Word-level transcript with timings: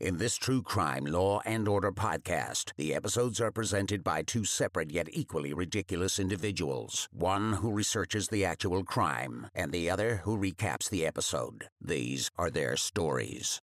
In 0.00 0.16
this 0.16 0.36
true 0.36 0.62
crime, 0.62 1.04
law, 1.04 1.42
and 1.44 1.68
order 1.68 1.92
podcast, 1.92 2.72
the 2.78 2.94
episodes 2.94 3.38
are 3.38 3.50
presented 3.50 4.02
by 4.02 4.22
two 4.22 4.46
separate 4.46 4.90
yet 4.90 5.08
equally 5.12 5.52
ridiculous 5.52 6.18
individuals. 6.18 7.06
One 7.12 7.52
who 7.52 7.70
researches 7.70 8.28
the 8.28 8.42
actual 8.42 8.82
crime, 8.82 9.48
and 9.54 9.72
the 9.72 9.90
other 9.90 10.22
who 10.24 10.38
recaps 10.38 10.88
the 10.88 11.04
episode. 11.04 11.68
These 11.82 12.30
are 12.38 12.48
their 12.48 12.78
stories. 12.78 13.60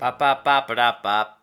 Bop, 0.00 0.18
bop, 0.18 0.42
bop, 0.42 0.66
bop, 0.66 1.02
bop. 1.04 1.40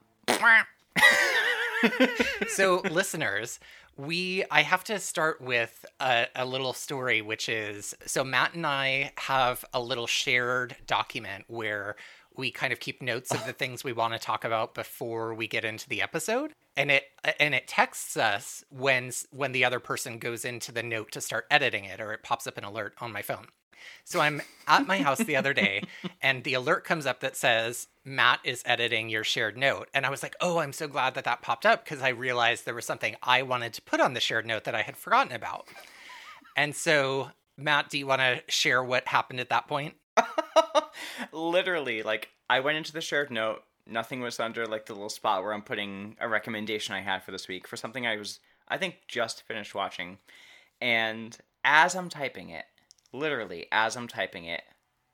so 2.50 2.82
listeners 2.92 3.60
we 3.98 4.44
i 4.52 4.62
have 4.62 4.84
to 4.84 5.00
start 5.00 5.42
with 5.42 5.86
a, 6.00 6.28
a, 6.36 6.46
little 6.46 6.74
story 6.74 7.22
which 7.22 7.50
is 7.50 7.96
so 8.06 8.24
matt 8.24 8.54
and 8.54 8.66
i 8.66 9.12
have 9.18 9.66
a 9.74 9.82
little 9.82 10.08
shared 10.08 10.76
document 10.86 11.44
where 11.48 11.96
we 12.38 12.52
kind 12.52 12.72
of 12.72 12.80
keep 12.80 13.02
notes 13.02 13.32
of 13.32 13.46
the 13.46 13.54
things 13.62 13.84
we 13.84 13.94
want 13.94 14.14
to 14.14 14.20
talk 14.20 14.44
about 14.44 14.74
before 14.74 15.34
we 15.34 15.48
get 15.48 15.66
into 15.66 15.88
the 15.90 16.02
episode 16.02 16.54
and 16.76 16.92
it 16.92 17.04
and 17.40 17.54
it 17.54 17.68
texts 17.68 18.18
us 18.18 18.64
when 18.70 19.12
when 19.32 19.52
the 19.52 19.66
other 19.66 19.80
person 19.80 20.18
goes 20.18 20.46
into 20.46 20.72
the 20.72 20.84
note 20.84 21.12
to 21.12 21.22
start 21.22 21.46
editing 21.52 21.86
it 21.86 22.00
or 22.00 22.14
it 22.14 22.24
pops 22.24 22.48
up 22.48 22.58
an 22.58 22.64
alert 22.64 22.94
on 23.00 23.12
my 23.12 23.22
phone 23.22 23.48
so 24.04 24.20
I'm 24.20 24.42
at 24.68 24.88
my 24.88 25.00
house 25.00 25.20
the 25.20 25.36
other 25.36 25.54
day 25.54 25.84
and 26.22 26.44
the 26.44 26.54
alert 26.54 26.84
comes 26.84 27.06
up 27.06 27.22
that 27.22 27.36
says 27.36 27.88
Matt 28.04 28.40
is 28.44 28.64
editing 28.66 29.10
your 29.10 29.24
shared 29.24 29.58
note. 29.58 29.90
And 29.94 30.06
I 30.06 30.10
was 30.10 30.24
like, 30.24 30.36
oh, 30.42 30.60
I'm 30.60 30.74
so 30.74 30.88
glad 30.88 31.16
that 31.16 31.26
that 31.26 31.42
popped 31.42 31.66
up 31.66 31.84
because 31.84 32.02
I 32.02 32.10
realized 32.10 32.66
there 32.66 32.76
was 32.76 32.86
something 32.86 33.16
I 33.22 33.44
wanted 33.44 33.74
to 33.74 33.82
put 33.82 34.00
on 34.00 34.14
the 34.14 34.20
shared 34.20 34.46
note 34.46 34.64
that 34.66 34.76
I 34.76 34.82
had 34.82 34.98
forgotten 34.98 35.34
about. 35.34 35.68
And 36.56 36.76
so, 36.76 37.32
Matt, 37.58 37.90
do 37.90 37.98
you 37.98 38.08
want 38.08 38.22
to 38.22 38.42
share 38.48 38.84
what 38.84 39.08
happened 39.08 39.40
at 39.40 39.50
that 39.50 39.68
point? 39.68 39.96
Literally, 41.32 42.04
like 42.04 42.30
I 42.50 42.60
went 42.60 42.78
into 42.78 42.94
the 42.94 43.02
shared 43.02 43.32
note. 43.32 43.64
Nothing 43.88 44.22
was 44.22 44.40
under 44.40 44.66
like 44.66 44.86
the 44.86 44.94
little 44.94 45.10
spot 45.10 45.44
where 45.44 45.54
I'm 45.54 45.64
putting 45.64 46.16
a 46.20 46.28
recommendation 46.28 46.94
I 46.94 47.02
had 47.02 47.24
for 47.24 47.32
this 47.32 47.48
week 47.48 47.68
for 47.68 47.78
something 47.78 48.06
I 48.06 48.18
was, 48.18 48.40
I 48.68 48.78
think, 48.78 48.98
just 49.08 49.44
finished 49.44 49.76
watching. 49.76 50.20
And 50.80 51.38
as 51.64 51.96
I'm 51.96 52.10
typing 52.10 52.50
it, 52.50 52.66
literally, 53.12 53.68
as 53.72 53.96
I'm 53.96 54.08
typing 54.08 54.46
it, 54.46 54.64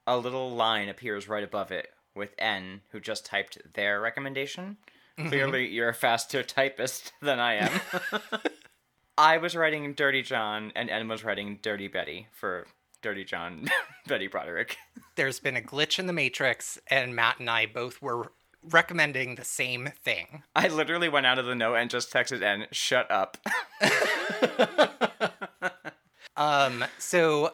a 0.06 0.18
little 0.18 0.52
line 0.52 0.90
appears 0.90 1.28
right 1.28 1.44
above 1.44 1.72
it 1.72 1.90
with 2.16 2.34
N, 2.38 2.82
who 2.92 3.00
just 3.00 3.26
typed 3.26 3.58
their 3.74 4.02
recommendation. 4.02 4.78
Mm-hmm. 5.18 5.30
Clearly, 5.30 5.68
you're 5.68 5.90
a 5.90 5.94
faster 5.94 6.44
typist 6.44 7.14
than 7.22 7.40
I 7.40 7.56
am. 7.56 7.82
I 9.18 9.38
was 9.38 9.56
writing 9.56 9.94
Dirty 9.94 10.22
John, 10.22 10.72
and 10.76 10.90
N 10.90 11.08
was 11.08 11.24
writing 11.24 11.60
Dirty 11.62 11.88
Betty 11.88 12.28
for 12.32 12.68
Dirty 13.08 13.24
John, 13.24 13.70
Betty 14.08 14.28
Broderick. 14.28 14.76
There's 15.16 15.40
been 15.40 15.56
a 15.56 15.62
glitch 15.62 15.98
in 15.98 16.08
the 16.08 16.14
Matrix, 16.14 16.78
and 16.88 17.16
Matt 17.16 17.40
and 17.40 17.50
I 17.50 17.66
both 17.66 18.02
were 18.02 18.34
recommending 18.62 19.36
the 19.36 19.46
same 19.46 19.92
thing. 20.04 20.44
I 20.54 20.68
literally 20.68 21.08
went 21.08 21.26
out 21.26 21.40
of 21.40 21.46
the 21.46 21.56
note 21.56 21.76
and 21.76 21.90
just 21.90 22.12
texted 22.12 22.42
and 22.42 22.68
shut 22.74 23.10
up. 23.10 23.38
um, 26.36 26.84
so 26.98 27.54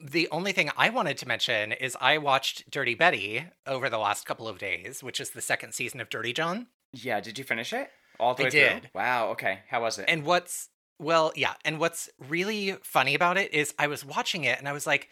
the 0.00 0.26
only 0.32 0.50
thing 0.50 0.68
I 0.76 0.90
wanted 0.90 1.16
to 1.18 1.28
mention 1.28 1.70
is 1.70 1.96
I 2.00 2.18
watched 2.18 2.68
Dirty 2.68 2.96
Betty 2.96 3.44
over 3.68 3.88
the 3.88 3.98
last 3.98 4.26
couple 4.26 4.48
of 4.48 4.58
days, 4.58 5.00
which 5.00 5.20
is 5.20 5.30
the 5.30 5.40
second 5.40 5.74
season 5.74 6.00
of 6.00 6.10
Dirty 6.10 6.32
John. 6.32 6.66
Yeah, 6.92 7.20
did 7.20 7.38
you 7.38 7.44
finish 7.44 7.72
it? 7.72 7.88
All 8.18 8.34
the 8.34 8.42
I 8.42 8.46
way 8.46 8.50
did. 8.50 8.80
through? 8.80 8.90
Wow, 8.96 9.28
okay. 9.28 9.60
How 9.70 9.80
was 9.80 10.00
it? 10.00 10.06
And 10.08 10.24
what's 10.24 10.70
well, 10.98 11.32
yeah, 11.36 11.54
and 11.64 11.78
what's 11.78 12.08
really 12.28 12.72
funny 12.82 13.14
about 13.14 13.36
it 13.38 13.52
is 13.54 13.74
I 13.78 13.86
was 13.86 14.04
watching 14.04 14.44
it 14.44 14.58
and 14.58 14.68
I 14.68 14.72
was 14.72 14.86
like 14.86 15.08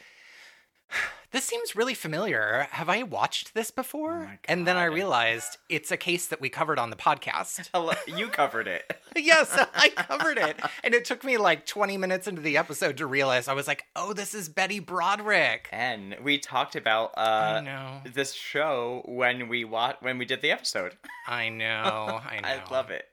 this 1.32 1.44
seems 1.44 1.76
really 1.76 1.94
familiar. 1.94 2.68
Have 2.70 2.88
I 2.88 3.02
watched 3.02 3.54
this 3.54 3.70
before? 3.70 4.30
Oh 4.32 4.36
and 4.46 4.66
then 4.66 4.76
I 4.76 4.84
realized 4.84 5.58
it's 5.68 5.90
a 5.90 5.96
case 5.96 6.26
that 6.28 6.40
we 6.40 6.48
covered 6.48 6.78
on 6.78 6.90
the 6.90 6.96
podcast. 6.96 7.68
Hello, 7.74 7.92
you 8.06 8.28
covered 8.28 8.68
it. 8.68 8.96
yes, 9.16 9.50
I 9.74 9.88
covered 9.96 10.38
it. 10.38 10.60
And 10.84 10.94
it 10.94 11.04
took 11.04 11.24
me 11.24 11.36
like 11.36 11.66
20 11.66 11.96
minutes 11.96 12.26
into 12.26 12.40
the 12.40 12.56
episode 12.56 12.96
to 12.98 13.06
realize 13.06 13.48
I 13.48 13.54
was 13.54 13.66
like, 13.66 13.84
oh, 13.94 14.12
this 14.12 14.34
is 14.34 14.48
Betty 14.48 14.78
Broderick. 14.78 15.68
And 15.72 16.16
we 16.22 16.38
talked 16.38 16.76
about 16.76 17.12
uh, 17.16 18.00
this 18.12 18.32
show 18.32 19.02
when 19.06 19.48
we 19.48 19.64
wa- 19.64 19.94
when 20.00 20.18
we 20.18 20.24
did 20.24 20.42
the 20.42 20.52
episode. 20.52 20.96
I 21.26 21.48
know. 21.48 22.20
I 22.24 22.40
know. 22.40 22.48
I 22.48 22.62
love 22.70 22.90
it. 22.90 23.06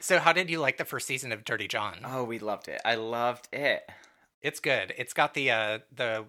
So, 0.00 0.18
how 0.18 0.32
did 0.32 0.50
you 0.50 0.60
like 0.60 0.76
the 0.76 0.84
first 0.84 1.06
season 1.06 1.32
of 1.32 1.44
Dirty 1.44 1.68
John? 1.68 1.98
Oh, 2.04 2.24
we 2.24 2.38
loved 2.38 2.68
it. 2.68 2.80
I 2.84 2.96
loved 2.96 3.48
it. 3.52 3.88
It's 4.42 4.60
good. 4.60 4.94
It's 4.96 5.12
got 5.12 5.34
the 5.34 5.50
uh 5.50 5.78
the 5.94 6.26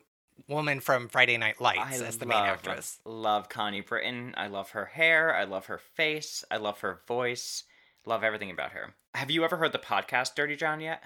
woman 0.47 0.79
from 0.79 1.09
Friday 1.09 1.38
Night 1.38 1.59
Lights 1.59 2.01
I 2.01 2.05
as 2.05 2.17
the 2.17 2.25
love, 2.25 2.29
main 2.29 2.45
actress. 2.45 3.00
Love 3.05 3.50
Connie 3.50 3.81
Britton. 3.81 4.33
I 4.38 4.47
love 4.47 4.72
her 4.72 4.85
hair. 4.85 5.35
I 5.35 5.44
love 5.44 5.66
her 5.66 5.78
face. 5.78 6.44
I 6.50 6.57
love 6.57 6.79
her 6.81 7.01
voice. 7.07 7.63
Love 8.05 8.23
everything 8.23 8.51
about 8.51 8.72
her. 8.72 8.95
Have 9.16 9.31
you 9.31 9.44
ever 9.44 9.57
heard 9.57 9.72
the 9.73 9.79
podcast 9.79 10.35
Dirty 10.35 10.55
John 10.55 10.79
yet? 10.79 11.03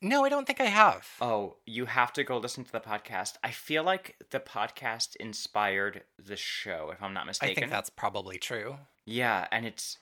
No, 0.00 0.24
I 0.24 0.28
don't 0.28 0.46
think 0.46 0.60
I 0.60 0.66
have. 0.66 1.08
Oh, 1.20 1.56
you 1.64 1.86
have 1.86 2.12
to 2.12 2.24
go 2.24 2.36
listen 2.36 2.62
to 2.64 2.72
the 2.72 2.80
podcast. 2.80 3.34
I 3.42 3.50
feel 3.50 3.82
like 3.82 4.16
the 4.30 4.40
podcast 4.40 5.16
inspired 5.16 6.02
the 6.22 6.36
show, 6.36 6.90
if 6.92 7.02
I'm 7.02 7.14
not 7.14 7.26
mistaken. 7.26 7.52
I 7.56 7.60
think 7.60 7.72
that's 7.72 7.88
probably 7.90 8.36
true. 8.36 8.76
Yeah, 9.06 9.48
and 9.50 9.64
it's 9.64 9.96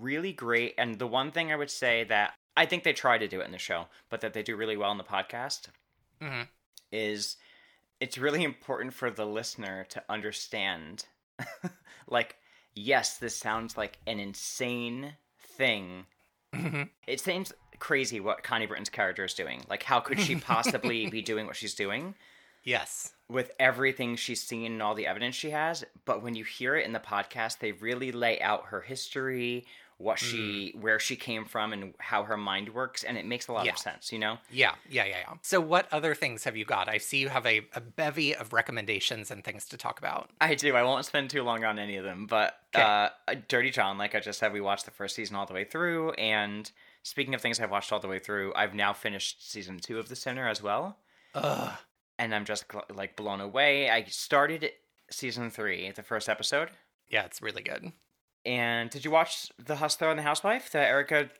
really 0.00 0.32
great. 0.32 0.74
And 0.78 0.98
the 0.98 1.06
one 1.06 1.30
thing 1.30 1.52
I 1.52 1.56
would 1.56 1.70
say 1.70 2.04
that 2.04 2.34
I 2.56 2.66
think 2.66 2.84
they 2.84 2.92
try 2.92 3.18
to 3.18 3.28
do 3.28 3.40
it 3.40 3.46
in 3.46 3.52
the 3.52 3.58
show, 3.58 3.86
but 4.10 4.20
that 4.20 4.32
they 4.34 4.42
do 4.42 4.56
really 4.56 4.76
well 4.76 4.90
in 4.92 4.98
the 4.98 5.04
podcast 5.04 5.68
hmm 6.20 6.42
is 6.92 7.36
it's 8.00 8.18
really 8.18 8.44
important 8.44 8.92
for 8.92 9.10
the 9.10 9.24
listener 9.24 9.84
to 9.88 10.02
understand 10.08 11.06
like 12.08 12.36
yes 12.74 13.16
this 13.18 13.34
sounds 13.36 13.76
like 13.76 13.98
an 14.06 14.20
insane 14.20 15.14
thing 15.56 16.04
Mhm. 16.54 16.90
it 17.06 17.18
seems 17.18 17.52
crazy 17.78 18.20
what 18.20 18.42
connie 18.42 18.66
britton's 18.66 18.90
character 18.90 19.24
is 19.24 19.32
doing 19.34 19.62
like 19.70 19.82
how 19.82 20.00
could 20.00 20.20
she 20.20 20.36
possibly 20.36 21.06
be 21.06 21.22
doing 21.32 21.46
what 21.46 21.56
she's 21.56 21.74
doing 21.74 22.14
Yes. 22.64 23.12
with 23.28 23.50
everything 23.58 24.14
she's 24.14 24.40
seen 24.42 24.70
and 24.72 24.82
all 24.82 24.94
the 24.94 25.06
evidence 25.06 25.34
she 25.34 25.50
has 25.50 25.82
but 26.04 26.22
when 26.22 26.34
you 26.36 26.44
hear 26.44 26.76
it 26.76 26.84
in 26.86 26.92
the 26.92 27.00
podcast 27.00 27.58
they 27.58 27.72
really 27.72 28.12
lay 28.12 28.40
out 28.40 28.66
her 28.66 28.82
history 28.82 29.66
what 29.98 30.18
she 30.18 30.74
where 30.80 30.98
she 30.98 31.14
came 31.16 31.44
from 31.44 31.72
and 31.72 31.94
how 31.98 32.22
her 32.24 32.36
mind 32.36 32.74
works 32.74 33.04
and 33.04 33.16
it 33.16 33.24
makes 33.26 33.48
a 33.48 33.52
lot 33.52 33.64
Yeah. 33.66 33.72
of 33.72 33.78
sense 33.78 34.12
you 34.12 34.18
know 34.18 34.38
Yeah, 34.50 34.74
yeah, 34.90 35.04
yeah, 35.04 35.18
yeah. 35.28 35.34
So, 35.42 35.60
what 35.60 35.86
other 35.92 36.14
things 36.14 36.44
have 36.44 36.56
you 36.56 36.64
got? 36.64 36.88
I 36.88 36.98
see 36.98 37.18
you 37.18 37.28
have 37.28 37.46
a, 37.46 37.66
a 37.74 37.80
bevy 37.80 38.34
of 38.34 38.52
recommendations 38.52 39.30
and 39.30 39.44
things 39.44 39.64
to 39.66 39.76
talk 39.76 39.98
about. 39.98 40.30
I 40.40 40.54
do. 40.54 40.74
I 40.74 40.82
won't 40.82 41.04
spend 41.04 41.30
too 41.30 41.42
long 41.42 41.64
on 41.64 41.78
any 41.78 41.96
of 41.96 42.04
them, 42.04 42.26
but 42.26 42.56
'Kay. 42.72 42.82
uh, 42.82 43.08
Dirty 43.48 43.70
John, 43.70 43.98
like 43.98 44.14
I 44.14 44.20
just 44.20 44.38
said, 44.38 44.52
we 44.52 44.60
watched 44.60 44.84
the 44.84 44.90
first 44.90 45.14
season 45.14 45.36
all 45.36 45.46
the 45.46 45.54
way 45.54 45.64
through. 45.64 46.12
And 46.12 46.70
speaking 47.02 47.34
of 47.34 47.40
things 47.40 47.60
I've 47.60 47.70
watched 47.70 47.92
all 47.92 48.00
the 48.00 48.08
way 48.08 48.18
through, 48.18 48.52
I've 48.54 48.74
now 48.74 48.92
finished 48.92 49.50
season 49.50 49.78
two 49.78 49.98
of 49.98 50.08
The 50.08 50.16
Sinner 50.16 50.48
as 50.48 50.62
well, 50.62 50.98
Ugh. 51.34 51.72
and 52.18 52.34
I'm 52.34 52.44
just 52.44 52.64
like 52.94 53.16
blown 53.16 53.40
away. 53.40 53.90
I 53.90 54.04
started 54.04 54.70
season 55.10 55.50
three, 55.50 55.90
the 55.90 56.02
first 56.02 56.28
episode. 56.28 56.70
Yeah, 57.08 57.24
it's 57.24 57.42
really 57.42 57.62
good. 57.62 57.92
And 58.44 58.90
did 58.90 59.04
you 59.04 59.10
watch 59.10 59.50
The 59.58 59.76
Hustler 59.76 60.10
and 60.10 60.18
the 60.18 60.22
Housewife, 60.24 60.70
the 60.70 60.80
Erika 60.80 61.30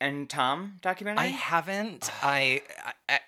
and 0.00 0.28
Tom 0.28 0.76
documentary? 0.82 1.24
I 1.24 1.28
haven't. 1.28 2.10
I, 2.22 2.62
I 3.08 3.20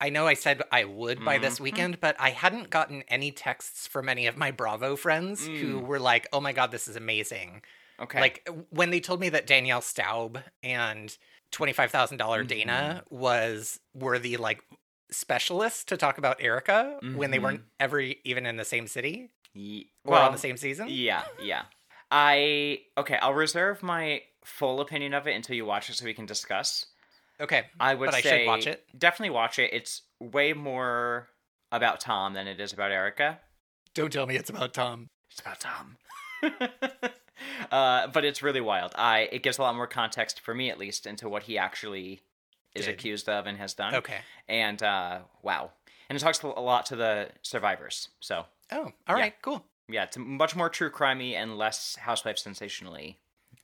I 0.00 0.08
know 0.10 0.26
I 0.26 0.34
said 0.34 0.62
I 0.72 0.84
would 0.84 1.24
by 1.24 1.38
this 1.38 1.58
Mhm. 1.58 1.60
weekend, 1.60 2.00
but 2.00 2.16
I 2.18 2.30
hadn't 2.30 2.70
gotten 2.70 3.02
any 3.08 3.30
texts 3.30 3.86
from 3.86 4.08
any 4.08 4.26
of 4.26 4.36
my 4.36 4.50
Bravo 4.50 4.96
friends 4.96 5.46
who 5.46 5.78
were 5.78 6.00
like, 6.00 6.26
"Oh 6.32 6.40
my 6.40 6.52
god, 6.52 6.72
this 6.72 6.88
is 6.88 6.96
amazing!" 6.96 7.62
okay. 8.00 8.20
Like 8.20 8.48
when 8.70 8.90
they 8.90 8.98
told 9.00 9.20
me 9.20 9.28
that 9.28 9.46
Danielle 9.46 9.80
Staub 9.80 10.40
and 10.62 11.16
twenty 11.52 11.72
five 11.72 11.90
thousand 11.92 12.16
dollar 12.18 12.40
Mm-hmm. 12.40 12.48
Dana 12.48 13.04
was 13.10 13.78
were 13.94 14.18
the 14.18 14.36
like 14.38 14.62
specialists 15.12 15.84
to 15.84 15.96
talk 15.96 16.18
about 16.18 16.36
Erika 16.40 16.98
when 17.14 17.30
they 17.30 17.38
Mhm. 17.38 17.42
weren't 17.42 17.64
ever 17.78 18.00
even 18.00 18.44
in 18.44 18.56
the 18.56 18.64
same 18.64 18.86
city 18.88 19.30
Ye- 19.54 19.92
or 20.04 20.16
on 20.18 20.32
the 20.32 20.38
same 20.38 20.56
season. 20.56 20.88
Yeah, 20.90 21.24
yeah. 21.40 21.64
I 22.14 22.80
okay. 22.98 23.16
I'll 23.22 23.32
reserve 23.32 23.82
my 23.82 24.20
full 24.44 24.82
opinion 24.82 25.14
of 25.14 25.26
it 25.26 25.34
until 25.34 25.56
you 25.56 25.64
watch 25.64 25.88
it, 25.88 25.94
so 25.94 26.04
we 26.04 26.12
can 26.12 26.26
discuss. 26.26 26.86
Okay, 27.40 27.64
I 27.80 27.94
would 27.94 28.06
but 28.06 28.14
I 28.14 28.20
should 28.20 28.46
watch 28.46 28.66
it. 28.66 28.84
Definitely 28.96 29.30
watch 29.30 29.58
it. 29.58 29.72
It's 29.72 30.02
way 30.20 30.52
more 30.52 31.30
about 31.72 32.00
Tom 32.00 32.34
than 32.34 32.46
it 32.46 32.60
is 32.60 32.74
about 32.74 32.92
Erika. 32.92 33.40
Don't 33.94 34.12
tell 34.12 34.26
me 34.26 34.36
it's 34.36 34.50
about 34.50 34.74
Tom. 34.74 35.08
It's 35.30 35.40
about 35.40 35.58
Tom. 35.58 35.96
uh, 37.72 38.08
but 38.08 38.24
it's 38.26 38.42
really 38.42 38.60
wild. 38.60 38.92
I 38.94 39.28
it 39.32 39.42
gives 39.42 39.56
a 39.56 39.62
lot 39.62 39.74
more 39.74 39.86
context 39.86 40.40
for 40.40 40.54
me, 40.54 40.68
at 40.70 40.78
least, 40.78 41.06
into 41.06 41.30
what 41.30 41.44
he 41.44 41.56
actually 41.56 42.20
is 42.74 42.84
Did. 42.84 42.94
accused 42.94 43.28
of 43.28 43.46
and 43.46 43.56
has 43.56 43.72
done. 43.72 43.94
Okay. 43.94 44.18
And 44.48 44.82
uh, 44.82 45.20
wow, 45.42 45.70
and 46.10 46.16
it 46.16 46.20
talks 46.20 46.42
a 46.42 46.46
lot 46.46 46.84
to 46.86 46.96
the 46.96 47.30
survivors. 47.40 48.10
So 48.20 48.44
Oh, 48.70 48.92
all 49.08 49.14
right, 49.14 49.32
Yeah. 49.32 49.38
cool. 49.42 49.64
Yeah, 49.88 50.04
it's 50.04 50.16
much 50.16 50.54
more 50.56 50.68
true 50.68 50.90
crimey 50.90 51.34
and 51.34 51.56
less 51.58 51.96
housewife 51.96 52.38
sensationally, 52.38 53.18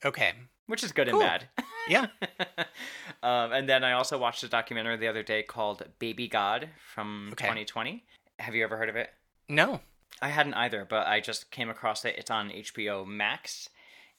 Okay. 0.04 0.32
which 0.66 0.82
is 0.84 0.92
good 0.92 1.08
Cool. 1.08 1.20
and 1.20 1.28
bad. 1.28 1.48
Yeah. 1.88 2.08
um, 3.22 3.52
and 3.52 3.66
then 3.66 3.82
I 3.82 3.92
also 3.92 4.18
watched 4.18 4.42
a 4.42 4.48
documentary 4.48 4.98
the 4.98 5.08
other 5.08 5.22
day 5.22 5.42
called 5.42 5.82
Baby 5.98 6.28
God 6.28 6.68
from 6.92 7.28
Okay. 7.32 7.46
2020. 7.46 8.04
Have 8.40 8.54
you 8.54 8.62
ever 8.62 8.76
heard 8.76 8.90
of 8.90 8.96
it? 8.96 9.10
No. 9.48 9.80
I 10.20 10.28
hadn't 10.28 10.52
either, 10.54 10.84
but 10.88 11.06
I 11.06 11.20
just 11.20 11.50
came 11.50 11.70
across 11.70 12.04
it. 12.04 12.16
It's 12.18 12.30
on 12.30 12.50
HBO 12.50 13.06
Max, 13.06 13.70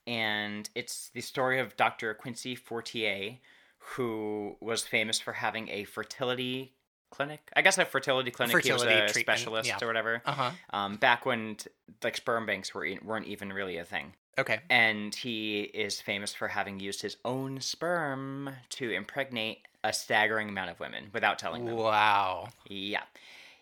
and 0.07 0.67
it's 0.73 1.09
the 1.13 1.21
story 1.21 1.59
of 1.59 1.77
Dr. 1.77 2.13
Quincy 2.15 2.55
Fortier, 2.55 3.37
who 3.77 4.55
was 4.59 4.87
famous 4.87 5.19
for 5.19 5.33
having 5.33 5.69
a 5.69 5.83
fertility 5.83 6.73
clinic. 7.09 7.49
I 7.55 7.61
guess 7.61 7.77
a 7.77 7.85
fertility 7.85 8.31
clinic. 8.31 8.53
Fertility 8.53 8.93
he 8.93 9.01
was 9.01 9.11
a 9.11 9.13
treatment, 9.13 9.39
specialist 9.39 9.69
yeah. 9.69 9.77
or 9.81 9.87
whatever. 9.87 10.21
Uh 10.25 10.31
huh. 10.31 10.51
Um, 10.71 10.95
back 10.97 11.25
when 11.25 11.55
t- 11.55 11.69
like 12.03 12.17
sperm 12.17 12.45
banks 12.45 12.73
were 12.73 12.87
weren't 13.03 13.27
even 13.27 13.51
really 13.51 13.77
a 13.77 13.85
thing. 13.85 14.13
Okay. 14.37 14.59
And 14.69 15.13
he 15.13 15.61
is 15.61 15.99
famous 15.99 16.33
for 16.33 16.47
having 16.47 16.79
used 16.79 17.01
his 17.01 17.17
own 17.25 17.59
sperm 17.59 18.49
to 18.69 18.89
impregnate 18.89 19.59
a 19.83 19.91
staggering 19.91 20.49
amount 20.49 20.69
of 20.69 20.79
women 20.79 21.09
without 21.13 21.39
telling 21.39 21.65
them. 21.65 21.75
Wow. 21.75 22.47
Yeah. 22.67 23.03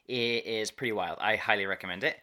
It 0.07 0.45
is 0.45 0.69
pretty 0.69 0.91
wild. 0.91 1.17
I 1.19 1.35
highly 1.35 1.65
recommend 1.65 2.03
it. 2.03 2.17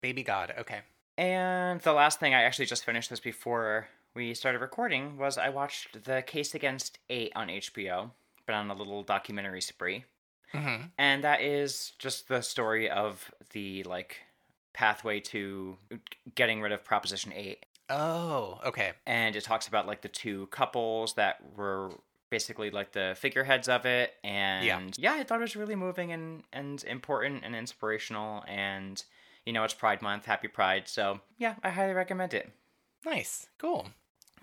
Baby 0.00 0.22
God. 0.22 0.54
Okay. 0.58 0.80
And 1.18 1.80
the 1.80 1.92
last 1.92 2.18
thing 2.18 2.34
I 2.34 2.42
actually 2.44 2.66
just 2.66 2.84
finished 2.84 3.10
this 3.10 3.20
before 3.20 3.88
we 4.14 4.34
started 4.34 4.60
recording 4.60 5.18
was 5.18 5.36
I 5.36 5.50
watched 5.50 6.04
The 6.04 6.22
Case 6.22 6.54
Against 6.54 6.98
Eight 7.10 7.32
on 7.36 7.48
HBO, 7.48 8.10
been 8.46 8.54
on 8.54 8.70
a 8.70 8.74
little 8.74 9.02
documentary 9.02 9.60
spree. 9.60 10.04
Hmm 10.52 10.76
And 10.98 11.24
that 11.24 11.40
is 11.42 11.92
just 11.98 12.28
the 12.28 12.40
story 12.42 12.88
of 12.90 13.30
the 13.52 13.82
like 13.84 14.16
pathway 14.72 15.20
to 15.20 15.76
getting 16.34 16.60
rid 16.60 16.72
of 16.72 16.84
Proposition 16.84 17.32
8 17.34 17.64
Oh. 17.90 18.60
Okay. 18.66 18.92
and 19.06 19.34
it 19.34 19.44
talks 19.44 19.66
about 19.66 19.86
like 19.86 20.02
the 20.02 20.08
two 20.08 20.46
couples 20.48 21.14
that 21.14 21.36
were 21.56 21.90
basically 22.30 22.70
like 22.70 22.92
the 22.92 23.16
figureheads 23.18 23.68
of 23.68 23.86
it 23.86 24.12
and 24.22 24.94
yeah, 24.98 25.14
i 25.14 25.22
thought 25.24 25.38
it 25.38 25.40
was 25.40 25.56
really 25.56 25.74
moving 25.74 26.12
and 26.12 26.42
and 26.52 26.84
important 26.84 27.42
and 27.44 27.56
inspirational 27.56 28.44
and 28.46 29.04
you 29.46 29.52
know 29.54 29.64
it's 29.64 29.72
pride 29.72 30.02
month 30.02 30.26
happy 30.26 30.46
pride 30.48 30.82
so 30.86 31.20
yeah 31.38 31.54
i 31.64 31.70
highly 31.70 31.94
recommend 31.94 32.34
it 32.34 32.50
Nice. 33.06 33.46
Cool. 33.58 33.88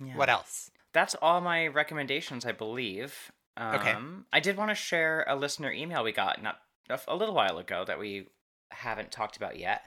yeah. 0.04 0.16
What 0.18 0.30
else? 0.30 0.72
that's 0.94 1.14
all 1.22 1.40
my 1.42 1.68
recommendations 1.68 2.44
i 2.46 2.52
believe 2.52 3.32
um, 3.58 3.76
Okay. 3.76 3.96
i 4.34 4.40
did 4.40 4.58
want 4.58 4.70
to 4.72 4.76
share 4.76 5.26
a 5.28 5.36
listener 5.36 5.72
email 5.72 6.04
we 6.04 6.12
got 6.12 6.42
not 6.42 6.60
a, 7.08 7.16
little 7.16 7.34
while 7.36 7.58
ago 7.58 7.84
that 7.86 7.98
we 8.00 8.28
haven't 8.72 9.12
talked 9.12 9.38
about 9.38 9.58
yet 9.58 9.82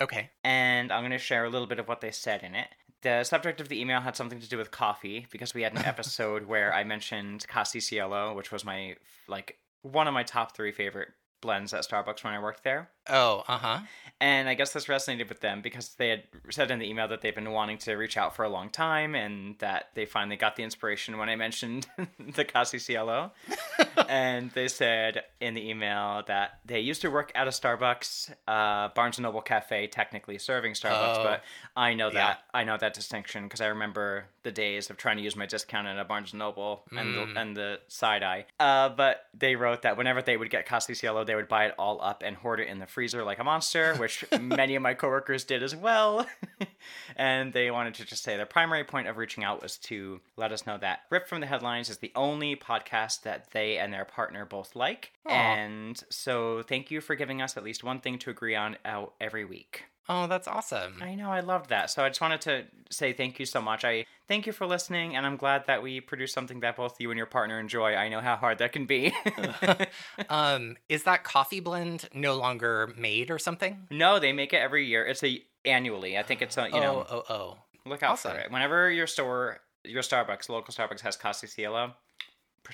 Okay. 0.00 0.30
and 0.42 0.90
I'm 0.92 1.02
going 1.02 1.12
to 1.12 1.18
share 1.18 1.44
a 1.44 1.50
little 1.50 1.68
bit 1.68 1.78
of 1.78 1.86
what 1.86 2.00
they 2.00 2.10
said 2.10 2.42
in 2.42 2.56
it. 2.56 2.66
The 3.02 3.22
subject 3.22 3.60
of 3.60 3.68
the 3.68 3.80
email 3.80 4.00
had 4.00 4.16
something 4.16 4.40
to 4.40 4.48
do 4.48 4.58
with 4.58 4.72
coffee 4.72 5.26
because 5.30 5.54
we 5.54 5.62
had 5.62 5.72
an 5.72 5.84
episode 5.84 6.46
where 6.46 6.74
I 6.74 6.82
mentioned 6.82 7.46
Casi 7.46 7.78
Cielo, 7.78 8.34
which 8.34 8.50
was 8.50 8.64
my 8.64 8.96
like 9.28 9.58
one 9.82 10.08
of 10.08 10.14
my 10.14 10.24
top 10.24 10.56
three 10.56 10.72
favorite 10.72 11.10
blends 11.40 11.72
at 11.72 11.86
Starbucks 11.88 12.24
when 12.24 12.32
I 12.34 12.40
worked 12.42 12.64
there. 12.64 12.90
Oh. 13.08 13.44
Uh 13.46 13.58
huh. 13.58 13.78
And 14.20 14.48
I 14.48 14.54
guess 14.54 14.72
this 14.72 14.86
resonated 14.86 15.28
with 15.28 15.40
them 15.40 15.60
because 15.60 15.96
they 15.96 16.08
had 16.08 16.22
said 16.48 16.70
in 16.70 16.78
the 16.78 16.88
email 16.88 17.08
that 17.08 17.20
they've 17.20 17.34
been 17.34 17.50
wanting 17.50 17.76
to 17.78 17.94
reach 17.96 18.16
out 18.16 18.34
for 18.34 18.44
a 18.44 18.48
long 18.48 18.70
time 18.70 19.14
and 19.14 19.58
that 19.58 19.88
they 19.94 20.06
finally 20.06 20.36
got 20.36 20.56
the 20.56 20.62
inspiration 20.62 21.18
when 21.18 21.28
I 21.28 21.36
mentioned 21.36 21.86
the 22.34 22.44
Casi 22.44 22.78
Cielo. 22.78 23.32
and 24.08 24.50
they 24.52 24.68
said 24.68 25.24
in 25.40 25.54
the 25.54 25.68
email 25.68 26.22
that 26.28 26.60
they 26.64 26.80
used 26.80 27.02
to 27.02 27.10
work 27.10 27.32
at 27.34 27.48
a 27.48 27.50
Starbucks, 27.50 28.32
uh, 28.48 28.88
Barnes 28.94 29.18
& 29.18 29.20
Noble 29.20 29.42
Cafe, 29.42 29.88
technically 29.88 30.38
serving 30.38 30.72
Starbucks, 30.72 31.18
Oh. 31.18 31.24
but 31.24 31.42
I 31.76 31.92
know 31.94 32.08
that 32.10 32.14
Yeah. 32.54 32.60
I 32.60 32.64
know 32.64 32.76
that 32.78 32.94
distinction 32.94 33.42
because 33.44 33.60
I 33.60 33.66
remember 33.66 34.26
the 34.44 34.52
days 34.52 34.88
of 34.90 34.96
trying 34.96 35.16
to 35.16 35.22
use 35.22 35.34
my 35.36 35.44
discount 35.46 35.86
at 35.88 35.98
a 35.98 36.04
Barnes 36.04 36.32
& 36.32 36.34
Noble 36.34 36.84
and, 36.92 37.14
Mm. 37.14 37.34
the, 37.34 37.40
and 37.40 37.56
the 37.56 37.80
side 37.88 38.22
eye. 38.22 38.46
Uh, 38.60 38.88
but 38.90 39.26
they 39.36 39.56
wrote 39.56 39.82
that 39.82 39.96
whenever 39.98 40.22
they 40.22 40.36
would 40.36 40.50
get 40.50 40.66
Casi 40.66 40.94
Cielo, 40.94 41.24
they 41.24 41.34
would 41.34 41.48
buy 41.48 41.66
it 41.66 41.74
all 41.78 42.00
up 42.00 42.22
and 42.24 42.36
hoard 42.36 42.60
it 42.60 42.68
in 42.68 42.78
the 42.78 42.86
freezer 42.94 43.24
like 43.24 43.40
a 43.40 43.44
monster, 43.44 43.96
which 43.96 44.24
many 44.40 44.76
of 44.76 44.82
my 44.82 44.94
coworkers 44.94 45.44
did 45.44 45.62
as 45.62 45.74
well. 45.74 46.26
and 47.16 47.52
they 47.52 47.70
wanted 47.70 47.94
to 47.94 48.04
just 48.04 48.22
say 48.22 48.36
their 48.36 48.46
primary 48.46 48.84
point 48.84 49.08
of 49.08 49.16
reaching 49.16 49.42
out 49.42 49.60
was 49.60 49.76
to 49.78 50.20
let 50.36 50.52
us 50.52 50.66
know 50.66 50.78
that 50.78 51.00
Rip 51.10 51.28
from 51.28 51.40
the 51.40 51.46
Headlines 51.46 51.90
is 51.90 51.98
the 51.98 52.12
only 52.14 52.54
podcast 52.54 53.22
that 53.22 53.50
they 53.50 53.78
and 53.78 53.92
their 53.92 54.04
partner 54.04 54.44
both 54.44 54.76
like. 54.76 55.12
Aw. 55.26 55.30
And 55.30 56.02
so 56.08 56.62
thank 56.62 56.90
you 56.90 57.00
for 57.00 57.16
giving 57.16 57.42
us 57.42 57.56
at 57.56 57.64
least 57.64 57.82
one 57.82 58.00
thing 58.00 58.18
to 58.20 58.30
agree 58.30 58.54
on 58.54 58.76
out 58.84 59.14
every 59.20 59.44
week. 59.44 59.84
Oh, 60.08 60.26
that's 60.26 60.46
awesome. 60.46 61.02
I 61.02 61.14
know, 61.14 61.30
I 61.30 61.40
loved 61.40 61.70
that. 61.70 61.90
So 61.90 62.04
I 62.04 62.08
just 62.08 62.20
wanted 62.20 62.42
to 62.42 62.64
say 62.90 63.12
thank 63.12 63.38
you 63.38 63.46
so 63.46 63.62
much. 63.62 63.84
I 63.84 64.04
thank 64.28 64.46
you 64.46 64.52
for 64.52 64.66
listening, 64.66 65.16
and 65.16 65.24
I'm 65.24 65.36
glad 65.36 65.66
that 65.66 65.82
we 65.82 66.00
produced 66.00 66.34
something 66.34 66.60
that 66.60 66.76
both 66.76 67.00
you 67.00 67.10
and 67.10 67.16
your 67.16 67.26
partner 67.26 67.58
enjoy. 67.58 67.94
I 67.94 68.08
know 68.08 68.20
how 68.20 68.36
hard 68.36 68.58
that 68.58 68.72
can 68.72 68.84
be. 68.84 69.14
um, 70.28 70.76
is 70.88 71.04
that 71.04 71.24
coffee 71.24 71.60
blend 71.60 72.08
no 72.12 72.36
longer 72.36 72.92
made 72.98 73.30
or 73.30 73.38
something? 73.38 73.86
no, 73.90 74.18
they 74.18 74.32
make 74.32 74.52
it 74.52 74.58
every 74.58 74.86
year. 74.86 75.06
It's 75.06 75.24
a 75.24 75.42
annually. 75.64 76.18
I 76.18 76.22
think 76.22 76.42
it's 76.42 76.58
a 76.58 76.66
you 76.66 76.80
know 76.80 77.06
oh, 77.08 77.24
oh, 77.28 77.34
oh. 77.34 77.58
look 77.86 78.02
out 78.02 78.12
awesome. 78.12 78.32
for 78.32 78.38
it. 78.38 78.50
Whenever 78.50 78.90
your 78.90 79.06
store, 79.06 79.60
your 79.84 80.02
Starbucks, 80.02 80.48
local 80.48 80.74
Starbucks 80.74 81.00
has 81.00 81.16
Casi 81.16 81.46
Cielo, 81.46 81.94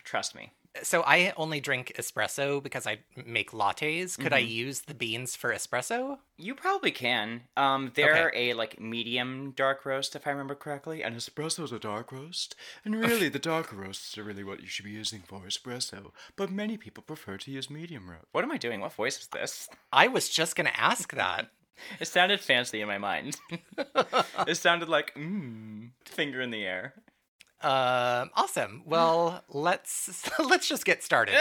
trust 0.05 0.35
me. 0.35 0.53
So 0.85 1.03
I 1.05 1.33
only 1.37 1.59
drink 1.61 1.93
espresso 1.99 2.63
because 2.63 2.87
I 2.87 2.99
make 3.27 3.51
lattes. 3.51 4.17
Could 4.17 4.33
I 4.33 4.43
Mhm. 4.43 4.51
use 4.51 4.81
the 4.83 4.95
beans 4.95 5.35
for 5.35 5.51
espresso? 5.53 6.19
You 6.39 6.55
probably 6.55 6.93
can. 6.93 7.49
Um, 7.57 7.91
they're 7.97 8.31
a 8.37 8.55
like 8.55 8.79
medium 8.79 9.51
dark 9.57 9.85
roast, 9.85 10.15
if 10.15 10.27
I 10.29 10.31
remember 10.31 10.55
correctly. 10.55 11.03
And 11.03 11.17
espresso 11.17 11.65
is 11.65 11.73
a 11.73 11.81
dark 11.81 12.13
roast, 12.13 12.55
and 12.85 12.95
really 13.01 13.29
the 13.29 13.41
dark 13.41 13.73
roasts 13.73 14.17
are 14.17 14.23
really 14.23 14.45
what 14.45 14.61
you 14.61 14.69
should 14.69 14.85
be 14.85 14.93
using 14.93 15.23
for 15.23 15.41
espresso. 15.41 16.13
But 16.37 16.51
many 16.53 16.77
people 16.77 17.03
prefer 17.03 17.37
to 17.39 17.51
use 17.51 17.69
medium 17.69 18.09
roast. 18.09 18.27
What 18.31 18.45
am 18.45 18.53
I 18.53 18.57
doing? 18.57 18.81
What 18.81 18.93
voice 18.93 19.19
is 19.19 19.27
this? 19.27 19.69
I 19.93 20.07
was 20.07 20.29
just 20.29 20.55
gonna 20.55 20.73
ask 20.77 21.13
that. 21.15 21.51
It 21.99 22.07
sounded 22.09 22.41
fancy 22.41 22.83
in 22.83 22.87
my 22.89 22.99
mind. 22.99 23.41
it 24.47 24.57
sounded 24.57 24.89
like 24.91 25.15
mmm, 25.15 25.91
finger 26.05 26.41
in 26.43 26.51
the 26.51 26.65
air. 26.67 26.95
Um, 27.62 28.31
awesome. 28.35 28.83
Well, 28.87 29.45
let's 29.49 30.31
let's 30.39 30.69
just 30.69 30.85
get 30.85 31.03
started. 31.03 31.37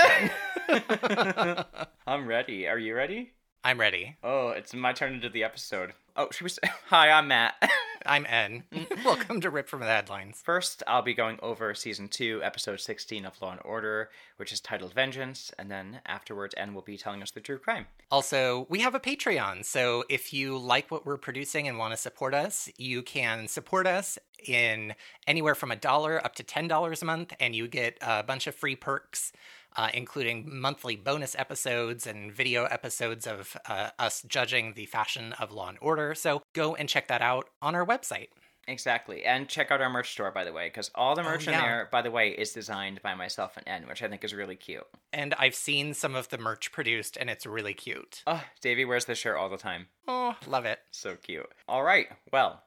I'm 2.07 2.27
ready. 2.27 2.67
Are 2.67 2.77
you 2.77 2.95
ready? 2.95 3.33
I'm 3.61 3.77
ready. 3.79 4.15
Oh, 4.23 4.49
it's 4.49 4.73
my 4.73 4.93
turn 4.93 5.13
to 5.13 5.19
do 5.19 5.27
the 5.27 5.43
episode. 5.43 5.91
Oh, 6.15 6.29
should 6.31 6.45
we 6.45 6.49
say? 6.49 6.61
Hi, 6.87 7.11
I'm 7.11 7.27
Matt. 7.27 7.55
I'm 8.05 8.25
N. 8.25 8.63
Mm. 8.71 9.03
Welcome 9.05 9.41
to 9.41 9.49
Rip 9.49 9.67
from 9.67 9.81
the 9.81 9.87
Headlines. 9.87 10.41
First, 10.41 10.81
I'll 10.87 11.01
be 11.01 11.13
going 11.13 11.37
over 11.43 11.75
season 11.75 12.07
two, 12.07 12.39
episode 12.41 12.79
16 12.79 13.25
of 13.25 13.41
Law 13.41 13.51
and 13.51 13.59
Order, 13.65 14.11
which 14.37 14.53
is 14.53 14.61
titled 14.61 14.93
Vengeance, 14.93 15.51
and 15.59 15.69
then 15.69 15.99
afterwards, 16.05 16.55
N 16.57 16.73
will 16.73 16.81
be 16.81 16.97
telling 16.97 17.21
us 17.21 17.31
the 17.31 17.41
true 17.41 17.57
crime. 17.57 17.87
Also, 18.09 18.65
we 18.69 18.79
have 18.79 18.95
a 18.95 18.99
Patreon, 18.99 19.65
so 19.65 20.05
if 20.07 20.31
you 20.31 20.57
like 20.57 20.89
what 20.89 21.05
we're 21.05 21.17
producing 21.17 21.67
and 21.67 21.77
want 21.77 21.91
to 21.91 21.97
support 21.97 22.33
us, 22.33 22.69
you 22.77 23.01
can 23.01 23.49
support 23.49 23.85
us 23.85 24.17
in 24.47 24.95
anywhere 25.27 25.55
from 25.55 25.71
a 25.71 25.75
dollar 25.75 26.23
up 26.25 26.33
to 26.35 26.43
$10 26.43 27.01
a 27.01 27.05
month, 27.05 27.33
and 27.41 27.53
you 27.53 27.67
get 27.67 27.97
a 28.01 28.23
bunch 28.23 28.47
of 28.47 28.55
free 28.55 28.77
perks, 28.77 29.33
uh, 29.77 29.89
including 29.93 30.49
monthly 30.59 30.95
bonus 30.95 31.35
episodes 31.37 32.05
and 32.07 32.31
video 32.33 32.65
episodes 32.65 33.25
of 33.27 33.55
uh, 33.67 33.89
us 33.99 34.23
judging 34.27 34.73
the 34.73 34.85
fashion 34.85 35.33
of 35.33 35.51
Law 35.51 35.69
and 35.69 35.77
Order. 35.81 36.15
So 36.15 36.41
go 36.53 36.75
and 36.75 36.89
check 36.89 37.07
that 37.07 37.21
out 37.21 37.49
on 37.61 37.75
our 37.75 37.85
website. 37.85 38.27
Exactly. 38.67 39.25
And 39.25 39.47
check 39.49 39.71
out 39.71 39.81
our 39.81 39.89
merch 39.89 40.11
store, 40.11 40.29
by 40.29 40.43
the 40.43 40.53
way, 40.53 40.67
because 40.67 40.91
all 40.93 41.15
the 41.15 41.23
merch 41.23 41.47
in 41.47 41.55
Oh, 41.55 41.57
yeah. 41.57 41.61
there, 41.65 41.89
by 41.91 42.03
the 42.03 42.11
way, 42.11 42.29
is 42.29 42.51
designed 42.53 43.01
by 43.01 43.15
myself 43.15 43.57
and 43.57 43.67
N, 43.67 43.87
which 43.89 44.03
I 44.03 44.07
think 44.07 44.23
is 44.23 44.31
really 44.35 44.55
cute. 44.55 44.85
And 45.11 45.33
I've 45.39 45.55
seen 45.55 45.95
some 45.95 46.13
of 46.13 46.29
the 46.29 46.37
merch 46.37 46.71
produced, 46.71 47.17
and 47.19 47.31
it's 47.31 47.47
really 47.47 47.73
cute. 47.73 48.21
Oh, 48.27 48.43
Davey 48.61 48.85
wears 48.85 49.05
this 49.05 49.17
shirt 49.17 49.37
all 49.37 49.49
the 49.49 49.57
time. 49.57 49.87
Oh, 50.07 50.35
love 50.45 50.65
it. 50.65 50.77
So 50.91 51.15
cute. 51.15 51.49
All 51.67 51.81
right. 51.81 52.09
Well, 52.31 52.61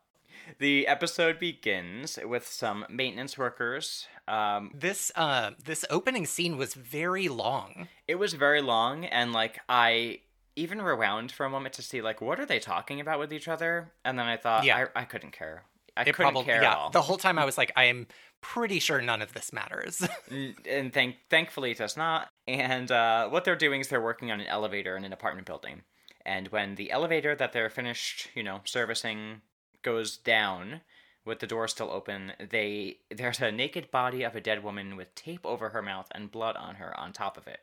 the 0.58 0.86
episode 0.86 1.38
begins 1.38 2.18
with 2.24 2.46
some 2.46 2.84
maintenance 2.88 3.36
workers. 3.38 4.06
Um, 4.28 4.70
This 4.74 5.10
uh, 5.16 5.52
this 5.64 5.84
opening 5.90 6.26
scene 6.26 6.56
was 6.56 6.74
very 6.74 7.28
long. 7.28 7.88
it 8.06 8.16
was 8.16 8.34
very 8.34 8.62
long, 8.62 9.04
and 9.04 9.32
like 9.32 9.58
I 9.68 10.20
even 10.54 10.82
rewound 10.82 11.32
for 11.32 11.46
a 11.46 11.50
moment 11.50 11.74
to 11.74 11.82
see 11.82 12.02
like 12.02 12.20
what 12.20 12.38
are 12.38 12.46
they 12.46 12.58
talking 12.58 13.00
about 13.00 13.18
with 13.18 13.32
each 13.32 13.48
other, 13.48 13.92
and 14.04 14.18
then 14.18 14.26
I 14.26 14.36
thought 14.36 14.64
Yeah. 14.64 14.86
I, 14.94 15.02
I 15.02 15.04
couldn't 15.04 15.32
care. 15.32 15.64
I 15.96 16.02
it 16.02 16.04
couldn't 16.14 16.32
probably 16.32 16.44
care 16.44 16.62
yeah. 16.62 16.72
at 16.72 16.76
all. 16.76 16.90
The 16.90 17.02
whole 17.02 17.18
time 17.18 17.38
I 17.38 17.44
was 17.44 17.58
like, 17.58 17.70
I 17.76 17.84
am 17.84 18.06
pretty 18.40 18.78
sure 18.78 19.00
none 19.02 19.20
of 19.22 19.34
this 19.34 19.52
matters. 19.52 20.06
And 20.66 20.92
thank 20.92 21.16
thankfully 21.28 21.72
it 21.72 21.78
does 21.78 21.96
not. 21.96 22.28
And 22.48 22.90
uh, 22.90 23.28
what 23.28 23.44
they're 23.44 23.56
doing 23.56 23.80
is 23.82 23.88
they're 23.88 24.00
working 24.00 24.30
on 24.30 24.40
an 24.40 24.46
elevator 24.46 24.96
in 24.96 25.04
an 25.04 25.12
apartment 25.12 25.46
building. 25.46 25.82
And 26.24 26.48
when 26.48 26.76
the 26.76 26.90
elevator 26.92 27.34
that 27.34 27.52
they're 27.52 27.68
finished, 27.68 28.28
you 28.34 28.42
know, 28.42 28.60
servicing 28.64 29.42
goes 29.82 30.16
down 30.16 30.80
with 31.24 31.38
the 31.38 31.46
door 31.46 31.68
still 31.68 31.90
open, 31.90 32.32
they 32.50 32.98
there's 33.10 33.40
a 33.40 33.52
naked 33.52 33.90
body 33.90 34.22
of 34.22 34.34
a 34.34 34.40
dead 34.40 34.64
woman 34.64 34.96
with 34.96 35.14
tape 35.14 35.44
over 35.44 35.68
her 35.70 35.82
mouth 35.82 36.08
and 36.12 36.32
blood 36.32 36.56
on 36.56 36.76
her 36.76 36.98
on 36.98 37.12
top 37.12 37.36
of 37.36 37.46
it. 37.46 37.60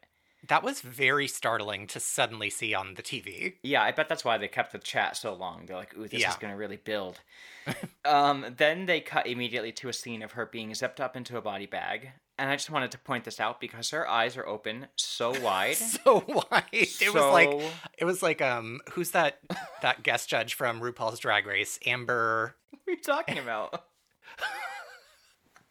That 0.48 0.63
was 0.63 0.81
very 0.81 1.27
startling 1.27 1.86
to 1.88 2.00
suddenly 2.00 2.50
see 2.50 2.74
on 2.74 2.93
the 2.96 3.03
TV. 3.03 3.55
Yeah, 3.63 3.84
I 3.84 3.91
bet 3.91 4.08
that's 4.10 4.24
why 4.24 4.38
they 4.38 4.48
kept 4.48 4.72
the 4.72 4.79
chat 4.79 5.17
so 5.17 5.34
long. 5.34 5.65
They're 5.65 5.75
like, 5.77 5.96
"Ooh, 5.98 6.08
this 6.08 6.22
Yeah. 6.22 6.29
is 6.29 6.38
going 6.38 6.51
to 6.53 6.58
really 6.58 6.77
build." 6.77 7.19
um, 8.05 8.46
then 8.58 8.86
they 8.86 9.01
cut 9.01 9.27
immediately 9.27 9.72
to 9.74 9.89
a 9.89 9.93
scene 9.93 10.22
of 10.24 10.31
her 10.34 10.46
being 10.46 10.74
zipped 10.74 11.00
up 11.01 11.15
into 11.17 11.38
a 11.38 11.41
body 11.41 11.65
bag, 11.65 12.12
and 12.38 12.50
I 12.50 12.55
just 12.55 12.69
wanted 12.69 12.91
to 12.91 12.98
point 12.98 13.25
this 13.25 13.39
out 13.39 13.60
because 13.60 13.89
her 13.89 14.10
eyes 14.10 14.38
are 14.38 14.48
open 14.48 14.88
so 14.96 15.38
wide. 15.41 15.75
so 15.75 16.24
wide. 16.27 16.63
It 16.72 17.13
was 17.13 17.24
like 17.34 17.53
it 17.98 18.05
was 18.05 18.24
like 18.24 18.41
um 18.41 18.79
who's 18.93 19.12
that 19.12 19.39
that 19.81 20.03
guest 20.03 20.29
judge 20.29 20.53
from 20.53 20.79
RuPaul's 20.79 21.19
Drag 21.19 21.46
Race? 21.46 21.77
Amber 21.86 22.55
What 22.72 22.79
are 22.88 22.91
you 22.91 23.01
talking 23.01 23.38
about? 23.38 23.84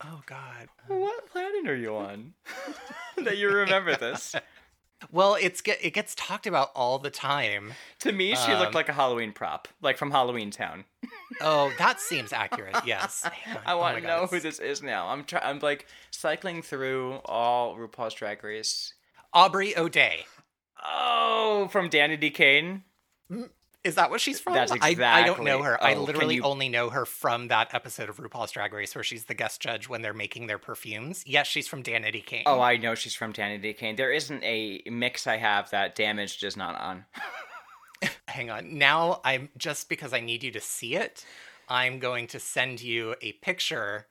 Oh 0.00 0.20
god. 0.26 0.68
what 0.87 1.28
planet 1.30 1.66
are 1.66 1.76
you 1.76 1.96
on? 1.96 2.34
that 3.25 3.37
you 3.37 3.48
remember 3.50 3.96
this? 3.96 4.32
Well, 5.12 5.36
it's 5.40 5.60
get 5.60 5.78
it 5.82 5.92
gets 5.94 6.14
talked 6.16 6.46
about 6.46 6.70
all 6.74 6.98
the 6.98 7.10
time. 7.10 7.72
To 8.00 8.12
me, 8.12 8.34
she 8.34 8.52
Um, 8.52 8.58
looked 8.58 8.74
like 8.74 8.88
a 8.88 8.92
Halloween 8.92 9.32
prop, 9.32 9.68
like 9.80 9.96
from 9.96 10.10
Halloween 10.10 10.50
Town. 10.50 10.84
Oh, 11.40 11.70
that 11.78 12.00
seems 12.00 12.32
accurate. 12.32 12.74
Yes. 12.84 13.22
I 13.66 13.72
Oh 13.74 13.78
want 13.78 13.94
my 13.96 14.00
to 14.00 14.06
know 14.06 14.26
who 14.26 14.40
this 14.40 14.58
is 14.58 14.82
now. 14.82 15.08
I'm 15.08 15.22
try- 15.24 15.42
I'm 15.44 15.60
like 15.60 15.86
cycling 16.10 16.62
through 16.62 17.20
all 17.26 17.76
RuPaul's 17.76 18.14
Drag 18.14 18.42
Race. 18.42 18.94
Aubrey 19.32 19.76
O'Day. 19.76 20.24
Oh, 20.84 21.68
from 21.70 21.90
Danity 21.90 22.34
Kane. 22.34 22.82
Is 23.85 23.94
that 23.94 24.11
what 24.11 24.20
she's 24.20 24.40
from? 24.40 24.54
That's 24.54 24.73
I, 24.73 24.97
I 24.99 25.25
don't 25.25 25.44
know 25.44 25.62
her. 25.62 25.82
I 25.82 25.92
oh, 25.92 25.94
can 25.94 26.04
literally 26.04 26.35
you- 26.37 26.42
only 26.42 26.68
know 26.68 26.90
her 26.90 27.06
from 27.06 27.49
that 27.49 27.75
episode 27.75 28.08
of 28.08 28.16
RuPaul's 28.16 28.50
Drag 28.50 28.73
Race 28.73 28.94
where 28.94 29.04
she's 29.04 29.25
the 29.25 29.35
guest 29.35 29.61
judge 29.61 29.88
when 29.88 30.02
they're 30.02 30.12
making 30.12 30.49
their 30.49 30.58
perfumes. 30.58 31.23
Yes, 31.26 31.47
she's 31.47 31.68
from 31.68 31.82
Danity 31.82 32.25
Kane. 32.25 32.42
Oh, 32.47 32.61
I 32.61 32.76
know 32.76 32.94
she's 32.94 33.14
from 33.14 33.32
Danity 33.32 33.76
Kane. 33.76 33.97
There 33.97 34.12
isn't 34.12 34.42
a 34.42 34.82
mix 34.90 35.26
I 35.26 35.37
have 35.37 35.70
that 35.70 35.94
Damaged 35.94 36.42
is 36.42 36.56
not 36.56 36.78
on. 36.80 37.04
Hang 38.28 38.50
on. 38.50 38.78
Now 38.78 39.20
I'm 39.25 39.49
just 39.56 39.88
because 39.88 40.12
I 40.12 40.20
need 40.20 40.42
you 40.42 40.50
to 40.52 40.61
see 40.61 40.94
it, 40.94 41.25
I'm 41.68 41.99
going 41.99 42.26
to 42.28 42.40
send 42.40 42.80
you 42.80 43.14
a 43.23 43.32
picture. 43.32 44.06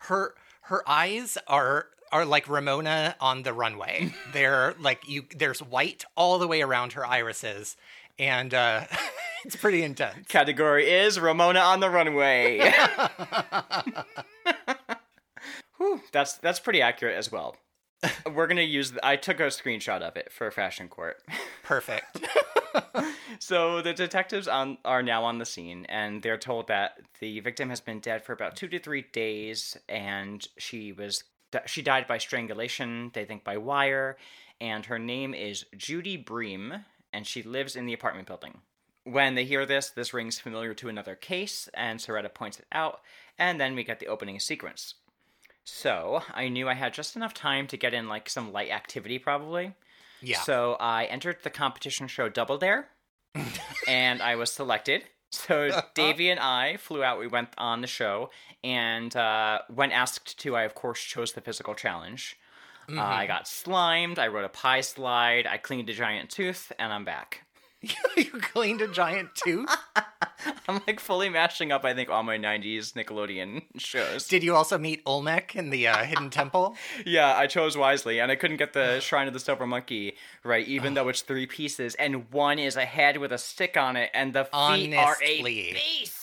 Her 0.00 0.34
her 0.62 0.88
eyes 0.88 1.38
are 1.46 1.86
are 2.12 2.24
like 2.26 2.48
Ramona 2.48 3.16
on 3.20 3.42
the 3.42 3.52
runway. 3.52 4.12
They're 4.32 4.74
like 4.78 5.08
you 5.08 5.24
there's 5.36 5.60
white 5.62 6.04
all 6.16 6.38
the 6.38 6.46
way 6.46 6.60
around 6.60 6.92
her 6.92 7.06
irises 7.06 7.76
and 8.18 8.54
uh 8.54 8.84
it's 9.44 9.56
pretty 9.56 9.82
intense. 9.82 10.26
Category 10.28 10.90
is 10.90 11.18
Ramona 11.18 11.60
on 11.60 11.80
the 11.80 11.90
runway. 11.90 12.58
Whew, 15.78 16.00
that's 16.12 16.34
that's 16.34 16.60
pretty 16.60 16.80
accurate 16.82 17.16
as 17.16 17.32
well. 17.32 17.56
We're 18.34 18.46
gonna 18.46 18.62
use. 18.62 18.92
I 19.02 19.16
took 19.16 19.40
a 19.40 19.44
screenshot 19.44 20.02
of 20.02 20.16
it 20.16 20.32
for 20.32 20.50
Fashion 20.50 20.88
Court. 20.88 21.16
Perfect. 21.62 22.26
So 23.38 23.82
the 23.82 23.92
detectives 23.92 24.46
on 24.46 24.78
are 24.84 25.02
now 25.02 25.24
on 25.24 25.38
the 25.38 25.44
scene, 25.44 25.84
and 25.88 26.22
they're 26.22 26.38
told 26.38 26.68
that 26.68 26.98
the 27.20 27.40
victim 27.40 27.70
has 27.70 27.80
been 27.80 27.98
dead 27.98 28.24
for 28.24 28.32
about 28.32 28.54
two 28.54 28.68
to 28.68 28.78
three 28.78 29.04
days, 29.12 29.76
and 29.88 30.46
she 30.58 30.92
was 30.92 31.24
she 31.66 31.82
died 31.82 32.06
by 32.06 32.18
strangulation. 32.18 33.10
They 33.14 33.24
think 33.24 33.42
by 33.42 33.56
wire, 33.56 34.16
and 34.60 34.86
her 34.86 34.98
name 34.98 35.34
is 35.34 35.64
Judy 35.76 36.16
Bream, 36.16 36.84
and 37.12 37.26
she 37.26 37.42
lives 37.42 37.76
in 37.76 37.86
the 37.86 37.92
apartment 37.92 38.26
building. 38.26 38.58
When 39.04 39.34
they 39.34 39.44
hear 39.44 39.66
this, 39.66 39.90
this 39.90 40.14
rings 40.14 40.38
familiar 40.38 40.74
to 40.74 40.88
another 40.88 41.16
case, 41.16 41.68
and 41.74 42.00
Cerreta 42.00 42.28
points 42.28 42.58
it 42.58 42.66
out, 42.70 43.00
and 43.38 43.60
then 43.60 43.74
we 43.74 43.84
get 43.84 43.98
the 43.98 44.06
opening 44.06 44.38
sequence. 44.38 44.94
So 45.64 46.22
I 46.32 46.48
knew 46.48 46.68
I 46.68 46.74
had 46.74 46.94
just 46.94 47.16
enough 47.16 47.34
time 47.34 47.66
to 47.68 47.76
get 47.76 47.94
in 47.94 48.08
like 48.08 48.28
some 48.28 48.52
light 48.52 48.70
activity, 48.70 49.18
probably. 49.18 49.74
Yeah. 50.20 50.40
So 50.40 50.76
I 50.78 51.04
entered 51.04 51.38
the 51.42 51.50
competition 51.50 52.06
show 52.06 52.28
Double 52.28 52.58
Dare, 52.58 52.88
and 53.88 54.22
I 54.22 54.36
was 54.36 54.52
selected. 54.52 55.04
So 55.30 55.82
Davy 55.94 56.30
and 56.30 56.40
I 56.40 56.76
flew 56.76 57.02
out. 57.02 57.18
We 57.18 57.26
went 57.26 57.50
on 57.58 57.80
the 57.80 57.86
show, 57.86 58.30
and 58.62 59.14
uh, 59.16 59.60
when 59.68 59.90
asked 59.90 60.38
to, 60.40 60.56
I 60.56 60.62
of 60.62 60.74
course 60.74 61.00
chose 61.02 61.32
the 61.32 61.40
physical 61.40 61.74
challenge. 61.74 62.36
Uh, 62.98 63.00
I 63.02 63.26
got 63.26 63.48
slimed. 63.48 64.18
I 64.18 64.28
rode 64.28 64.44
a 64.44 64.48
pie 64.48 64.80
slide. 64.82 65.46
I 65.46 65.56
cleaned 65.56 65.88
a 65.90 65.94
giant 65.94 66.30
tooth, 66.30 66.72
and 66.78 66.92
I'm 66.92 67.04
back. 67.04 67.42
you 68.16 68.24
cleaned 68.40 68.80
a 68.80 68.86
giant 68.86 69.34
tooth? 69.34 69.68
I'm 70.68 70.80
like 70.86 71.00
fully 71.00 71.28
mashing 71.28 71.72
up. 71.72 71.84
I 71.84 71.94
think 71.94 72.10
all 72.10 72.22
my 72.22 72.38
'90s 72.38 72.92
Nickelodeon 72.92 73.62
shows. 73.78 74.28
Did 74.28 74.44
you 74.44 74.54
also 74.54 74.78
meet 74.78 75.02
Olmec 75.04 75.56
in 75.56 75.70
the 75.70 75.88
uh, 75.88 76.04
hidden 76.04 76.30
temple? 76.30 76.76
Yeah, 77.04 77.34
I 77.36 77.46
chose 77.48 77.76
wisely, 77.76 78.20
and 78.20 78.30
I 78.30 78.36
couldn't 78.36 78.58
get 78.58 78.72
the 78.72 79.00
Shrine 79.00 79.26
of 79.26 79.34
the 79.34 79.40
Silver 79.40 79.66
Monkey 79.66 80.16
right, 80.44 80.66
even 80.66 80.94
though 80.94 81.08
it's 81.08 81.22
three 81.22 81.46
pieces, 81.46 81.94
and 81.96 82.30
one 82.32 82.58
is 82.60 82.76
a 82.76 82.84
head 82.84 83.16
with 83.16 83.32
a 83.32 83.38
stick 83.38 83.76
on 83.76 83.96
it, 83.96 84.10
and 84.14 84.32
the 84.32 84.44
feet 84.44 84.94
are 84.94 85.16
a 85.22 85.38
Honestly. 85.40 85.72
face. 85.72 86.21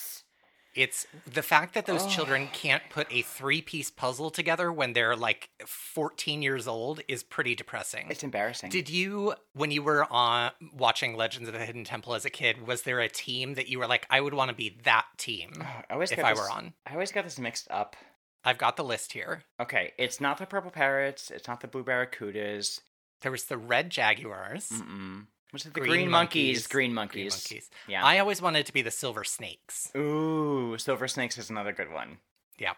It's 0.79 1.05
the 1.31 1.41
fact 1.41 1.73
that 1.73 1.85
those 1.85 2.05
children 2.07 2.47
can't 2.53 2.81
put 2.89 3.07
a 3.11 3.21
three 3.21 3.61
piece 3.61 3.91
puzzle 3.91 4.29
together 4.29 4.71
when 4.71 4.93
they're 4.93 5.13
like 5.15 5.49
14 5.65 6.41
years 6.41 6.69
old 6.69 7.01
is 7.09 7.21
pretty 7.21 7.53
depressing. 7.53 8.07
It's 8.09 8.23
embarrassing. 8.23 8.69
Did 8.69 8.89
you, 8.89 9.33
when 9.53 9.71
you 9.71 9.83
were 9.83 10.05
on 10.09 10.51
watching 10.73 11.17
Legends 11.17 11.49
of 11.49 11.53
the 11.53 11.59
Hidden 11.65 11.83
Temple 11.83 12.13
as 12.13 12.23
a 12.23 12.29
kid, 12.29 12.65
was 12.65 12.83
there 12.83 13.01
a 13.01 13.09
team 13.09 13.55
that 13.55 13.67
you 13.67 13.77
were 13.77 13.87
like, 13.87 14.07
I 14.09 14.21
would 14.21 14.33
want 14.33 14.51
to 14.51 14.55
be 14.55 14.77
that 14.83 15.05
team 15.17 15.51
I 15.59 15.93
always 15.93 16.13
if 16.13 16.23
I 16.23 16.31
this- 16.31 16.39
were 16.39 16.49
on? 16.49 16.73
I 16.87 16.93
always 16.93 17.11
got 17.11 17.25
this 17.25 17.37
mixed 17.37 17.67
up. 17.69 17.97
I've 18.45 18.57
got 18.57 18.77
the 18.77 18.85
list 18.85 19.11
here. 19.11 19.43
Okay, 19.59 19.91
it's 19.97 20.21
not 20.21 20.37
the 20.37 20.45
purple 20.45 20.71
parrots. 20.71 21.29
It's 21.29 21.49
not 21.49 21.59
the 21.59 21.67
blue 21.67 21.83
barracudas. 21.83 22.79
There 23.19 23.31
was 23.33 23.43
the 23.43 23.57
red 23.57 23.89
jaguars, 23.89 24.69
Mm-mm. 24.69 25.25
Was 25.51 25.65
it 25.65 25.73
the 25.73 25.79
Green 25.79 25.91
green, 25.91 26.09
monkeys? 26.09 26.45
monkeys. 26.57 26.67
Green 26.67 26.87
green 26.89 26.95
monkeys. 26.95 27.33
monkeys. 27.33 27.69
Yeah. 27.87 28.05
I 28.05 28.19
always 28.19 28.41
wanted 28.41 28.65
to 28.67 28.73
be 28.73 28.81
the 28.81 28.91
silver 28.91 29.23
snakes. 29.23 29.91
Ooh, 29.97 30.77
silver 30.77 31.07
snakes 31.07 31.37
is 31.37 31.49
another 31.49 31.71
good 31.71 31.91
one. 31.91 32.17
Yeah. 32.59 32.73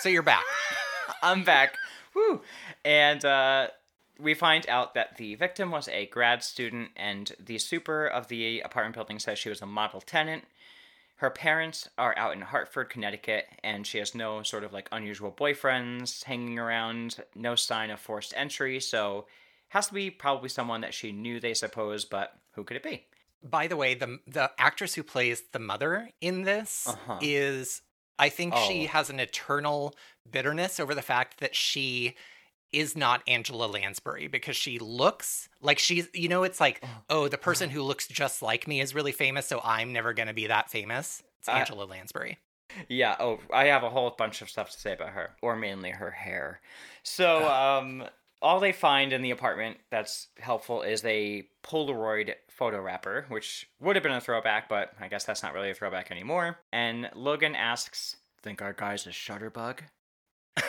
So 0.00 0.08
you're 0.08 0.22
back. 0.22 0.44
I'm 1.22 1.44
back. 1.44 1.74
Woo! 2.14 2.42
And 2.84 3.24
uh, 3.24 3.68
we 4.20 4.34
find 4.34 4.68
out 4.68 4.94
that 4.94 5.16
the 5.16 5.34
victim 5.36 5.70
was 5.70 5.88
a 5.88 6.06
grad 6.06 6.42
student, 6.42 6.90
and 6.96 7.32
the 7.38 7.58
super 7.58 8.06
of 8.06 8.28
the 8.28 8.60
apartment 8.60 8.94
building 8.94 9.18
says 9.18 9.38
she 9.38 9.48
was 9.48 9.62
a 9.62 9.66
model 9.66 10.00
tenant. 10.00 10.44
Her 11.16 11.30
parents 11.30 11.88
are 11.98 12.16
out 12.16 12.34
in 12.34 12.42
Hartford, 12.42 12.90
Connecticut, 12.90 13.46
and 13.64 13.86
she 13.86 13.98
has 13.98 14.14
no 14.14 14.42
sort 14.42 14.62
of 14.62 14.72
like 14.72 14.88
unusual 14.92 15.32
boyfriends 15.32 16.22
hanging 16.24 16.58
around, 16.58 17.16
no 17.34 17.54
sign 17.54 17.90
of 17.90 17.98
forced 17.98 18.34
entry, 18.36 18.78
so 18.78 19.26
has 19.68 19.88
to 19.88 19.94
be 19.94 20.10
probably 20.10 20.48
someone 20.48 20.80
that 20.82 20.94
she 20.94 21.12
knew, 21.12 21.40
they 21.40 21.54
suppose, 21.54 22.04
but 22.04 22.32
who 22.52 22.64
could 22.64 22.76
it 22.76 22.82
be? 22.82 23.06
By 23.42 23.66
the 23.68 23.76
way, 23.76 23.94
the 23.94 24.18
the 24.26 24.50
actress 24.58 24.94
who 24.94 25.02
plays 25.02 25.42
the 25.52 25.58
mother 25.58 26.10
in 26.20 26.42
this 26.42 26.86
Uh-huh. 26.86 27.18
is 27.20 27.82
I 28.18 28.30
think 28.30 28.54
she 28.56 28.84
Oh. 28.84 28.88
has 28.88 29.10
an 29.10 29.20
eternal 29.20 29.94
bitterness 30.28 30.80
over 30.80 30.94
the 30.94 31.02
fact 31.02 31.38
that 31.38 31.54
she 31.54 32.16
is 32.72 32.96
not 32.96 33.22
Angela 33.26 33.66
Lansbury 33.66 34.26
because 34.26 34.56
she 34.56 34.78
looks 34.78 35.48
like 35.60 35.78
she's 35.78 36.08
you 36.12 36.28
know 36.28 36.42
it's 36.42 36.60
like 36.60 36.84
oh 37.08 37.28
the 37.28 37.38
person 37.38 37.70
who 37.70 37.80
looks 37.82 38.06
just 38.08 38.42
like 38.42 38.66
me 38.68 38.80
is 38.80 38.94
really 38.94 39.12
famous 39.12 39.46
so 39.46 39.60
I'm 39.64 39.92
never 39.92 40.12
going 40.12 40.26
to 40.28 40.34
be 40.34 40.48
that 40.48 40.68
famous. 40.70 41.22
It's 41.38 41.48
Uh, 41.48 41.52
Angela 41.52 41.84
Lansbury. 41.84 42.38
Yeah, 42.88 43.16
oh, 43.20 43.38
I 43.52 43.66
have 43.66 43.84
a 43.84 43.88
whole 43.88 44.10
bunch 44.10 44.42
of 44.42 44.50
stuff 44.50 44.70
to 44.72 44.78
say 44.78 44.92
about 44.92 45.10
her, 45.10 45.30
or 45.40 45.56
mainly 45.56 45.90
her 45.90 46.10
hair. 46.10 46.60
So, 47.02 47.48
um, 47.48 48.04
all 48.40 48.60
they 48.60 48.72
find 48.72 49.12
in 49.12 49.22
the 49.22 49.30
apartment 49.30 49.78
that's 49.90 50.28
helpful 50.38 50.82
is 50.82 51.04
a 51.04 51.48
Polaroid 51.62 52.34
photo 52.48 52.80
wrapper, 52.80 53.26
which 53.28 53.68
would 53.80 53.96
have 53.96 54.02
been 54.02 54.12
a 54.12 54.20
throwback, 54.20 54.68
but 54.68 54.92
I 55.00 55.08
guess 55.08 55.24
that's 55.24 55.42
not 55.42 55.54
really 55.54 55.70
a 55.70 55.74
throwback 55.74 56.10
anymore. 56.10 56.58
And 56.72 57.10
Logan 57.14 57.54
asks, 57.54 58.16
Think 58.42 58.62
our 58.62 58.72
guy's 58.72 59.06
a 59.06 59.10
shutterbug? 59.10 59.80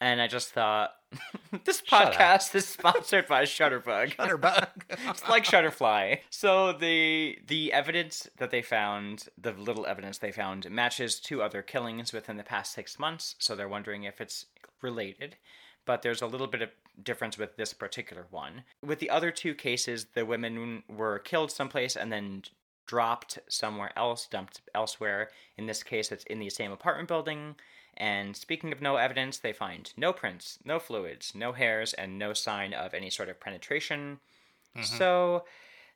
and 0.00 0.20
I 0.20 0.26
just 0.26 0.50
thought, 0.50 0.92
this 1.64 1.80
podcast 1.80 2.54
is 2.54 2.66
sponsored 2.66 3.26
by 3.26 3.44
Shutterbug. 3.44 4.14
Shutterbug. 4.16 4.68
it's 4.90 5.28
like 5.28 5.44
Shutterfly. 5.44 6.18
So 6.30 6.72
the 6.72 7.38
the 7.46 7.72
evidence 7.72 8.28
that 8.38 8.50
they 8.50 8.62
found, 8.62 9.28
the 9.38 9.52
little 9.52 9.86
evidence 9.86 10.18
they 10.18 10.32
found, 10.32 10.68
matches 10.70 11.20
two 11.20 11.42
other 11.42 11.62
killings 11.62 12.12
within 12.12 12.36
the 12.36 12.42
past 12.42 12.72
six 12.72 12.98
months. 12.98 13.36
So 13.38 13.54
they're 13.54 13.68
wondering 13.68 14.04
if 14.04 14.20
it's 14.20 14.46
related. 14.82 15.36
But 15.84 16.02
there's 16.02 16.22
a 16.22 16.26
little 16.26 16.48
bit 16.48 16.62
of 16.62 16.70
difference 17.02 17.38
with 17.38 17.56
this 17.56 17.72
particular 17.72 18.26
one. 18.30 18.64
With 18.84 18.98
the 18.98 19.10
other 19.10 19.30
two 19.30 19.54
cases, 19.54 20.06
the 20.14 20.24
women 20.24 20.82
were 20.88 21.18
killed 21.18 21.50
someplace 21.50 21.96
and 21.96 22.12
then 22.12 22.42
dropped 22.86 23.38
somewhere 23.48 23.92
else, 23.96 24.26
dumped 24.26 24.60
elsewhere. 24.74 25.30
In 25.56 25.66
this 25.66 25.82
case, 25.82 26.12
it's 26.12 26.24
in 26.24 26.38
the 26.38 26.50
same 26.50 26.72
apartment 26.72 27.08
building. 27.08 27.56
And 27.96 28.36
speaking 28.36 28.72
of 28.72 28.82
no 28.82 28.96
evidence, 28.96 29.38
they 29.38 29.52
find 29.52 29.92
no 29.96 30.12
prints, 30.12 30.58
no 30.64 30.78
fluids, 30.78 31.32
no 31.34 31.52
hairs, 31.52 31.94
and 31.94 32.18
no 32.18 32.32
sign 32.32 32.74
of 32.74 32.94
any 32.94 33.10
sort 33.10 33.28
of 33.28 33.40
penetration. 33.40 34.20
Mm-hmm. 34.76 34.84
So 34.84 35.44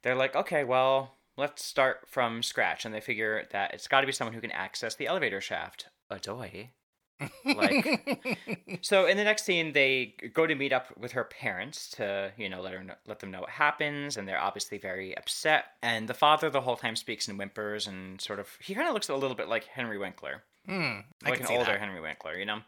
they're 0.03 0.15
like, 0.15 0.35
okay, 0.35 0.65
well, 0.65 1.15
let's 1.37 1.65
start 1.65 2.09
from 2.09 2.43
scratch. 2.43 2.85
And 2.85 2.95
they 2.95 3.01
figure 3.01 3.47
that 3.53 3.75
it's 3.75 3.89
got 3.89 4.01
to 4.01 4.07
be 4.07 4.13
someone 4.13 4.35
who 4.35 4.41
can 4.41 4.51
access 4.51 4.95
the 4.95 5.07
elevator 5.07 5.41
shaft. 5.41 5.87
Adoy. 6.11 6.71
Like 7.45 8.39
so 8.81 9.07
in 9.07 9.17
the 9.17 9.25
next 9.25 9.45
scene 9.45 9.73
they 9.73 10.15
go 10.33 10.47
to 10.47 10.55
meet 10.55 10.73
up 10.73 10.87
with 10.99 11.13
her 11.13 11.25
parents 11.25 11.89
to 11.91 12.33
you 12.37 12.49
know 12.49 12.61
let 12.61 12.73
her 12.73 12.83
know, 12.83 12.95
let 13.07 13.21
them 13.21 13.31
know 13.31 13.41
what 13.41 13.51
happens 13.51 14.17
and 14.17 14.27
they're 14.29 14.41
obviously 14.41 14.79
very 14.79 15.17
upset. 15.17 15.65
And 15.83 16.09
the 16.09 16.15
father 16.15 16.51
the 16.51 16.61
whole 16.63 16.77
time 16.77 16.97
speaks 16.97 17.29
in 17.29 17.37
whimpers 17.37 17.87
and 17.87 18.21
sort 18.21 18.39
of 18.39 18.49
he 18.61 18.75
kind 18.75 18.89
of 18.89 18.95
looks 18.95 19.09
a 19.09 19.17
little 19.17 19.37
bit 19.37 19.49
like 19.49 19.65
henry 19.65 19.99
winkler. 19.99 20.43
Hmm, 20.67 21.01
I 21.25 21.31
like 21.31 21.35
can 21.35 21.43
an 21.43 21.47
see 21.49 21.55
older 21.57 21.73
that. 21.73 21.81
henry 21.81 22.01
winkler 22.01 22.37
you 22.37 22.45
know? 22.47 22.61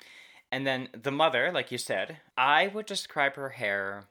And 0.50 0.66
then 0.66 0.88
the 0.92 1.10
mother, 1.10 1.50
like 1.50 1.72
you 1.72 1.78
said, 1.78 2.18
I 2.36 2.68
would 2.68 2.84
describe 2.84 3.36
her 3.36 3.48
hair 3.48 4.04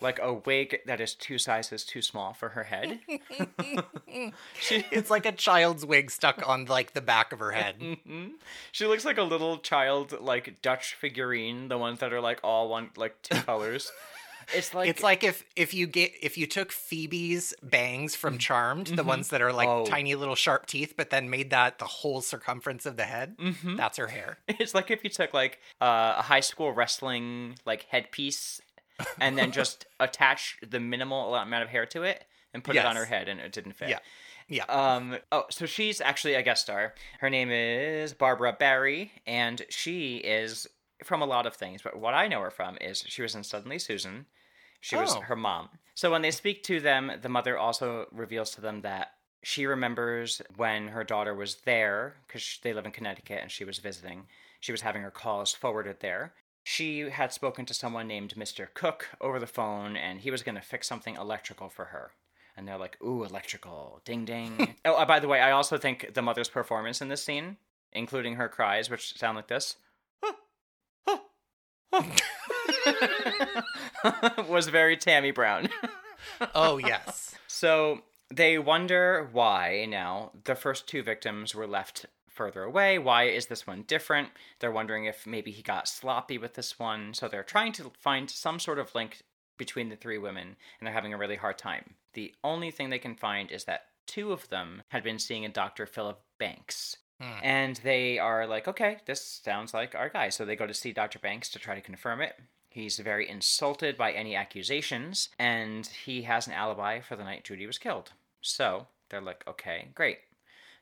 like 0.00 0.18
a 0.20 0.32
wig 0.34 0.78
that 0.86 1.00
is 1.00 1.14
two 1.14 1.38
sizes 1.38 1.84
too 1.84 2.02
small 2.02 2.32
for 2.34 2.50
her 2.50 2.64
head. 2.64 3.00
she, 4.60 4.84
It's 4.90 5.10
like 5.10 5.26
a 5.26 5.32
child's 5.32 5.84
wig 5.86 6.10
stuck 6.10 6.46
on 6.48 6.66
like 6.66 6.92
the 6.92 7.00
back 7.00 7.32
of 7.32 7.38
her 7.38 7.52
head. 7.52 7.78
Mhm. 7.80 8.32
she 8.72 8.86
looks 8.86 9.04
like 9.04 9.18
a 9.18 9.22
little 9.22 9.58
child, 9.58 10.20
like 10.20 10.60
Dutch 10.62 10.94
figurine, 10.94 11.68
the 11.68 11.78
ones 11.78 12.00
that 12.00 12.12
are 12.12 12.20
like 12.20 12.40
all 12.42 12.68
one, 12.68 12.90
like 12.96 13.20
two 13.22 13.40
colors. 13.42 13.90
It's 14.54 14.72
like 14.72 14.88
it's 14.88 15.02
like 15.02 15.24
if 15.24 15.44
if 15.56 15.74
you 15.74 15.88
get 15.88 16.12
if 16.22 16.38
you 16.38 16.46
took 16.46 16.70
Phoebe's 16.70 17.52
bangs 17.64 18.14
from 18.14 18.38
Charmed, 18.38 18.86
the 18.86 19.02
ones 19.02 19.30
that 19.30 19.42
are 19.42 19.52
like 19.52 19.66
Oh. 19.68 19.84
tiny 19.86 20.14
little 20.14 20.36
sharp 20.36 20.66
teeth, 20.66 20.94
but 20.96 21.10
then 21.10 21.28
made 21.28 21.50
that 21.50 21.80
the 21.80 21.84
whole 21.86 22.20
circumference 22.20 22.86
of 22.86 22.96
the 22.96 23.02
head. 23.04 23.36
Mhm. 23.38 23.76
That's 23.76 23.98
her 23.98 24.06
hair. 24.06 24.38
It's 24.46 24.72
like 24.72 24.92
if 24.92 25.02
you 25.02 25.10
took 25.10 25.34
like 25.34 25.58
uh, 25.80 26.14
a 26.18 26.22
high 26.22 26.40
school 26.40 26.70
wrestling 26.72 27.56
like 27.64 27.86
headpiece 27.90 28.60
and 29.20 29.36
then 29.38 29.52
just 29.52 29.86
attach 30.00 30.56
the 30.66 30.80
minimal 30.80 31.34
amount 31.34 31.62
of 31.62 31.68
hair 31.68 31.86
to 31.86 32.02
it 32.02 32.24
and 32.54 32.62
put 32.64 32.76
it 32.76 32.84
on 32.84 32.96
her 32.96 33.04
head 33.04 33.28
and 33.28 33.40
it 33.40 33.52
didn't 33.52 33.72
fit. 33.72 33.88
Yeah. 33.88 33.98
Yeah. 34.48 34.64
Um. 34.66 35.16
Oh, 35.32 35.44
so 35.50 35.66
she's 35.66 36.00
actually 36.00 36.34
a 36.34 36.42
guest 36.42 36.62
star. 36.62 36.94
Her 37.18 37.28
name 37.28 37.50
is 37.50 38.14
Barbara 38.14 38.52
Barrie, 38.56 39.10
and 39.26 39.62
she 39.70 40.18
is 40.18 40.68
from 41.02 41.20
a 41.20 41.26
lot 41.26 41.46
of 41.46 41.54
things. 41.56 41.82
But 41.82 41.98
what 41.98 42.14
I 42.14 42.28
know 42.28 42.40
her 42.42 42.52
from 42.52 42.78
is 42.80 43.02
she 43.08 43.22
was 43.22 43.34
in 43.34 43.42
Suddenly 43.42 43.80
Susan. 43.80 44.26
She 44.80 44.94
was 44.94 45.16
Oh. 45.16 45.20
her 45.22 45.34
mom. 45.34 45.70
So 45.94 46.12
when 46.12 46.22
they 46.22 46.30
speak 46.30 46.62
to 46.64 46.78
them, 46.78 47.10
the 47.20 47.28
mother 47.28 47.58
also 47.58 48.06
reveals 48.12 48.52
to 48.52 48.60
them 48.60 48.82
that 48.82 49.12
she 49.42 49.66
remembers 49.66 50.40
when 50.56 50.88
her 50.88 51.02
daughter 51.02 51.34
was 51.34 51.56
there 51.64 52.14
because 52.28 52.58
they 52.62 52.72
live 52.72 52.86
in 52.86 52.92
Connecticut 52.92 53.40
and 53.42 53.50
she 53.50 53.64
was 53.64 53.78
visiting. 53.78 54.28
She 54.60 54.70
was 54.72 54.82
having 54.82 55.02
her 55.02 55.10
calls 55.10 55.52
forwarded 55.52 55.98
there. 56.00 56.34
She 56.68 57.10
had 57.10 57.32
spoken 57.32 57.64
to 57.66 57.74
someone 57.74 58.08
named 58.08 58.34
Mr. 58.34 58.66
Cook 58.74 59.10
over 59.20 59.38
the 59.38 59.46
phone, 59.46 59.96
and 59.96 60.20
he 60.20 60.32
was 60.32 60.42
going 60.42 60.56
to 60.56 60.60
fix 60.60 60.88
something 60.88 61.14
electrical 61.14 61.68
for 61.68 61.86
her 61.86 62.10
and 62.56 62.66
they're 62.66 62.78
like, 62.78 62.96
"Ooh, 63.02 63.22
electrical, 63.22 64.00
ding 64.04 64.24
ding." 64.24 64.74
oh, 64.84 64.94
uh, 64.94 65.04
by 65.04 65.20
the 65.20 65.28
way, 65.28 65.40
I 65.40 65.52
also 65.52 65.78
think 65.78 66.14
the 66.14 66.22
mother's 66.22 66.48
performance 66.48 67.00
in 67.00 67.08
this 67.08 67.22
scene, 67.22 67.58
including 67.92 68.34
her 68.34 68.48
cries, 68.48 68.90
which 68.90 69.16
sound 69.16 69.36
like 69.36 69.46
this, 69.48 69.76
was 74.48 74.68
very 74.68 74.96
Tammie 74.96 75.30
Brown. 75.30 75.68
oh 76.54 76.78
yes. 76.78 77.36
so 77.46 78.00
they 78.34 78.58
wonder 78.58 79.28
why 79.32 79.86
now 79.88 80.32
the 80.44 80.56
first 80.56 80.88
two 80.88 81.02
victims 81.02 81.54
were 81.54 81.66
left 81.66 82.06
further 82.36 82.62
away. 82.62 82.98
Why 82.98 83.24
is 83.24 83.46
this 83.46 83.66
one 83.66 83.82
different? 83.82 84.28
They're 84.60 84.70
wondering 84.70 85.06
if 85.06 85.26
maybe 85.26 85.50
he 85.50 85.62
got 85.62 85.88
sloppy 85.88 86.38
with 86.38 86.54
this 86.54 86.78
one. 86.78 87.14
So 87.14 87.26
they're 87.26 87.42
trying 87.42 87.72
to 87.72 87.90
find 87.98 88.30
some 88.30 88.60
sort 88.60 88.78
of 88.78 88.94
link 88.94 89.22
between 89.58 89.88
the 89.88 89.96
three 89.96 90.18
women, 90.18 90.56
and 90.78 90.86
they're 90.86 90.92
having 90.92 91.14
a 91.14 91.18
really 91.18 91.36
hard 91.36 91.58
time. 91.58 91.94
The 92.12 92.34
only 92.44 92.70
thing 92.70 92.90
they 92.90 92.98
can 92.98 93.16
find 93.16 93.50
is 93.50 93.64
that 93.64 93.86
two 94.06 94.32
of 94.32 94.48
them 94.50 94.82
had 94.88 95.02
been 95.02 95.18
seeing 95.18 95.44
a 95.44 95.48
Dr. 95.48 95.86
Philip 95.86 96.20
Banks. 96.38 96.96
Hmm. 97.20 97.38
And 97.42 97.76
they 97.76 98.18
are 98.18 98.46
like, 98.46 98.68
okay, 98.68 98.98
this 99.06 99.24
sounds 99.24 99.72
like 99.72 99.94
our 99.94 100.10
guy. 100.10 100.28
So 100.28 100.44
they 100.44 100.56
go 100.56 100.66
to 100.66 100.74
see 100.74 100.92
Dr. 100.92 101.18
Banks 101.18 101.48
to 101.50 101.58
try 101.58 101.74
to 101.74 101.80
confirm 101.80 102.20
it. 102.20 102.38
He's 102.68 102.98
very 102.98 103.26
insulted 103.26 103.96
by 103.96 104.12
any 104.12 104.36
accusations, 104.36 105.30
and 105.38 105.86
he 105.86 106.22
has 106.22 106.46
an 106.46 106.52
alibi 106.52 107.00
for 107.00 107.16
the 107.16 107.24
night 107.24 107.44
Judy 107.44 107.66
was 107.66 107.78
killed. 107.78 108.12
So 108.42 108.88
they're 109.08 109.22
like, 109.22 109.44
okay, 109.48 109.88
great. 109.94 110.18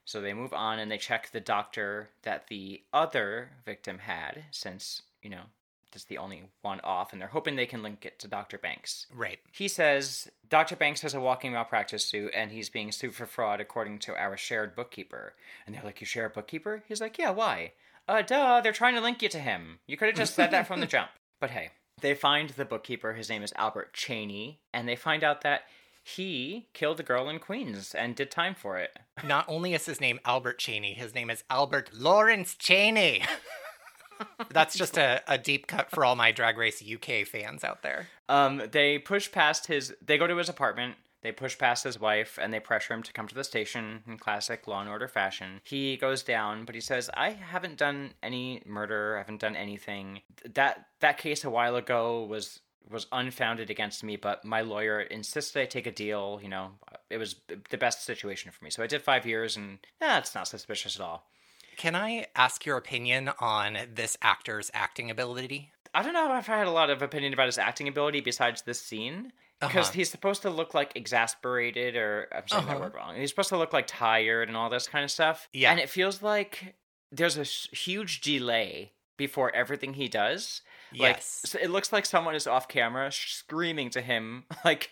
So 0.04 0.20
they 0.20 0.34
move 0.34 0.52
on 0.52 0.78
and 0.78 0.90
they 0.90 0.98
check 0.98 1.30
the 1.30 1.40
doctor 1.40 2.10
that 2.22 2.48
the 2.48 2.82
other 2.92 3.50
victim 3.64 3.98
had, 3.98 4.44
since, 4.50 5.02
you 5.22 5.30
know, 5.30 5.44
that's 5.94 6.04
the 6.04 6.18
only 6.18 6.42
one 6.60 6.80
off, 6.82 7.12
and 7.12 7.22
they're 7.22 7.28
hoping 7.28 7.54
they 7.54 7.66
can 7.66 7.82
link 7.82 8.04
it 8.04 8.18
to 8.18 8.28
Dr. 8.28 8.58
Banks. 8.58 9.06
Right. 9.14 9.38
He 9.52 9.68
says 9.68 10.28
Dr. 10.48 10.76
Banks 10.76 11.00
has 11.02 11.14
a 11.14 11.20
walking 11.20 11.52
malpractice 11.52 12.04
suit 12.04 12.32
and 12.34 12.50
he's 12.50 12.68
being 12.68 12.90
sued 12.90 13.14
for 13.14 13.26
fraud 13.26 13.60
according 13.60 14.00
to 14.00 14.16
our 14.16 14.36
shared 14.36 14.74
bookkeeper. 14.74 15.34
And 15.64 15.74
they're 15.74 15.84
like, 15.84 16.00
You 16.00 16.06
share 16.06 16.26
a 16.26 16.30
bookkeeper? 16.30 16.82
He's 16.88 17.00
like, 17.00 17.16
Yeah, 17.16 17.30
why? 17.30 17.72
Uh, 18.06 18.22
duh, 18.22 18.60
they're 18.60 18.72
trying 18.72 18.96
to 18.96 19.00
link 19.00 19.22
you 19.22 19.28
to 19.30 19.38
him. 19.38 19.78
You 19.86 19.96
could 19.96 20.08
have 20.08 20.16
just 20.16 20.34
said 20.34 20.50
that 20.50 20.66
from 20.66 20.80
the 20.80 20.86
jump. 20.94 21.10
But 21.40 21.50
hey, 21.50 21.70
they 22.00 22.14
find 22.14 22.50
the 22.50 22.64
bookkeeper. 22.64 23.14
His 23.14 23.30
name 23.30 23.42
is 23.42 23.52
Albert 23.56 23.94
Cheney. 23.94 24.58
And 24.72 24.88
they 24.88 24.96
find 24.96 25.22
out 25.22 25.42
that 25.42 25.62
he 26.06 26.68
killed 26.74 27.00
a 27.00 27.02
girl 27.02 27.30
in 27.30 27.38
Queens 27.38 27.94
and 27.94 28.14
did 28.14 28.30
time 28.30 28.54
for 28.54 28.76
it. 28.76 28.98
Not 29.24 29.46
only 29.48 29.72
is 29.72 29.86
his 29.86 30.02
name 30.02 30.20
Albert 30.24 30.58
Cheney, 30.58 30.92
his 30.92 31.14
name 31.14 31.30
is 31.30 31.42
Albert 31.48 31.90
Lawrence 31.94 32.54
Cheney. 32.54 33.22
That's 34.50 34.76
just 34.76 34.98
a, 34.98 35.22
a 35.26 35.38
deep 35.38 35.66
cut 35.66 35.90
for 35.90 36.04
all 36.04 36.14
my 36.14 36.30
Drag 36.30 36.58
Race 36.58 36.82
UK 36.82 37.26
fans 37.26 37.64
out 37.64 37.82
there. 37.82 38.08
Um, 38.28 38.62
they 38.70 38.98
push 38.98 39.32
past 39.32 39.66
his. 39.66 39.94
They 40.04 40.18
go 40.18 40.26
to 40.26 40.36
his 40.36 40.48
apartment. 40.48 40.96
They 41.22 41.32
push 41.32 41.56
past 41.58 41.84
his 41.84 41.98
wife 41.98 42.38
and 42.40 42.52
they 42.52 42.60
pressure 42.60 42.92
him 42.92 43.02
to 43.02 43.12
come 43.12 43.26
to 43.28 43.34
the 43.34 43.44
station 43.44 44.02
in 44.06 44.18
classic 44.18 44.68
Law 44.68 44.80
and 44.82 44.90
Order 44.90 45.08
fashion. 45.08 45.62
He 45.64 45.96
goes 45.96 46.22
down, 46.22 46.66
but 46.66 46.74
he 46.74 46.82
says, 46.82 47.08
"I 47.14 47.30
haven't 47.30 47.78
done 47.78 48.12
any 48.22 48.62
murder. 48.66 49.14
I 49.16 49.18
haven't 49.20 49.40
done 49.40 49.56
anything. 49.56 50.20
That 50.44 50.86
that 51.00 51.16
case 51.16 51.42
a 51.42 51.50
while 51.50 51.76
ago 51.76 52.22
was 52.24 52.60
was 52.90 53.06
unfounded 53.12 53.70
against 53.70 54.02
me, 54.04 54.16
but 54.16 54.44
my 54.44 54.60
lawyer 54.60 55.00
insisted 55.00 55.60
I 55.62 55.66
take 55.66 55.86
a 55.86 55.92
deal. 55.92 56.38
You 56.42 56.48
know, 56.48 56.72
it 57.10 57.16
was 57.18 57.36
the 57.70 57.78
best 57.78 58.04
situation 58.04 58.50
for 58.50 58.64
me. 58.64 58.70
So 58.70 58.82
I 58.82 58.86
did 58.86 59.02
five 59.02 59.24
years, 59.26 59.56
and 59.56 59.78
it's 60.00 60.34
not 60.34 60.48
suspicious 60.48 60.96
at 60.96 61.02
all. 61.02 61.26
Can 61.76 61.94
I 61.96 62.26
ask 62.36 62.64
your 62.64 62.76
opinion 62.76 63.30
on 63.40 63.78
this 63.94 64.16
actor's 64.22 64.70
acting 64.74 65.10
ability? 65.10 65.70
I 65.94 66.02
don't 66.02 66.12
know 66.12 66.36
if 66.38 66.48
I 66.48 66.58
had 66.58 66.66
a 66.66 66.70
lot 66.72 66.90
of 66.90 67.02
opinion 67.02 67.32
about 67.32 67.46
his 67.46 67.58
acting 67.58 67.88
ability 67.88 68.20
besides 68.20 68.62
this 68.62 68.80
scene. 68.80 69.32
Because 69.60 69.86
Uh-huh. 69.88 69.92
he's 69.94 70.10
supposed 70.10 70.42
to 70.42 70.50
look 70.50 70.74
like 70.74 70.92
exasperated, 70.96 71.96
or 71.96 72.28
I'm 72.32 72.46
saying 72.48 72.66
that 72.66 72.72
Uh-huh. 72.72 72.80
word 72.84 72.94
wrong. 72.94 73.16
He's 73.16 73.30
supposed 73.30 73.48
to 73.50 73.56
look 73.56 73.72
like 73.72 73.86
tired 73.86 74.48
and 74.48 74.56
all 74.56 74.68
this 74.68 74.88
kind 74.88 75.04
of 75.04 75.10
stuff. 75.10 75.48
Yeah. 75.52 75.70
And 75.70 75.80
it 75.80 75.88
feels 75.88 76.22
like 76.22 76.74
there's 77.10 77.38
a 77.38 77.44
huge 77.44 78.20
delay 78.20 78.92
before 79.16 79.54
everything 79.54 79.94
he 79.94 80.08
does. 80.08 80.62
Like, 80.92 81.16
Yes. 81.16 81.40
so 81.44 81.58
it 81.60 81.70
looks 81.70 81.92
like 81.92 82.06
someone 82.06 82.34
is 82.34 82.46
off 82.46 82.68
camera 82.68 83.10
screaming 83.12 83.90
to 83.90 84.00
him, 84.00 84.44
like, 84.64 84.90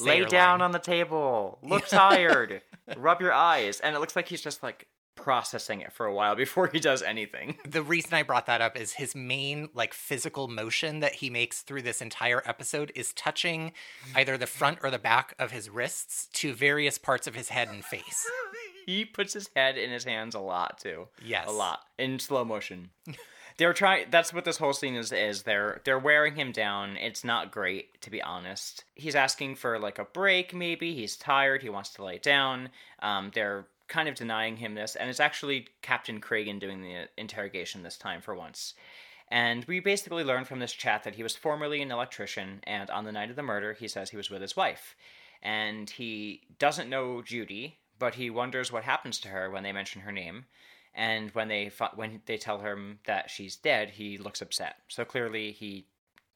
lay 0.00 0.24
down 0.24 0.58
line. 0.58 0.62
on 0.62 0.72
the 0.72 0.78
table, 0.80 1.58
look 1.62 1.86
tired, 1.88 2.62
rub 2.96 3.20
your 3.20 3.32
eyes. 3.32 3.80
And 3.80 3.94
it 3.94 3.98
looks 4.00 4.16
like 4.16 4.28
he's 4.28 4.40
just 4.42 4.62
like 4.62 4.88
processing 5.16 5.80
it 5.80 5.92
for 5.92 6.06
a 6.06 6.12
while 6.12 6.34
before 6.44 6.66
he 6.66 6.80
does 6.80 7.00
anything. 7.02 7.56
The 7.68 7.82
reason 7.82 8.14
I 8.14 8.24
brought 8.24 8.46
that 8.46 8.60
up 8.60 8.76
is 8.76 8.94
his 8.94 9.14
main 9.14 9.68
like 9.72 9.94
physical 9.94 10.48
motion 10.48 10.98
that 11.00 11.14
he 11.14 11.30
makes 11.30 11.62
through 11.62 11.82
this 11.82 12.02
entire 12.02 12.42
episode 12.44 12.90
is 12.96 13.12
touching 13.12 13.72
either 14.16 14.36
the 14.36 14.48
front 14.48 14.78
or 14.82 14.90
the 14.90 14.98
back 14.98 15.34
of 15.38 15.52
his 15.52 15.70
wrists 15.70 16.26
to 16.32 16.52
various 16.52 16.98
parts 16.98 17.28
of 17.28 17.36
his 17.36 17.50
head 17.50 17.68
and 17.68 17.84
face. 17.84 18.26
he 18.86 19.04
puts 19.04 19.32
his 19.32 19.48
head 19.54 19.78
in 19.78 19.90
his 19.90 20.02
hands 20.02 20.34
a 20.34 20.40
lot 20.40 20.78
too. 20.80 21.06
Yes. 21.24 21.46
a 21.46 21.52
lot 21.52 21.80
in 21.96 22.18
slow 22.18 22.44
motion. 22.44 22.90
They're 23.56 23.72
trying. 23.72 24.06
That's 24.10 24.32
what 24.32 24.44
this 24.44 24.58
whole 24.58 24.72
scene 24.72 24.94
is. 24.94 25.12
Is 25.12 25.44
they're 25.44 25.80
they're 25.84 25.98
wearing 25.98 26.34
him 26.34 26.50
down. 26.50 26.96
It's 26.96 27.24
not 27.24 27.52
great 27.52 28.00
to 28.02 28.10
be 28.10 28.20
honest. 28.20 28.84
He's 28.94 29.14
asking 29.14 29.56
for 29.56 29.78
like 29.78 29.98
a 29.98 30.04
break. 30.04 30.52
Maybe 30.52 30.94
he's 30.94 31.16
tired. 31.16 31.62
He 31.62 31.68
wants 31.68 31.90
to 31.90 32.04
lay 32.04 32.18
down. 32.18 32.70
Um, 33.00 33.30
they're 33.34 33.66
kind 33.86 34.08
of 34.08 34.14
denying 34.14 34.56
him 34.56 34.74
this, 34.74 34.96
and 34.96 35.10
it's 35.10 35.20
actually 35.20 35.68
Captain 35.82 36.20
Cragen 36.20 36.58
doing 36.58 36.82
the 36.82 37.08
interrogation 37.16 37.82
this 37.82 37.98
time 37.98 38.20
for 38.20 38.34
once. 38.34 38.74
And 39.28 39.64
we 39.64 39.80
basically 39.80 40.24
learn 40.24 40.44
from 40.44 40.58
this 40.58 40.72
chat 40.72 41.04
that 41.04 41.14
he 41.14 41.22
was 41.22 41.36
formerly 41.36 41.82
an 41.82 41.90
electrician, 41.90 42.60
and 42.64 42.90
on 42.90 43.04
the 43.04 43.12
night 43.12 43.30
of 43.30 43.36
the 43.36 43.42
murder, 43.42 43.72
he 43.72 43.88
says 43.88 44.10
he 44.10 44.16
was 44.16 44.30
with 44.30 44.42
his 44.42 44.56
wife. 44.56 44.96
And 45.42 45.88
he 45.90 46.42
doesn't 46.58 46.90
know 46.90 47.22
Judy, 47.22 47.78
but 47.98 48.14
he 48.14 48.30
wonders 48.30 48.72
what 48.72 48.84
happens 48.84 49.18
to 49.20 49.28
her 49.28 49.50
when 49.50 49.62
they 49.62 49.72
mention 49.72 50.02
her 50.02 50.12
name. 50.12 50.46
And 50.94 51.30
when 51.32 51.48
they 51.48 51.70
when 51.96 52.20
they 52.26 52.36
tell 52.36 52.58
him 52.60 53.00
that 53.06 53.30
she's 53.30 53.56
dead, 53.56 53.90
he 53.90 54.16
looks 54.18 54.40
upset. 54.40 54.76
So 54.88 55.04
clearly, 55.04 55.52
he 55.52 55.86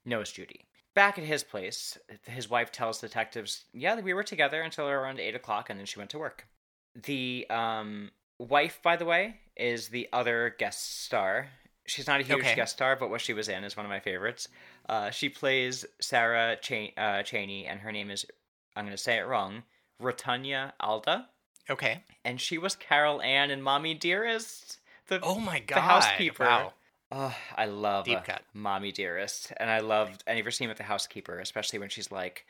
knows 0.04 0.32
Judy. 0.32 0.64
Back 0.94 1.16
at 1.18 1.24
his 1.24 1.44
place, 1.44 1.96
his 2.24 2.50
wife 2.50 2.72
tells 2.72 3.00
detectives, 3.00 3.64
"Yeah, 3.72 4.00
we 4.00 4.14
were 4.14 4.24
together 4.24 4.62
until 4.62 4.88
around 4.88 5.20
eight 5.20 5.36
o'clock, 5.36 5.70
and 5.70 5.78
then 5.78 5.86
she 5.86 5.98
went 5.98 6.10
to 6.10 6.18
work." 6.18 6.48
The 6.94 7.46
um, 7.50 8.10
wife, 8.38 8.80
by 8.82 8.96
the 8.96 9.04
way, 9.04 9.36
is 9.56 9.88
the 9.88 10.08
other 10.12 10.56
guest 10.58 11.04
star. 11.04 11.48
She's 11.86 12.06
not 12.08 12.20
a 12.20 12.24
huge 12.24 12.40
Okay. 12.40 12.54
guest 12.56 12.74
star, 12.74 12.96
but 12.96 13.10
what 13.10 13.20
she 13.20 13.32
was 13.32 13.48
in 13.48 13.62
is 13.64 13.76
one 13.76 13.86
of 13.86 13.90
my 13.90 14.00
favorites. 14.00 14.48
Uh, 14.88 15.10
she 15.10 15.28
plays 15.28 15.86
Sarah 16.00 16.56
Ch- 16.60 16.92
uh, 16.96 17.22
Cheney, 17.22 17.66
and 17.66 17.80
her 17.80 17.92
name 17.92 18.10
is 18.10 18.26
I'm 18.74 18.84
going 18.84 18.96
to 18.96 19.02
say 19.02 19.18
it 19.18 19.26
wrong, 19.26 19.62
Rutanya 20.02 20.72
Alda, 20.80 21.28
Okay. 21.70 22.02
and 22.24 22.40
she 22.40 22.58
was 22.58 22.74
Carol 22.74 23.20
Ann 23.22 23.50
in 23.50 23.62
Mommie 23.62 23.94
Dearest. 23.94 24.78
The 25.08 25.20
Oh 25.22 25.38
my 25.40 25.58
god. 25.60 25.76
the 25.76 25.80
housekeeper. 25.82 26.44
Wow. 26.44 26.72
Oh, 27.10 27.34
I 27.56 27.64
love 27.64 28.04
Deep 28.04 28.24
cut. 28.24 28.42
Mommie 28.52 28.92
Dearest, 28.92 29.52
and 29.56 29.70
I 29.70 29.78
loved 29.80 30.22
any 30.26 30.40
of 30.40 30.44
her 30.44 30.50
scene 30.50 30.68
with 30.68 30.76
the 30.76 30.84
housekeeper, 30.84 31.38
especially 31.40 31.78
when 31.78 31.88
she's 31.88 32.12
like, 32.12 32.44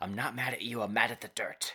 "I'm 0.00 0.14
not 0.14 0.34
mad 0.34 0.52
at 0.52 0.62
you, 0.62 0.82
I'm 0.82 0.92
mad 0.92 1.12
at 1.12 1.20
the 1.20 1.30
dirt." 1.34 1.74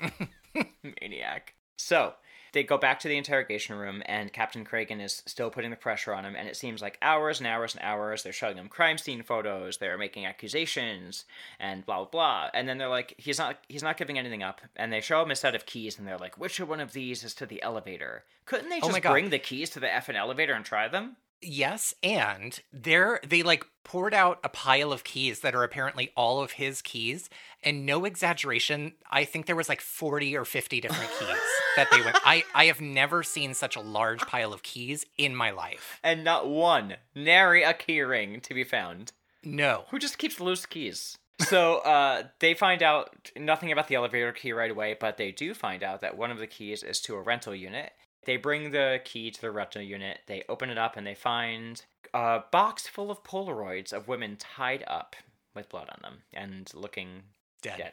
Maniac. 1.00 1.54
So 1.76 2.14
they 2.56 2.64
go 2.64 2.78
back 2.78 2.98
to 3.00 3.08
the 3.08 3.16
interrogation 3.18 3.76
room, 3.76 4.02
and 4.06 4.32
Captain 4.32 4.64
Cragen 4.64 5.00
is 5.00 5.22
still 5.26 5.50
putting 5.50 5.70
the 5.70 5.76
pressure 5.76 6.14
on 6.14 6.24
him. 6.24 6.34
And 6.34 6.48
it 6.48 6.56
seems 6.56 6.80
like 6.80 6.96
hours 7.02 7.38
and 7.38 7.46
hours 7.46 7.74
and 7.74 7.84
hours. 7.84 8.22
They're 8.22 8.32
showing 8.32 8.56
him 8.56 8.68
crime 8.68 8.96
scene 8.96 9.22
photos. 9.22 9.76
They're 9.76 9.98
making 9.98 10.24
accusations 10.24 11.26
and 11.60 11.84
blah 11.84 11.98
blah 11.98 12.06
blah. 12.06 12.50
And 12.54 12.66
then 12.66 12.78
they're 12.78 12.88
like, 12.88 13.14
he's 13.18 13.38
not 13.38 13.58
he's 13.68 13.82
not 13.82 13.98
giving 13.98 14.18
anything 14.18 14.42
up. 14.42 14.62
And 14.74 14.90
they 14.92 15.02
show 15.02 15.22
him 15.22 15.30
a 15.30 15.36
set 15.36 15.54
of 15.54 15.66
keys, 15.66 15.98
and 15.98 16.08
they're 16.08 16.16
like, 16.18 16.38
which 16.38 16.58
one 16.58 16.80
of 16.80 16.92
these 16.94 17.22
is 17.22 17.34
to 17.34 17.46
the 17.46 17.62
elevator? 17.62 18.24
Couldn't 18.46 18.70
they 18.70 18.80
Oh 18.82 18.88
just 18.88 19.02
God. 19.02 19.12
bring 19.12 19.28
the 19.30 19.38
keys 19.38 19.70
to 19.70 19.80
the 19.80 19.86
effing 19.86 20.16
elevator 20.16 20.54
and 20.54 20.64
try 20.64 20.88
them? 20.88 21.16
Yes, 21.42 21.94
and 22.02 22.58
they're 22.72 23.20
they 23.26 23.42
like 23.42 23.66
poured 23.84 24.14
out 24.14 24.40
a 24.42 24.48
pile 24.48 24.92
of 24.92 25.04
keys 25.04 25.40
that 25.40 25.54
are 25.54 25.62
apparently 25.62 26.10
all 26.16 26.42
of 26.42 26.52
his 26.52 26.82
keys, 26.82 27.28
and 27.62 27.86
no 27.86 28.04
exaggeration, 28.04 28.94
I 29.10 29.24
think 29.24 29.46
there 29.46 29.54
was 29.54 29.68
like 29.68 29.80
40 29.80 30.36
or 30.36 30.44
50 30.44 30.80
different 30.80 31.10
keys 31.18 31.38
that 31.76 31.88
they 31.90 32.00
went. 32.00 32.16
I 32.24 32.44
I 32.54 32.64
have 32.66 32.80
never 32.80 33.22
seen 33.22 33.54
such 33.54 33.76
a 33.76 33.80
large 33.80 34.20
pile 34.20 34.52
of 34.52 34.62
keys 34.62 35.04
in 35.18 35.36
my 35.36 35.50
life. 35.50 36.00
And 36.02 36.24
not 36.24 36.48
one 36.48 36.96
nary 37.14 37.62
a 37.62 37.74
key 37.74 38.00
ring 38.00 38.40
to 38.40 38.54
be 38.54 38.64
found. 38.64 39.12
No. 39.44 39.84
Who 39.90 39.98
just 39.98 40.18
keeps 40.18 40.40
loose 40.40 40.66
keys? 40.66 41.18
So 41.40 41.78
uh, 41.78 42.24
they 42.40 42.54
find 42.54 42.82
out 42.82 43.30
nothing 43.36 43.70
about 43.70 43.88
the 43.88 43.94
elevator 43.94 44.32
key 44.32 44.52
right 44.52 44.70
away, 44.70 44.96
but 44.98 45.16
they 45.16 45.32
do 45.32 45.54
find 45.54 45.82
out 45.82 46.00
that 46.00 46.16
one 46.16 46.30
of 46.30 46.38
the 46.38 46.46
keys 46.46 46.82
is 46.82 47.00
to 47.02 47.14
a 47.14 47.20
rental 47.20 47.54
unit. 47.54 47.92
They 48.26 48.36
bring 48.36 48.72
the 48.72 49.00
key 49.04 49.30
to 49.30 49.40
the 49.40 49.52
rental 49.52 49.80
unit, 49.80 50.18
they 50.26 50.42
open 50.48 50.68
it 50.68 50.76
up, 50.76 50.96
and 50.96 51.06
they 51.06 51.14
find 51.14 51.82
a 52.12 52.40
box 52.50 52.88
full 52.88 53.10
of 53.10 53.22
Polaroids 53.22 53.92
of 53.92 54.08
women 54.08 54.36
tied 54.36 54.84
up 54.88 55.14
with 55.54 55.68
blood 55.68 55.88
on 55.88 56.00
them 56.02 56.22
and 56.34 56.70
looking 56.74 57.22
Dead. 57.62 57.78
dead. 57.78 57.92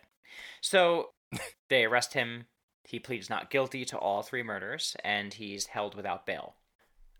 So 0.59 1.11
they 1.69 1.85
arrest 1.85 2.15
him. 2.15 2.45
He 2.83 2.99
pleads 2.99 3.29
not 3.29 3.51
guilty 3.51 3.85
to 3.85 3.97
all 3.97 4.23
three 4.23 4.43
murders, 4.43 4.95
and 5.03 5.33
he's 5.33 5.67
held 5.67 5.95
without 5.95 6.25
bail. 6.25 6.55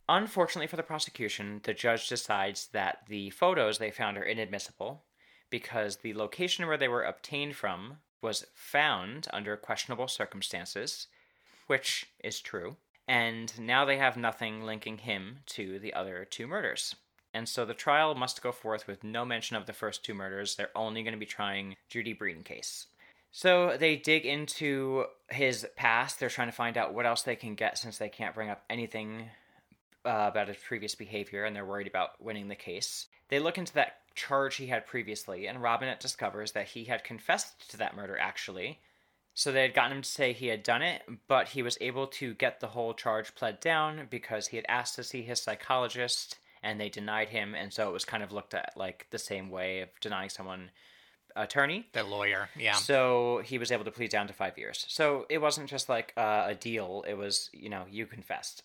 Unfortunately 0.10 0.68
for 0.68 0.76
the 0.76 0.84
prosecution, 0.84 1.62
the 1.64 1.74
judge 1.74 2.10
decides 2.10 2.68
that 2.74 3.04
the 3.08 3.30
photos 3.30 3.78
they 3.78 3.92
found 3.92 4.18
are 4.18 4.24
inadmissible 4.24 5.04
because 5.50 5.98
the 5.98 6.16
location 6.16 6.66
where 6.66 6.78
they 6.78 6.88
were 6.88 7.04
obtained 7.04 7.56
from 7.56 7.98
was 8.22 8.48
found 8.56 9.28
under 9.32 9.56
questionable 9.56 10.08
circumstances, 10.08 11.08
which 11.68 12.08
is 12.24 12.42
true. 12.42 12.76
And 13.08 13.60
now 13.60 13.86
they 13.86 13.98
have 13.98 14.16
nothing 14.16 14.64
linking 14.64 15.00
him 15.00 15.40
to 15.48 15.80
the 15.80 15.94
other 15.94 16.26
two 16.30 16.48
murders. 16.48 16.96
And 17.34 17.50
so 17.50 17.66
the 17.66 17.74
trial 17.74 18.16
must 18.16 18.44
go 18.44 18.52
forth 18.52 18.88
with 18.88 19.04
no 19.04 19.26
mention 19.26 19.56
of 19.56 19.66
the 19.66 19.74
first 19.74 20.06
two 20.06 20.14
murders. 20.14 20.56
They're 20.56 20.70
only 20.76 21.04
going 21.04 21.14
to 21.14 21.20
be 21.20 21.26
trying 21.26 21.76
Judy 21.90 22.14
Breen 22.14 22.44
case. 22.44 22.88
So 23.32 23.76
they 23.78 23.96
dig 23.96 24.26
into 24.26 25.06
his 25.30 25.66
past. 25.76 26.20
They're 26.20 26.30
trying 26.30 26.50
to 26.50 26.56
find 26.56 26.78
out 26.78 26.94
what 26.94 27.08
else 27.08 27.24
they 27.24 27.36
can 27.36 27.56
get 27.56 27.78
since 27.80 27.98
they 27.98 28.10
can't 28.10 28.36
bring 28.36 28.52
up 28.52 28.64
anything 28.70 29.30
uh, 30.06 30.28
about 30.30 30.48
his 30.48 30.58
previous 30.58 30.96
behavior 30.96 31.44
and 31.44 31.56
they're 31.56 31.66
worried 31.66 31.88
about 31.88 32.22
winning 32.22 32.48
the 32.48 32.56
case. 32.56 33.08
They 33.30 33.40
look 33.40 33.58
into 33.58 33.74
that 33.74 33.98
charge 34.16 34.58
he 34.58 34.68
had 34.68 34.86
previously, 34.86 35.48
and 35.48 35.62
Robinette 35.62 36.00
discovers 36.00 36.52
that 36.52 36.68
he 36.68 36.84
had 36.84 37.04
confessed 37.04 37.70
to 37.72 37.78
that 37.78 37.96
murder 37.96 38.18
actually. 38.18 38.80
So 39.34 39.52
they 39.52 39.64
had 39.64 39.74
gotten 39.74 39.98
him 39.98 40.04
to 40.04 40.10
say 40.10 40.32
he 40.32 40.48
had 40.48 40.64
done 40.64 40.82
it, 40.82 41.02
but 41.28 41.50
he 41.50 41.64
was 41.64 41.78
able 41.82 42.08
to 42.08 42.34
get 42.36 42.60
the 42.60 42.68
whole 42.68 42.94
charge 42.94 43.34
pled 43.34 43.60
down 43.60 44.08
because 44.10 44.48
he 44.48 44.58
had 44.58 44.66
asked 44.70 44.96
to 44.96 45.04
see 45.04 45.24
his 45.24 45.42
psychologist 45.42 46.38
and 46.62 46.80
they 46.80 46.90
denied 46.90 47.30
him, 47.30 47.56
and 47.56 47.74
so 47.74 47.90
it 47.90 47.92
was 47.92 48.06
kind 48.06 48.24
of 48.24 48.32
looked 48.32 48.54
at 48.54 48.72
like 48.78 49.08
the 49.12 49.20
same 49.20 49.50
way 49.50 49.82
of 49.82 49.90
denying 50.00 50.30
someone 50.30 50.72
attorney. 51.36 51.86
The 51.94 52.04
lawyer. 52.04 52.50
Yeah. 52.58 52.76
So 52.76 53.42
he 53.44 53.58
was 53.58 53.72
able 53.72 53.84
to 53.86 53.92
plead 53.92 54.12
down 54.12 54.28
to 54.28 54.34
five 54.34 54.58
years. 54.58 54.86
So 54.88 55.26
it 55.30 55.40
wasn't 55.40 55.70
just 55.70 55.90
like 55.90 56.14
uh, 56.16 56.46
a 56.48 56.56
deal. 56.56 57.04
It 57.08 57.16
was, 57.16 57.50
you 57.54 57.70
know, 57.70 57.84
you 57.90 58.06
confessed. 58.06 58.64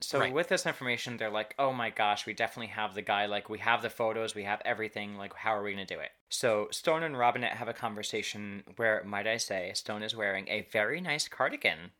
So 0.00 0.20
Right. 0.20 0.32
with 0.32 0.48
this 0.48 0.64
information, 0.64 1.16
they're 1.16 1.30
like, 1.30 1.54
oh 1.58 1.72
my 1.72 1.90
gosh, 1.90 2.24
we 2.24 2.32
definitely 2.32 2.68
have 2.68 2.94
the 2.94 3.02
guy. 3.02 3.26
Like, 3.26 3.48
we 3.50 3.58
have 3.58 3.82
the 3.82 3.90
photos, 3.90 4.34
we 4.34 4.44
have 4.44 4.62
everything. 4.64 5.16
Like, 5.16 5.34
how 5.34 5.56
are 5.56 5.62
we 5.62 5.72
going 5.72 5.84
to 5.84 5.94
do 5.94 6.00
it? 6.00 6.12
So 6.28 6.68
Stone 6.70 7.02
and 7.02 7.18
Robinette 7.18 7.56
have 7.56 7.68
a 7.68 7.72
conversation 7.72 8.62
where, 8.76 9.02
might 9.04 9.26
I 9.26 9.38
say, 9.38 9.72
Stone 9.74 10.02
is 10.04 10.14
wearing 10.14 10.46
a 10.48 10.66
very 10.70 11.00
nice 11.00 11.26
cardigan. 11.26 11.90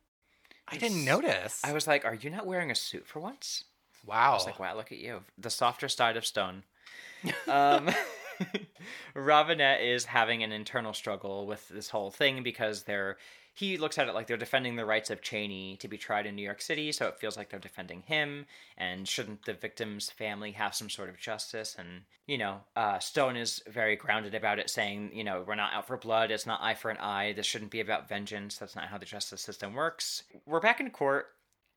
I 0.67 0.77
didn't 0.77 1.03
notice. 1.03 1.61
I 1.63 1.73
was 1.73 1.87
like, 1.87 2.05
are 2.05 2.13
you 2.13 2.29
not 2.29 2.45
wearing 2.45 2.71
a 2.71 2.75
suit 2.75 3.05
for 3.07 3.19
once? 3.19 3.65
wow. 4.05 4.31
I 4.31 4.35
was 4.35 4.45
like, 4.45 4.59
wow, 4.59 4.75
look 4.75 4.91
at 4.91 4.97
you. 4.99 5.21
The 5.37 5.49
softer 5.49 5.89
side 5.89 6.17
of 6.17 6.25
Stone. 6.25 6.63
um, 7.47 7.89
Robinette 9.13 9.81
is 9.81 10.05
having 10.05 10.43
an 10.43 10.51
internal 10.51 10.93
struggle 10.93 11.45
with 11.45 11.67
this 11.69 11.89
whole 11.89 12.11
thing 12.11 12.43
because 12.43 12.83
they're. 12.83 13.17
He 13.59 13.77
looks 13.77 13.97
at 13.97 14.07
it 14.07 14.13
like 14.13 14.27
they're 14.27 14.37
defending 14.37 14.77
the 14.77 14.85
rights 14.85 15.09
of 15.09 15.21
Cheney 15.21 15.75
to 15.81 15.89
be 15.89 15.97
tried 15.97 16.25
in 16.25 16.33
New 16.33 16.41
York 16.41 16.61
City, 16.61 16.93
so 16.93 17.07
it 17.07 17.19
feels 17.19 17.35
like 17.35 17.49
they're 17.49 17.59
defending 17.59 18.03
him. 18.03 18.45
And 18.77 19.05
shouldn't 19.05 19.43
the 19.43 19.53
victim's 19.53 20.09
family 20.09 20.53
have 20.53 20.73
some 20.73 20.89
sort 20.89 21.09
of 21.09 21.19
justice? 21.19 21.75
And, 21.77 22.03
you 22.25 22.37
know, 22.37 22.61
uh, 22.77 22.99
Stone 22.99 23.35
is 23.35 23.61
very 23.67 23.97
grounded 23.97 24.33
about 24.33 24.59
it, 24.59 24.69
saying, 24.69 25.11
you 25.13 25.25
know, 25.25 25.43
we're 25.45 25.55
not 25.55 25.73
out 25.73 25.87
for 25.87 25.97
blood. 25.97 26.31
It's 26.31 26.45
not 26.45 26.61
eye 26.61 26.73
for 26.73 26.89
an 26.89 26.99
eye. 27.01 27.33
This 27.33 27.45
shouldn't 27.45 27.71
be 27.71 27.81
about 27.81 28.07
vengeance. 28.07 28.57
That's 28.57 28.77
not 28.77 28.87
how 28.87 28.97
the 28.97 29.05
justice 29.05 29.41
system 29.41 29.73
works. 29.73 30.23
We're 30.45 30.61
back 30.61 30.79
in 30.79 30.89
court. 30.91 31.27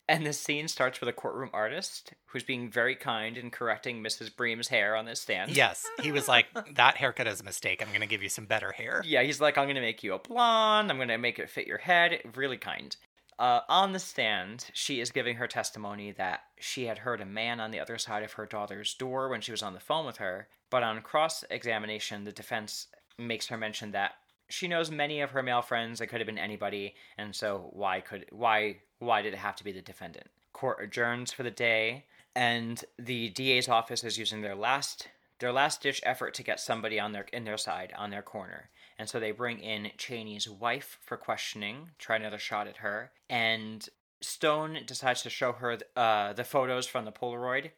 And 0.09 0.27
this 0.27 0.39
scene 0.39 0.69
starts 0.69 1.01
with 1.01 1.09
a 1.09 1.13
courtroom 1.13 1.51
artist 1.53 2.13
who's 2.27 2.43
being 2.43 2.71
very 2.71 2.97
kind 2.97 3.37
and 3.39 3.53
correcting 3.53 4.03
Mrs. 4.03 4.35
Bream's 4.35 4.69
hair 4.69 4.97
on 4.97 5.05
this 5.05 5.21
stand. 5.21 5.57
yes. 5.57 5.87
He 6.03 6.13
was 6.13 6.29
like, 6.29 6.47
that 6.75 6.97
haircut 6.97 7.27
is 7.29 7.41
a 7.41 7.45
mistake. 7.45 7.81
I'm 7.81 7.89
going 7.89 8.01
to 8.01 8.07
give 8.07 8.23
you 8.23 8.29
some 8.29 8.47
better 8.47 8.73
hair. 8.73 9.03
Yeah, 9.07 9.23
he's 9.23 9.41
like, 9.41 9.57
I'm 9.57 9.67
going 9.67 9.77
to 9.77 9.81
make 9.81 10.03
you 10.03 10.15
a 10.15 10.19
blonde. 10.19 10.91
I'm 10.91 10.97
going 10.97 11.09
to 11.09 11.19
make 11.19 11.39
it 11.39 11.49
fit 11.49 11.67
your 11.67 11.79
head. 11.79 12.21
Really 12.35 12.59
kind. 12.59 12.97
Uh, 13.39 13.61
on 13.69 13.93
the 13.93 13.99
stand, 13.99 14.67
she 14.73 15.01
is 15.01 15.11
giving 15.11 15.37
her 15.37 15.47
testimony 15.49 16.13
that 16.13 16.43
she 16.59 16.87
had 16.87 16.99
heard 16.99 17.21
a 17.21 17.27
man 17.27 17.61
on 17.61 17.71
the 17.71 17.81
other 17.81 17.99
side 17.99 18.23
of 18.23 18.33
her 18.33 18.47
daughter's 18.47 18.95
door 18.95 19.29
when 19.29 19.41
she 19.41 19.51
was 19.51 19.63
on 19.63 19.73
the 19.73 19.81
phone 19.81 20.05
with 20.05 20.19
her. 20.19 20.49
But 20.71 20.83
on 20.83 21.01
cross 21.03 21.45
examination, 21.51 22.25
the 22.25 22.33
defense 22.33 22.89
makes 23.19 23.49
her 23.49 23.57
mention 23.57 23.93
that 23.93 24.13
she 24.53 24.69
knows 24.69 24.91
many 24.91 25.23
of 25.23 25.31
her 25.31 25.43
male 25.43 25.63
friends. 25.63 26.01
It 26.01 26.09
could 26.09 26.21
have 26.21 26.27
been 26.27 26.39
anybody, 26.39 26.95
and 27.17 27.35
so 27.35 27.71
why 27.73 28.01
could 28.01 28.27
why 28.31 28.77
why 28.99 29.23
did 29.23 29.33
it 29.33 29.39
have 29.39 29.57
to 29.57 29.65
be 29.65 29.73
the 29.73 29.81
defendant? 29.81 30.27
Court 30.53 30.79
adjourns 30.83 31.33
for 31.33 31.43
the 31.43 31.51
day, 31.51 32.05
and 32.37 32.85
the 32.99 33.31
DA's 33.31 33.69
office 33.69 34.05
is 34.05 34.19
using 34.19 34.43
their 34.43 34.55
last 34.55 35.09
their 35.39 35.53
last 35.53 35.81
ditch 35.81 36.03
effort 36.05 36.35
to 36.35 36.43
get 36.43 36.61
somebody 36.61 37.01
on 37.01 37.13
their 37.13 37.27
in 37.33 37.45
their 37.45 37.57
side 37.57 37.95
on 37.97 38.11
their 38.11 38.23
corner. 38.23 38.69
And 38.99 39.09
so 39.09 39.19
they 39.19 39.33
bring 39.33 39.59
in 39.59 39.91
Cheney's 39.97 40.49
wife 40.49 40.99
for 41.01 41.17
questioning, 41.17 41.91
try 41.99 42.17
another 42.17 42.39
shot 42.39 42.69
at 42.69 42.77
her, 42.79 43.11
and 43.31 43.89
Stone 44.21 44.81
decides 44.87 45.23
to 45.23 45.31
show 45.31 45.53
her 45.53 45.79
uh, 45.97 46.35
the 46.35 46.45
photos 46.45 46.87
from 46.87 47.07
the 47.07 47.11
Polaroid, 47.11 47.71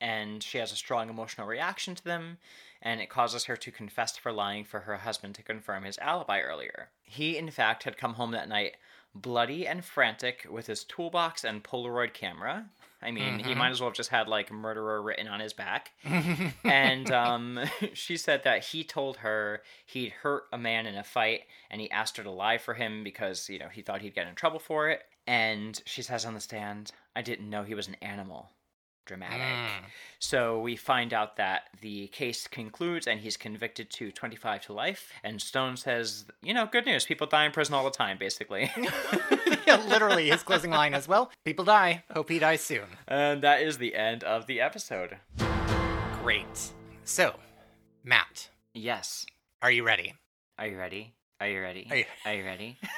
and 0.00 0.42
she 0.42 0.58
has 0.58 0.72
a 0.72 0.76
strong 0.76 1.10
emotional 1.10 1.46
reaction 1.46 1.94
to 1.94 2.04
them, 2.04 2.38
and 2.82 3.00
it 3.00 3.10
causes 3.10 3.44
her 3.44 3.56
to 3.56 3.70
confess 3.70 4.16
for 4.16 4.32
lying 4.32 4.64
for 4.64 4.80
her 4.80 4.96
husband 4.98 5.34
to 5.34 5.42
confirm 5.42 5.84
his 5.84 5.98
alibi 5.98 6.40
earlier. 6.40 6.88
He, 7.02 7.36
in 7.36 7.50
fact, 7.50 7.84
had 7.84 7.96
come 7.96 8.14
home 8.14 8.30
that 8.32 8.48
night 8.48 8.76
bloody 9.14 9.66
and 9.66 9.84
frantic 9.84 10.46
with 10.50 10.66
his 10.66 10.84
toolbox 10.84 11.44
and 11.44 11.64
Polaroid 11.64 12.12
camera. 12.12 12.66
I 13.00 13.12
mean, 13.12 13.38
he 13.38 13.54
might 13.54 13.70
as 13.70 13.80
well 13.80 13.90
have 13.90 13.96
just 13.96 14.10
had 14.10 14.26
like 14.26 14.50
murderer 14.50 15.00
written 15.00 15.28
on 15.28 15.38
his 15.38 15.52
back. 15.52 15.92
and 16.64 17.10
um, 17.12 17.60
she 17.92 18.16
said 18.16 18.42
that 18.42 18.64
he 18.64 18.82
told 18.82 19.18
her 19.18 19.62
he'd 19.86 20.10
hurt 20.10 20.44
a 20.52 20.58
man 20.58 20.86
in 20.86 20.96
a 20.96 21.04
fight 21.04 21.42
and 21.70 21.80
he 21.80 21.90
asked 21.90 22.16
her 22.16 22.24
to 22.24 22.30
lie 22.30 22.58
for 22.58 22.74
him 22.74 23.04
because, 23.04 23.48
you 23.48 23.58
know, 23.58 23.68
he 23.68 23.82
thought 23.82 24.02
he'd 24.02 24.14
get 24.14 24.26
in 24.26 24.34
trouble 24.34 24.58
for 24.58 24.90
it. 24.90 25.02
And 25.28 25.80
she 25.86 26.02
says 26.02 26.24
on 26.24 26.34
the 26.34 26.40
stand, 26.40 26.90
I 27.14 27.22
didn't 27.22 27.50
know 27.50 27.62
he 27.62 27.74
was 27.74 27.86
an 27.86 27.96
animal. 28.02 28.50
Dramatic. 29.08 29.40
Mm. 29.40 29.84
So 30.20 30.60
we 30.60 30.76
find 30.76 31.12
out 31.14 31.36
that 31.36 31.62
the 31.80 32.06
case 32.08 32.46
concludes 32.46 33.06
and 33.06 33.20
he's 33.20 33.36
convicted 33.36 33.90
to 33.92 34.12
25 34.12 34.62
to 34.66 34.72
life. 34.72 35.10
And 35.24 35.40
Stone 35.40 35.78
says, 35.78 36.26
you 36.42 36.52
know, 36.54 36.66
good 36.70 36.84
news. 36.86 37.04
People 37.06 37.26
die 37.26 37.44
in 37.46 37.52
prison 37.52 37.74
all 37.74 37.84
the 37.84 37.90
time, 37.90 38.18
basically. 38.18 38.70
yeah, 39.66 39.82
literally, 39.88 40.28
his 40.30 40.42
closing 40.42 40.70
line 40.70 40.92
as 40.94 41.08
well. 41.08 41.30
People 41.44 41.64
die. 41.64 42.04
Hope 42.12 42.28
he 42.28 42.38
dies 42.38 42.60
soon. 42.62 42.84
and 43.08 43.42
that 43.42 43.62
is 43.62 43.78
the 43.78 43.94
end 43.96 44.22
of 44.24 44.46
the 44.46 44.60
episode. 44.60 45.16
Great. 46.22 46.72
So, 47.04 47.36
Matt, 48.04 48.50
Yes. 48.74 49.24
are 49.62 49.70
you 49.70 49.84
ready? 49.84 50.14
Are 50.58 50.66
you 50.66 50.76
ready? 50.78 51.14
Are 51.40 51.48
you 51.48 51.60
ready? 51.60 51.86
Are 51.90 51.96
you- 51.96 52.04
Are 52.26 52.34
you 52.34 52.44
ready? 52.44 52.78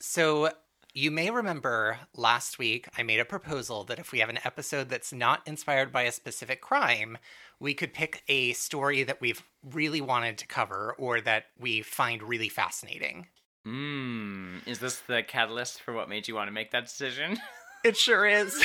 So, 0.00 0.50
you 0.94 1.10
may 1.10 1.30
remember 1.30 1.98
last 2.14 2.58
week 2.58 2.88
I 2.96 3.02
made 3.02 3.20
a 3.20 3.24
proposal 3.24 3.84
that 3.84 3.98
if 3.98 4.12
we 4.12 4.20
have 4.20 4.28
an 4.28 4.38
episode 4.44 4.88
that's 4.88 5.12
not 5.12 5.46
inspired 5.46 5.92
by 5.92 6.02
a 6.02 6.12
specific 6.12 6.60
crime, 6.60 7.18
we 7.60 7.74
could 7.74 7.92
pick 7.92 8.22
a 8.28 8.52
story 8.54 9.02
that 9.02 9.20
we've 9.20 9.42
really 9.62 10.00
wanted 10.00 10.38
to 10.38 10.46
cover 10.46 10.94
or 10.98 11.20
that 11.20 11.44
we 11.58 11.82
find 11.82 12.22
really 12.22 12.48
fascinating. 12.48 13.26
Mmm. 13.66 14.66
Is 14.66 14.78
this 14.78 15.00
the 15.00 15.22
catalyst 15.22 15.82
for 15.82 15.92
what 15.92 16.08
made 16.08 16.26
you 16.28 16.34
want 16.34 16.48
to 16.48 16.52
make 16.52 16.70
that 16.70 16.86
decision? 16.86 17.38
It 17.84 17.96
sure 17.96 18.26
is. 18.26 18.60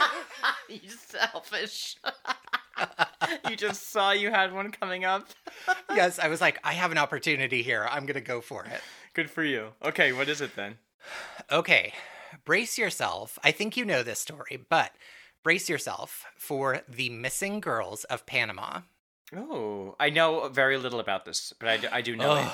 you 0.70 0.88
selfish. 0.88 1.96
you 3.50 3.54
just 3.54 3.90
saw 3.90 4.12
you 4.12 4.30
had 4.30 4.50
one 4.52 4.70
coming 4.70 5.04
up. 5.04 5.28
yes, 5.94 6.18
I 6.18 6.28
was 6.28 6.40
like, 6.40 6.58
I 6.64 6.72
have 6.72 6.90
an 6.90 6.96
opportunity 6.96 7.62
here. 7.62 7.86
I'm 7.90 8.06
going 8.06 8.14
to 8.14 8.22
go 8.22 8.40
for 8.40 8.64
it. 8.64 8.80
Good 9.12 9.30
for 9.30 9.44
you. 9.44 9.68
Okay, 9.84 10.12
what 10.14 10.30
is 10.30 10.40
it 10.40 10.56
then? 10.56 10.78
Okay, 11.50 11.92
brace 12.44 12.78
yourself. 12.78 13.38
I 13.44 13.50
think 13.50 13.76
you 13.76 13.84
know 13.84 14.02
this 14.02 14.20
story, 14.20 14.64
but 14.68 14.92
brace 15.42 15.68
yourself 15.68 16.24
for 16.36 16.82
the 16.88 17.10
missing 17.10 17.60
girls 17.60 18.04
of 18.04 18.26
Panama. 18.26 18.80
Oh, 19.34 19.96
I 19.98 20.10
know 20.10 20.48
very 20.48 20.76
little 20.76 21.00
about 21.00 21.24
this, 21.24 21.52
but 21.58 21.68
I 21.68 21.76
do, 21.76 21.88
I 21.92 22.02
do 22.02 22.16
know 22.16 22.36
it. 22.36 22.48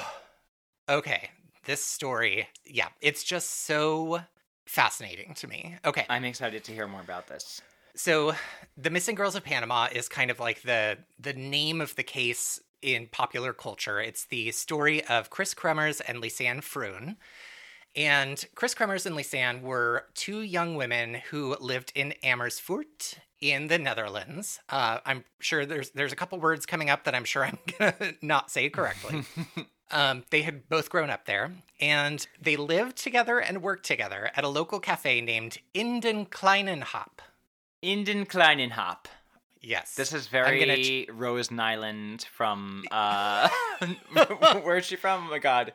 Okay, 0.88 1.30
this 1.64 1.84
story, 1.84 2.48
yeah, 2.64 2.88
it's 3.00 3.22
just 3.22 3.64
so 3.64 4.22
fascinating 4.66 5.34
to 5.34 5.46
me. 5.46 5.76
Okay. 5.84 6.06
I'm 6.08 6.24
excited 6.24 6.64
to 6.64 6.72
hear 6.72 6.88
more 6.88 7.00
about 7.00 7.28
this. 7.28 7.60
So, 7.94 8.34
the 8.76 8.90
missing 8.90 9.14
girls 9.14 9.36
of 9.36 9.44
Panama 9.44 9.88
is 9.92 10.08
kind 10.08 10.30
of 10.30 10.40
like 10.40 10.62
the 10.62 10.98
the 11.18 11.34
name 11.34 11.80
of 11.80 11.94
the 11.94 12.02
case 12.02 12.58
in 12.80 13.06
popular 13.06 13.52
culture. 13.52 14.00
It's 14.00 14.24
the 14.24 14.50
story 14.50 15.04
of 15.04 15.30
Kris 15.30 15.54
Kremers 15.54 16.00
and 16.06 16.22
Lisanne 16.22 16.62
Froon. 16.62 17.16
And 17.94 18.42
Kris 18.54 18.74
Kremers 18.74 19.04
and 19.06 19.16
Lisanne 19.16 19.60
were 19.62 20.06
two 20.14 20.40
young 20.40 20.76
women 20.76 21.14
who 21.30 21.56
lived 21.60 21.92
in 21.94 22.14
Amersfoort 22.24 23.18
in 23.40 23.66
the 23.68 23.78
Netherlands. 23.78 24.60
Uh, 24.70 24.98
I'm 25.04 25.24
sure 25.40 25.66
there's 25.66 25.90
there's 25.90 26.12
a 26.12 26.16
couple 26.16 26.38
words 26.38 26.64
coming 26.64 26.88
up 26.88 27.04
that 27.04 27.14
I'm 27.14 27.24
sure 27.24 27.44
I'm 27.44 27.58
gonna 27.78 28.14
not 28.22 28.50
say 28.50 28.70
correctly. 28.70 29.24
um, 29.90 30.24
they 30.30 30.42
had 30.42 30.68
both 30.70 30.88
grown 30.88 31.10
up 31.10 31.26
there, 31.26 31.52
and 31.80 32.26
they 32.40 32.56
lived 32.56 32.96
together 32.96 33.38
and 33.40 33.60
worked 33.62 33.84
together 33.84 34.30
at 34.34 34.44
a 34.44 34.48
local 34.48 34.80
cafe 34.80 35.20
named 35.20 35.58
Inden 35.74 36.26
Kleinenhop. 36.30 37.18
Inden 37.82 38.26
Kleinenhop. 38.26 39.06
Yes, 39.60 39.94
This 39.94 40.12
is 40.12 40.26
very 40.26 40.58
gonna 40.58 40.76
ch- 40.82 41.08
Rose 41.12 41.50
Nyland 41.50 42.26
from 42.32 42.84
uh 42.90 43.48
where's 44.62 44.86
she 44.86 44.96
from? 44.96 45.26
Oh 45.26 45.30
my 45.30 45.38
god. 45.38 45.72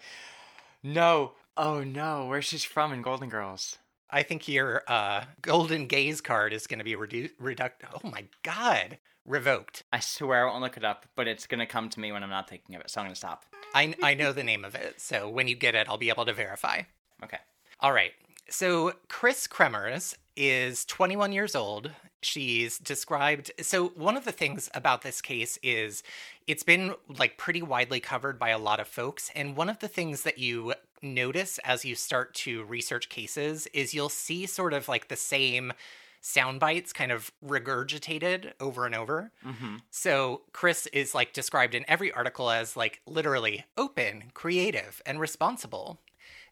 No. 0.84 1.34
Oh 1.58 1.84
no, 1.84 2.28
where's 2.28 2.46
she 2.46 2.60
from 2.60 2.94
in 2.94 3.02
Golden 3.02 3.30
Girls? 3.30 3.80
I 4.10 4.22
think 4.22 4.48
your 4.48 4.84
uh, 4.88 5.26
golden 5.42 5.88
gaze 5.88 6.22
card 6.22 6.54
is 6.54 6.68
going 6.68 6.78
to 6.78 6.86
be 6.86 6.96
redu- 6.96 7.32
reduct. 7.40 7.84
Oh 7.94 8.08
my 8.10 8.26
god, 8.44 9.00
revoked. 9.26 9.84
I 9.92 10.00
swear 10.00 10.48
I 10.48 10.52
won't 10.52 10.62
look 10.62 10.78
it 10.78 10.86
up, 10.86 11.08
but 11.16 11.28
it's 11.28 11.48
gonna 11.48 11.66
come 11.66 11.90
to 11.90 12.00
me 12.00 12.12
when 12.12 12.24
I'm 12.24 12.30
not 12.30 12.48
thinking 12.48 12.76
of 12.76 12.82
it, 12.82 12.92
so 12.92 13.02
I'm 13.02 13.08
gonna 13.08 13.16
stop. 13.16 13.44
I 13.74 13.96
I 14.04 14.14
know 14.14 14.32
the 14.34 14.44
name 14.44 14.64
of 14.64 14.76
it, 14.76 15.02
so 15.02 15.28
when 15.28 15.48
you 15.48 15.56
get 15.56 15.76
it, 15.76 15.90
I'll 15.90 15.98
be 15.98 16.10
able 16.10 16.26
to 16.26 16.34
verify. 16.34 16.84
Okay. 17.24 17.40
All 17.80 17.92
right. 17.92 18.12
So 18.50 18.94
Kris 19.10 19.48
Kremers 19.48 20.16
is 20.36 20.86
21 20.86 21.32
years 21.32 21.56
old. 21.56 21.92
She's 22.28 22.78
described. 22.78 23.52
So 23.62 23.88
one 23.90 24.18
of 24.18 24.26
the 24.26 24.34
things 24.34 24.70
about 24.74 25.02
this 25.02 25.22
case 25.22 25.58
is 25.64 26.04
it's 26.46 26.64
been 26.64 26.94
like 27.08 27.38
pretty 27.38 27.62
widely 27.62 28.02
covered 28.02 28.38
by 28.38 28.50
a 28.50 28.58
lot 28.58 28.82
of 28.82 28.88
folks. 28.88 29.32
And 29.34 29.56
one 29.56 29.70
of 29.70 29.80
the 29.80 29.88
things 29.88 30.24
that 30.24 30.38
you 30.38 30.74
notice 31.02 31.58
as 31.60 31.86
you 31.86 31.96
start 31.96 32.34
to 32.34 32.66
research 32.66 33.08
cases 33.08 33.66
is 33.68 33.94
you'll 33.94 34.10
see 34.10 34.46
sort 34.46 34.74
of 34.74 34.90
like 34.90 35.08
the 35.08 35.16
same 35.16 35.72
sound 36.20 36.60
bites 36.60 36.92
kind 36.92 37.14
of 37.14 37.32
regurgitated 37.46 38.52
over 38.60 38.86
and 38.86 38.94
over. 38.94 39.32
Mm-hmm. 39.46 39.78
So 39.90 40.42
Kris 40.52 40.86
is 40.88 41.16
like 41.16 41.32
described 41.32 41.76
in 41.76 41.86
every 41.88 42.12
article 42.12 42.50
as 42.50 42.76
like 42.76 43.00
literally 43.06 43.64
open, 43.78 44.26
creative, 44.34 45.02
and 45.06 45.22
responsible. 45.22 46.02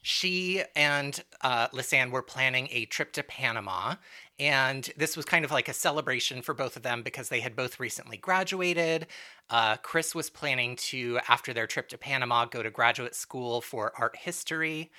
She 0.02 0.62
and 0.76 1.20
uh, 1.42 1.68
Lisanne 1.70 2.12
were 2.12 2.22
planning 2.22 2.68
a 2.70 2.86
trip 2.86 3.12
to 3.14 3.24
Panama, 3.24 3.96
and 4.40 4.90
this 4.98 5.16
was 5.16 5.26
kind 5.26 5.46
of 5.46 5.52
like 5.52 5.70
a 5.70 5.74
celebration 5.74 6.42
for 6.42 6.54
both 6.54 6.76
of 6.76 6.84
them 6.84 7.02
because 7.04 7.30
they 7.30 7.40
had 7.40 7.56
both 7.56 7.80
recently 7.80 8.18
graduated. 8.18 9.08
Uh, 9.50 9.78
Kris 9.78 10.14
was 10.14 10.30
planning 10.30 10.76
to, 10.78 11.20
after 11.30 11.54
their 11.54 11.68
trip 11.68 11.88
to 11.90 11.98
Panama, 11.98 12.46
go 12.46 12.62
to 12.62 12.70
graduate 12.70 13.16
school 13.16 13.62
for 13.62 13.94
art 13.98 14.18
history. 14.18 14.92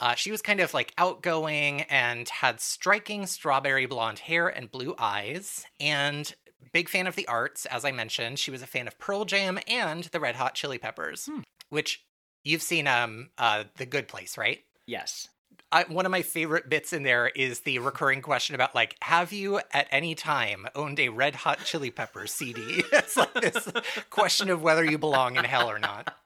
Uh, 0.00 0.14
she 0.14 0.30
was 0.30 0.42
kind 0.42 0.60
of 0.60 0.74
like 0.74 0.92
outgoing 0.96 1.82
and 1.82 2.28
had 2.28 2.60
striking 2.60 3.26
strawberry 3.26 3.86
blonde 3.86 4.20
hair 4.20 4.46
and 4.46 4.70
blue 4.70 4.94
eyes, 4.98 5.66
and 5.80 6.34
big 6.72 6.88
fan 6.88 7.06
of 7.06 7.16
the 7.16 7.26
arts. 7.26 7.66
As 7.66 7.84
I 7.84 7.90
mentioned, 7.90 8.38
she 8.38 8.50
was 8.50 8.62
a 8.62 8.66
fan 8.66 8.86
of 8.86 8.98
Pearl 8.98 9.24
Jam 9.24 9.58
and 9.66 10.04
the 10.04 10.20
Red 10.20 10.36
Hot 10.36 10.54
Chili 10.54 10.78
Peppers, 10.78 11.28
which 11.70 12.04
you've 12.44 12.62
seen 12.62 12.86
um 12.86 13.30
uh 13.38 13.64
The 13.76 13.86
Good 13.86 14.06
Place, 14.06 14.38
right? 14.38 14.60
Yes. 14.86 15.28
I, 15.70 15.84
one 15.84 16.06
of 16.06 16.12
my 16.12 16.22
favorite 16.22 16.68
bits 16.70 16.92
in 16.92 17.02
there 17.02 17.28
is 17.28 17.60
the 17.60 17.78
recurring 17.80 18.22
question 18.22 18.54
about 18.54 18.74
like, 18.74 18.96
have 19.00 19.32
you 19.32 19.60
at 19.72 19.86
any 19.90 20.14
time 20.14 20.66
owned 20.74 20.98
a 20.98 21.10
Red 21.10 21.34
Hot 21.34 21.58
Chili 21.64 21.90
Peppers 21.90 22.32
CD? 22.32 22.82
it's 22.92 23.16
like 23.16 23.34
this 23.34 23.68
question 24.10 24.48
of 24.50 24.62
whether 24.62 24.84
you 24.84 24.98
belong 24.98 25.36
in 25.36 25.44
hell 25.44 25.70
or 25.70 25.78
not. 25.78 26.16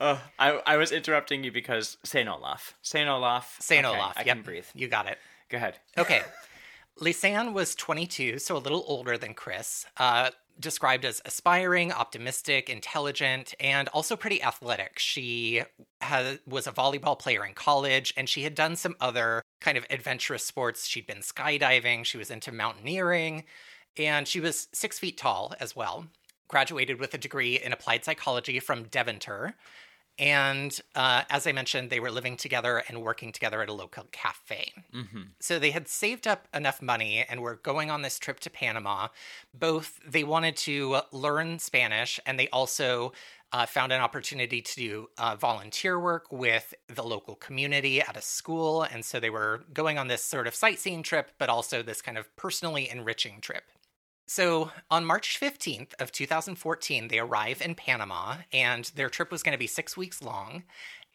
Uh, 0.00 0.18
I 0.38 0.60
I 0.66 0.76
was 0.76 0.92
interrupting 0.92 1.44
you 1.44 1.52
because 1.52 1.96
Saint 2.04 2.28
Olaf. 2.28 2.74
Saint 2.82 3.08
Olaf. 3.08 3.56
Saint 3.60 3.86
Okay, 3.86 3.96
Olaf. 3.96 4.14
I 4.16 4.20
yep, 4.24 4.36
can 4.36 4.42
breathe. 4.42 4.66
You 4.74 4.88
got 4.88 5.06
it. 5.06 5.18
Go 5.48 5.56
ahead. 5.56 5.78
Okay. 5.96 6.22
Lisanne 7.00 7.52
was 7.52 7.74
22, 7.74 8.38
so 8.38 8.56
a 8.56 8.58
little 8.58 8.84
older 8.86 9.18
than 9.18 9.34
Kris. 9.34 9.84
Uh, 9.96 10.30
described 10.58 11.04
as 11.04 11.20
aspiring, 11.24 11.92
optimistic, 11.92 12.70
intelligent, 12.70 13.54
and 13.60 13.88
also 13.88 14.16
pretty 14.16 14.42
athletic. 14.42 14.98
She 14.98 15.62
has, 16.00 16.38
was 16.46 16.66
a 16.66 16.72
volleyball 16.72 17.18
player 17.18 17.44
in 17.44 17.54
college, 17.54 18.14
and 18.16 18.28
she 18.28 18.42
had 18.42 18.54
done 18.54 18.76
some 18.76 18.96
other 19.00 19.42
kind 19.60 19.76
of 19.76 19.86
adventurous 19.90 20.44
sports. 20.44 20.86
She'd 20.86 21.06
been 21.06 21.18
skydiving, 21.18 22.04
she 22.04 22.18
was 22.18 22.30
into 22.30 22.52
mountaineering, 22.52 23.44
and 23.96 24.26
she 24.26 24.40
was 24.40 24.68
six 24.72 24.98
feet 24.98 25.18
tall 25.18 25.54
as 25.60 25.74
well. 25.74 26.06
Graduated 26.48 27.00
with 27.00 27.14
a 27.14 27.18
degree 27.18 27.58
in 27.58 27.72
applied 27.72 28.04
psychology 28.04 28.60
from 28.60 28.84
Deventer. 28.84 29.54
And 30.18 30.78
uh, 30.94 31.22
as 31.28 31.46
I 31.46 31.52
mentioned, 31.52 31.90
they 31.90 32.00
were 32.00 32.10
living 32.10 32.36
together 32.36 32.82
and 32.88 33.02
working 33.02 33.32
together 33.32 33.62
at 33.62 33.68
a 33.68 33.72
local 33.72 34.04
cafe. 34.12 34.72
Mm-hmm. 34.94 35.22
So 35.40 35.58
they 35.58 35.72
had 35.72 35.88
saved 35.88 36.26
up 36.28 36.46
enough 36.54 36.80
money 36.80 37.24
and 37.28 37.40
were 37.40 37.56
going 37.56 37.90
on 37.90 38.02
this 38.02 38.18
trip 38.18 38.38
to 38.40 38.50
Panama. 38.50 39.08
Both 39.52 39.98
they 40.06 40.22
wanted 40.22 40.56
to 40.58 41.00
learn 41.10 41.58
Spanish 41.58 42.20
and 42.24 42.38
they 42.38 42.48
also 42.48 43.12
uh, 43.52 43.66
found 43.66 43.92
an 43.92 44.00
opportunity 44.00 44.60
to 44.60 44.74
do 44.74 45.08
uh, 45.16 45.36
volunteer 45.36 45.98
work 45.98 46.26
with 46.32 46.74
the 46.88 47.04
local 47.04 47.36
community 47.36 48.00
at 48.00 48.16
a 48.16 48.20
school. 48.20 48.82
And 48.82 49.04
so 49.04 49.20
they 49.20 49.30
were 49.30 49.62
going 49.72 49.96
on 49.96 50.08
this 50.08 50.24
sort 50.24 50.48
of 50.48 50.56
sightseeing 50.56 51.04
trip, 51.04 51.30
but 51.38 51.48
also 51.48 51.80
this 51.80 52.02
kind 52.02 52.18
of 52.18 52.34
personally 52.34 52.88
enriching 52.90 53.40
trip. 53.40 53.64
So 54.26 54.70
on 54.90 55.04
March 55.04 55.38
15th 55.38 55.92
of 56.00 56.10
2014, 56.10 57.08
they 57.08 57.18
arrive 57.18 57.60
in 57.60 57.74
Panama, 57.74 58.36
and 58.52 58.90
their 58.94 59.10
trip 59.10 59.30
was 59.30 59.42
going 59.42 59.52
to 59.52 59.58
be 59.58 59.66
six 59.66 59.96
weeks 59.96 60.22
long. 60.22 60.64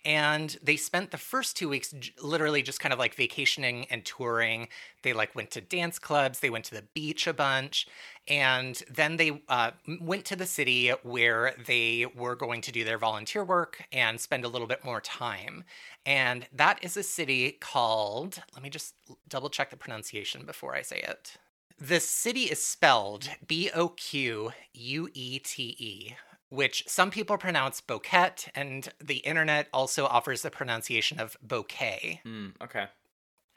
And 0.06 0.56
they 0.63 0.78
spent 0.78 1.12
the 1.12 1.17
first 1.17 1.58
two 1.58 1.67
weeks 1.67 1.93
literally 2.22 2.62
just 2.62 2.80
kind 2.80 2.93
of 2.93 3.00
like 3.00 3.15
vacationing 3.15 3.86
and 3.89 4.06
touring. 4.06 4.69
They 5.04 5.12
like 5.12 5.36
went 5.36 5.52
to 5.52 5.62
dance 5.62 6.00
clubs, 6.00 6.39
they 6.39 6.50
went 6.50 6.63
to 6.65 6.76
the 6.76 6.86
beach 6.93 7.28
a 7.28 7.34
bunch, 7.34 7.86
and 8.26 8.82
then 8.89 9.17
they 9.17 9.43
uh, 9.50 9.72
went 10.00 10.24
to 10.26 10.38
the 10.38 10.45
city 10.45 10.89
where 11.04 11.54
they 11.65 12.06
were 12.15 12.36
going 12.36 12.62
to 12.62 12.72
do 12.72 12.86
their 12.86 12.98
volunteer 12.98 13.43
work 13.43 13.84
and 13.91 14.22
spend 14.22 14.45
a 14.45 14.50
little 14.50 14.67
bit 14.67 14.86
more 14.86 15.02
time. 15.02 15.65
And 16.06 16.48
that 16.54 16.82
is 16.82 16.95
a 16.95 17.04
city 17.04 17.58
called, 17.60 18.41
let 18.54 18.63
me 18.63 18.69
just 18.69 18.93
double 19.28 19.50
check 19.50 19.69
the 19.69 19.78
pronunciation 19.78 20.45
before 20.45 20.76
I 20.76 20.82
say 20.82 21.00
it. 21.00 21.38
The 21.82 22.02
city 22.02 22.44
is 22.44 22.63
spelled 22.63 23.30
B 23.48 23.72
O 23.74 23.89
Q 23.89 24.52
U 24.74 25.10
E 25.13 25.39
T 25.39 25.76
E, 25.80 26.15
which 26.50 26.84
some 26.88 27.10
people 27.10 27.38
pronounce 27.38 27.80
Boquete, 27.80 28.50
and 28.54 28.89
the 29.00 29.18
internet 29.18 29.70
also 29.72 30.06
offers 30.06 30.42
the 30.42 30.52
pronunciation 30.52 31.22
of 31.22 31.38
bouquet. 31.42 32.20
Mm, 32.26 32.54
okay. 32.62 32.88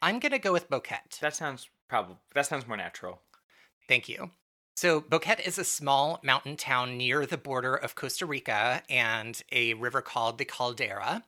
I'm 0.01 0.21
going 0.21 0.33
to 0.33 0.39
go 0.39 0.53
with 0.53 0.71
Boquete. 0.71 1.19
That 1.21 1.35
sounds 1.35 1.69
probably. 1.89 2.17
That 2.35 2.47
sounds 2.47 2.67
more 2.67 2.77
natural. 2.77 3.21
Thank 3.89 4.09
you. 4.09 4.31
So, 4.77 5.01
Boquete 5.01 5.47
is 5.47 5.59
a 5.59 5.65
small 5.65 6.21
mountain 6.23 6.57
town 6.57 6.97
near 6.97 7.27
the 7.27 7.37
border 7.37 7.75
of 7.75 7.97
Costa 7.97 8.25
Rica 8.25 8.83
and 8.89 9.43
a 9.51 9.75
river 9.75 10.01
called 10.01 10.39
the 10.39 10.45
Caldera. 10.45 11.25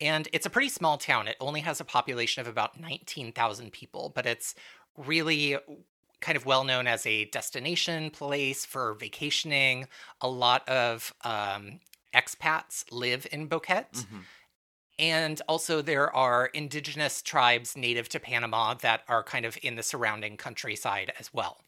And 0.00 0.28
it's 0.32 0.46
a 0.46 0.50
pretty 0.50 0.68
small 0.68 0.98
town. 0.98 1.26
It 1.26 1.36
only 1.40 1.60
has 1.60 1.80
a 1.80 1.84
population 1.84 2.40
of 2.40 2.46
about 2.46 2.80
19,000 2.80 3.72
people, 3.72 4.12
but 4.14 4.24
it's 4.24 4.54
really 4.96 5.56
kind 6.20 6.36
of 6.36 6.46
well 6.46 6.64
known 6.64 6.86
as 6.86 7.06
a 7.06 7.26
destination 7.26 8.10
place 8.10 8.64
for 8.66 8.94
vacationing. 8.94 9.88
A 10.20 10.28
lot 10.28 10.68
of 10.68 11.14
um, 11.22 11.80
expats 12.14 12.84
live 12.90 13.26
in 13.32 13.48
Boquete. 13.48 13.86
Mhm. 13.92 14.28
And 14.98 15.42
also, 15.48 15.82
there 15.82 16.14
are 16.14 16.46
indigenous 16.46 17.22
tribes 17.22 17.76
native 17.76 18.08
to 18.10 18.20
Panama 18.20 18.74
that 18.74 19.04
are 19.08 19.24
kind 19.24 19.44
of 19.46 19.58
in 19.62 19.76
the 19.76 19.82
surrounding 19.82 20.36
countryside 20.36 21.12
as 21.18 21.32
well. 21.34 21.62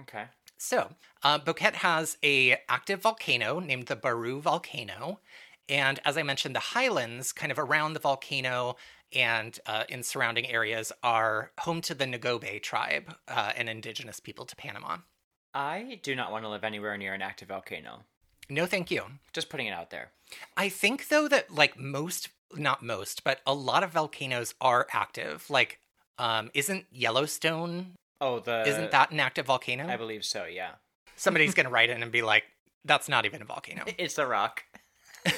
Okay. 0.00 0.28
So, 0.58 0.94
uh, 1.22 1.38
Boquete 1.38 1.74
has 1.74 2.16
a 2.22 2.52
active 2.68 3.02
volcano 3.02 3.58
named 3.60 3.86
the 3.86 3.96
Baru 3.96 4.40
volcano, 4.40 5.20
and 5.68 5.98
as 6.04 6.16
I 6.16 6.22
mentioned, 6.22 6.54
the 6.54 6.60
highlands 6.60 7.32
kind 7.32 7.50
of 7.52 7.58
around 7.58 7.92
the 7.94 8.00
volcano 8.00 8.76
and 9.14 9.58
uh, 9.66 9.84
in 9.88 10.02
surrounding 10.02 10.48
areas 10.50 10.92
are 11.02 11.50
home 11.60 11.80
to 11.82 11.94
the 11.94 12.06
Nagobe 12.06 12.60
tribe, 12.62 13.14
uh, 13.28 13.52
an 13.56 13.68
indigenous 13.68 14.20
people 14.20 14.44
to 14.46 14.56
Panama. 14.56 14.98
I 15.54 16.00
do 16.02 16.14
not 16.16 16.32
want 16.32 16.44
to 16.44 16.48
live 16.48 16.64
anywhere 16.64 16.96
near 16.96 17.14
an 17.14 17.22
active 17.22 17.48
volcano. 17.48 18.04
No, 18.48 18.66
thank 18.66 18.90
you. 18.90 19.04
Just 19.32 19.48
putting 19.50 19.66
it 19.66 19.72
out 19.72 19.90
there. 19.90 20.10
I 20.56 20.68
think 20.68 21.08
though 21.08 21.28
that 21.28 21.54
like 21.54 21.78
most, 21.78 22.30
not 22.54 22.82
most, 22.82 23.22
but 23.24 23.40
a 23.46 23.54
lot 23.54 23.82
of 23.82 23.90
volcanoes 23.90 24.54
are 24.60 24.86
active. 24.92 25.48
Like 25.50 25.78
Um, 26.18 26.50
isn't 26.54 26.86
Yellowstone? 26.90 27.94
Oh, 28.20 28.38
the 28.40 28.62
Isn't 28.66 28.90
that 28.92 29.10
an 29.10 29.20
active 29.20 29.46
volcano? 29.46 29.88
I 29.88 29.96
believe 29.96 30.24
so. 30.24 30.44
Yeah, 30.44 30.72
Somebody's 31.16 31.54
gonna 31.56 31.70
write 31.70 31.90
in 31.90 32.02
and 32.02 32.12
be 32.12 32.22
like, 32.22 32.44
"That's 32.84 33.08
not 33.08 33.24
even 33.26 33.42
a 33.42 33.44
volcano." 33.44 33.84
it's 33.98 34.18
a 34.18 34.26
rock. 34.26 34.64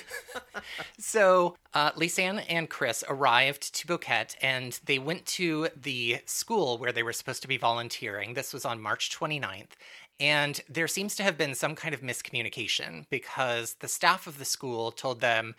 So, 0.99 1.57
uh, 1.75 1.93
Lisanne 1.93 2.45
and 2.49 2.69
Kris 2.69 3.05
arrived 3.09 3.75
to 3.75 3.87
Boquete 3.87 4.37
and 4.41 4.79
they 4.85 4.99
went 4.99 5.27
to 5.27 5.69
the 5.77 6.19
school 6.27 6.79
where 6.79 6.93
they 6.93 7.03
were 7.03 7.13
supposed 7.13 7.43
to 7.43 7.49
be 7.49 7.57
volunteering. 7.57 8.35
This 8.35 8.53
was 8.53 8.65
on 8.65 8.81
March 8.81 9.11
29th. 9.17 9.73
And 10.21 10.61
there 10.69 10.89
seems 10.89 11.15
to 11.17 11.23
have 11.23 11.37
been 11.37 11.55
some 11.55 11.75
kind 11.75 11.95
of 11.95 12.01
miscommunication 12.01 13.07
because 13.11 13.75
the 13.81 13.89
staff 13.89 14.27
of 14.27 14.39
the 14.39 14.45
school 14.45 14.93
told 14.93 15.21
them, 15.21 15.55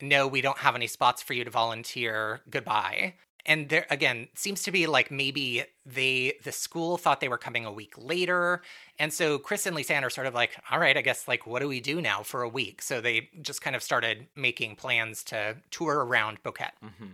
no, 0.00 0.26
we 0.26 0.40
don't 0.40 0.58
have 0.58 0.74
any 0.74 0.86
spots 0.86 1.22
for 1.22 1.34
you 1.34 1.44
to 1.44 1.50
volunteer. 1.50 2.40
Goodbye. 2.48 3.14
And 3.48 3.70
there 3.70 3.86
again 3.90 4.28
seems 4.34 4.62
to 4.64 4.70
be 4.70 4.86
like 4.86 5.10
maybe 5.10 5.64
they 5.86 6.34
the 6.44 6.52
school 6.52 6.98
thought 6.98 7.20
they 7.20 7.30
were 7.30 7.38
coming 7.38 7.64
a 7.64 7.72
week 7.72 7.94
later. 7.96 8.62
And 8.98 9.10
so 9.12 9.38
Kris 9.38 9.64
and 9.64 9.74
Lisanne 9.74 10.04
are 10.04 10.10
sort 10.10 10.26
of 10.26 10.34
like, 10.34 10.56
all 10.70 10.78
right, 10.78 10.96
I 10.96 11.00
guess 11.00 11.26
like 11.26 11.46
what 11.46 11.60
do 11.60 11.66
we 11.66 11.80
do 11.80 12.00
now 12.00 12.22
for 12.22 12.42
a 12.42 12.48
week? 12.48 12.82
So 12.82 13.00
they 13.00 13.30
just 13.40 13.62
kind 13.62 13.74
of 13.74 13.82
started 13.82 14.26
making 14.36 14.76
plans 14.76 15.24
to 15.24 15.56
tour 15.70 16.04
around 16.04 16.42
Boquete. 16.42 16.76
Mm-hmm. 16.84 17.06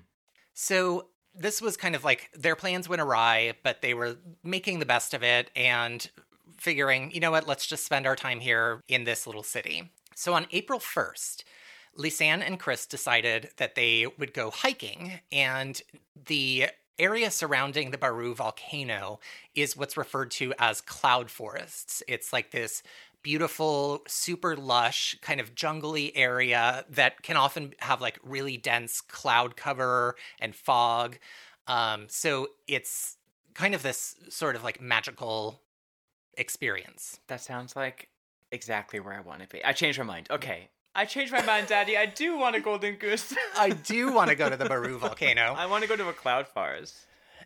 So 0.52 1.06
this 1.36 1.62
was 1.62 1.76
kind 1.76 1.94
of 1.94 2.04
like 2.04 2.30
their 2.34 2.56
plans 2.56 2.88
went 2.88 3.00
awry, 3.00 3.54
but 3.62 3.80
they 3.80 3.94
were 3.94 4.16
making 4.42 4.80
the 4.80 4.86
best 4.86 5.14
of 5.14 5.22
it 5.22 5.50
and 5.54 6.10
figuring, 6.58 7.12
you 7.12 7.20
know 7.20 7.30
what, 7.30 7.46
let's 7.46 7.66
just 7.66 7.84
spend 7.84 8.06
our 8.06 8.16
time 8.16 8.40
here 8.40 8.80
in 8.88 9.04
this 9.04 9.26
little 9.26 9.42
city. 9.42 9.92
So 10.16 10.34
on 10.34 10.46
April 10.50 10.80
1st, 10.80 11.44
Lisanne 11.98 12.42
and 12.44 12.58
Kris 12.58 12.86
decided 12.86 13.50
that 13.56 13.74
they 13.74 14.06
would 14.18 14.34
go 14.34 14.50
hiking, 14.50 15.20
and 15.30 15.80
the 16.26 16.66
area 16.98 17.30
surrounding 17.30 17.90
the 17.90 17.98
Baru 17.98 18.34
volcano 18.34 19.18
is 19.54 19.76
what's 19.76 19.96
referred 19.96 20.30
to 20.32 20.54
as 20.58 20.80
cloud 20.80 21.30
forests. 21.30 22.02
It's 22.06 22.32
like 22.32 22.50
this 22.50 22.82
beautiful, 23.22 24.02
super 24.06 24.54
lush, 24.56 25.16
kind 25.20 25.40
of 25.40 25.54
jungly 25.54 26.12
area 26.14 26.84
that 26.90 27.22
can 27.22 27.36
often 27.36 27.74
have 27.78 28.00
like 28.00 28.18
really 28.22 28.56
dense 28.56 29.00
cloud 29.00 29.56
cover 29.56 30.14
and 30.40 30.54
fog. 30.54 31.18
Um, 31.66 32.04
so 32.08 32.48
it's 32.68 33.16
kind 33.54 33.74
of 33.74 33.82
this 33.82 34.16
sort 34.28 34.56
of 34.56 34.62
like 34.62 34.80
magical 34.80 35.62
experience. 36.36 37.18
That 37.28 37.40
sounds 37.40 37.74
like 37.74 38.08
exactly 38.52 39.00
where 39.00 39.14
I 39.14 39.20
want 39.20 39.40
to 39.42 39.48
be. 39.48 39.64
I 39.64 39.72
changed 39.72 39.98
my 39.98 40.04
mind. 40.04 40.28
Okay, 40.30 40.68
I 40.94 41.04
changed 41.04 41.32
my 41.32 41.42
mind, 41.42 41.66
Daddy. 41.66 41.96
I 41.96 42.06
do 42.06 42.38
want 42.38 42.54
a 42.54 42.60
golden 42.60 42.96
goose. 42.96 43.34
I 43.58 43.70
do 43.70 44.12
want 44.12 44.30
to 44.30 44.36
go 44.36 44.48
to 44.48 44.56
the 44.56 44.66
Baru 44.66 44.98
volcano. 45.00 45.54
I 45.56 45.66
want 45.66 45.82
to 45.82 45.88
go 45.88 45.96
to 45.96 46.08
a 46.08 46.12
cloud 46.12 46.46
forest. 46.46 46.94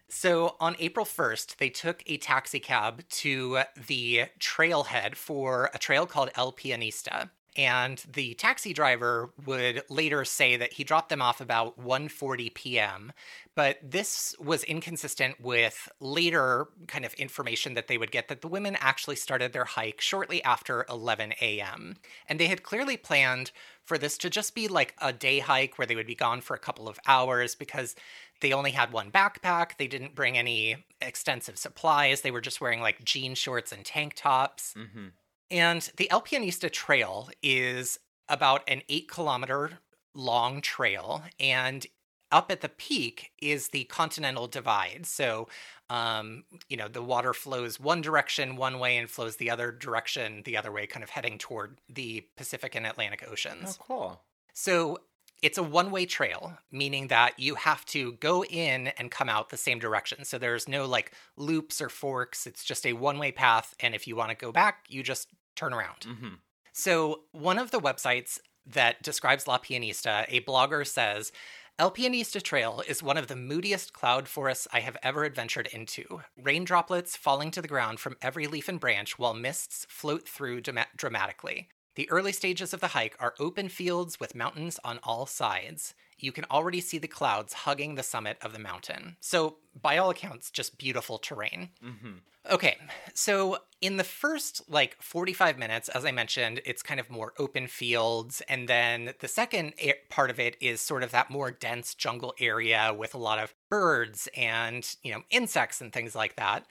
So 0.08 0.56
on 0.60 0.76
April 0.78 1.04
1st, 1.04 1.56
they 1.56 1.68
took 1.68 2.02
a 2.06 2.16
taxi 2.16 2.60
cab 2.60 3.06
to 3.08 3.60
the 3.86 4.26
trailhead 4.38 5.16
for 5.16 5.70
a 5.74 5.78
trail 5.78 6.06
called 6.06 6.30
El 6.34 6.52
Pianista. 6.52 7.30
And 7.58 7.98
the 8.10 8.34
taxi 8.34 8.72
driver 8.72 9.30
would 9.44 9.82
later 9.90 10.24
say 10.24 10.56
that 10.56 10.74
he 10.74 10.84
dropped 10.84 11.08
them 11.08 11.20
off 11.20 11.40
about 11.40 11.78
1:40 11.78 12.54
p.m. 12.54 13.12
But 13.56 13.78
this 13.82 14.36
was 14.38 14.62
inconsistent 14.62 15.40
with 15.40 15.88
later 15.98 16.68
kind 16.86 17.04
of 17.04 17.12
information 17.14 17.74
that 17.74 17.88
they 17.88 17.98
would 17.98 18.12
get 18.12 18.28
that 18.28 18.42
the 18.42 18.48
women 18.48 18.76
actually 18.78 19.16
started 19.16 19.52
their 19.52 19.64
hike 19.64 20.00
shortly 20.00 20.42
after 20.44 20.86
11 20.88 21.34
a.m. 21.40 21.96
And 22.28 22.38
they 22.38 22.46
had 22.46 22.62
clearly 22.62 22.96
planned 22.96 23.50
for 23.84 23.98
this 23.98 24.16
to 24.18 24.30
just 24.30 24.54
be 24.54 24.68
like 24.68 24.94
a 24.98 25.12
day 25.12 25.40
hike 25.40 25.78
where 25.78 25.86
they 25.86 25.96
would 25.96 26.06
be 26.06 26.14
gone 26.14 26.40
for 26.40 26.54
a 26.54 26.60
couple 26.60 26.88
of 26.88 27.00
hours 27.08 27.56
because 27.56 27.96
they 28.40 28.52
only 28.52 28.70
had 28.70 28.92
one 28.92 29.10
backpack. 29.10 29.78
They 29.78 29.88
didn't 29.88 30.14
bring 30.14 30.38
any 30.38 30.84
extensive 31.00 31.58
supplies. 31.58 32.20
They 32.20 32.30
were 32.30 32.40
just 32.40 32.60
wearing 32.60 32.80
like 32.80 33.04
jean 33.04 33.34
shorts 33.34 33.72
and 33.72 33.84
tank 33.84 34.14
tops. 34.14 34.74
Mm-hmm. 34.78 35.08
And 35.50 35.90
the 35.96 36.10
El 36.10 36.22
Pianista 36.22 36.70
Trail 36.70 37.30
is 37.42 37.98
about 38.28 38.62
an 38.68 38.82
eight 38.88 39.10
kilometer 39.10 39.78
long 40.14 40.60
trail. 40.60 41.22
And 41.40 41.86
up 42.30 42.50
at 42.50 42.60
the 42.60 42.68
peak 42.68 43.32
is 43.40 43.68
the 43.68 43.84
Continental 43.84 44.46
Divide. 44.46 45.06
So, 45.06 45.48
um, 45.88 46.44
you 46.68 46.76
know, 46.76 46.88
the 46.88 47.02
water 47.02 47.32
flows 47.32 47.80
one 47.80 48.02
direction 48.02 48.56
one 48.56 48.78
way 48.78 48.98
and 48.98 49.08
flows 49.08 49.36
the 49.36 49.50
other 49.50 49.72
direction 49.72 50.42
the 50.44 50.56
other 50.56 50.70
way, 50.70 50.86
kind 50.86 51.02
of 51.02 51.10
heading 51.10 51.38
toward 51.38 51.78
the 51.88 52.26
Pacific 52.36 52.74
and 52.74 52.86
Atlantic 52.86 53.26
Oceans. 53.30 53.78
Oh, 53.80 53.84
cool. 53.86 54.20
So 54.52 54.98
it's 55.40 55.56
a 55.56 55.62
one 55.62 55.90
way 55.90 56.04
trail, 56.04 56.58
meaning 56.70 57.08
that 57.08 57.38
you 57.38 57.54
have 57.54 57.84
to 57.86 58.12
go 58.14 58.44
in 58.44 58.88
and 58.98 59.10
come 59.10 59.28
out 59.28 59.50
the 59.50 59.56
same 59.56 59.78
direction. 59.78 60.24
So 60.24 60.36
there's 60.36 60.68
no 60.68 60.84
like 60.86 61.12
loops 61.36 61.80
or 61.80 61.88
forks. 61.88 62.46
It's 62.46 62.64
just 62.64 62.84
a 62.84 62.92
one 62.92 63.18
way 63.18 63.32
path. 63.32 63.74
And 63.80 63.94
if 63.94 64.06
you 64.06 64.16
want 64.16 64.30
to 64.30 64.36
go 64.36 64.52
back, 64.52 64.84
you 64.88 65.02
just 65.02 65.28
turn 65.58 65.74
around. 65.74 66.00
Mm-hmm. 66.02 66.34
So, 66.72 67.22
one 67.32 67.58
of 67.58 67.70
the 67.70 67.80
websites 67.80 68.38
that 68.66 69.02
describes 69.02 69.46
La 69.46 69.58
Pianista, 69.58 70.24
a 70.28 70.40
blogger 70.42 70.86
says, 70.86 71.32
El 71.78 71.90
Pianista 71.92 72.42
Trail 72.42 72.82
is 72.88 73.02
one 73.02 73.16
of 73.16 73.28
the 73.28 73.36
moodiest 73.36 73.92
cloud 73.92 74.26
forests 74.26 74.66
I 74.72 74.80
have 74.80 74.96
ever 75.02 75.24
adventured 75.24 75.68
into. 75.72 76.22
Rain 76.36 76.64
droplets 76.64 77.16
falling 77.16 77.50
to 77.52 77.62
the 77.62 77.68
ground 77.68 78.00
from 78.00 78.16
every 78.20 78.46
leaf 78.48 78.68
and 78.68 78.80
branch 78.80 79.18
while 79.18 79.34
mists 79.34 79.86
float 79.88 80.28
through 80.28 80.62
dramatically. 80.96 81.68
The 81.94 82.10
early 82.10 82.32
stages 82.32 82.72
of 82.72 82.80
the 82.80 82.88
hike 82.88 83.16
are 83.20 83.34
open 83.38 83.68
fields 83.68 84.18
with 84.18 84.34
mountains 84.34 84.78
on 84.84 84.98
all 85.02 85.26
sides. 85.26 85.94
You 86.18 86.32
can 86.32 86.44
already 86.50 86.80
see 86.80 86.98
the 86.98 87.08
clouds 87.08 87.52
hugging 87.52 87.94
the 87.94 88.02
summit 88.02 88.38
of 88.42 88.52
the 88.52 88.58
mountain. 88.58 89.16
So, 89.20 89.56
by 89.80 89.98
all 89.98 90.10
accounts, 90.10 90.50
just 90.50 90.78
beautiful 90.78 91.18
terrain. 91.18 91.70
Mm-hmm. 91.84 92.18
Okay, 92.50 92.78
so 93.12 93.58
in 93.82 93.98
the 93.98 94.04
first 94.04 94.62
like 94.70 94.96
45 95.02 95.58
minutes, 95.58 95.88
as 95.90 96.04
I 96.06 96.12
mentioned, 96.12 96.62
it's 96.64 96.82
kind 96.82 96.98
of 96.98 97.10
more 97.10 97.34
open 97.38 97.66
fields. 97.66 98.40
And 98.48 98.68
then 98.68 99.12
the 99.20 99.28
second 99.28 99.74
part 100.08 100.30
of 100.30 100.40
it 100.40 100.56
is 100.60 100.80
sort 100.80 101.02
of 101.02 101.10
that 101.10 101.30
more 101.30 101.50
dense 101.50 101.94
jungle 101.94 102.34
area 102.40 102.94
with 102.96 103.14
a 103.14 103.18
lot 103.18 103.38
of 103.38 103.54
birds 103.68 104.28
and, 104.34 104.88
you 105.02 105.12
know, 105.12 105.22
insects 105.30 105.80
and 105.80 105.92
things 105.92 106.14
like 106.14 106.36
that. 106.36 106.64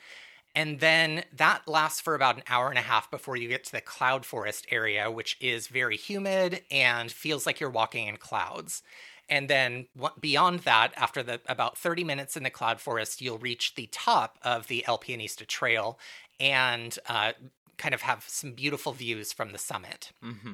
And 0.56 0.80
then 0.80 1.24
that 1.36 1.68
lasts 1.68 2.02
for 2.02 2.16
about 2.16 2.38
an 2.38 2.44
hour 2.50 2.70
and 2.70 2.80
a 2.80 2.82
half 2.82 3.12
before 3.12 3.38
you 3.38 3.48
get 3.48 3.64
to 3.66 3.72
the 3.72 3.82
cloud 3.82 4.26
forest 4.26 4.66
area, 4.72 5.12
which 5.12 5.38
is 5.40 5.68
very 5.68 5.96
humid 5.96 6.64
and 6.72 7.12
feels 7.12 7.46
like 7.46 7.60
you're 7.60 7.70
walking 7.70 8.08
in 8.08 8.18
clouds. 8.18 8.82
And 9.30 9.50
then 9.50 9.88
beyond 10.20 10.62
that, 10.62 10.94
after 10.96 11.22
the 11.22 11.42
about 11.48 11.78
30 11.78 12.04
minutes 12.04 12.38
in 12.38 12.44
the 12.44 12.50
cloud 12.50 12.80
forest, 12.80 13.22
you'll 13.22 13.38
reach 13.38 13.76
the 13.76 13.90
top 13.92 14.38
of 14.42 14.68
the 14.68 14.86
El 14.88 14.98
Pianista 14.98 15.46
Trail 15.46 16.00
and 16.40 16.98
uh, 17.08 17.34
kind 17.78 17.94
of 17.94 18.02
have 18.02 18.24
some 18.28 18.54
beautiful 18.54 18.94
views 18.94 19.34
from 19.34 19.52
the 19.52 19.58
summit. 19.58 20.12
Mm-hmm. 20.24 20.54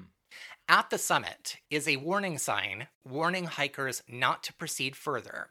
At 0.70 0.90
the 0.90 0.98
summit 0.98 1.58
is 1.70 1.88
a 1.88 1.98
warning 1.98 2.38
sign 2.38 2.88
warning 3.06 3.46
hikers 3.46 4.02
not 4.08 4.44
to 4.44 4.54
proceed 4.54 4.96
further 4.96 5.50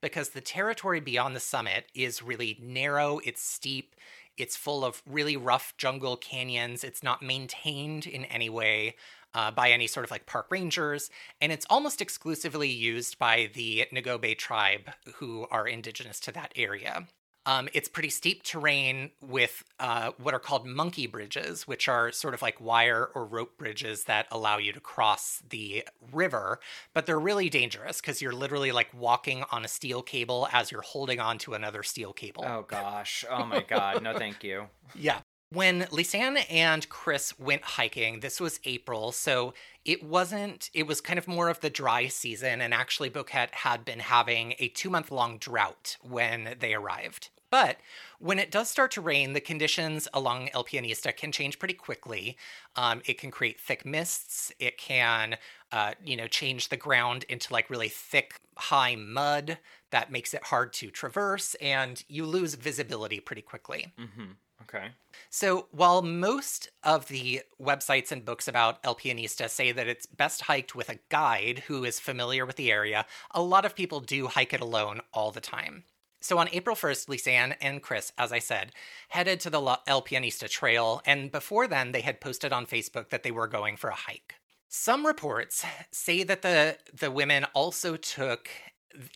because 0.00 0.30
the 0.30 0.40
territory 0.40 1.00
beyond 1.00 1.36
the 1.36 1.40
summit 1.40 1.86
is 1.94 2.22
really 2.22 2.58
narrow, 2.60 3.20
it's 3.24 3.42
steep, 3.42 3.94
it's 4.36 4.56
full 4.56 4.84
of 4.84 5.02
really 5.06 5.36
rough 5.36 5.74
jungle 5.78 6.16
canyons, 6.16 6.82
it's 6.82 7.02
not 7.02 7.22
maintained 7.22 8.06
in 8.06 8.24
any 8.26 8.48
way. 8.48 8.96
Uh, 9.34 9.50
by 9.50 9.70
any 9.72 9.88
sort 9.88 10.04
of 10.04 10.12
like 10.12 10.26
park 10.26 10.46
rangers, 10.50 11.10
and 11.40 11.50
it's 11.50 11.66
almost 11.68 12.00
exclusively 12.00 12.68
used 12.68 13.18
by 13.18 13.50
the 13.54 13.84
Nagobe 13.90 14.38
tribe 14.38 14.90
who 15.16 15.46
are 15.50 15.66
indigenous 15.66 16.20
to 16.20 16.30
that 16.30 16.52
area. 16.54 17.08
Um, 17.46 17.68
it's 17.74 17.88
pretty 17.88 18.08
steep 18.08 18.42
terrain 18.42 19.10
with 19.20 19.64
uh, 19.78 20.12
what 20.16 20.32
are 20.32 20.38
called 20.38 20.66
monkey 20.66 21.06
bridges, 21.06 21.68
which 21.68 21.88
are 21.88 22.10
sort 22.10 22.32
of 22.32 22.40
like 22.40 22.58
wire 22.58 23.10
or 23.14 23.26
rope 23.26 23.58
bridges 23.58 24.04
that 24.04 24.26
allow 24.30 24.56
you 24.56 24.72
to 24.72 24.80
cross 24.80 25.42
the 25.50 25.84
river, 26.10 26.58
but 26.94 27.04
they're 27.04 27.20
really 27.20 27.50
dangerous 27.50 28.00
because 28.00 28.22
you're 28.22 28.32
literally 28.32 28.72
like 28.72 28.88
walking 28.94 29.44
on 29.50 29.62
a 29.64 29.68
steel 29.68 30.00
cable 30.00 30.48
as 30.52 30.72
you're 30.72 30.80
holding 30.80 31.20
on 31.20 31.36
to 31.38 31.52
another 31.52 31.82
steel 31.82 32.14
cable. 32.14 32.44
Oh 32.46 32.64
gosh. 32.66 33.26
Oh 33.28 33.44
my 33.44 33.62
god. 33.68 34.02
No, 34.02 34.16
thank 34.16 34.42
you. 34.42 34.68
Yeah. 34.94 35.20
When 35.54 35.82
Lisanne 35.82 36.44
and 36.50 36.88
Chris 36.88 37.38
went 37.38 37.62
hiking, 37.62 38.20
this 38.20 38.40
was 38.40 38.58
April, 38.64 39.12
so 39.12 39.54
it 39.84 40.02
wasn't, 40.02 40.68
it 40.74 40.88
was 40.88 41.00
kind 41.00 41.16
of 41.16 41.28
more 41.28 41.48
of 41.48 41.60
the 41.60 41.70
dry 41.70 42.08
season, 42.08 42.60
and 42.60 42.74
actually, 42.74 43.08
Boquete 43.08 43.52
had 43.52 43.84
been 43.84 44.00
having 44.00 44.54
a 44.58 44.66
two 44.66 44.90
month 44.90 45.12
long 45.12 45.38
drought 45.38 45.96
when 46.02 46.56
they 46.58 46.74
arrived. 46.74 47.30
But 47.50 47.76
when 48.18 48.40
it 48.40 48.50
does 48.50 48.68
start 48.68 48.90
to 48.92 49.00
rain, 49.00 49.32
the 49.32 49.40
conditions 49.40 50.08
along 50.12 50.48
El 50.52 50.64
Pianista 50.64 51.16
can 51.16 51.30
change 51.30 51.60
pretty 51.60 51.74
quickly. 51.74 52.36
Um, 52.74 53.00
it 53.04 53.16
can 53.16 53.30
create 53.30 53.60
thick 53.60 53.86
mists. 53.86 54.52
It 54.58 54.76
can, 54.76 55.36
uh, 55.70 55.92
you 56.04 56.16
know, 56.16 56.26
change 56.26 56.68
the 56.68 56.76
ground 56.76 57.26
into 57.28 57.52
like 57.52 57.70
really 57.70 57.88
thick, 57.88 58.34
high 58.56 58.96
mud 58.96 59.58
that 59.92 60.10
makes 60.10 60.34
it 60.34 60.42
hard 60.42 60.72
to 60.72 60.90
traverse, 60.90 61.54
and 61.60 62.02
you 62.08 62.26
lose 62.26 62.54
visibility 62.56 63.20
pretty 63.20 63.42
quickly. 63.42 63.92
Mm-hmm. 64.00 64.32
Okay. 64.64 64.88
So, 65.30 65.68
while 65.70 66.02
most 66.02 66.70
of 66.82 67.08
the 67.08 67.42
websites 67.60 68.12
and 68.12 68.24
books 68.24 68.48
about 68.48 68.78
El 68.84 68.94
Pianista 68.94 69.48
say 69.48 69.72
that 69.72 69.88
it's 69.88 70.06
best 70.06 70.42
hiked 70.42 70.74
with 70.74 70.88
a 70.88 70.98
guide 71.08 71.64
who 71.66 71.84
is 71.84 72.00
familiar 72.00 72.46
with 72.46 72.56
the 72.56 72.72
area, 72.72 73.06
a 73.32 73.42
lot 73.42 73.64
of 73.64 73.74
people 73.74 74.00
do 74.00 74.26
hike 74.26 74.52
it 74.52 74.60
alone 74.60 75.00
all 75.12 75.30
the 75.30 75.40
time. 75.40 75.84
So 76.20 76.38
on 76.38 76.48
April 76.52 76.74
1st, 76.74 77.08
Lisanne 77.08 77.54
and 77.60 77.82
Kris, 77.82 78.10
as 78.16 78.32
I 78.32 78.38
said, 78.38 78.72
headed 79.10 79.40
to 79.40 79.50
the 79.50 79.60
El 79.86 80.00
Pianista 80.02 80.48
Trail, 80.48 81.02
and 81.04 81.30
before 81.30 81.68
then, 81.68 81.92
they 81.92 82.00
had 82.00 82.20
posted 82.20 82.50
on 82.50 82.64
Facebook 82.64 83.10
that 83.10 83.22
they 83.22 83.30
were 83.30 83.46
going 83.46 83.76
for 83.76 83.90
a 83.90 83.94
hike. 83.94 84.36
Some 84.68 85.06
reports 85.06 85.64
say 85.92 86.24
that 86.24 86.42
the 86.42 86.78
the 86.92 87.10
women 87.10 87.44
also 87.54 87.96
took 87.96 88.48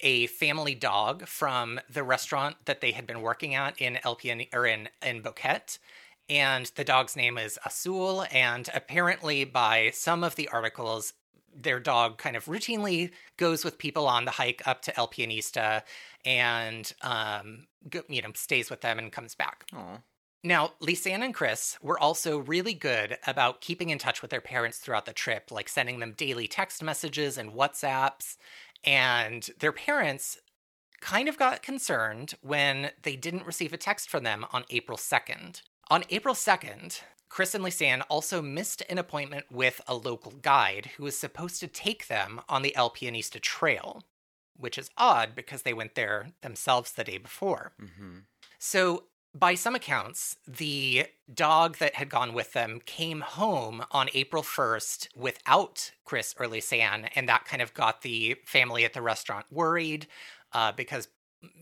a 0.01 0.27
family 0.29 0.75
dog 0.75 1.27
from 1.27 1.81
the 1.89 2.03
restaurant 2.03 2.57
that 2.65 2.81
they 2.81 2.93
had 2.93 3.07
been 3.07 3.21
working 3.21 3.55
at 3.55 3.81
in 3.81 3.99
El 4.05 4.17
Pian 4.17 4.49
or 4.53 4.67
in 4.67 4.89
in 5.05 5.23
Boquete, 5.23 5.79
and 6.29 6.71
the 6.77 6.85
dog's 6.85 7.17
name 7.17 7.39
is 7.39 7.59
Azul. 7.65 8.27
And 8.31 8.69
apparently, 8.75 9.45
by 9.45 9.91
some 9.95 10.25
of 10.25 10.37
the 10.37 10.49
articles, 10.49 11.15
their 11.55 11.81
dog 11.81 12.19
kind 12.19 12.37
of 12.37 12.45
routinely 12.47 13.11
goes 13.37 13.65
with 13.65 13.79
people 13.79 14.07
on 14.07 14.25
the 14.25 14.31
hike 14.33 14.63
up 14.67 14.83
to 14.83 14.97
El 14.97 15.09
Pianista 15.09 15.83
and 16.25 16.93
um, 17.03 17.67
go, 17.89 18.03
you 18.09 18.23
know 18.23 18.31
stays 18.35 18.71
with 18.71 18.81
them 18.81 18.99
and 18.99 19.13
comes 19.13 19.35
back. 19.35 19.65
Oh. 19.75 19.99
Now, 20.45 20.75
Lisanne 20.81 21.25
and 21.25 21.35
Kris 21.35 21.77
were 21.83 21.99
also 21.99 22.39
really 22.39 22.73
good 22.73 23.19
about 23.27 23.61
keeping 23.61 23.91
in 23.91 23.99
touch 23.99 24.23
with 24.23 24.31
their 24.31 24.41
parents 24.41 24.79
throughout 24.79 25.05
the 25.05 25.13
trip, 25.13 25.51
like 25.51 25.69
sending 25.69 25.99
them 25.99 26.15
daily 26.17 26.47
text 26.47 26.81
messages 26.81 27.37
and 27.37 27.53
WhatsApps. 27.53 28.37
And 28.85 29.49
their 29.59 29.73
parents 29.73 30.39
kind 31.01 31.29
of 31.29 31.39
got 31.39 31.63
concerned 31.63 32.35
when 32.41 32.91
they 33.03 33.17
didn't 33.17 33.47
receive 33.47 33.73
a 33.73 33.79
text 33.79 34.11
from 34.11 34.25
them 34.25 34.45
on 34.53 34.65
April 34.71 34.99
2nd. 34.99 35.63
On 35.91 36.05
April 36.11 36.35
2nd, 36.35 37.01
Kris 37.29 37.55
and 37.55 37.65
Lisanne 37.65 38.03
also 38.09 38.41
missed 38.43 38.83
an 38.89 38.99
appointment 38.99 39.47
with 39.51 39.81
a 39.87 39.95
local 39.95 40.33
guide 40.33 40.91
who 40.97 41.05
was 41.05 41.19
supposed 41.19 41.61
to 41.61 41.67
take 41.67 42.09
them 42.09 42.41
on 42.49 42.63
the 42.63 42.75
El 42.75 42.91
Pianista 42.91 43.41
Trail, 43.41 44.05
which 44.57 44.79
is 44.79 44.91
odd 44.97 45.35
because 45.35 45.63
they 45.63 45.75
went 45.75 45.95
there 45.95 46.29
themselves 46.43 46.93
the 46.93 47.05
day 47.05 47.19
before. 47.19 47.73
Mm-hmm. 47.81 48.19
So, 48.59 49.05
by 49.35 49.55
some 49.55 49.75
accounts, 49.75 50.37
the 50.47 51.07
dog 51.33 51.79
that 51.79 51.95
had 51.95 52.09
gone 52.09 52.33
with 52.33 52.53
them 52.55 52.81
came 52.85 53.21
home 53.21 53.85
on 53.91 54.09
April 54.15 54.43
1st 54.43 55.09
without 55.15 55.93
Kris 56.05 56.35
or 56.39 56.47
Lisanne, 56.47 57.09
and 57.15 57.29
that 57.29 57.45
kind 57.45 57.63
of 57.63 57.75
got 57.75 58.03
the 58.03 58.37
family 58.45 58.85
at 58.85 58.95
the 58.95 59.03
restaurant 59.03 59.47
worried 59.51 60.07
uh, 60.53 60.73
because 60.73 61.09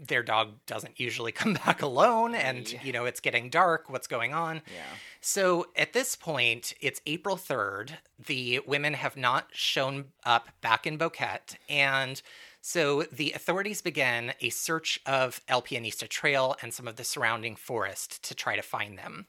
their 0.01 0.23
dog 0.23 0.55
doesn't 0.67 0.99
usually 0.99 1.33
come 1.41 1.53
back 1.53 1.83
alone 1.83 2.35
and 2.35 2.79
you 2.83 2.93
know 2.93 3.05
it's 3.05 3.21
getting 3.21 3.51
dark 3.51 3.91
what's 3.91 4.07
going 4.07 4.33
on 4.33 4.63
Yeah. 4.75 4.83
so 5.21 5.67
at 5.77 5.93
this 5.93 6.17
point, 6.17 6.73
it's 6.81 7.03
April 7.05 7.37
3rd. 7.37 7.91
The 8.25 8.61
women 8.67 8.95
have 8.95 9.19
not 9.19 9.49
shown 9.53 10.07
up 10.25 10.49
back 10.63 10.87
in 10.87 10.97
Boquete. 10.97 11.57
And 11.69 12.23
so 12.67 13.05
the 13.13 13.31
authorities 13.31 13.81
began 13.81 14.35
a 14.41 14.51
search 14.51 14.99
of 15.07 15.41
El 15.47 15.63
Pianista 15.63 16.09
Trail 16.09 16.57
and 16.61 16.75
some 16.75 16.89
of 16.89 16.97
the 16.97 17.05
surrounding 17.05 17.55
forest 17.55 18.21
to 18.25 18.35
try 18.35 18.57
to 18.57 18.61
find 18.61 18.99
them. 18.99 19.29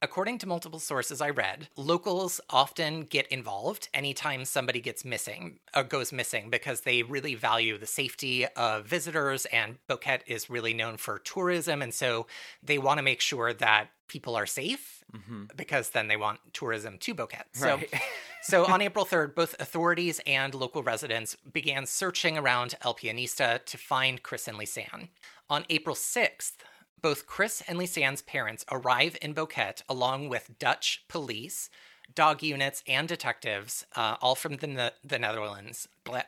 According 0.00 0.38
to 0.38 0.46
multiple 0.46 0.78
sources 0.78 1.20
I 1.20 1.30
read, 1.30 1.68
locals 1.76 2.40
often 2.50 3.02
get 3.02 3.26
involved 3.28 3.88
anytime 3.92 4.44
somebody 4.44 4.80
gets 4.80 5.04
missing 5.04 5.58
or 5.74 5.82
goes 5.82 6.12
missing 6.12 6.50
because 6.50 6.82
they 6.82 7.02
really 7.02 7.34
value 7.34 7.76
the 7.78 7.86
safety 7.86 8.46
of 8.46 8.86
visitors 8.86 9.44
and 9.46 9.78
Boquete 9.88 10.20
is 10.28 10.48
really 10.48 10.72
known 10.72 10.98
for 10.98 11.18
tourism 11.18 11.82
and 11.82 11.92
so 11.92 12.28
they 12.62 12.78
want 12.78 12.98
to 12.98 13.02
make 13.02 13.20
sure 13.20 13.52
that 13.52 13.88
people 14.06 14.36
are 14.36 14.46
safe 14.46 14.94
Mm-hmm. 15.16 15.44
because 15.56 15.88
then 15.90 16.08
they 16.08 16.18
want 16.18 16.38
tourism 16.52 16.98
to 16.98 17.14
Boquete. 17.14 17.44
So 17.52 17.76
Right. 17.76 17.88
so 18.42 18.66
on 18.66 18.82
April 18.82 19.06
3rd, 19.06 19.34
both 19.34 19.56
authorities 19.58 20.20
and 20.26 20.52
local 20.52 20.82
residents 20.82 21.34
began 21.50 21.86
searching 21.86 22.36
around 22.36 22.74
El 22.82 22.94
Pianista 22.94 23.64
to 23.64 23.78
find 23.78 24.22
Kris 24.22 24.46
and 24.46 24.58
Lisanne. 24.58 25.08
On 25.48 25.64
April 25.70 25.96
6th, 25.96 26.52
both 27.00 27.26
Kris 27.26 27.62
and 27.66 27.78
Lisanne's 27.78 28.22
parents 28.22 28.64
arrive 28.70 29.16
in 29.22 29.34
Boquete 29.34 29.82
along 29.88 30.28
with 30.28 30.58
Dutch 30.58 31.04
police, 31.08 31.70
dog 32.14 32.42
units, 32.42 32.82
and 32.86 33.08
detectives, 33.08 33.86
uh, 33.96 34.16
all 34.20 34.34
from 34.34 34.56
the, 34.56 34.66
ne- 34.66 34.90
the 35.04 35.18
Netherlands. 35.18 35.88
Bleh. 36.04 36.24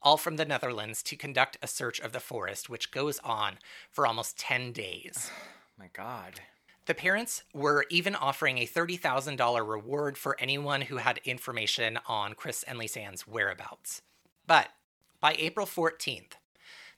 All 0.00 0.16
from 0.16 0.36
the 0.36 0.44
Netherlands 0.44 1.02
to 1.04 1.16
conduct 1.16 1.58
a 1.60 1.66
search 1.66 1.98
of 1.98 2.12
the 2.12 2.20
forest, 2.20 2.70
which 2.70 2.92
goes 2.92 3.18
on 3.20 3.58
for 3.90 4.06
almost 4.06 4.38
10 4.38 4.72
days. 4.72 5.30
My 5.78 5.88
God. 5.92 6.40
The 6.86 6.94
parents 6.94 7.42
were 7.52 7.84
even 7.90 8.14
offering 8.14 8.58
a 8.58 8.66
$30,000 8.66 9.68
reward 9.68 10.16
for 10.16 10.36
anyone 10.40 10.82
who 10.82 10.96
had 10.96 11.20
information 11.24 11.98
on 12.06 12.32
Kris 12.32 12.62
and 12.62 12.78
Lisanne's 12.78 13.26
whereabouts. 13.26 14.00
But 14.46 14.68
by 15.20 15.36
April 15.38 15.66
14th, 15.66 16.32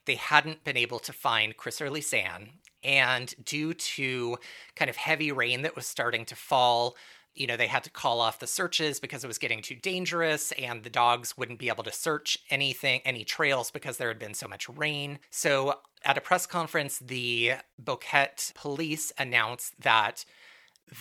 they 0.05 0.14
hadn't 0.14 0.64
been 0.64 0.77
able 0.77 1.01
to 1.01 1.12
find 1.12 1.57
Kris 1.57 1.81
or 1.81 1.89
Lisanne. 1.89 2.51
And 2.83 3.35
due 3.45 3.74
to 3.74 4.39
kind 4.76 4.89
of 4.89 4.97
heavy 4.97 5.33
rain 5.33 5.62
that 5.62 5.76
was 5.76 5.87
starting 5.87 6.24
to 6.26 6.35
fall, 6.35 6.97
you 7.35 7.47
know, 7.47 7.57
they 7.57 7.66
had 7.66 7.85
to 7.85 7.91
call 7.91 8.20
off 8.20 8.39
the 8.39 8.47
searches 8.47 9.01
because 9.01 9.22
it 9.22 9.28
was 9.28 9.39
getting 9.39 9.62
too 9.62 9.76
dangerous, 9.76 10.53
and 10.53 10.83
the 10.83 10.91
dogs 10.91 11.37
wouldn't 11.37 11.59
be 11.59 11.68
able 11.68 11.85
to 11.85 11.93
search 11.93 12.39
anything, 12.51 13.01
any 13.05 13.24
trails, 13.24 13.70
because 13.70 13.97
there 13.97 14.09
had 14.09 14.18
been 14.18 14.35
so 14.35 14.49
much 14.49 14.68
rain. 14.68 15.18
So, 15.31 15.78
at 16.05 16.18
a 16.18 16.20
press 16.20 16.47
conference, 16.47 16.99
the 16.99 17.53
Boquete 17.83 18.55
police 18.55 19.12
announced 19.18 19.74
that 19.81 20.24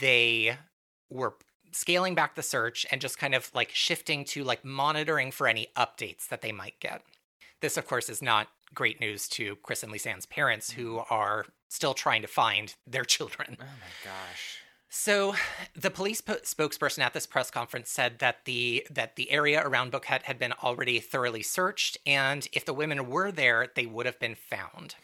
they 0.01 0.57
were 1.09 1.35
scaling 1.71 2.15
back 2.15 2.35
the 2.35 2.43
search 2.43 2.85
and 2.91 3.01
just 3.01 3.17
kind 3.17 3.33
of 3.33 3.49
like 3.53 3.69
shifting 3.73 4.25
to 4.25 4.43
like 4.43 4.65
monitoring 4.65 5.31
for 5.31 5.47
any 5.47 5.67
updates 5.75 6.27
that 6.27 6.41
they 6.41 6.51
might 6.51 6.79
get. 6.79 7.01
This, 7.61 7.77
of 7.77 7.87
course, 7.87 8.09
is 8.09 8.21
not 8.21 8.47
great 8.73 8.99
news 8.99 9.27
to 9.29 9.55
Kris 9.57 9.83
and 9.83 9.91
Lisanne's 9.91 10.25
parents 10.25 10.71
who 10.71 10.97
mm. 10.97 11.05
are 11.09 11.45
still 11.69 11.93
trying 11.93 12.21
to 12.21 12.27
find 12.27 12.75
their 12.85 13.05
children. 13.05 13.57
Oh 13.59 13.63
my 13.63 13.93
gosh. 14.03 14.57
So, 14.91 15.35
the 15.75 15.91
police 15.91 16.19
po- 16.19 16.37
spokesperson 16.37 16.99
at 16.99 17.13
this 17.13 17.27
press 17.27 17.51
conference 17.51 17.91
said 17.91 18.17
that 18.19 18.45
the 18.45 18.85
that 18.89 19.15
the 19.15 19.29
area 19.29 19.61
around 19.65 19.91
Boquete 19.91 20.23
had 20.23 20.39
been 20.39 20.51
already 20.51 20.99
thoroughly 20.99 21.43
searched, 21.43 21.97
and 22.07 22.47
if 22.53 22.65
the 22.65 22.73
women 22.73 23.07
were 23.07 23.31
there, 23.31 23.67
they 23.75 23.85
would 23.85 24.07
have 24.07 24.19
been 24.19 24.35
found. 24.35 24.95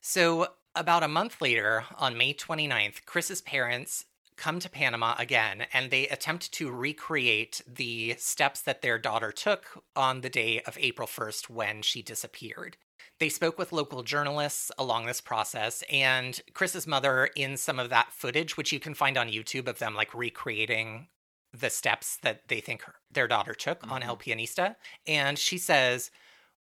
So, 0.00 0.48
about 0.74 1.04
a 1.04 1.08
month 1.08 1.40
later, 1.40 1.84
on 1.96 2.18
May 2.18 2.34
29th, 2.34 3.04
Kris's 3.06 3.40
parents 3.40 4.06
come 4.36 4.58
to 4.58 4.70
Panama 4.70 5.14
again, 5.18 5.66
and 5.72 5.90
they 5.90 6.08
attempt 6.08 6.50
to 6.52 6.70
recreate 6.70 7.62
the 7.68 8.16
steps 8.18 8.60
that 8.62 8.82
their 8.82 8.98
daughter 8.98 9.30
took 9.30 9.84
on 9.94 10.22
the 10.22 10.30
day 10.30 10.60
of 10.62 10.78
April 10.80 11.06
1st 11.06 11.50
when 11.50 11.82
she 11.82 12.02
disappeared. 12.02 12.78
They 13.20 13.28
spoke 13.28 13.58
with 13.58 13.70
local 13.70 14.02
journalists 14.02 14.72
along 14.78 15.04
this 15.04 15.20
process, 15.20 15.84
and 15.92 16.40
Kris's 16.54 16.86
mother, 16.86 17.28
in 17.36 17.58
some 17.58 17.78
of 17.78 17.90
that 17.90 18.12
footage, 18.12 18.56
which 18.56 18.72
you 18.72 18.80
can 18.80 18.94
find 18.94 19.18
on 19.18 19.28
YouTube 19.28 19.68
of 19.68 19.78
them 19.78 19.94
like 19.94 20.14
recreating 20.14 21.08
the 21.52 21.68
steps 21.68 22.16
that 22.22 22.48
they 22.48 22.60
think 22.60 22.82
her- 22.82 22.94
their 23.10 23.28
daughter 23.28 23.52
took 23.52 23.84
on 23.84 24.00
mm-hmm. 24.00 24.08
El 24.08 24.16
Pianista. 24.16 24.76
And 25.06 25.38
she 25.38 25.58
says, 25.58 26.10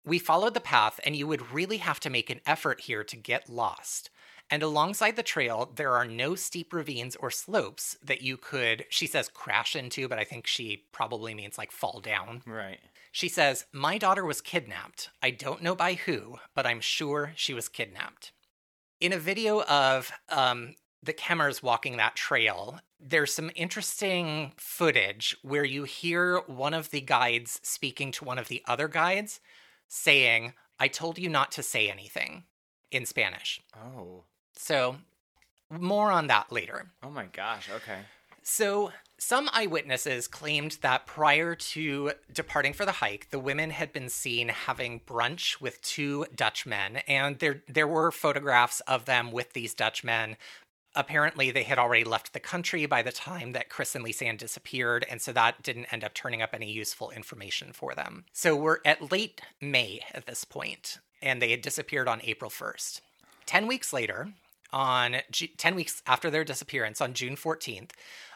We 0.06 0.20
followed 0.20 0.54
the 0.54 0.60
path, 0.60 1.00
and 1.06 1.16
you 1.16 1.28
would 1.28 1.54
really 1.54 1.78
have 1.78 2.02
to 2.02 2.10
make 2.10 2.30
an 2.30 2.42
effort 2.46 2.82
here 2.82 3.06
to 3.06 3.16
get 3.16 3.50
lost. 3.50 4.10
And 4.52 4.62
alongside 4.62 5.16
the 5.16 5.24
trail, 5.24 5.72
there 5.74 5.94
are 5.94 6.06
no 6.06 6.36
steep 6.36 6.74
ravines 6.74 7.16
or 7.16 7.32
slopes 7.32 7.98
that 8.04 8.22
you 8.22 8.36
could, 8.36 8.84
she 8.90 9.08
says, 9.08 9.30
crash 9.30 9.76
into, 9.76 10.08
but 10.10 10.20
I 10.20 10.24
think 10.24 10.48
she 10.48 10.86
probably 10.92 11.34
means 11.34 11.58
like 11.58 11.72
fall 11.72 12.02
down. 12.02 12.42
Right. 12.46 12.80
She 13.12 13.28
says, 13.28 13.66
My 13.72 13.98
daughter 13.98 14.26
was 14.26 14.42
kidnapped. 14.42 15.10
I 15.22 15.32
don't 15.32 15.64
know 15.64 15.76
by 15.76 15.94
who, 15.94 16.38
but 16.54 16.66
I'm 16.66 16.82
sure 16.82 17.34
she 17.36 17.54
was 17.54 17.70
kidnapped. 17.70 18.32
In 19.00 19.14
a 19.14 19.18
video 19.18 19.64
of 19.64 20.12
um, 20.30 20.76
the 21.02 21.14
Kremers 21.14 21.64
walking 21.64 21.98
that 21.98 22.16
trail, 22.16 22.80
there's 23.00 23.34
some 23.34 23.52
interesting 23.56 24.54
footage 24.58 25.38
where 25.42 25.64
you 25.64 25.84
hear 25.84 26.40
one 26.48 26.74
of 26.74 26.92
the 26.92 27.02
guides 27.02 27.60
speaking 27.64 28.12
to 28.14 28.26
one 28.26 28.38
of 28.38 28.50
the 28.50 28.62
other 28.68 28.88
guides 28.88 29.40
saying, 29.88 30.54
I 30.80 30.88
told 30.88 31.18
you 31.18 31.30
not 31.30 31.52
to 31.54 31.64
say 31.64 31.90
anything 31.90 32.44
in 32.92 33.06
Spanish. 33.06 33.62
Oh. 33.76 34.24
So, 34.56 34.98
more 35.70 36.12
on 36.12 36.28
that 36.28 36.52
later. 36.52 36.92
Oh 37.04 37.10
my 37.10 37.26
gosh. 37.26 37.70
Okay. 37.70 38.00
So, 38.44 38.92
some 39.18 39.50
eyewitnesses 39.52 40.28
claimed 40.28 40.78
that 40.82 41.06
prior 41.06 41.54
to 41.54 42.12
departing 42.32 42.72
for 42.74 42.86
the 42.86 42.94
hike, 42.94 43.30
the 43.32 43.40
women 43.40 43.70
had 43.70 43.92
been 43.92 44.08
seen 44.08 44.48
having 44.48 45.02
brunch 45.02 45.60
with 45.60 45.82
two 45.82 46.26
Dutchmen, 46.34 46.98
and 47.08 47.40
there 47.40 47.64
there 47.68 47.88
were 47.88 48.12
photographs 48.12 48.80
of 48.82 49.06
them 49.06 49.32
with 49.32 49.54
these 49.54 49.74
Dutchmen. 49.74 50.38
Apparently, 50.96 51.52
they 51.52 51.64
had 51.64 51.78
already 51.78 52.04
left 52.04 52.34
the 52.34 52.40
country 52.40 52.86
by 52.86 53.02
the 53.02 53.12
time 53.12 53.52
that 53.52 53.70
Kris 53.70 53.94
and 53.94 54.04
Lisanne 54.04 54.38
disappeared, 54.38 55.06
and 55.10 55.22
so 55.22 55.32
that 55.34 55.62
didn't 55.62 55.94
end 55.94 56.04
up 56.04 56.14
turning 56.14 56.42
up 56.42 56.52
any 56.54 56.72
useful 56.72 57.12
information 57.12 57.74
for 57.74 57.94
them. 57.94 58.26
So 58.34 58.56
we're 58.56 58.80
at 58.86 59.12
late 59.12 59.42
May 59.62 60.00
at 60.14 60.26
this 60.26 60.46
point, 60.46 60.98
and 61.22 61.42
they 61.42 61.52
had 61.52 61.62
disappeared 61.62 62.08
on 62.08 62.22
April 62.24 62.50
1st. 62.50 63.02
Ten 63.46 63.68
weeks 63.68 63.94
later, 63.94 64.34
on 64.72 65.18
Ju- 65.32 65.48
10 65.58 65.76
weeks 65.76 66.02
after 66.06 66.30
their 66.30 66.44
disappearance 66.44 67.02
on 67.02 67.14
June 67.14 67.36
14th, 67.36 67.92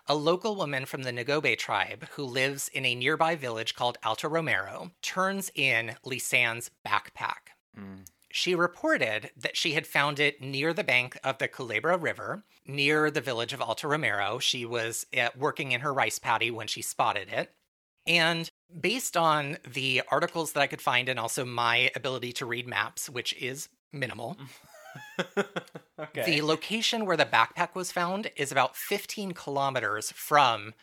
a 0.07 0.15
local 0.15 0.55
woman 0.55 0.85
from 0.85 1.03
the 1.03 1.11
Nagobe 1.11 1.57
tribe 1.57 2.07
who 2.11 2.23
lives 2.23 2.69
in 2.69 2.85
a 2.85 2.95
nearby 2.95 3.35
village 3.35 3.75
called 3.75 3.97
Alto 4.03 4.27
Romero 4.27 4.91
turns 5.01 5.51
in 5.55 5.95
Lisanne's 6.05 6.69
backpack. 6.85 7.53
Mm. 7.77 8.05
she 8.31 8.53
reported 8.53 9.31
that 9.35 9.57
she 9.57 9.73
had 9.73 9.87
found 9.87 10.19
it 10.19 10.39
near 10.41 10.73
the 10.73 10.83
bank 10.83 11.17
of 11.23 11.39
the 11.39 11.47
Culebra 11.47 11.97
River, 11.97 12.43
near 12.67 13.09
the 13.09 13.21
village 13.21 13.53
of 13.53 13.61
Alto 13.61 13.87
Romero. 13.87 14.39
She 14.39 14.65
was 14.65 15.07
uh, 15.17 15.29
working 15.35 15.71
in 15.71 15.81
her 15.81 15.93
rice 15.93 16.19
paddy 16.19 16.51
when 16.51 16.67
she 16.67 16.81
spotted 16.81 17.29
it. 17.29 17.51
And 18.05 18.49
based 18.79 19.15
on 19.15 19.57
the 19.67 20.01
articles 20.09 20.51
that 20.53 20.61
I 20.61 20.67
could 20.67 20.81
find 20.81 21.09
and 21.09 21.19
also 21.19 21.45
my 21.45 21.91
ability 21.95 22.33
to 22.33 22.45
read 22.45 22.67
maps, 22.67 23.09
which 23.09 23.33
is 23.41 23.69
minimal, 23.91 24.37
okay. 25.99 26.23
the 26.25 26.41
location 26.41 27.05
where 27.05 27.17
the 27.17 27.25
backpack 27.25 27.75
was 27.75 27.91
found 27.91 28.31
is 28.35 28.51
about 28.51 28.75
15 28.75 29.31
kilometers 29.33 30.11
from 30.11 30.73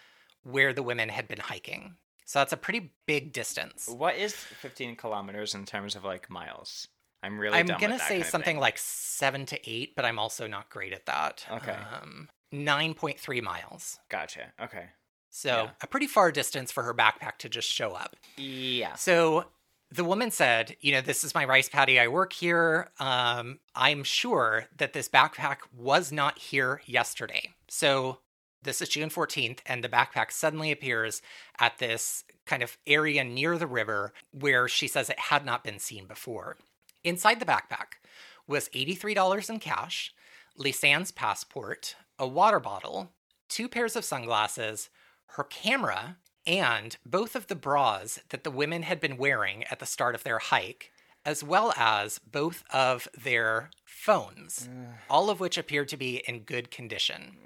where 0.43 0.73
the 0.73 0.83
women 0.83 1.09
had 1.09 1.29
been 1.29 1.41
hiking. 1.41 1.97
So 2.25 2.39
that's 2.39 2.53
a 2.53 2.57
pretty 2.57 2.93
big 3.07 3.33
distance. 3.33 3.89
what 3.89 4.15
is 4.17 4.35
15 4.35 4.97
kilometers 4.97 5.55
in 5.55 5.65
terms 5.65 5.97
of 5.97 6.05
like 6.05 6.31
miles? 6.31 6.87
I'm 7.23 7.39
really. 7.39 7.59
I'm 7.59 7.67
gonna 7.67 7.99
say 7.99 8.23
something 8.23 8.59
like 8.59 8.79
seven 8.79 9.45
to 9.47 9.71
eight, 9.71 9.95
but 9.95 10.05
I'm 10.05 10.19
also 10.19 10.47
not 10.47 10.71
great 10.71 10.93
at 10.93 11.07
that. 11.07 11.45
Okay. 11.51 11.77
Um, 12.01 12.29
9.3 12.55 13.43
miles. 13.43 13.99
Gotcha. 14.09 14.53
Okay. 14.63 14.87
So 15.29 15.49
Yeah. 15.49 15.71
a 15.83 15.87
pretty 15.87 16.07
far 16.07 16.33
distance 16.33 16.73
for 16.73 16.83
her 16.83 16.95
backpack 16.95 17.37
to 17.39 17.49
just 17.49 17.69
show 17.69 17.91
up. 17.93 18.17
Yeah. 18.37 18.95
So 18.95 19.47
the 19.93 20.05
woman 20.05 20.31
said, 20.31 20.77
you 20.81 20.93
know, 20.93 21.01
this 21.01 21.25
is 21.25 21.35
my 21.35 21.45
rice 21.45 21.69
paddy. 21.69 21.99
I 21.99 22.09
work 22.09 22.33
here. 22.33 22.91
Um, 23.01 23.59
I'm 23.75 24.05
sure 24.05 24.67
that 24.77 24.93
this 24.93 25.09
backpack 25.09 25.59
was 25.77 26.13
not 26.13 26.39
here 26.39 26.81
yesterday. 26.87 27.51
So 27.69 28.19
this 28.63 28.81
is 28.81 28.89
June 28.89 29.09
14th, 29.09 29.61
and 29.67 29.83
the 29.83 29.89
backpack 29.89 30.31
suddenly 30.31 30.71
appears 30.71 31.23
at 31.59 31.79
this 31.79 32.25
kind 32.47 32.63
of 32.63 32.79
area 32.87 33.25
near 33.25 33.59
the 33.59 33.67
river 33.67 34.13
where 34.33 34.69
she 34.69 34.87
says 34.87 35.11
it 35.11 35.19
had 35.19 35.45
not 35.45 35.65
been 35.65 35.79
seen 35.79 36.07
before. 36.07 36.57
Inside 37.03 37.41
the 37.41 37.47
backpack 37.47 37.99
was 38.47 38.69
$83 38.71 39.51
in 39.51 39.59
cash, 39.59 40.13
Lisanne's 40.59 41.11
passport, 41.11 41.97
a 42.19 42.29
water 42.29 42.61
bottle, 42.61 43.13
two 43.49 43.69
pairs 43.69 43.97
of 43.97 44.05
sunglasses, 44.05 44.91
her 45.37 45.45
camera, 45.45 46.19
and 46.47 46.97
both 47.05 47.37
of 47.37 47.47
the 47.47 47.55
bras 47.55 48.21
that 48.31 48.45
the 48.45 48.51
women 48.51 48.83
had 48.83 49.01
been 49.01 49.17
wearing 49.17 49.65
at 49.65 49.79
the 49.79 49.87
start 49.87 50.15
of 50.15 50.25
their 50.25 50.39
hike, 50.39 50.93
as 51.25 51.45
well 51.45 51.73
as 51.77 52.19
both 52.19 52.65
of 52.73 53.09
their 53.17 53.71
phones, 53.85 54.69
all 55.09 55.29
of 55.31 55.41
which 55.41 55.59
appeared 55.59 55.89
to 55.89 55.97
be 55.97 56.23
in 56.27 56.41
good 56.41 56.71
condition. 56.71 57.37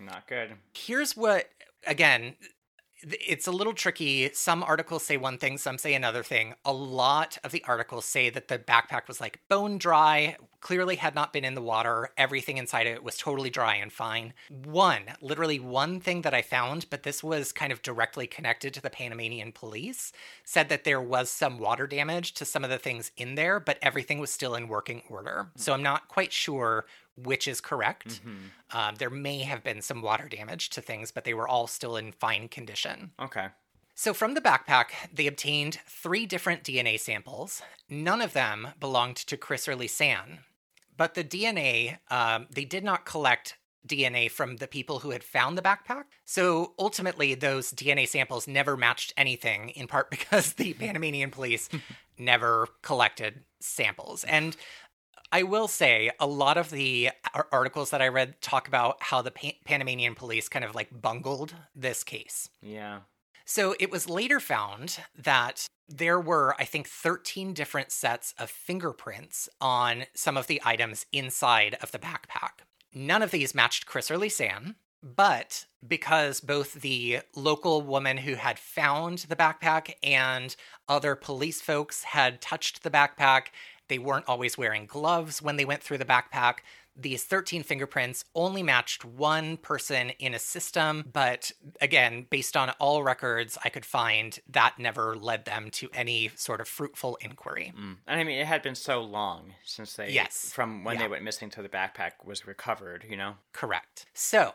Mm, 0.00 0.06
not 0.06 0.28
good. 0.28 0.52
Here's 0.72 1.16
what, 1.16 1.48
again, 1.86 2.36
it's 3.02 3.46
a 3.46 3.52
little 3.52 3.74
tricky. 3.74 4.30
Some 4.32 4.62
articles 4.62 5.04
say 5.04 5.16
one 5.16 5.36
thing, 5.38 5.58
some 5.58 5.78
say 5.78 5.94
another 5.94 6.22
thing. 6.22 6.54
A 6.64 6.72
lot 6.72 7.38
of 7.44 7.52
the 7.52 7.64
articles 7.64 8.04
say 8.04 8.30
that 8.30 8.48
the 8.48 8.58
backpack 8.58 9.08
was 9.08 9.20
like 9.20 9.40
bone 9.48 9.78
dry, 9.78 10.36
clearly 10.64 10.96
had 10.96 11.14
not 11.14 11.32
been 11.32 11.44
in 11.44 11.54
the 11.54 11.62
water. 11.62 12.10
Everything 12.16 12.56
inside 12.56 12.86
it 12.86 13.04
was 13.04 13.18
totally 13.18 13.50
dry 13.50 13.74
and 13.74 13.92
fine. 13.92 14.32
One, 14.48 15.02
literally 15.20 15.60
one 15.60 16.00
thing 16.00 16.22
that 16.22 16.32
I 16.32 16.40
found, 16.40 16.86
but 16.88 17.02
this 17.02 17.22
was 17.22 17.52
kind 17.52 17.70
of 17.70 17.82
directly 17.82 18.26
connected 18.26 18.72
to 18.74 18.80
the 18.80 18.88
Panamanian 18.88 19.52
police, 19.52 20.10
said 20.42 20.70
that 20.70 20.84
there 20.84 21.02
was 21.02 21.28
some 21.28 21.58
water 21.58 21.86
damage 21.86 22.32
to 22.34 22.46
some 22.46 22.64
of 22.64 22.70
the 22.70 22.78
things 22.78 23.12
in 23.18 23.34
there, 23.34 23.60
but 23.60 23.78
everything 23.82 24.18
was 24.18 24.30
still 24.30 24.54
in 24.54 24.66
working 24.66 25.02
order. 25.08 25.50
So 25.54 25.74
I'm 25.74 25.82
not 25.82 26.08
quite 26.08 26.32
sure 26.32 26.86
which 27.16 27.46
is 27.46 27.60
correct. 27.60 28.20
Um, 28.72 28.94
there 28.96 29.10
may 29.10 29.40
have 29.40 29.62
been 29.62 29.82
some 29.82 30.02
water 30.02 30.28
damage 30.28 30.70
to 30.70 30.80
things, 30.80 31.10
but 31.12 31.24
they 31.24 31.34
were 31.34 31.46
all 31.46 31.66
still 31.66 31.96
in 31.96 32.10
fine 32.10 32.48
condition. 32.48 33.12
Okay. 33.20 33.48
So, 33.94 34.12
from 34.12 34.34
the 34.34 34.40
backpack, 34.40 34.86
they 35.12 35.28
obtained 35.28 35.78
three 35.86 36.26
different 36.26 36.64
DNA 36.64 36.98
samples. 36.98 37.62
None 37.88 38.20
of 38.20 38.32
them 38.32 38.68
belonged 38.80 39.16
to 39.18 39.36
Kris 39.36 39.68
or 39.68 39.76
Lisanne, 39.76 40.38
but 40.96 41.14
the 41.14 41.24
DNA, 41.24 41.98
um, 42.10 42.46
they 42.50 42.64
did 42.64 42.84
not 42.84 43.04
collect 43.04 43.56
DNA 43.86 44.30
from 44.30 44.56
the 44.56 44.66
people 44.66 45.00
who 45.00 45.10
had 45.10 45.22
found 45.22 45.58
the 45.58 45.62
backpack. 45.62 46.04
So, 46.24 46.74
ultimately, 46.78 47.34
those 47.34 47.72
DNA 47.72 48.08
samples 48.08 48.48
never 48.48 48.76
matched 48.76 49.12
anything, 49.16 49.70
in 49.70 49.86
part 49.86 50.10
because 50.16 50.54
the 50.54 50.74
Panamanian 50.74 51.30
police 51.30 51.68
never 52.18 52.68
collected 52.82 53.44
samples. 53.60 54.24
And 54.24 54.56
I 55.32 55.42
will 55.42 55.68
say 55.68 56.10
a 56.20 56.26
lot 56.26 56.56
of 56.56 56.70
the 56.70 57.10
articles 57.50 57.90
that 57.90 58.00
I 58.00 58.08
read 58.08 58.40
talk 58.40 58.68
about 58.68 59.02
how 59.02 59.20
the 59.20 59.32
pa- 59.32 59.58
Panamanian 59.64 60.14
police 60.14 60.48
kind 60.48 60.64
of 60.64 60.74
like 60.74 60.88
bungled 60.92 61.54
this 61.74 62.04
case. 62.04 62.48
Yeah. 62.62 63.00
So 63.44 63.74
it 63.78 63.90
was 63.90 64.08
later 64.08 64.40
found 64.40 64.98
that 65.16 65.66
there 65.88 66.18
were, 66.18 66.54
I 66.58 66.64
think, 66.64 66.88
13 66.88 67.52
different 67.52 67.92
sets 67.92 68.34
of 68.38 68.48
fingerprints 68.48 69.48
on 69.60 70.04
some 70.14 70.36
of 70.36 70.46
the 70.46 70.62
items 70.64 71.06
inside 71.12 71.76
of 71.82 71.92
the 71.92 71.98
backpack. 71.98 72.64
None 72.94 73.22
of 73.22 73.30
these 73.30 73.54
matched 73.54 73.86
Kris 73.86 74.10
or 74.10 74.16
Lisanne, 74.16 74.76
but 75.02 75.66
because 75.86 76.40
both 76.40 76.74
the 76.74 77.20
local 77.36 77.82
woman 77.82 78.18
who 78.18 78.36
had 78.36 78.58
found 78.58 79.18
the 79.18 79.36
backpack 79.36 79.94
and 80.02 80.56
other 80.88 81.14
police 81.14 81.60
folks 81.60 82.04
had 82.04 82.40
touched 82.40 82.82
the 82.82 82.90
backpack, 82.90 83.48
they 83.88 83.98
weren't 83.98 84.28
always 84.28 84.56
wearing 84.56 84.86
gloves 84.86 85.42
when 85.42 85.56
they 85.56 85.66
went 85.66 85.82
through 85.82 85.98
the 85.98 86.04
backpack. 86.06 86.58
These 86.96 87.24
13 87.24 87.64
fingerprints 87.64 88.24
only 88.34 88.62
matched 88.62 89.04
one 89.04 89.56
person 89.56 90.10
in 90.10 90.32
a 90.32 90.38
system, 90.38 91.04
but 91.12 91.50
again, 91.80 92.26
based 92.30 92.56
on 92.56 92.70
all 92.78 93.02
records 93.02 93.58
I 93.64 93.68
could 93.68 93.84
find, 93.84 94.38
that 94.48 94.78
never 94.78 95.16
led 95.16 95.44
them 95.44 95.70
to 95.72 95.88
any 95.92 96.30
sort 96.36 96.60
of 96.60 96.68
fruitful 96.68 97.16
inquiry. 97.20 97.72
Mm. 97.76 97.96
And 98.06 98.20
I 98.20 98.24
mean, 98.24 98.38
it 98.38 98.46
had 98.46 98.62
been 98.62 98.76
so 98.76 99.00
long 99.02 99.54
since 99.64 99.94
they, 99.94 100.10
Yes. 100.10 100.52
from 100.52 100.84
when 100.84 100.94
Yeah. 100.96 101.02
they 101.02 101.08
went 101.08 101.24
missing 101.24 101.50
to 101.50 101.62
the 101.62 101.68
backpack 101.68 102.24
was 102.24 102.46
recovered. 102.46 103.04
You 103.08 103.16
know. 103.16 103.36
Correct. 103.52 104.06
So, 104.14 104.54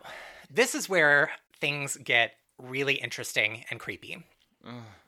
this 0.50 0.74
is 0.76 0.88
where 0.88 1.32
things 1.60 1.98
get 1.98 2.36
really 2.58 2.96
interesting 2.96 3.66
and 3.70 3.80
creepy. 3.80 4.24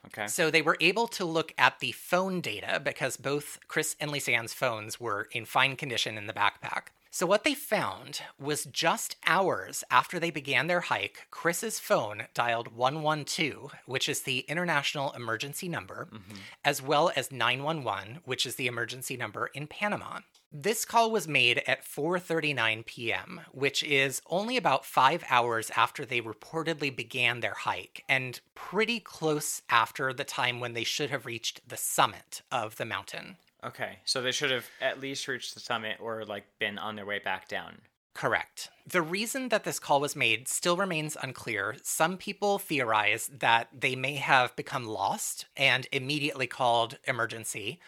Okay. 0.08 0.28
So 0.28 0.50
they 0.50 0.62
were 0.62 0.78
able 0.80 1.08
to 1.10 1.26
look 1.26 1.54
at 1.58 1.80
the 1.80 1.92
phone 1.92 2.42
data 2.42 2.80
because 2.84 3.18
both 3.18 3.60
Kris 3.68 3.96
and 4.00 4.10
Lisanne's 4.12 4.54
phones 4.54 5.00
were 5.00 5.28
in 5.32 5.46
fine 5.46 5.76
condition 5.76 6.18
in 6.18 6.26
the 6.28 6.34
backpack. 6.34 6.88
So 7.14 7.26
what 7.26 7.44
they 7.44 7.56
found 7.56 8.22
was 8.40 8.64
just 8.64 9.18
hours 9.28 9.84
after 9.92 10.18
they 10.18 10.32
began 10.32 10.68
their 10.68 10.80
hike, 10.80 11.28
Kris's 11.30 11.78
phone 11.78 12.24
dialed 12.34 12.74
112, 12.74 13.74
which 13.86 14.08
is 14.08 14.22
the 14.22 14.40
international 14.48 15.12
emergency 15.12 15.68
number, 15.68 16.08
mm-hmm. 16.10 16.38
as 16.64 16.82
well 16.82 17.12
as 17.18 17.30
911, 17.30 18.20
which 18.24 18.46
is 18.46 18.56
the 18.56 18.68
emergency 18.68 19.18
number 19.18 19.48
in 19.48 19.68
Panama. 19.68 20.20
This 20.54 20.86
call 20.86 21.12
was 21.12 21.28
made 21.28 21.62
at 21.68 21.86
4:39 21.86 22.86
p.m., 22.86 23.42
which 23.52 23.84
is 23.84 24.22
only 24.28 24.56
about 24.56 24.86
5 24.86 25.26
hours 25.30 25.70
after 25.76 26.06
they 26.06 26.22
reportedly 26.22 26.96
began 26.96 27.42
their 27.42 27.54
hike 27.56 28.06
and 28.08 28.40
pretty 28.56 29.02
close 29.02 29.64
after 29.70 30.14
the 30.14 30.24
time 30.24 30.62
when 30.62 30.74
they 30.74 30.86
should 30.86 31.10
have 31.10 31.26
reached 31.26 31.68
the 31.68 31.78
summit 31.78 32.42
of 32.50 32.78
the 32.78 32.86
mountain. 32.86 33.36
Okay. 33.64 34.00
So 34.06 34.22
they 34.22 34.32
should 34.32 34.52
have 34.52 34.66
at 34.82 35.00
least 35.00 35.28
reached 35.28 35.54
the 35.54 35.60
summit 35.60 35.98
or 36.00 36.26
like 36.26 36.46
been 36.60 36.78
on 36.78 36.96
their 36.96 37.06
way 37.06 37.20
back 37.20 37.48
down. 37.48 37.82
Correct. 38.14 38.70
The 38.86 39.02
reason 39.02 39.50
that 39.50 39.64
this 39.64 39.80
call 39.80 40.02
was 40.02 40.16
made 40.16 40.48
still 40.48 40.76
remains 40.76 41.16
unclear. 41.22 41.78
Some 41.82 42.18
people 42.18 42.60
theorize 42.60 43.30
that 43.40 43.70
they 43.78 43.96
may 43.96 44.16
have 44.16 44.56
become 44.56 44.86
lost 44.86 45.46
and 45.56 45.88
immediately 45.92 46.48
called 46.48 46.98
emergency, 47.06 47.80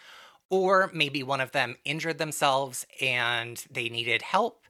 or 0.48 0.90
maybe 0.94 1.22
one 1.22 1.40
of 1.40 1.52
them 1.52 1.76
injured 1.84 2.18
themselves 2.18 2.86
and 3.02 3.64
they 3.70 3.88
needed 3.88 4.22
help. 4.22 4.66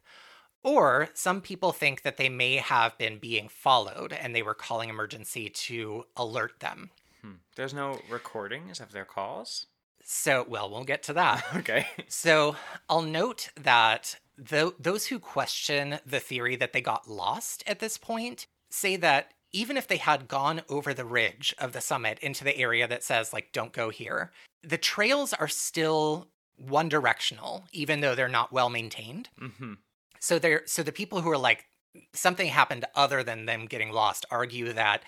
Or 0.61 1.09
some 1.13 1.41
people 1.41 1.71
think 1.71 2.01
that 2.01 2.17
they 2.17 2.27
may 2.27 2.55
have 2.55 2.97
been 2.97 3.19
being 3.19 3.47
followed 3.47 4.11
and 4.11 4.35
they 4.35 4.41
were 4.41 4.55
calling 4.55 4.89
emergency 4.89 5.47
to 5.49 6.05
alert 6.17 6.59
them. 6.59 6.89
Hmm. 7.21 7.33
There's 7.55 7.73
no 7.73 7.99
recordings 8.09 8.79
of 8.81 8.91
their 8.91 9.05
calls. 9.05 9.67
So, 10.07 10.45
well, 10.47 10.69
we'll 10.69 10.83
get 10.83 11.03
to 11.03 11.13
that. 11.13 11.43
Okay. 11.57 11.87
So 12.07 12.55
I'll 12.89 13.01
note 13.01 13.49
that 13.59 14.17
tho- 14.37 14.75
those 14.79 15.07
who 15.07 15.19
question 15.19 15.99
the 16.05 16.19
theory 16.19 16.55
that 16.57 16.73
they 16.73 16.81
got 16.81 17.09
lost 17.09 17.63
at 17.65 17.79
this 17.79 17.97
point 17.97 18.45
say 18.69 18.95
that 18.97 19.31
even 19.51 19.77
if 19.77 19.87
they 19.87 19.97
had 19.97 20.27
gone 20.27 20.61
over 20.69 20.93
the 20.93 21.05
ridge 21.05 21.55
of 21.57 21.71
the 21.71 21.81
summit 21.81 22.19
into 22.19 22.43
the 22.43 22.57
area 22.57 22.87
that 22.87 23.03
says, 23.03 23.33
like, 23.33 23.51
don't 23.51 23.73
go 23.73 23.89
here, 23.89 24.31
the 24.61 24.77
trails 24.77 25.33
are 25.33 25.47
still 25.47 26.27
one 26.57 26.89
directional, 26.89 27.65
even 27.71 28.01
though 28.01 28.15
they're 28.15 28.27
not 28.27 28.51
well 28.51 28.69
maintained. 28.69 29.29
mm-hmm. 29.41 29.73
So 30.19 30.39
they're 30.39 30.63
so 30.65 30.81
the 30.83 30.91
people 30.91 31.21
who 31.21 31.29
are 31.29 31.37
like 31.37 31.65
something 32.13 32.47
happened 32.47 32.85
other 32.95 33.23
than 33.23 33.45
them 33.45 33.65
getting 33.65 33.91
lost 33.91 34.25
argue 34.31 34.73
that 34.73 35.03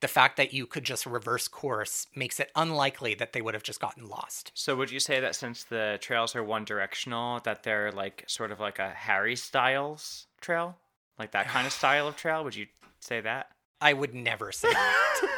the 0.00 0.08
fact 0.08 0.36
that 0.36 0.52
you 0.52 0.66
could 0.66 0.84
just 0.84 1.06
reverse 1.06 1.48
course 1.48 2.06
makes 2.14 2.38
it 2.38 2.50
unlikely 2.54 3.14
that 3.14 3.32
they 3.32 3.42
would 3.42 3.54
have 3.54 3.62
just 3.62 3.80
gotten 3.80 4.08
lost. 4.08 4.52
So 4.54 4.76
would 4.76 4.90
you 4.90 5.00
say 5.00 5.20
that 5.20 5.34
since 5.34 5.64
the 5.64 5.98
trails 6.00 6.36
are 6.36 6.44
one 6.44 6.64
directional, 6.64 7.40
that 7.40 7.62
they're 7.62 7.90
like 7.92 8.24
sort 8.26 8.52
of 8.52 8.60
like 8.60 8.78
a 8.78 8.90
Harry 8.90 9.36
Styles 9.36 10.26
trail, 10.40 10.76
like 11.18 11.32
that 11.32 11.48
kind 11.48 11.66
of 11.66 11.72
style 11.80 12.06
of 12.06 12.16
trail? 12.16 12.44
Would 12.44 12.54
you 12.54 12.66
say 13.00 13.20
that? 13.20 13.48
I 13.80 13.92
would 13.92 14.14
never 14.14 14.52
say 14.52 14.72
that. 14.72 15.28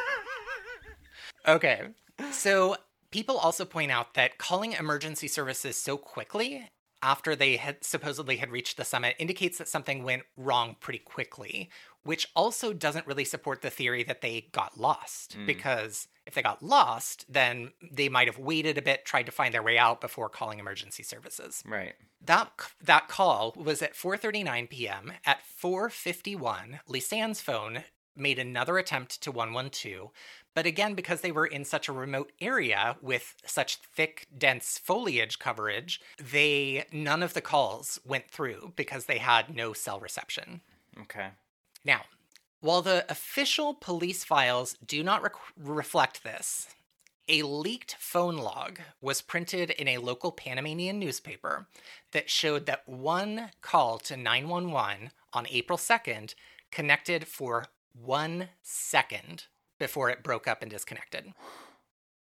okay. 1.47 1.87
So 2.31 2.77
People 3.11 3.37
also 3.37 3.65
point 3.65 3.91
out 3.91 4.13
that 4.13 4.37
calling 4.37 4.71
emergency 4.71 5.27
services 5.27 5.75
so 5.75 5.97
quickly 5.97 6.69
after 7.03 7.35
they 7.35 7.57
had 7.57 7.83
supposedly 7.83 8.37
had 8.37 8.51
reached 8.51 8.77
the 8.77 8.85
summit 8.85 9.17
indicates 9.19 9.57
that 9.57 9.67
something 9.67 10.03
went 10.03 10.23
wrong 10.37 10.77
pretty 10.79 10.99
quickly, 10.99 11.69
which 12.03 12.27
also 12.35 12.73
doesn't 12.73 13.07
really 13.07 13.25
support 13.25 13.61
the 13.61 13.69
theory 13.69 14.03
that 14.03 14.21
they 14.21 14.47
got 14.51 14.79
lost 14.79 15.33
hmm. 15.33 15.45
because 15.45 16.07
if 16.25 16.33
they 16.33 16.41
got 16.41 16.63
lost, 16.63 17.25
then 17.27 17.71
they 17.91 18.09
might 18.09 18.27
have 18.27 18.37
waited 18.37 18.77
a 18.77 18.81
bit, 18.81 19.05
tried 19.05 19.25
to 19.25 19.31
find 19.31 19.53
their 19.53 19.63
way 19.63 19.77
out 19.77 20.01
before 20.01 20.29
calling 20.29 20.59
emergency 20.59 21.03
services. 21.03 21.63
Right. 21.65 21.93
That 22.23 22.51
that 22.83 23.07
call 23.07 23.53
was 23.57 23.81
at 23.81 23.95
4:39 23.95 24.69
p.m. 24.69 25.13
At 25.25 25.39
4:51, 25.61 26.79
Lisanne's 26.87 27.41
phone 27.41 27.83
made 28.15 28.39
another 28.39 28.77
attempt 28.77 29.21
to 29.21 29.31
112, 29.31 30.11
but 30.53 30.65
again 30.65 30.93
because 30.93 31.21
they 31.21 31.31
were 31.31 31.45
in 31.45 31.65
such 31.65 31.87
a 31.87 31.93
remote 31.93 32.31
area 32.39 32.97
with 33.01 33.35
such 33.45 33.77
thick 33.77 34.27
dense 34.37 34.77
foliage 34.77 35.39
coverage, 35.39 35.99
they 36.19 36.85
none 36.91 37.23
of 37.23 37.33
the 37.33 37.41
calls 37.41 37.99
went 38.05 38.29
through 38.29 38.73
because 38.75 39.05
they 39.05 39.17
had 39.17 39.55
no 39.55 39.73
cell 39.73 39.99
reception. 39.99 40.61
Okay. 40.99 41.29
Now, 41.83 42.01
while 42.59 42.81
the 42.81 43.05
official 43.09 43.73
police 43.73 44.23
files 44.23 44.75
do 44.85 45.03
not 45.03 45.23
rec- 45.23 45.33
reflect 45.57 46.23
this, 46.23 46.67
a 47.27 47.43
leaked 47.43 47.95
phone 47.99 48.37
log 48.37 48.79
was 48.99 49.21
printed 49.21 49.71
in 49.71 49.87
a 49.87 49.97
local 49.97 50.31
Panamanian 50.31 50.99
newspaper 50.99 51.67
that 52.11 52.29
showed 52.29 52.65
that 52.65 52.87
one 52.87 53.51
call 53.61 53.97
to 53.99 54.17
911 54.17 55.11
on 55.33 55.47
April 55.49 55.77
2nd 55.77 56.35
connected 56.71 57.27
for 57.27 57.67
one 57.93 58.49
second 58.61 59.45
before 59.79 60.09
it 60.09 60.23
broke 60.23 60.47
up 60.47 60.61
and 60.61 60.71
disconnected. 60.71 61.33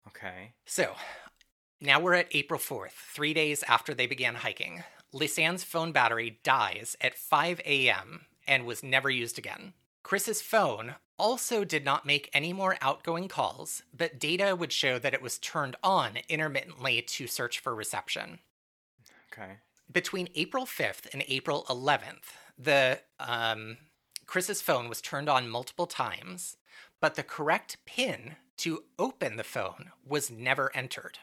Okay. 0.06 0.52
So, 0.66 0.96
now 1.80 2.00
we're 2.00 2.14
at 2.14 2.28
April 2.32 2.60
4th, 2.60 2.92
three 2.92 3.34
days 3.34 3.64
after 3.70 3.94
they 3.94 4.06
began 4.06 4.36
hiking. 4.36 4.84
Lisanne's 5.14 5.64
phone 5.64 5.94
battery 5.94 6.40
dies 6.44 6.98
at 7.00 7.18
5 7.18 7.62
a.m. 7.66 8.26
and 8.48 8.66
was 8.66 8.84
never 8.84 9.10
used 9.10 9.38
again. 9.38 9.74
Kris's 10.04 10.42
phone 10.42 10.96
also 11.18 11.64
did 11.64 11.86
not 11.86 12.06
make 12.06 12.30
any 12.34 12.52
more 12.52 12.78
outgoing 12.82 13.28
calls, 13.28 13.84
but 13.96 14.20
data 14.20 14.56
would 14.56 14.72
show 14.74 15.00
that 15.00 15.14
it 15.14 15.22
was 15.22 15.38
turned 15.40 15.76
on 15.84 16.18
intermittently 16.28 17.02
to 17.02 17.28
search 17.28 17.60
for 17.60 17.74
reception. 17.74 18.40
Okay. 19.32 19.58
Between 19.92 20.30
April 20.36 20.66
5th 20.66 21.12
and 21.14 21.24
April 21.28 21.66
11th, 21.70 22.34
the 22.58 23.00
um, 23.20 23.78
Kris's 24.26 24.62
phone 24.62 24.90
was 24.90 25.02
turned 25.02 25.30
on 25.30 25.50
multiple 25.50 25.88
times, 25.88 26.58
but 27.00 27.16
the 27.16 27.24
correct 27.24 27.78
pin 27.86 28.36
to 28.58 28.84
open 28.98 29.38
the 29.38 29.44
phone 29.44 29.92
was 30.06 30.32
never 30.32 30.76
entered. 30.76 31.20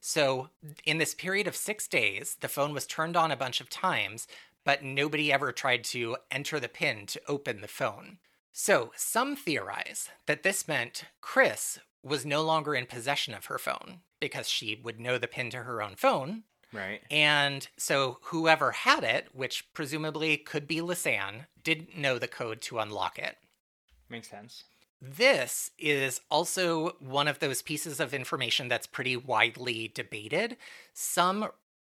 So, 0.00 0.50
in 0.84 0.98
this 0.98 1.14
period 1.14 1.48
of 1.48 1.56
six 1.56 1.88
days, 1.88 2.36
the 2.40 2.48
phone 2.48 2.72
was 2.72 2.86
turned 2.86 3.16
on 3.16 3.32
a 3.32 3.36
bunch 3.36 3.60
of 3.60 3.68
times, 3.68 4.28
but 4.66 4.82
nobody 4.82 5.32
ever 5.32 5.52
tried 5.52 5.84
to 5.84 6.16
enter 6.30 6.60
the 6.60 6.68
pin 6.68 7.06
to 7.06 7.20
open 7.28 7.62
the 7.62 7.68
phone. 7.68 8.18
So, 8.52 8.90
some 8.96 9.36
theorize 9.36 10.08
that 10.26 10.42
this 10.42 10.66
meant 10.66 11.04
Kris 11.20 11.78
was 12.02 12.26
no 12.26 12.42
longer 12.42 12.74
in 12.74 12.86
possession 12.86 13.32
of 13.32 13.46
her 13.46 13.58
phone 13.58 14.00
because 14.18 14.48
she 14.48 14.80
would 14.82 14.98
know 14.98 15.18
the 15.18 15.28
pin 15.28 15.50
to 15.50 15.58
her 15.58 15.80
own 15.80 15.94
phone. 15.94 16.42
Right. 16.72 17.00
And 17.10 17.68
so, 17.76 18.18
whoever 18.22 18.72
had 18.72 19.04
it, 19.04 19.28
which 19.32 19.72
presumably 19.72 20.36
could 20.36 20.66
be 20.66 20.80
Lisanne, 20.80 21.46
didn't 21.62 21.96
know 21.96 22.18
the 22.18 22.28
code 22.28 22.60
to 22.62 22.80
unlock 22.80 23.18
it. 23.18 23.36
Makes 24.08 24.30
sense. 24.30 24.64
This 25.00 25.70
is 25.78 26.22
also 26.28 26.96
one 26.98 27.28
of 27.28 27.38
those 27.38 27.62
pieces 27.62 28.00
of 28.00 28.12
information 28.12 28.66
that's 28.66 28.86
pretty 28.86 29.16
widely 29.16 29.92
debated. 29.94 30.56
Some 30.92 31.50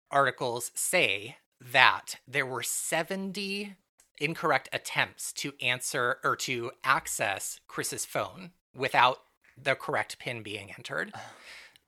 articles 0.09 0.71
say 0.75 1.37
that 1.61 2.15
there 2.27 2.45
were 2.45 2.63
70 2.63 3.75
incorrect 4.19 4.69
attempts 4.71 5.31
to 5.33 5.53
answer 5.61 6.17
or 6.23 6.35
to 6.35 6.71
access 6.83 7.59
Kris's 7.67 8.05
phone 8.05 8.51
without 8.75 9.17
the 9.61 9.75
correct 9.75 10.19
pin 10.19 10.43
being 10.43 10.71
entered. 10.77 11.13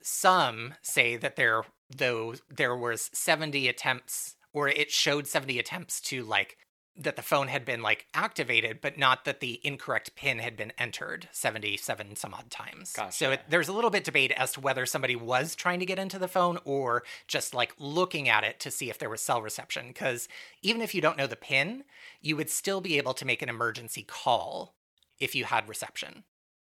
Some 0.01 0.75
say 0.81 1.15
that 1.15 1.35
there 1.35 1.63
though 1.95 2.35
there 2.49 2.75
was 2.75 3.09
70 3.13 3.67
attempts 3.67 4.35
or 4.51 4.67
it 4.67 4.91
showed 4.91 5.27
70 5.27 5.59
attempts 5.59 6.01
to 6.01 6.23
like 6.23 6.57
that 6.95 7.15
the 7.15 7.21
phone 7.21 7.47
had 7.47 7.65
been 7.65 7.81
like 7.81 8.05
activated, 8.13 8.79
but 8.79 8.97
not 8.97 9.25
that 9.25 9.39
the 9.39 9.59
incorrect 9.63 10.15
pin 10.15 10.39
had 10.39 10.55
been 10.55 10.71
entered 10.77 11.27
77 11.31 12.15
some 12.15 12.33
odd 12.33 12.51
times. 12.51 12.93
Gotcha. 12.93 13.11
So 13.11 13.31
it, 13.31 13.41
there's 13.49 13.67
a 13.67 13.73
little 13.73 13.89
bit 13.89 14.03
debate 14.03 14.31
as 14.31 14.53
to 14.53 14.61
whether 14.61 14.85
somebody 14.85 15.15
was 15.15 15.55
trying 15.55 15.79
to 15.79 15.85
get 15.85 15.97
into 15.97 16.19
the 16.19 16.27
phone 16.27 16.59
or 16.65 17.03
just 17.27 17.53
like 17.53 17.73
looking 17.79 18.29
at 18.29 18.43
it 18.43 18.59
to 18.59 18.71
see 18.71 18.89
if 18.89 18.99
there 18.99 19.09
was 19.09 19.21
cell 19.21 19.41
reception. 19.41 19.87
Because 19.87 20.27
even 20.61 20.81
if 20.81 20.93
you 20.93 21.01
don't 21.01 21.17
know 21.17 21.27
the 21.27 21.35
pin, 21.35 21.83
you 22.21 22.37
would 22.37 22.49
still 22.49 22.79
be 22.79 22.97
able 22.97 23.13
to 23.15 23.25
make 23.25 23.41
an 23.41 23.49
emergency 23.49 24.03
call 24.03 24.75
if 25.19 25.33
you 25.33 25.45
had 25.45 25.67
reception. 25.67 26.23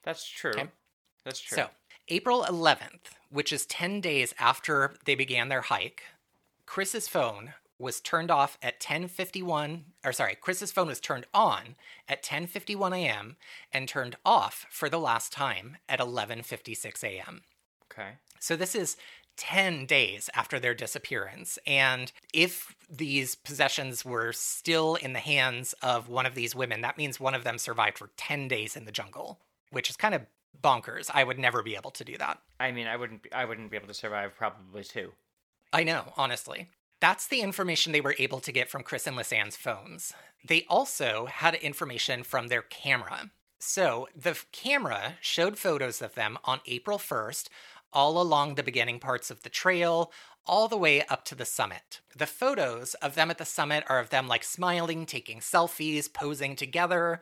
That's 0.04 0.26
true. 0.26 0.52
Okay. 0.52 0.68
That's 1.26 1.40
true. 1.40 1.56
So, 1.56 1.68
April 2.10 2.44
11th, 2.44 3.16
which 3.30 3.54
is 3.54 3.66
10 3.66 4.02
days 4.02 4.34
after 4.38 4.96
they 5.06 5.16
began 5.16 5.48
their 5.48 5.62
hike, 5.62 6.04
Kris's 6.66 7.08
phone 7.08 7.54
was 7.80 8.00
turned 8.00 8.32
off 8.32 8.58
at 8.62 8.80
10:51 8.80 9.84
or 10.04 10.14
sorry, 10.14 10.36
Kris's 10.36 10.72
phone 10.72 10.88
was 10.88 11.00
turned 11.00 11.26
on 11.34 11.76
at 12.08 12.24
10:51 12.24 12.96
a.m. 12.98 13.38
and 13.72 13.88
turned 13.88 14.16
off 14.26 14.66
for 14.70 14.90
the 14.90 15.00
last 15.00 15.32
time 15.32 15.78
at 15.90 16.00
11:56 16.00 17.04
a.m. 17.04 17.42
okay. 17.92 18.18
So 18.40 18.56
this 18.56 18.76
is 18.76 18.98
10 19.38 19.86
days 19.86 20.30
after 20.36 20.60
their 20.60 20.74
disappearance. 20.74 21.58
And 21.66 22.12
if 22.34 22.76
these 22.90 23.36
possessions 23.36 24.06
were 24.06 24.32
still 24.32 24.96
in 24.96 25.14
the 25.14 25.20
hands 25.20 25.74
of 25.82 26.08
one 26.10 26.26
of 26.26 26.36
these 26.36 26.56
women, 26.56 26.82
that 26.82 26.98
means 26.98 27.20
one 27.20 27.34
of 27.34 27.44
them 27.44 27.58
survived 27.58 27.98
for 27.98 28.12
10 28.18 28.48
days 28.48 28.76
in 28.76 28.86
the 28.86 28.92
jungle, 28.92 29.40
which 29.72 29.90
is 29.90 29.96
kind 29.96 30.14
of 30.14 30.22
bonkers. 30.62 31.10
I 31.14 31.24
would 31.24 31.40
never 31.40 31.64
be 31.64 31.76
able 31.76 31.92
to 31.92 32.04
do 32.04 32.18
that. 32.18 32.40
I 32.60 32.72
mean, 32.72 32.88
I 32.88 32.96
wouldn't. 32.96 33.24
Be, 33.24 33.32
I 33.32 33.46
wouldn't 33.46 33.72
be 33.72 33.78
able 33.78 33.88
to 33.88 33.94
survive 33.94 34.36
probably 34.36 34.84
too. 34.84 35.12
I 35.72 35.84
know, 35.84 36.14
honestly. 36.16 36.70
That's 37.04 37.28
the 37.28 37.42
information 37.42 37.92
they 37.92 38.00
were 38.00 38.16
able 38.18 38.40
to 38.40 38.52
get 38.54 38.70
from 38.70 38.82
Kris 38.82 39.08
and 39.08 39.18
Lisanne's 39.18 39.58
phones. 39.58 40.14
They 40.42 40.66
also 40.70 41.26
had 41.26 41.54
information 41.56 42.24
from 42.24 42.48
their 42.48 42.62
camera. 42.62 43.32
So 43.60 44.08
the 44.16 44.30
f- 44.30 44.46
camera 44.54 45.16
showed 45.20 45.58
photos 45.58 46.02
of 46.02 46.16
them 46.16 46.38
on 46.46 46.62
April 46.66 46.98
1st, 46.98 47.50
all 47.92 48.22
along 48.22 48.56
the 48.56 48.64
beginning 48.64 49.00
parts 49.00 49.30
of 49.30 49.44
the 49.44 49.50
trail, 49.50 50.14
all 50.46 50.70
the 50.70 50.78
way 50.78 51.02
up 51.08 51.26
to 51.26 51.36
the 51.36 51.44
summit. 51.44 52.00
The 52.16 52.26
photos 52.26 52.94
of 52.94 53.16
them 53.16 53.30
at 53.30 53.38
the 53.38 53.44
summit 53.44 53.84
are 53.90 54.00
of 54.00 54.10
them 54.10 54.30
like 54.30 54.46
smiling, 54.46 55.06
taking 55.06 55.42
selfies, 55.42 56.08
posing 56.08 56.56
together. 56.56 57.20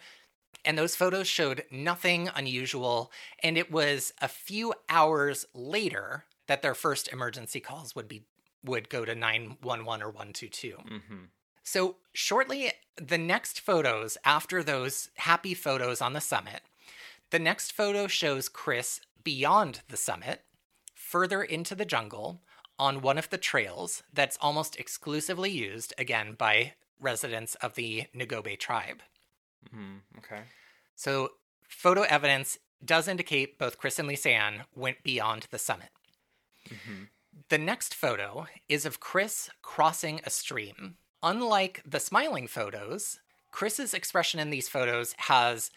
And 0.64 0.78
those 0.78 0.96
photos 0.96 1.28
showed 1.28 1.64
nothing 1.72 2.30
unusual. 2.36 3.12
And 3.42 3.58
it 3.58 3.72
was 3.72 4.14
a 4.22 4.28
few 4.28 4.76
hours 4.90 5.48
later 5.56 6.26
that 6.48 6.62
their 6.62 6.76
first 6.76 7.08
emergency 7.12 7.60
calls 7.60 7.96
would 7.96 8.08
be 8.08 8.26
would 8.64 8.90
go 8.90 9.06
to 9.06 9.16
911 9.16 10.04
or 10.04 10.10
122. 10.10 10.78
Mm-hmm. 10.78 11.16
So, 11.64 11.98
shortly, 12.14 12.72
the 12.98 13.18
next 13.18 13.60
photos 13.60 14.18
after 14.26 14.64
those 14.64 15.10
happy 15.16 15.54
photos 15.54 16.02
on 16.02 16.14
the 16.14 16.22
summit, 16.22 16.62
the 17.30 17.40
next 17.40 17.72
photo 17.72 18.08
shows 18.08 18.50
Kris 18.50 19.00
beyond 19.24 19.82
the 19.88 19.98
summit, 19.98 20.42
further 20.96 21.44
into 21.44 21.76
the 21.76 21.86
jungle, 21.86 22.42
on 22.80 23.02
one 23.02 23.18
of 23.18 23.30
the 23.30 23.38
trails 23.38 24.02
that's 24.12 24.38
almost 24.42 24.80
exclusively 24.80 25.52
used, 25.52 25.94
again, 25.98 26.34
by 26.34 26.74
residents 27.00 27.56
of 27.56 27.76
the 27.76 28.06
Nagobe 28.14 28.58
tribe. 28.58 29.02
Mm-hmm. 29.68 30.18
Okay. 30.18 30.42
So, 30.96 31.34
photo 31.68 32.02
evidence 32.02 32.58
does 32.84 33.08
indicate 33.08 33.60
both 33.60 33.78
Kris 33.78 34.00
and 34.00 34.10
Lisanne 34.10 34.66
went 34.76 35.04
beyond 35.04 35.48
the 35.52 35.60
summit. 35.60 35.90
Mm-hmm. 36.68 37.04
The 37.52 37.58
next 37.58 37.94
photo 37.94 38.48
is 38.70 38.86
of 38.86 39.02
Kris 39.02 39.50
crossing 39.62 40.22
a 40.24 40.30
stream. 40.30 40.96
Unlike 41.22 41.82
the 41.86 42.00
smiling 42.00 42.48
photos, 42.48 43.20
Kris's 43.52 43.94
expression 43.94 44.40
in 44.40 44.52
these 44.52 44.70
photos 44.70 45.14
has 45.18 45.70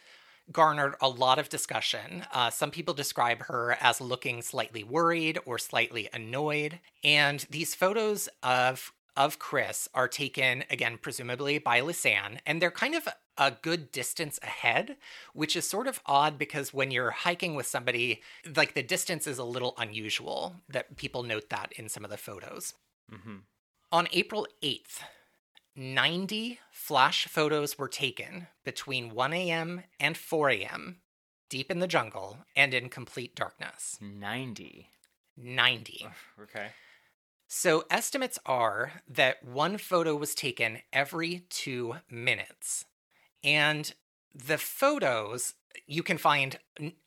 garnered 0.53 0.95
a 1.01 1.09
lot 1.09 1.41
of 1.41 1.49
discussion. 1.49 2.27
Uh, 2.33 2.51
some 2.51 2.71
people 2.71 2.95
describe 2.95 3.47
her 3.47 3.77
as 3.81 4.01
looking 4.01 4.41
slightly 4.41 4.85
worried 4.85 5.37
or 5.47 5.59
slightly 5.59 6.09
annoyed. 6.13 6.79
And 7.03 7.45
these 7.51 7.75
photos 7.75 8.29
of 8.41 8.93
of 9.17 9.41
Kris 9.41 9.89
are 9.95 10.07
taken 10.07 10.63
again, 10.71 10.97
presumably 11.03 11.59
by 11.59 11.81
Lisanne, 11.81 12.39
and 12.47 12.63
they're 12.63 12.71
kind 12.71 12.95
of 12.95 13.09
a 13.37 13.51
good 13.51 13.93
distance 13.93 14.39
ahead, 14.43 14.97
which 15.33 15.57
is 15.57 15.69
sort 15.69 15.87
of 15.87 16.01
odd 16.07 16.39
because 16.39 16.73
when 16.73 16.91
you're 16.91 17.11
hiking 17.11 17.55
with 17.55 17.67
somebody, 17.67 18.23
like 18.57 18.75
the 18.75 18.83
distance 18.83 19.27
is 19.27 19.39
a 19.39 19.45
little 19.45 19.75
unusual. 19.79 20.57
That 20.69 20.97
people 20.97 21.23
note 21.23 21.51
that 21.51 21.73
in 21.77 21.89
some 21.89 22.05
of 22.05 22.11
the 22.11 22.17
photos. 22.17 22.75
Mm-hmm. 23.13 23.37
On 23.93 24.09
April 24.13 24.47
8th, 24.63 25.01
90 25.77 26.61
flash 26.71 27.27
photos 27.27 27.79
were 27.79 27.89
taken 27.89 28.47
between 28.65 29.15
1 29.15 29.33
a.m. 29.33 29.83
and 29.99 30.17
4 30.17 30.51
a.m., 30.51 30.99
deep 31.49 31.71
in 31.71 31.81
the 31.81 31.87
jungle 31.87 32.39
and 32.57 32.75
in 32.75 32.89
complete 32.89 33.35
darkness. 33.35 33.99
Ninety. 34.01 34.91
90. 35.37 36.07
Okay. 36.43 36.69
So 37.47 37.85
estimates 37.91 38.39
are 38.47 38.93
that 39.09 39.45
one 39.45 39.79
photo 39.79 40.17
was 40.17 40.35
taken 40.35 40.79
every 40.93 41.45
two 41.51 41.97
minutes. 42.11 42.87
And 43.45 43.93
the 44.35 44.59
photos, 44.59 45.55
you 45.87 46.03
can 46.03 46.19
find 46.19 46.59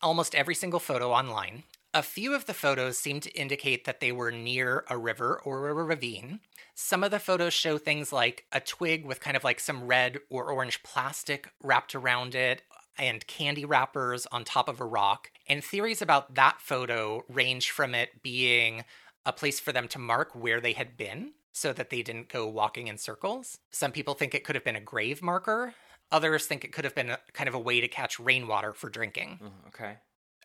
almost 0.01 0.35
every 0.35 0.55
single 0.55 0.79
photo 0.79 1.11
online. 1.11 1.63
A 1.93 2.03
few 2.03 2.35
of 2.35 2.45
the 2.45 2.53
photos 2.53 2.97
seem 2.97 3.19
to 3.21 3.31
indicate 3.31 3.85
that 3.85 4.01
they 4.01 4.11
were 4.11 4.31
near 4.31 4.85
a 4.88 4.97
river 4.97 5.41
or 5.43 5.67
a 5.67 5.73
ravine. 5.73 6.41
Some 6.75 7.03
of 7.03 7.09
the 7.09 7.19
photos 7.19 7.53
show 7.53 7.77
things 7.79 8.13
like 8.13 8.45
a 8.51 8.59
twig 8.59 9.03
with 9.03 9.19
kind 9.19 9.35
of 9.35 9.43
like 9.43 9.59
some 9.59 9.88
red 9.88 10.19
or 10.29 10.51
orange 10.51 10.83
plastic 10.83 11.49
wrapped 11.63 11.95
around 11.95 12.35
it 12.35 12.61
and 12.99 13.25
candy 13.25 13.65
wrappers 13.65 14.27
on 14.31 14.43
top 14.43 14.69
of 14.69 14.79
a 14.79 14.85
rock. 14.85 15.31
And 15.47 15.63
theories 15.63 16.01
about 16.01 16.35
that 16.35 16.57
photo 16.59 17.23
range 17.29 17.71
from 17.71 17.95
it 17.95 18.21
being 18.21 18.83
a 19.25 19.33
place 19.33 19.59
for 19.59 19.71
them 19.71 19.88
to 19.89 19.99
mark 19.99 20.35
where 20.35 20.61
they 20.61 20.73
had 20.73 20.97
been 20.97 21.33
so 21.51 21.73
that 21.73 21.89
they 21.89 22.03
didn't 22.03 22.29
go 22.29 22.47
walking 22.47 22.88
in 22.88 22.99
circles. 22.99 23.57
Some 23.71 23.91
people 23.91 24.13
think 24.13 24.35
it 24.35 24.43
could 24.43 24.55
have 24.55 24.63
been 24.63 24.75
a 24.75 24.81
grave 24.81 25.23
marker. 25.23 25.73
Others 26.12 26.45
think 26.47 26.64
it 26.64 26.72
could 26.72 26.86
have 26.86 26.95
been 26.95 27.10
a, 27.10 27.20
kind 27.34 27.47
of 27.47 27.53
a 27.53 27.60
way 27.60 27.82
to 27.82 27.88
catch 27.88 28.20
rainwater 28.20 28.74
for 28.74 28.89
drinking. 28.89 29.39
Mm, 29.43 29.68
Okay. 29.68 29.97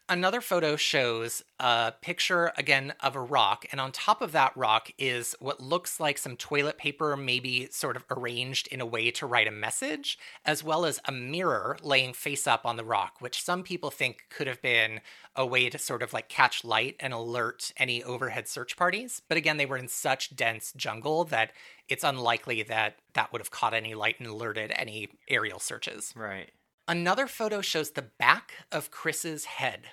Another 0.09 0.41
photo 0.43 0.77
shows 0.77 1.43
a 1.59 1.93
picture 2.03 2.53
again 2.59 2.93
of 3.01 3.17
a 3.17 3.21
rock, 3.21 3.65
and 3.73 3.81
on 3.81 3.93
top 3.93 4.21
of 4.21 4.33
that 4.33 4.55
rock 4.55 4.91
is 4.99 5.35
what 5.41 5.61
looks 5.61 5.99
like 6.01 6.19
some 6.19 6.37
toilet 6.37 6.77
paper, 6.77 7.17
maybe 7.17 7.69
sort 7.71 7.97
of 7.97 8.05
arranged 8.11 8.67
in 8.67 8.81
a 8.81 8.87
way 8.87 9.11
to 9.13 9.27
write 9.27 9.47
a 9.49 9.53
message, 9.53 10.19
as 10.45 10.63
well 10.63 10.85
as 10.85 11.01
a 11.07 11.13
mirror 11.13 11.79
laying 11.83 12.13
face 12.13 12.47
up 12.47 12.67
on 12.67 12.77
the 12.77 12.85
rock, 12.85 13.17
which 13.21 13.43
some 13.43 13.63
people 13.63 13.91
think 13.91 14.27
could 14.29 14.47
have 14.47 14.61
been 14.61 15.01
a 15.35 15.47
way 15.47 15.71
to 15.71 15.79
sort 15.79 16.03
of 16.03 16.13
like 16.13 16.29
catch 16.29 16.63
light 16.63 16.97
and 17.01 17.15
alert 17.15 17.73
any 17.79 18.03
overhead 18.03 18.47
search 18.47 18.77
parties. 18.77 19.23
But 19.29 19.39
again, 19.39 19.57
they 19.57 19.67
were 19.67 19.79
in 19.79 19.89
such 19.89 20.37
dense 20.37 20.73
jungle 20.77 21.25
that 21.25 21.53
it's 21.89 22.05
unlikely 22.05 22.63
that 22.65 22.97
that 23.15 23.33
would 23.33 23.41
have 23.41 23.51
caught 23.51 23.73
any 23.73 23.95
light 23.95 24.17
and 24.19 24.29
alerted 24.29 24.73
any 24.77 25.09
aerial 25.29 25.59
searches. 25.61 26.13
Right. 26.15 26.51
Another 26.93 27.26
photo 27.26 27.62
shows 27.62 27.93
the 27.93 28.03
back 28.03 28.53
of 28.70 28.90
Kris's 28.90 29.47
head. 29.47 29.84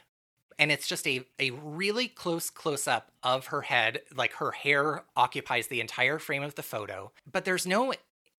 And 0.58 0.70
it's 0.70 0.86
just 0.86 1.08
a, 1.08 1.24
a 1.40 1.52
really 1.52 2.10
close 2.10 2.50
close 2.50 2.90
up 2.90 3.14
of 3.24 3.46
her 3.46 3.62
head. 3.62 4.02
Like 4.14 4.34
her 4.34 4.52
hair 4.52 5.06
occupies 5.16 5.68
the 5.68 5.80
entire 5.80 6.20
frame 6.20 6.44
of 6.44 6.56
the 6.56 6.62
photo. 6.62 7.14
But 7.32 7.46
there's 7.46 7.66
no 7.66 7.94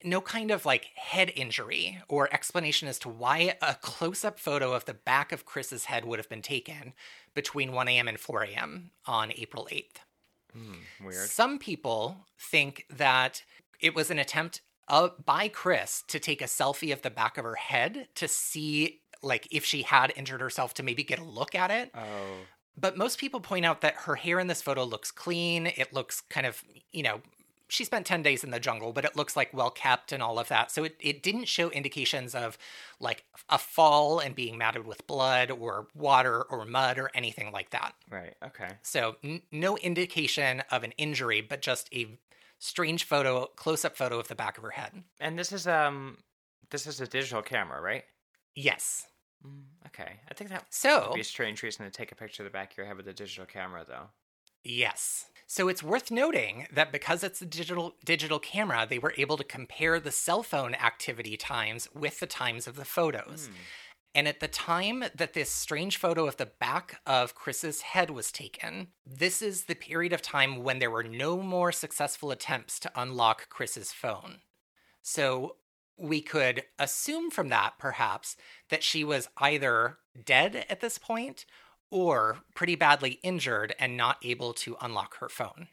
no 0.05 0.21
kind 0.21 0.51
of 0.51 0.67
like 0.67 0.91
head 0.95 1.33
injury 1.35 2.03
or 2.07 2.29
explanation 2.35 2.87
as 2.87 2.99
to 2.99 3.09
why 3.09 3.55
a 3.63 3.77
close 3.77 4.27
up 4.27 4.39
photo 4.39 4.75
of 4.75 4.85
the 4.85 4.93
back 4.93 5.33
of 5.33 5.47
Kris's 5.47 5.87
head 5.87 6.05
would 6.05 6.19
have 6.19 6.29
been 6.29 6.43
taken 6.43 6.93
between 7.33 7.73
1 7.73 7.89
a.m. 7.89 8.09
and 8.09 8.21
4 8.21 8.43
a.m. 8.43 8.91
on 9.07 9.33
April 9.37 9.69
8th. 9.73 10.03
Hmm, 10.53 11.07
Weird. 11.07 11.31
Some 11.31 11.59
people 11.59 12.27
think 12.39 12.85
that 12.91 13.43
it 13.81 13.95
was 13.95 14.11
an 14.11 14.19
attempt 14.19 14.61
uh, 14.91 15.09
by 15.25 15.49
Kris 15.49 16.03
to 16.09 16.19
take 16.19 16.43
a 16.43 16.47
selfie 16.47 16.93
of 16.93 17.01
the 17.01 17.11
back 17.11 17.39
of 17.39 17.45
her 17.45 17.55
head 17.55 18.09
to 18.17 18.29
see 18.29 19.01
like 19.23 19.47
if 19.51 19.65
she 19.65 19.83
had 19.83 20.13
injured 20.17 20.41
herself 20.41 20.75
to 20.75 20.83
maybe 20.83 21.03
get 21.03 21.19
a 21.19 21.25
look 21.25 21.55
at 21.55 21.71
it. 21.71 21.91
Oh. 21.95 22.37
But 22.77 22.97
most 22.97 23.19
people 23.19 23.41
point 23.41 23.65
out 23.65 23.83
that 23.83 23.95
her 23.95 24.17
hair 24.17 24.41
in 24.41 24.47
this 24.47 24.63
photo 24.63 24.85
looks 24.85 25.11
clean. 25.11 25.67
It 25.67 25.93
looks 25.93 26.23
kind 26.23 26.47
of, 26.47 26.63
you 26.93 27.03
know, 27.03 27.21
she 27.69 27.85
spent 27.85 28.07
10 28.07 28.23
days 28.23 28.43
in 28.43 28.51
the 28.51 28.59
jungle, 28.59 28.93
but 28.93 29.05
it 29.05 29.15
looks 29.15 29.37
like 29.37 29.55
well 29.55 29.71
kept 29.71 30.11
and 30.11 30.23
all 30.23 30.39
of 30.39 30.49
that. 30.49 30.73
So 30.73 30.83
it, 30.85 30.97
it 30.99 31.23
didn't 31.23 31.45
show 31.45 31.71
indications 31.71 32.35
of 32.35 32.59
like 32.99 33.25
a 33.49 33.59
fall 33.59 34.19
and 34.19 34.35
being 34.35 34.59
matted 34.59 34.87
with 34.87 35.07
blood 35.07 35.51
or 35.53 35.87
water 35.95 36.43
or 36.43 36.65
mud 36.65 36.99
or 36.99 37.11
anything 37.15 37.53
like 37.53 37.71
that. 37.71 37.95
Right. 38.11 38.35
Okay. 38.45 38.71
So 38.83 39.17
n- 39.23 39.43
no 39.53 39.77
indication 39.77 40.63
of 40.71 40.83
an 40.83 40.93
injury, 40.93 41.43
but 41.43 41.63
just 41.63 41.89
a 41.95 42.19
strange 42.61 43.03
photo, 43.05 43.47
close-up 43.57 43.97
photo 43.97 44.21
of 44.21 44.29
the 44.29 44.37
back 44.37 44.57
of 44.57 44.63
her 44.63 44.71
head. 44.71 45.03
And 45.19 45.37
this 45.37 45.51
is 45.51 45.67
um, 45.67 46.19
this 46.71 46.87
is 46.87 47.01
a 47.01 47.07
digital 47.09 47.43
camera, 47.43 47.81
right? 47.81 48.05
Yes. 48.55 49.07
Mm, 49.45 49.63
okay. 49.87 50.21
I 50.31 50.35
think 50.35 50.51
that 50.51 50.67
So 50.71 51.07
would 51.09 51.15
be 51.15 51.21
a 51.23 51.25
strange 51.25 51.63
reason 51.65 51.85
to 51.85 51.91
take 51.91 52.13
a 52.13 52.15
picture 52.15 52.43
of 52.43 52.45
the 52.45 52.51
back 52.53 52.71
of 52.73 52.77
your 52.79 52.87
head 52.87 52.97
with 52.97 53.09
a 53.09 53.13
digital 53.13 53.47
camera, 53.47 53.85
though. 53.89 54.11
yes. 54.63 55.27
So 55.47 55.67
it's 55.67 55.83
worth 55.83 56.13
noting 56.13 56.69
that 56.73 56.93
because 56.93 57.25
it's 57.25 57.43
a 57.43 57.47
digital 57.47 57.97
digital 58.05 58.39
camera, 58.39 58.87
they 58.89 59.01
were 59.01 59.15
able 59.19 59.37
to 59.37 59.43
compare 59.43 59.99
the 59.99 60.13
cell 60.13 60.45
phone 60.45 60.75
activity 60.77 61.37
times 61.37 61.89
with 61.93 62.21
the 62.21 62.27
times 62.29 62.69
of 62.69 62.77
the 62.77 62.85
photos. 62.85 63.49
Hmm. 63.49 63.53
And 64.15 64.27
at 64.27 64.41
the 64.41 64.49
time 64.49 65.05
that 65.15 65.35
this 65.35 65.51
strange 65.51 65.97
photo 65.97 66.27
of 66.27 66.37
the 66.37 66.47
back 66.47 67.01
of 67.07 67.35
Kris's 67.35 67.83
head 67.83 68.11
was 68.11 68.33
taken, 68.33 68.89
this 69.07 69.41
is 69.41 69.65
the 69.65 69.77
period 69.77 70.13
of 70.13 70.21
time 70.21 70.65
when 70.65 70.81
there 70.81 70.91
were 70.91 71.05
no 71.05 71.41
more 71.41 71.71
successful 71.71 72.31
attempts 72.33 72.81
to 72.81 72.93
unlock 72.97 73.49
Kris's 73.49 73.93
phone. 73.93 74.39
So 75.03 75.57
we 75.97 76.21
could 76.21 76.65
assume 76.79 77.31
from 77.31 77.51
that, 77.51 77.75
perhaps, 77.79 78.37
that 78.69 78.83
she 78.83 79.05
was 79.05 79.29
either 79.37 79.99
dead 80.25 80.67
at 80.69 80.81
this 80.81 80.99
point 80.99 81.45
or 81.91 82.39
pretty 82.55 82.75
badly 82.75 83.21
injured 83.23 83.75
and 83.79 83.97
not 83.97 84.19
able 84.23 84.53
to 84.55 84.77
unlock 84.81 85.19
her 85.19 85.29
phone. 85.29 85.69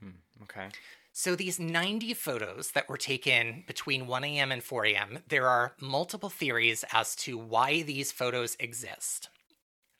Hmm. 0.00 0.42
Okay. 0.44 0.68
So, 1.14 1.36
these 1.36 1.60
90 1.60 2.14
photos 2.14 2.70
that 2.70 2.88
were 2.88 2.96
taken 2.96 3.64
between 3.66 4.06
1 4.06 4.24
a.m. 4.24 4.50
and 4.50 4.62
4 4.62 4.86
a.m., 4.86 5.18
there 5.28 5.46
are 5.46 5.74
multiple 5.78 6.30
theories 6.30 6.84
as 6.90 7.14
to 7.16 7.36
why 7.36 7.82
these 7.82 8.10
photos 8.10 8.56
exist. 8.58 9.28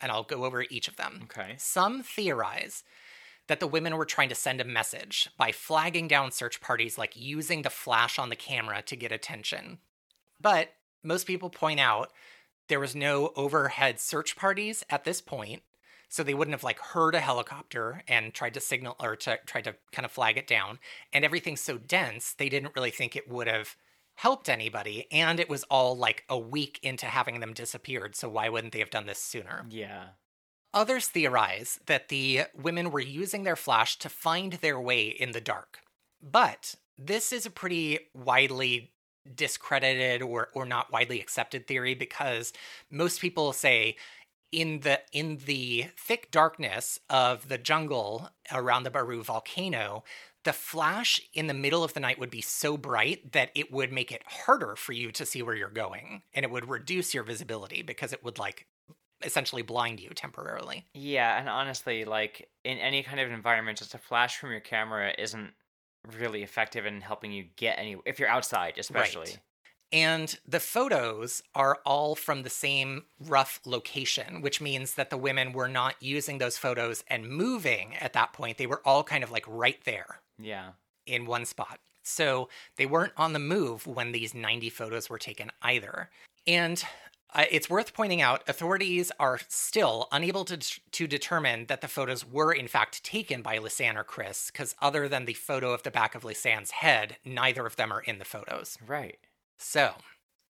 And 0.01 0.11
I'll 0.11 0.23
go 0.23 0.47
over 0.47 0.65
each 0.71 0.89
of 0.89 0.97
them. 0.97 1.21
Okay. 1.25 1.55
Some 1.59 2.03
theorize 2.03 2.83
that 3.47 3.61
the 3.61 3.67
women 3.67 3.97
were 3.97 4.07
trying 4.07 4.31
to 4.31 4.35
send 4.35 4.61
a 4.61 4.65
message 4.65 5.29
by 5.37 5.53
flagging 5.53 6.09
down 6.09 6.33
search 6.33 6.63
parties, 6.63 6.97
like 6.97 7.13
using 7.15 7.61
the 7.61 7.71
flash 7.71 8.19
on 8.19 8.31
the 8.31 8.37
camera 8.37 8.81
to 8.83 8.97
get 8.97 9.13
attention. 9.13 9.79
But 10.41 10.71
most 11.03 11.27
people 11.27 11.51
point 11.51 11.79
out 11.79 12.11
there 12.69 12.81
was 12.81 12.97
no 12.97 13.33
overhead 13.37 14.01
search 14.01 14.35
parties 14.35 14.83
at 14.89 15.05
this 15.05 15.21
point, 15.21 15.63
so 16.13 16.23
they 16.23 16.35
wouldn't 16.35 16.53
have 16.53 16.63
like 16.63 16.79
heard 16.79 17.15
a 17.15 17.21
helicopter 17.21 18.03
and 18.07 18.35
tried 18.35 18.53
to 18.53 18.61
signal 18.61 18.97
or 19.01 19.17
to 19.17 19.39
tried 19.47 19.65
to 19.65 19.75
kind 19.93 20.05
of 20.05 20.13
flag 20.13 20.37
it 20.37 20.47
down. 20.47 20.79
And 21.11 21.25
everything's 21.25 21.63
so 21.63 21.79
dense, 21.79 22.35
they 22.35 22.51
didn't 22.51 22.77
really 22.77 22.91
think 22.91 23.17
it 23.17 23.31
would 23.31 23.47
have 23.47 23.77
helped 24.17 24.51
anybody. 24.51 25.07
And 25.11 25.41
it 25.41 25.49
was 25.49 25.65
all 25.65 25.97
like 25.97 26.25
a 26.29 26.39
week 26.39 26.79
into 26.83 27.07
having 27.07 27.41
them 27.41 27.55
disappeared, 27.55 28.15
so 28.15 28.29
why 28.29 28.51
wouldn't 28.51 28.75
they 28.75 28.81
have 28.81 28.91
done 28.91 29.07
this 29.07 29.21
sooner? 29.21 29.65
Yeah. 29.71 30.09
Others 30.75 31.09
theorize 31.09 31.81
that 31.87 32.11
the 32.11 32.43
women 32.55 32.91
were 32.91 33.01
using 33.01 33.45
their 33.45 33.57
flash 33.57 33.99
to 34.01 34.11
find 34.11 34.53
their 34.55 34.79
way 34.79 35.07
in 35.07 35.33
the 35.33 35.41
dark. 35.41 35.79
But 36.23 36.75
this 36.99 37.33
is 37.33 37.47
a 37.47 37.51
pretty 37.51 38.01
widely 38.13 38.93
discredited 39.35 40.21
or, 40.21 40.51
or 40.53 40.67
not 40.67 40.93
widely 40.93 41.21
accepted 41.21 41.67
theory 41.67 41.95
because 41.95 42.53
most 42.91 43.21
people 43.21 43.55
say 43.55 43.97
in 44.53 44.81
the 44.81 45.01
in 45.13 45.39
the 45.47 45.87
thick 45.97 46.31
darkness 46.31 47.01
of 47.11 47.49
the 47.49 47.59
jungle 47.59 48.31
around 48.53 48.85
the 48.85 48.91
Baru 48.91 49.23
volcano, 49.23 50.05
the 50.45 50.53
flash 50.53 51.21
in 51.33 51.47
the 51.47 51.55
middle 51.55 51.83
of 51.83 51.95
the 51.95 52.01
night 52.01 52.19
would 52.19 52.31
be 52.31 52.41
so 52.41 52.77
bright 52.77 53.33
that 53.33 53.51
it 53.55 53.73
would 53.73 53.93
make 53.93 54.13
it 54.13 54.23
harder 54.27 54.77
for 54.77 54.93
you 54.93 55.11
to 55.13 55.25
see 55.25 55.43
where 55.43 55.55
you're 55.55 55.71
going 55.71 56.23
and 56.35 56.45
it 56.45 56.51
would 56.51 56.69
reduce 56.69 57.15
your 57.15 57.23
visibility 57.25 57.83
because 57.83 58.13
it 58.13 58.25
would 58.25 58.39
like 58.39 58.67
essentially 59.23 59.63
blind 59.63 60.01
you 60.01 60.11
temporarily. 60.11 60.85
Yeah, 60.95 61.39
and 61.39 61.49
honestly, 61.49 62.05
like 62.05 62.51
in 62.65 62.79
any 62.79 63.03
kind 63.03 63.21
of 63.21 63.31
environment, 63.31 63.79
just 63.79 63.95
a 63.95 63.99
flash 63.99 64.39
from 64.39 64.51
your 64.51 64.61
camera 64.61 65.15
isn't 65.17 65.53
really 66.19 66.43
effective 66.43 66.85
in 66.85 67.01
helping 67.01 67.33
you 67.33 67.45
get 67.57 67.79
any 67.79 67.97
if 68.05 68.19
you're 68.19 68.29
outside, 68.29 68.75
especially. 68.79 69.21
Right. 69.21 69.39
And 69.93 70.39
the 70.49 70.61
photos 70.61 71.43
are 71.55 71.81
all 71.85 72.15
from 72.15 72.43
the 72.43 72.51
same 72.51 73.05
rough 73.21 73.61
location, 73.67 74.41
which 74.41 74.61
means 74.61 74.95
that 74.95 75.11
the 75.11 75.19
women 75.19 75.53
were 75.53 75.69
not 75.69 75.97
using 76.01 76.39
those 76.39 76.57
photos 76.57 77.05
and 77.09 77.29
moving 77.29 77.95
at 77.97 78.13
that 78.15 78.33
point. 78.33 78.57
They 78.59 78.67
were 78.67 78.81
all 78.87 79.05
kind 79.05 79.23
of 79.23 79.31
like 79.31 79.45
right 79.47 79.79
there 79.85 80.21
Yeah. 80.39 80.71
in 81.07 81.27
one 81.27 81.45
spot. 81.45 81.79
So 82.03 82.49
they 82.77 82.87
weren't 82.87 83.13
on 83.17 83.33
the 83.33 83.39
move 83.39 83.87
when 83.87 84.13
these 84.13 84.35
90 84.35 84.71
photos 84.71 85.11
were 85.11 85.19
taken 85.19 85.53
either. 85.63 86.09
And 86.47 86.83
uh, 87.35 87.45
it's 87.51 87.71
worth 87.71 87.95
pointing 87.95 88.21
out 88.21 88.43
authorities 88.49 89.13
are 89.21 89.39
still 89.49 90.09
unable 90.11 90.45
to, 90.47 90.57
to 90.91 91.07
determine 91.07 91.67
that 91.67 91.81
the 91.81 91.89
photos 91.89 92.27
were 92.27 92.53
in 92.53 92.67
fact 92.69 93.05
taken 93.05 93.41
by 93.41 93.59
Lisanne 93.59 93.97
or 93.97 94.05
Kris, 94.05 94.51
because 94.51 94.75
other 94.83 95.09
than 95.09 95.25
the 95.27 95.33
photo 95.35 95.73
of 95.73 95.83
the 95.83 95.91
back 95.91 96.15
of 96.15 96.25
Lisanne's 96.25 96.73
head, 96.73 97.17
neither 97.25 97.65
of 97.67 97.77
them 97.77 97.93
are 97.93 98.01
in 98.03 98.19
the 98.19 98.25
photos. 98.25 98.77
Right. 98.87 99.19
So, 99.63 99.95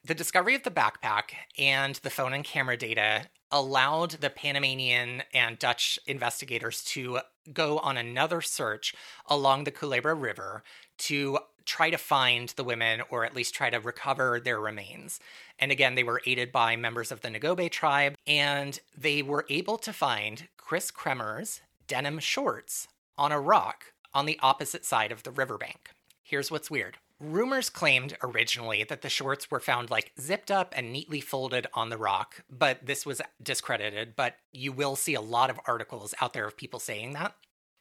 the 0.02 0.14
discovery 0.14 0.54
of 0.54 0.62
the 0.62 0.70
backpack 0.70 1.32
and 1.58 1.96
the 1.96 2.10
phone 2.10 2.32
and 2.32 2.42
camera 2.42 2.78
data 2.78 3.26
allowed 3.52 4.12
the 4.12 4.30
Panamanian 4.30 5.22
and 5.34 5.58
Dutch 5.58 5.98
investigators 6.06 6.82
to 6.84 7.20
go 7.52 7.78
on 7.78 7.98
another 7.98 8.40
search 8.40 8.94
along 9.26 9.64
the 9.64 9.70
Culebra 9.70 10.14
River 10.14 10.64
to 10.96 11.38
try 11.66 11.90
to 11.90 11.98
find 11.98 12.48
the 12.56 12.64
women 12.64 13.02
or 13.10 13.24
at 13.24 13.36
least 13.36 13.54
try 13.54 13.68
to 13.68 13.78
recover 13.78 14.40
their 14.40 14.58
remains. 14.58 15.20
And 15.58 15.70
again, 15.70 15.94
they 15.94 16.02
were 16.02 16.22
aided 16.26 16.50
by 16.50 16.74
members 16.74 17.12
of 17.12 17.20
the 17.20 17.30
Nagobe 17.30 17.70
tribe 17.70 18.16
and 18.26 18.80
they 18.96 19.22
were 19.22 19.44
able 19.50 19.76
to 19.78 19.92
find 19.92 20.48
Kris 20.56 20.90
Kremers, 20.90 21.60
denim 21.86 22.18
shorts 22.18 22.88
on 23.18 23.30
a 23.30 23.38
rock 23.38 23.92
on 24.14 24.24
the 24.24 24.40
opposite 24.42 24.86
side 24.86 25.12
of 25.12 25.22
the 25.22 25.30
riverbank. 25.30 25.90
Here's 26.22 26.50
what's 26.50 26.70
weird. 26.70 26.96
Rumors 27.22 27.70
claimed 27.70 28.16
originally 28.20 28.82
that 28.82 29.02
the 29.02 29.08
shorts 29.08 29.48
were 29.48 29.60
found 29.60 29.90
like 29.90 30.10
zipped 30.20 30.50
up 30.50 30.74
and 30.76 30.92
neatly 30.92 31.20
folded 31.20 31.68
on 31.72 31.88
the 31.88 31.96
rock, 31.96 32.42
but 32.50 32.84
this 32.84 33.06
was 33.06 33.22
discredited. 33.40 34.16
But 34.16 34.34
you 34.52 34.72
will 34.72 34.96
see 34.96 35.14
a 35.14 35.20
lot 35.20 35.48
of 35.48 35.60
articles 35.68 36.14
out 36.20 36.32
there 36.32 36.46
of 36.46 36.56
people 36.56 36.80
saying 36.80 37.12
that. 37.12 37.36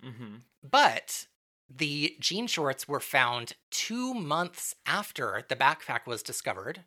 Mm-hmm. 0.05 0.35
But 0.69 1.25
the 1.75 2.15
jean 2.19 2.45
shorts 2.45 2.87
were 2.87 2.99
found 2.99 3.53
two 3.71 4.13
months 4.13 4.75
after 4.85 5.43
the 5.49 5.55
backpack 5.55 6.05
was 6.05 6.21
discovered, 6.21 6.81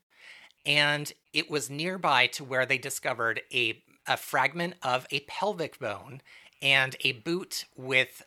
and 0.65 1.13
it 1.33 1.51
was 1.51 1.69
nearby 1.69 2.29
to 2.29 2.45
where 2.45 2.67
they 2.67 2.79
discovered 2.79 3.41
a, 3.53 3.83
a 4.07 4.17
fragment 4.17 4.75
of 4.81 5.09
a 5.11 5.21
pelvic 5.21 5.81
bone 5.81 6.21
and 6.63 6.95
a 7.01 7.13
boot 7.13 7.65
with 7.77 8.23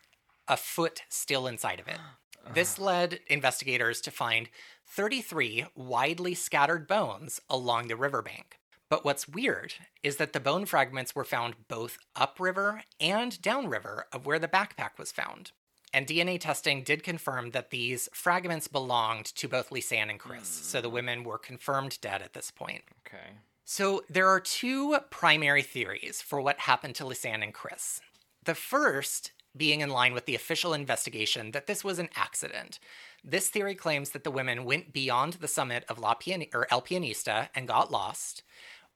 a 0.49 0.57
foot 0.57 1.03
still 1.07 1.47
inside 1.47 1.79
of 1.79 1.87
it. 1.87 1.99
This 2.53 2.77
uh-huh. 2.77 2.85
led 2.85 3.19
investigators 3.27 4.01
to 4.01 4.11
find 4.11 4.49
33 4.87 5.65
widely 5.75 6.33
scattered 6.33 6.87
bones 6.87 7.41
along 7.49 7.87
the 7.87 7.95
riverbank. 7.95 8.59
But 8.89 9.03
what's 9.03 9.27
weird 9.27 9.73
is 10.01 10.15
that 10.17 10.33
the 10.33 10.39
bone 10.39 10.65
fragments 10.65 11.13
were 11.13 11.25
found 11.25 11.67
both 11.67 11.97
upriver 12.15 12.83
and 12.99 13.41
downriver 13.41 14.07
of 14.13 14.25
where 14.25 14.39
the 14.39 14.47
backpack 14.47 14.97
was 14.97 15.11
found. 15.11 15.51
And 15.93 16.07
DNA 16.07 16.39
testing 16.39 16.83
did 16.83 17.03
confirm 17.03 17.51
that 17.51 17.69
these 17.69 18.09
fragments 18.13 18.67
belonged 18.67 19.25
to 19.35 19.47
both 19.47 19.69
Lisanne 19.69 20.09
and 20.09 20.19
Kris, 20.19 20.47
so 20.47 20.81
the 20.81 20.89
hmm. 20.89 20.93
women 20.95 21.23
were 21.23 21.37
confirmed 21.37 21.99
dead 22.01 22.21
at 22.21 22.33
this 22.33 22.51
point. 22.51 22.83
Okay. 23.05 23.37
So 23.65 24.03
there 24.09 24.29
are 24.29 24.39
two 24.39 24.97
primary 25.09 25.61
theories 25.61 26.21
for 26.21 26.39
what 26.39 26.59
happened 26.59 26.95
to 26.95 27.03
Lisanne 27.03 27.43
and 27.43 27.53
Kris. 27.53 27.99
The 28.43 28.55
first 28.55 29.31
being 29.55 29.81
in 29.81 29.89
line 29.89 30.13
with 30.13 30.25
the 30.25 30.35
official 30.35 30.73
investigation 30.73 31.51
that 31.51 31.67
this 31.67 31.83
was 31.83 31.99
an 31.99 32.09
accident. 32.15 32.79
This 33.23 33.49
theory 33.49 33.75
claims 33.75 34.11
that 34.11 34.23
the 34.23 34.31
women 34.31 34.65
went 34.65 34.93
beyond 34.93 35.33
the 35.33 35.47
summit 35.47 35.83
of 35.89 35.99
La 35.99 36.13
Pian- 36.15 36.49
or 36.53 36.67
El 36.71 36.81
Pianista 36.81 37.49
and 37.55 37.67
got 37.67 37.91
lost. 37.91 38.43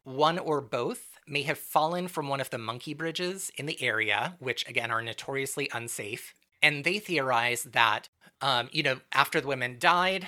One 0.03 0.39
or 0.39 0.61
both 0.61 1.19
may 1.27 1.43
have 1.43 1.57
fallen 1.57 2.07
from 2.07 2.27
one 2.27 2.41
of 2.41 2.49
the 2.49 2.57
monkey 2.57 2.93
bridges 2.93 3.51
in 3.55 3.65
the 3.65 3.81
area, 3.81 4.35
which 4.39 4.67
again 4.67 4.91
are 4.91 5.01
notoriously 5.01 5.69
unsafe. 5.73 6.33
And 6.61 6.83
they 6.83 6.99
theorize 6.99 7.63
that, 7.63 8.09
um, 8.41 8.69
you 8.71 8.83
know, 8.83 8.99
after 9.11 9.41
the 9.41 9.47
women 9.47 9.77
died, 9.79 10.27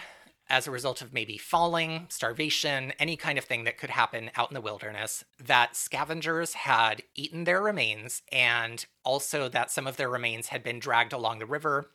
as 0.50 0.68
a 0.68 0.72
result 0.72 1.02
of 1.02 1.14
maybe 1.14 1.38
falling, 1.38 2.06
starvation, 2.10 2.94
any 3.00 3.16
kind 3.16 3.38
of 3.38 3.46
thing 3.46 3.64
that 3.64 3.78
could 3.78 3.90
happen 3.90 4.30
out 4.36 4.50
in 4.50 4.54
the 4.54 4.62
wilderness, 4.62 5.24
that 5.44 5.76
scavengers 5.76 6.54
had 6.54 7.02
eaten 7.16 7.44
their 7.44 7.62
remains, 7.62 8.22
and 8.32 8.86
also 9.04 9.50
that 9.50 9.72
some 9.72 9.88
of 9.88 9.98
their 9.98 10.10
remains 10.10 10.48
had 10.48 10.64
been 10.64 10.80
dragged 10.80 11.14
along 11.14 11.40
the 11.40 11.46
river, 11.46 11.92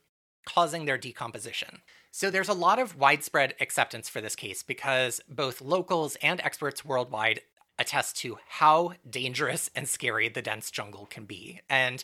causing 0.47 0.85
their 0.87 0.99
decomposition. 0.99 1.83
So 2.11 2.31
there's 2.31 2.49
a 2.49 2.55
lot 2.55 2.79
of 2.79 2.97
widespread 2.97 3.55
acceptance 3.61 4.09
for 4.09 4.21
this 4.21 4.35
case 4.35 4.63
because 4.63 5.21
both 5.29 5.61
locals 5.61 6.17
and 6.23 6.41
experts 6.41 6.85
worldwide 6.85 7.41
attest 7.79 8.17
to 8.19 8.39
how 8.49 8.95
dangerous 9.09 9.71
and 9.75 9.89
scary 9.89 10.29
the 10.29 10.43
dense 10.43 10.71
jungle 10.71 11.07
can 11.07 11.25
be. 11.25 11.61
And 11.69 12.03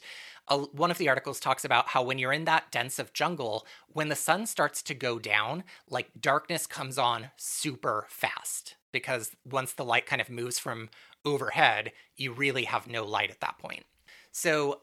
uh, 0.48 0.58
one 0.72 0.90
of 0.90 0.98
the 0.98 1.08
articles 1.08 1.40
talks 1.40 1.64
about 1.64 1.88
how 1.88 2.02
when 2.02 2.18
you're 2.18 2.32
in 2.32 2.44
that 2.44 2.70
dense 2.70 2.98
of 2.98 3.12
jungle, 3.12 3.66
when 3.88 4.08
the 4.08 4.16
sun 4.16 4.46
starts 4.46 4.82
to 4.82 4.94
go 4.94 5.18
down, 5.18 5.64
like 5.88 6.10
darkness 6.20 6.66
comes 6.66 6.98
on 6.98 7.30
super 7.36 8.06
fast 8.08 8.76
because 8.92 9.34
once 9.44 9.72
the 9.72 9.84
light 9.84 10.06
kind 10.06 10.20
of 10.20 10.30
moves 10.30 10.58
from 10.58 10.88
overhead, 11.24 11.92
you 12.16 12.32
really 12.32 12.64
have 12.64 12.86
no 12.86 13.04
light 13.04 13.30
at 13.30 13.40
that 13.40 13.58
point. 13.58 13.84
So 14.30 14.82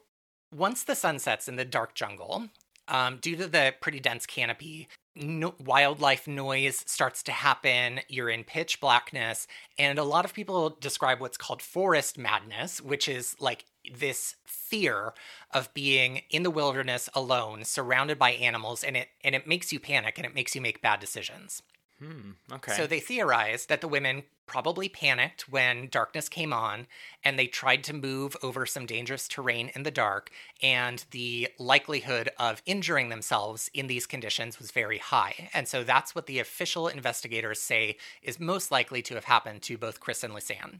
once 0.54 0.84
the 0.84 0.96
sun 0.96 1.20
sets 1.20 1.48
in 1.48 1.56
the 1.56 1.66
dark 1.66 1.96
jungle, 1.96 2.50
um, 2.88 3.20
due 3.22 3.38
to 3.38 3.48
the 3.48 3.74
pretty 3.80 4.00
dense 4.00 4.26
canopy, 4.26 4.90
no, 5.16 5.56
wildlife 5.60 6.28
noise 6.28 6.84
starts 6.88 7.24
to 7.24 7.32
happen. 7.32 8.00
You're 8.08 8.30
in 8.30 8.44
pitch 8.44 8.80
blackness. 8.80 9.48
And 9.78 10.00
a 10.00 10.04
lot 10.04 10.26
of 10.26 10.34
people 10.34 10.78
describe 10.80 11.20
what's 11.20 11.38
called 11.38 11.62
forest 11.62 12.18
madness, 12.18 12.82
which 12.82 13.10
is 13.10 13.36
like 13.40 13.66
this 13.94 14.36
fear 14.46 15.14
of 15.52 15.74
being 15.74 16.22
in 16.30 16.44
the 16.44 16.52
wilderness 16.52 17.10
alone, 17.14 17.66
surrounded 17.66 18.18
by 18.18 18.32
animals, 18.32 18.84
and 18.84 18.96
it 18.96 19.10
and 19.24 19.36
it 19.36 19.48
makes 19.48 19.74
you 19.74 19.80
panic 19.80 20.18
and 20.18 20.26
it 20.26 20.36
makes 20.36 20.56
you 20.56 20.62
make 20.62 20.82
bad 20.82 21.00
decisions. 21.00 21.62
Hmm. 22.02 22.32
Okay. 22.52 22.74
So 22.74 22.88
they 22.88 23.00
theorized 23.00 23.70
that 23.70 23.82
the 23.82 23.88
women 23.88 24.24
probably 24.48 24.90
panicked 24.90 25.48
when 25.48 25.88
darkness 25.88 26.28
came 26.28 26.52
on 26.52 26.88
and 27.24 27.38
they 27.38 27.48
tried 27.48 27.84
to 27.86 27.94
move 27.94 28.36
over 28.42 28.66
some 28.66 28.86
dangerous 28.86 29.28
terrain 29.28 29.72
in 29.76 29.84
the 29.84 29.92
dark, 29.92 30.32
and 30.62 31.06
the 31.12 31.48
likelihood 31.60 32.30
of 32.40 32.62
injuring 32.66 33.10
themselves 33.10 33.70
in 33.74 33.88
these 33.88 34.08
conditions 34.08 34.58
was 34.58 34.72
very 34.72 34.98
high. 34.98 35.50
And 35.54 35.68
so 35.68 35.84
that's 35.84 36.16
what 36.16 36.26
the 36.26 36.40
official 36.40 36.88
investigators 36.88 37.62
say 37.62 37.98
is 38.22 38.40
most 38.40 38.72
likely 38.72 39.02
to 39.04 39.16
have 39.16 39.26
happened 39.26 39.62
to 39.64 39.78
both 39.78 40.00
Kris 40.00 40.24
and 40.24 40.34
Lisanne. 40.34 40.80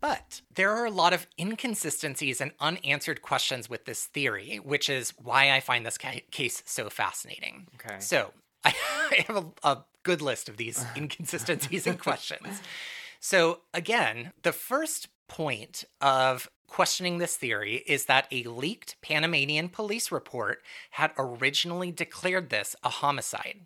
But 0.00 0.42
there 0.54 0.70
are 0.70 0.84
a 0.84 0.90
lot 0.90 1.14
of 1.14 1.26
inconsistencies 1.38 2.38
and 2.38 2.52
unanswered 2.60 3.22
questions 3.22 3.70
with 3.70 3.86
this 3.86 4.04
theory, 4.04 4.56
which 4.62 4.90
is 4.90 5.14
why 5.16 5.50
I 5.50 5.60
find 5.60 5.86
this 5.86 5.96
ca- 5.96 6.20
case 6.30 6.62
so 6.66 6.90
fascinating. 6.90 7.68
Okay. 7.76 8.00
So 8.00 8.32
I 9.10 9.24
have 9.26 9.36
a, 9.36 9.68
a 9.68 9.84
good 10.02 10.22
list 10.22 10.48
of 10.48 10.56
these 10.56 10.84
inconsistencies 10.96 11.86
and 11.86 11.98
questions. 11.98 12.62
So, 13.20 13.60
again, 13.72 14.32
the 14.42 14.52
first 14.52 15.08
point 15.28 15.84
of 16.00 16.48
questioning 16.68 17.18
this 17.18 17.36
theory 17.36 17.82
is 17.86 18.06
that 18.06 18.26
a 18.30 18.42
leaked 18.44 18.96
Panamanian 19.00 19.68
police 19.68 20.10
report 20.10 20.62
had 20.90 21.12
originally 21.18 21.90
declared 21.90 22.50
this 22.50 22.76
a 22.82 22.88
homicide, 22.88 23.60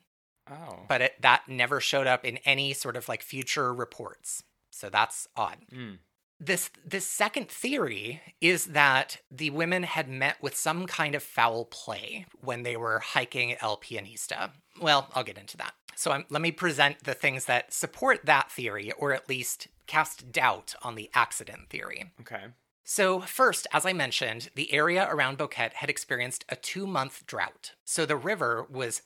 oh. 0.50 0.80
but 0.88 1.00
it, 1.00 1.22
that 1.22 1.48
never 1.48 1.80
showed 1.80 2.06
up 2.06 2.24
in 2.24 2.36
any 2.38 2.72
sort 2.72 2.96
of 2.96 3.08
like 3.08 3.22
future 3.22 3.72
reports. 3.74 4.42
So 4.70 4.90
that's 4.90 5.26
odd. 5.34 5.58
Mm. 5.74 5.98
This 6.40 6.70
this 6.84 7.04
second 7.06 7.48
theory 7.48 8.22
is 8.40 8.66
that 8.66 9.18
the 9.30 9.50
women 9.50 9.82
had 9.82 10.08
met 10.08 10.40
with 10.40 10.56
some 10.56 10.86
kind 10.86 11.14
of 11.14 11.22
foul 11.22 11.64
play 11.64 12.26
when 12.40 12.62
they 12.62 12.76
were 12.76 13.00
hiking 13.00 13.56
El 13.60 13.76
Pianista. 13.76 14.50
Well, 14.80 15.08
I'll 15.14 15.24
get 15.24 15.38
into 15.38 15.56
that. 15.56 15.72
So 15.96 16.12
I'm, 16.12 16.26
let 16.30 16.40
me 16.40 16.52
present 16.52 17.02
the 17.02 17.14
things 17.14 17.46
that 17.46 17.72
support 17.72 18.20
that 18.26 18.52
theory, 18.52 18.92
or 18.92 19.12
at 19.12 19.28
least 19.28 19.66
cast 19.88 20.30
doubt 20.30 20.76
on 20.82 20.94
the 20.94 21.10
accident 21.12 21.70
theory. 21.70 22.12
Okay. 22.20 22.44
So, 22.84 23.20
first, 23.20 23.66
as 23.72 23.84
I 23.84 23.92
mentioned, 23.92 24.48
the 24.54 24.72
area 24.72 25.06
around 25.10 25.36
Boquete 25.36 25.74
had 25.74 25.90
experienced 25.90 26.44
a 26.48 26.56
two 26.56 26.86
month 26.86 27.26
drought. 27.26 27.72
So 27.84 28.06
the 28.06 28.16
river 28.16 28.66
was 28.70 29.02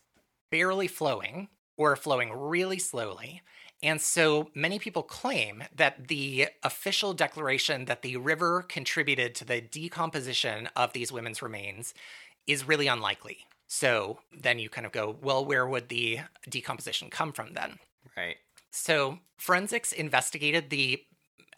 barely 0.51 0.87
flowing 0.87 1.49
or 1.77 1.97
flowing 1.97 2.33
really 2.33 2.79
slowly. 2.79 3.43
And 3.83 4.01
so 4.01 4.49
many 4.55 4.79
people 4.79 5.03
claim 5.03 5.65
that 5.75 6.09
the 6.09 6.49
official 6.63 7.15
declaration 7.15 7.87
that 7.87 8.03
the 8.03 8.17
river 8.17 8.63
contributed 8.63 9.35
to 9.37 9.45
the 9.45 9.61
decomposition 9.61 10.69
of 10.77 10.93
these 10.93 11.11
women's 11.11 11.43
remains 11.43 11.93
is 12.47 12.67
really 12.67 12.87
unlikely. 12.87 13.39
So 13.67 14.21
then 14.37 14.59
you 14.59 14.69
kind 14.69 14.87
of 14.87 14.93
go, 14.93 15.17
well, 15.21 15.45
where 15.45 15.67
would 15.67 15.89
the 15.89 16.21
decomposition 16.49 17.11
come 17.11 17.33
from 17.33 17.55
then? 17.55 17.79
Right. 18.17 18.37
So 18.71 19.19
forensics 19.37 19.93
investigated 19.93 20.71
the 20.71 21.03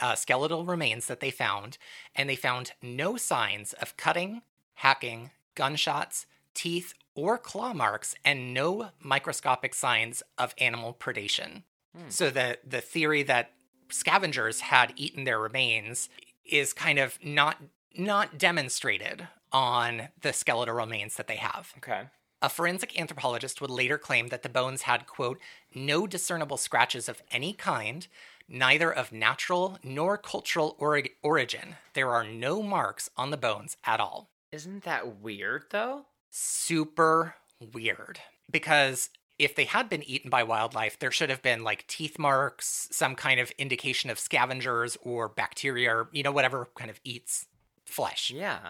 uh, 0.01 0.15
skeletal 0.15 0.65
remains 0.65 1.07
that 1.07 1.21
they 1.21 1.31
found, 1.31 1.79
and 2.15 2.29
they 2.29 2.37
found 2.37 2.73
no 2.83 3.17
signs 3.17 3.73
of 3.75 3.97
cutting, 3.97 4.43
hacking, 4.75 5.31
gunshots, 5.55 6.27
teeth, 6.55 6.95
or 7.15 7.39
claw 7.39 7.73
marks, 7.73 8.15
and 8.25 8.55
no 8.55 8.91
microscopic 9.01 9.75
signs 9.75 10.23
of 10.39 10.55
animal 10.59 10.97
predation. 10.99 11.63
Hmm. 11.97 12.09
So 12.09 12.31
the 12.31 12.59
the 12.67 12.81
theory 12.81 13.23
that 13.25 13.53
scavengers 13.91 14.61
had 14.61 14.93
eaten 14.97 15.25
their 15.25 15.39
remains 15.39 16.09
is 16.45 16.73
kind 16.73 16.99
of 16.99 17.19
not 17.23 17.57
not 17.97 18.39
demonstrated 18.39 19.29
on 19.53 20.09
the 20.21 20.33
skeletal 20.33 20.75
remains 20.75 21.17
that 21.17 21.29
they 21.29 21.37
have. 21.37 21.73
Okay. 21.79 22.03
A 22.43 22.49
forensic 22.49 22.99
anthropologist 22.99 23.61
would 23.61 23.71
later 23.71 23.97
claim 23.97 24.29
that 24.29 24.43
the 24.43 24.49
bones 24.49 24.83
had, 24.83 25.07
quote, 25.07 25.41
no 25.75 26.07
discernible 26.07 26.59
scratches 26.59 27.09
of 27.09 27.23
any 27.31 27.55
kind, 27.55 28.07
neither 28.49 28.93
of 28.93 29.13
natural 29.13 29.79
nor 29.83 30.19
cultural 30.19 30.77
ori- 30.79 31.13
origin. 31.23 31.77
There 31.95 32.11
are 32.11 32.25
no 32.25 32.63
marks 32.63 33.09
on 33.17 33.31
the 33.31 33.39
bones 33.39 33.77
at 33.85 34.01
all. 34.01 34.29
Isn't 34.53 34.85
that 34.85 35.21
weird 35.23 35.65
though? 35.71 36.07
Super 36.31 37.37
weird. 37.73 38.21
Because 38.51 39.09
if 39.39 39.55
they 39.55 39.65
had 39.65 39.89
been 39.89 40.03
eaten 40.03 40.31
by 40.31 40.43
wildlife, 40.43 40.99
there 40.99 41.11
should 41.11 41.31
have 41.31 41.43
been 41.43 41.65
like 41.65 41.87
teeth 41.87 42.19
marks, 42.19 42.89
some 42.93 43.15
kind 43.15 43.41
of 43.41 43.51
indication 43.59 44.11
of 44.11 44.19
scavengers 44.19 44.97
or 45.03 45.29
bacteria, 45.29 45.95
or, 45.95 46.09
you 46.13 46.23
know, 46.23 46.33
whatever 46.33 46.69
kind 46.75 46.91
of 46.91 47.01
eats 47.05 47.47
flesh. 47.85 48.31
Yeah. 48.31 48.61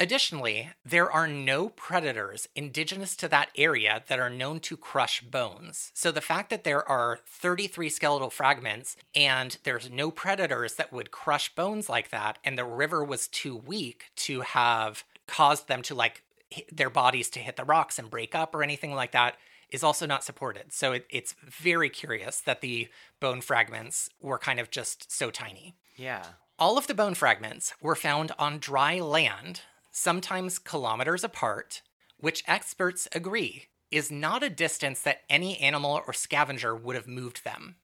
Additionally, 0.00 0.70
there 0.84 1.10
are 1.10 1.28
no 1.28 1.68
predators 1.68 2.48
indigenous 2.56 3.14
to 3.16 3.28
that 3.28 3.50
area 3.56 4.02
that 4.08 4.18
are 4.18 4.28
known 4.28 4.58
to 4.60 4.76
crush 4.76 5.20
bones. 5.20 5.92
So 5.94 6.10
the 6.10 6.20
fact 6.20 6.50
that 6.50 6.64
there 6.64 6.86
are 6.88 7.20
33 7.26 7.88
skeletal 7.88 8.30
fragments 8.30 8.96
and 9.14 9.56
there's 9.62 9.88
no 9.90 10.10
predators 10.10 10.74
that 10.74 10.92
would 10.92 11.12
crush 11.12 11.54
bones 11.54 11.88
like 11.88 12.10
that, 12.10 12.38
and 12.44 12.58
the 12.58 12.64
river 12.64 13.04
was 13.04 13.28
too 13.28 13.56
weak 13.56 14.06
to 14.16 14.40
have 14.40 15.04
caused 15.26 15.68
them 15.68 15.82
to 15.82 15.94
like 15.94 16.22
hit 16.50 16.76
their 16.76 16.90
bodies 16.90 17.30
to 17.30 17.38
hit 17.38 17.56
the 17.56 17.64
rocks 17.64 17.98
and 17.98 18.10
break 18.10 18.34
up 18.34 18.54
or 18.54 18.62
anything 18.62 18.94
like 18.94 19.12
that 19.12 19.36
is 19.74 19.82
also 19.82 20.06
not 20.06 20.22
supported. 20.22 20.72
So 20.72 20.92
it, 20.92 21.04
it's 21.10 21.34
very 21.42 21.90
curious 21.90 22.40
that 22.40 22.60
the 22.60 22.86
bone 23.18 23.40
fragments 23.40 24.08
were 24.20 24.38
kind 24.38 24.60
of 24.60 24.70
just 24.70 25.10
so 25.10 25.32
tiny. 25.32 25.74
Yeah. 25.96 26.24
All 26.60 26.78
of 26.78 26.86
the 26.86 26.94
bone 26.94 27.14
fragments 27.14 27.74
were 27.82 27.96
found 27.96 28.30
on 28.38 28.60
dry 28.60 29.00
land, 29.00 29.62
sometimes 29.90 30.60
kilometers 30.60 31.24
apart, 31.24 31.82
which 32.18 32.44
experts 32.46 33.08
agree 33.12 33.64
is 33.90 34.12
not 34.12 34.44
a 34.44 34.48
distance 34.48 35.02
that 35.02 35.22
any 35.28 35.58
animal 35.58 36.00
or 36.06 36.12
scavenger 36.12 36.76
would 36.76 36.94
have 36.94 37.08
moved 37.08 37.44
them. 37.44 37.74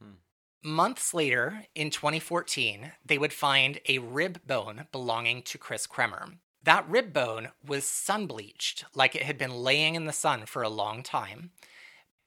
Hmm. 0.00 0.14
Months 0.62 1.12
later, 1.12 1.66
in 1.74 1.90
2014, 1.90 2.92
they 3.04 3.18
would 3.18 3.34
find 3.34 3.80
a 3.86 3.98
rib 3.98 4.40
bone 4.46 4.86
belonging 4.92 5.42
to 5.42 5.58
Kris 5.58 5.86
Kremer. 5.86 6.38
That 6.64 6.88
rib 6.88 7.12
bone 7.12 7.48
was 7.66 7.84
sun 7.84 8.26
bleached, 8.26 8.84
like 8.94 9.14
it 9.14 9.22
had 9.22 9.36
been 9.36 9.54
laying 9.54 9.94
in 9.94 10.06
the 10.06 10.12
sun 10.12 10.46
for 10.46 10.62
a 10.62 10.68
long 10.70 11.02
time, 11.02 11.50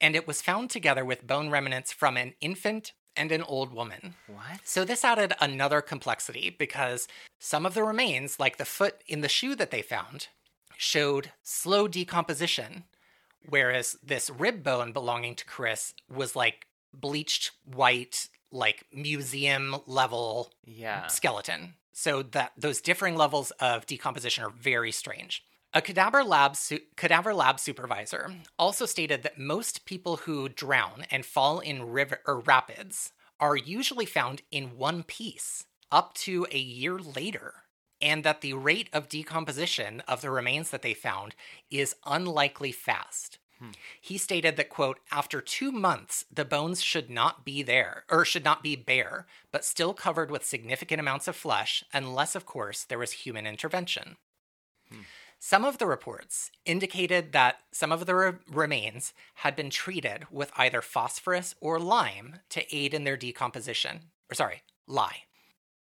and 0.00 0.14
it 0.14 0.26
was 0.28 0.40
found 0.42 0.70
together 0.70 1.04
with 1.04 1.26
bone 1.26 1.50
remnants 1.50 1.92
from 1.92 2.16
an 2.16 2.34
infant 2.40 2.92
and 3.16 3.32
an 3.32 3.42
old 3.42 3.72
woman. 3.72 4.14
What? 4.28 4.60
So 4.62 4.84
this 4.84 5.04
added 5.04 5.32
another 5.40 5.80
complexity 5.80 6.54
because 6.56 7.08
some 7.40 7.66
of 7.66 7.74
the 7.74 7.82
remains, 7.82 8.38
like 8.38 8.58
the 8.58 8.64
foot 8.64 9.02
in 9.08 9.22
the 9.22 9.28
shoe 9.28 9.56
that 9.56 9.72
they 9.72 9.82
found, 9.82 10.28
showed 10.76 11.32
slow 11.42 11.88
decomposition, 11.88 12.84
whereas 13.48 13.96
this 14.04 14.30
rib 14.30 14.62
bone 14.62 14.92
belonging 14.92 15.34
to 15.34 15.44
Kris 15.44 15.94
was 16.08 16.36
like 16.36 16.66
bleached 16.94 17.50
white, 17.64 18.28
like 18.52 18.86
museum 18.92 19.76
level 19.86 20.52
Yeah. 20.64 21.08
skeleton. 21.08 21.74
So 21.98 22.22
that 22.22 22.52
those 22.56 22.80
differing 22.80 23.16
levels 23.16 23.50
of 23.58 23.84
decomposition 23.84 24.44
are 24.44 24.50
very 24.50 24.92
strange. 24.92 25.42
A 25.74 25.82
cadaver 25.82 26.22
lab 26.22 26.54
su- 26.54 26.78
cadaver 26.96 27.34
lab 27.34 27.58
supervisor 27.58 28.30
also 28.56 28.86
stated 28.86 29.24
that 29.24 29.36
most 29.36 29.84
people 29.84 30.18
who 30.18 30.48
drown 30.48 31.06
and 31.10 31.26
fall 31.26 31.58
in 31.58 31.90
river 31.90 32.20
or 32.24 32.38
rapids 32.38 33.10
are 33.40 33.56
usually 33.56 34.06
found 34.06 34.42
in 34.52 34.76
one 34.76 35.02
piece 35.02 35.64
up 35.90 36.14
to 36.14 36.46
a 36.52 36.58
year 36.58 37.00
later 37.00 37.64
and 38.00 38.22
that 38.22 38.42
the 38.42 38.54
rate 38.54 38.88
of 38.92 39.08
decomposition 39.08 40.00
of 40.06 40.20
the 40.20 40.30
remains 40.30 40.70
that 40.70 40.82
they 40.82 40.94
found 40.94 41.34
is 41.68 41.96
unlikely 42.06 42.70
fast. 42.70 43.40
He 44.00 44.18
stated 44.18 44.56
that, 44.56 44.68
quote, 44.68 44.98
after 45.10 45.40
two 45.40 45.72
months, 45.72 46.24
the 46.32 46.44
bones 46.44 46.82
should 46.82 47.10
not 47.10 47.44
be 47.44 47.62
there, 47.62 48.04
or 48.08 48.24
should 48.24 48.44
not 48.44 48.62
be 48.62 48.76
bare, 48.76 49.26
but 49.50 49.64
still 49.64 49.94
covered 49.94 50.30
with 50.30 50.44
significant 50.44 51.00
amounts 51.00 51.26
of 51.28 51.36
flesh, 51.36 51.84
unless, 51.92 52.34
of 52.34 52.46
course, 52.46 52.84
there 52.84 52.98
was 52.98 53.12
human 53.12 53.46
intervention. 53.46 54.16
Some 55.40 55.64
of 55.64 55.78
the 55.78 55.86
reports 55.86 56.50
indicated 56.64 57.32
that 57.32 57.60
some 57.70 57.92
of 57.92 58.06
the 58.06 58.14
re- 58.14 58.32
remains 58.50 59.12
had 59.34 59.54
been 59.54 59.70
treated 59.70 60.26
with 60.30 60.50
either 60.56 60.82
phosphorus 60.82 61.54
or 61.60 61.78
lime 61.78 62.40
to 62.50 62.76
aid 62.76 62.92
in 62.92 63.04
their 63.04 63.16
decomposition. 63.16 64.00
Or, 64.30 64.34
sorry, 64.34 64.62
lye. 64.86 65.22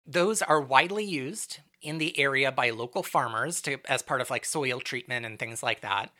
Those 0.05 0.41
are 0.41 0.61
widely 0.61 1.03
used 1.03 1.59
in 1.81 1.97
the 1.97 2.17
area 2.19 2.51
by 2.51 2.69
local 2.69 3.03
farmers 3.03 3.61
to, 3.61 3.77
as 3.85 4.01
part 4.01 4.21
of 4.21 4.29
like 4.29 4.45
soil 4.45 4.79
treatment 4.79 5.25
and 5.25 5.39
things 5.39 5.63
like 5.63 5.81
that. 5.81 6.11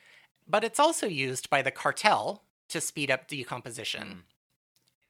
But 0.49 0.63
it's 0.63 0.79
also 0.79 1.05
used 1.07 1.49
by 1.49 1.61
the 1.61 1.71
cartel 1.71 2.43
to 2.69 2.81
speed 2.81 3.11
up 3.11 3.27
decomposition. 3.27 4.07
Hmm. 4.07 4.17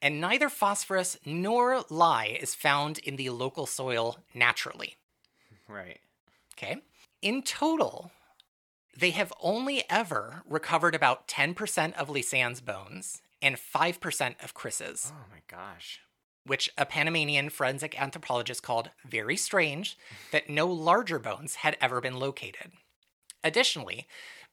And 0.01 0.21
neither 0.21 0.49
phosphorus 0.49 1.17
nor 1.25 1.83
lye 1.89 2.37
is 2.39 2.55
found 2.55 2.99
in 2.99 3.15
the 3.15 3.29
local 3.31 3.65
soil 3.65 4.17
naturally. 4.33 4.95
Right. 5.67 5.99
Okay. 6.55 6.77
In 7.21 7.41
total, 7.41 8.11
they 8.97 9.11
have 9.11 9.33
only 9.41 9.83
ever 9.89 10.41
recovered 10.47 10.95
about 10.95 11.27
10% 11.27 11.93
of 11.93 12.07
Lisanne's 12.09 12.61
bones 12.61 13.21
and 13.41 13.55
5% 13.57 14.43
of 14.43 14.53
Kris's, 14.53 15.11
Oh 15.13 15.25
my 15.29 15.39
gosh. 15.47 15.99
which 16.45 16.69
a 16.77 16.85
Panamanian 16.85 17.49
forensic 17.49 17.99
anthropologist 18.01 18.63
called 18.63 18.91
very 19.05 19.35
strange 19.35 19.97
that 20.31 20.49
no 20.49 20.67
larger 20.67 21.19
bones 21.19 21.55
had 21.55 21.77
ever 21.81 21.99
been 22.01 22.17
located. 22.19 22.71
Additionally, 23.43 24.07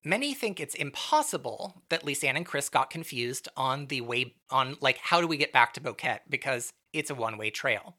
many 0.06 0.32
think 0.32 0.60
it's 0.60 0.74
impossible 0.76 1.82
that 1.88 2.04
Lisanne 2.04 2.36
and 2.36 2.46
Kris 2.46 2.68
got 2.68 2.90
confused 2.90 3.48
on 3.56 3.86
the 3.86 4.00
way 4.00 4.36
on 4.50 4.76
like 4.80 4.98
how 4.98 5.20
do 5.20 5.26
we 5.26 5.36
get 5.36 5.52
back 5.52 5.74
to 5.74 5.80
Boquete 5.80 6.20
because 6.30 6.72
it's 6.92 7.10
a 7.10 7.14
one-way 7.14 7.50
trail. 7.50 7.96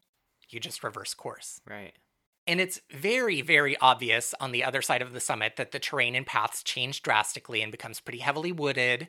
You 0.48 0.58
just 0.58 0.82
reverse 0.82 1.12
course. 1.12 1.60
Right. 1.68 1.92
And 2.46 2.62
it's 2.62 2.80
very, 2.90 3.42
very 3.42 3.76
obvious 3.76 4.34
on 4.40 4.52
the 4.52 4.64
other 4.64 4.80
side 4.80 5.02
of 5.02 5.12
the 5.12 5.20
summit 5.20 5.56
that 5.56 5.70
the 5.70 5.78
terrain 5.78 6.14
and 6.14 6.26
paths 6.26 6.62
change 6.62 7.02
drastically 7.02 7.60
and 7.60 7.70
becomes 7.70 8.00
pretty 8.00 8.20
heavily 8.20 8.52
wooded. 8.52 9.08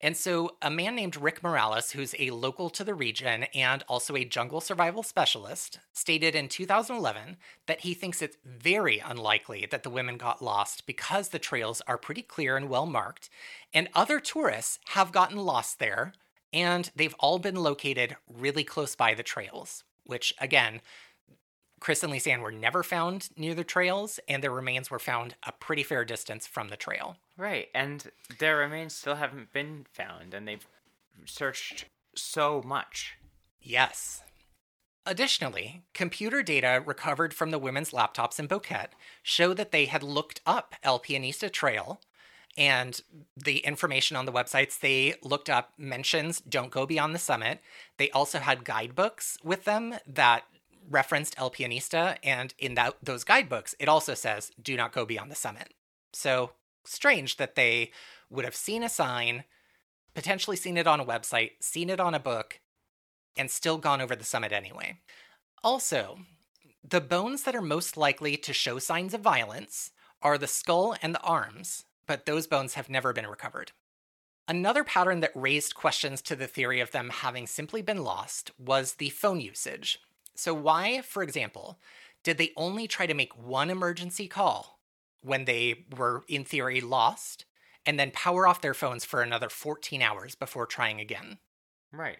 And 0.00 0.16
so, 0.16 0.56
a 0.62 0.70
man 0.70 0.94
named 0.94 1.16
Rick 1.16 1.42
Morales, 1.42 1.90
who's 1.90 2.14
a 2.20 2.30
local 2.30 2.70
to 2.70 2.84
the 2.84 2.94
region 2.94 3.44
and 3.52 3.82
also 3.88 4.14
a 4.14 4.24
jungle 4.24 4.60
survival 4.60 5.02
specialist, 5.02 5.80
stated 5.92 6.36
in 6.36 6.48
2011 6.48 7.36
that 7.66 7.80
he 7.80 7.94
thinks 7.94 8.22
it's 8.22 8.36
very 8.44 9.00
unlikely 9.00 9.66
that 9.68 9.82
the 9.82 9.90
women 9.90 10.16
got 10.16 10.40
lost 10.40 10.86
because 10.86 11.30
the 11.30 11.40
trails 11.40 11.82
are 11.88 11.98
pretty 11.98 12.22
clear 12.22 12.56
and 12.56 12.68
well 12.68 12.86
marked, 12.86 13.28
and 13.74 13.88
other 13.92 14.20
tourists 14.20 14.78
have 14.90 15.10
gotten 15.10 15.38
lost 15.38 15.80
there, 15.80 16.12
and 16.52 16.92
they've 16.94 17.16
all 17.18 17.40
been 17.40 17.56
located 17.56 18.16
really 18.32 18.64
close 18.64 18.94
by 18.94 19.14
the 19.14 19.24
trails, 19.24 19.82
which, 20.04 20.32
again, 20.40 20.80
Kris 21.80 22.02
and 22.02 22.12
Lisanne 22.12 22.42
were 22.42 22.52
never 22.52 22.82
found 22.82 23.28
near 23.36 23.54
the 23.54 23.64
trails, 23.64 24.18
and 24.28 24.42
their 24.42 24.50
remains 24.50 24.90
were 24.90 24.98
found 24.98 25.34
a 25.44 25.52
pretty 25.52 25.82
fair 25.82 26.04
distance 26.04 26.46
from 26.46 26.68
the 26.68 26.76
trail. 26.76 27.16
Right. 27.36 27.68
And 27.74 28.10
their 28.38 28.56
remains 28.56 28.94
still 28.94 29.16
haven't 29.16 29.52
been 29.52 29.86
found, 29.92 30.34
and 30.34 30.46
they've 30.46 30.66
searched 31.24 31.86
so 32.14 32.62
much. 32.64 33.16
Yes. 33.60 34.22
Additionally, 35.06 35.82
computer 35.94 36.42
data 36.42 36.82
recovered 36.84 37.32
from 37.32 37.50
the 37.50 37.58
women's 37.58 37.92
laptops 37.92 38.38
in 38.38 38.46
Boquete 38.48 38.90
show 39.22 39.54
that 39.54 39.72
they 39.72 39.86
had 39.86 40.02
looked 40.02 40.40
up 40.44 40.74
El 40.82 41.00
Pianista 41.00 41.50
Trail, 41.50 42.00
and 42.56 43.00
the 43.36 43.58
information 43.58 44.16
on 44.16 44.26
the 44.26 44.32
websites 44.32 44.80
they 44.80 45.14
looked 45.22 45.48
up 45.48 45.72
mentions 45.78 46.40
don't 46.40 46.70
go 46.70 46.86
beyond 46.86 47.14
the 47.14 47.18
summit. 47.18 47.60
They 47.96 48.10
also 48.10 48.40
had 48.40 48.64
guidebooks 48.64 49.38
with 49.44 49.64
them 49.64 49.94
that 50.06 50.44
referenced 50.88 51.34
El 51.38 51.50
Pianista, 51.50 52.16
and 52.22 52.54
in 52.58 52.74
that 52.74 52.96
those 53.02 53.24
guidebooks, 53.24 53.74
it 53.78 53.88
also 53.88 54.14
says 54.14 54.52
do 54.60 54.76
not 54.76 54.92
go 54.92 55.04
beyond 55.04 55.30
the 55.30 55.36
summit. 55.36 55.74
So 56.12 56.52
strange 56.84 57.36
that 57.36 57.54
they 57.54 57.92
would 58.30 58.44
have 58.44 58.56
seen 58.56 58.82
a 58.82 58.88
sign, 58.88 59.44
potentially 60.14 60.56
seen 60.56 60.76
it 60.76 60.86
on 60.86 61.00
a 61.00 61.04
website, 61.04 61.52
seen 61.60 61.90
it 61.90 62.00
on 62.00 62.14
a 62.14 62.20
book, 62.20 62.60
and 63.36 63.50
still 63.50 63.78
gone 63.78 64.00
over 64.00 64.16
the 64.16 64.24
summit 64.24 64.52
anyway. 64.52 64.98
Also, 65.62 66.18
the 66.82 67.00
bones 67.00 67.42
that 67.42 67.54
are 67.54 67.62
most 67.62 67.96
likely 67.96 68.36
to 68.36 68.52
show 68.52 68.78
signs 68.78 69.14
of 69.14 69.20
violence 69.20 69.90
are 70.22 70.38
the 70.38 70.46
skull 70.46 70.96
and 71.02 71.14
the 71.14 71.20
arms, 71.20 71.84
but 72.06 72.26
those 72.26 72.46
bones 72.46 72.74
have 72.74 72.88
never 72.88 73.12
been 73.12 73.26
recovered. 73.26 73.72
Another 74.46 74.82
pattern 74.82 75.20
that 75.20 75.30
raised 75.34 75.74
questions 75.74 76.22
to 76.22 76.34
the 76.34 76.46
theory 76.46 76.80
of 76.80 76.90
them 76.90 77.10
having 77.10 77.46
simply 77.46 77.82
been 77.82 78.02
lost 78.02 78.50
was 78.58 78.94
the 78.94 79.10
phone 79.10 79.40
usage. 79.40 80.00
So, 80.38 80.54
why, 80.54 81.00
for 81.00 81.24
example, 81.24 81.80
did 82.22 82.38
they 82.38 82.52
only 82.56 82.86
try 82.86 83.06
to 83.06 83.14
make 83.14 83.36
one 83.36 83.70
emergency 83.70 84.28
call 84.28 84.78
when 85.20 85.46
they 85.46 85.86
were, 85.96 86.22
in 86.28 86.44
theory, 86.44 86.80
lost, 86.80 87.44
and 87.84 87.98
then 87.98 88.12
power 88.12 88.46
off 88.46 88.60
their 88.60 88.72
phones 88.72 89.04
for 89.04 89.20
another 89.20 89.48
14 89.48 90.00
hours 90.00 90.36
before 90.36 90.64
trying 90.64 91.00
again? 91.00 91.38
Right. 91.90 92.18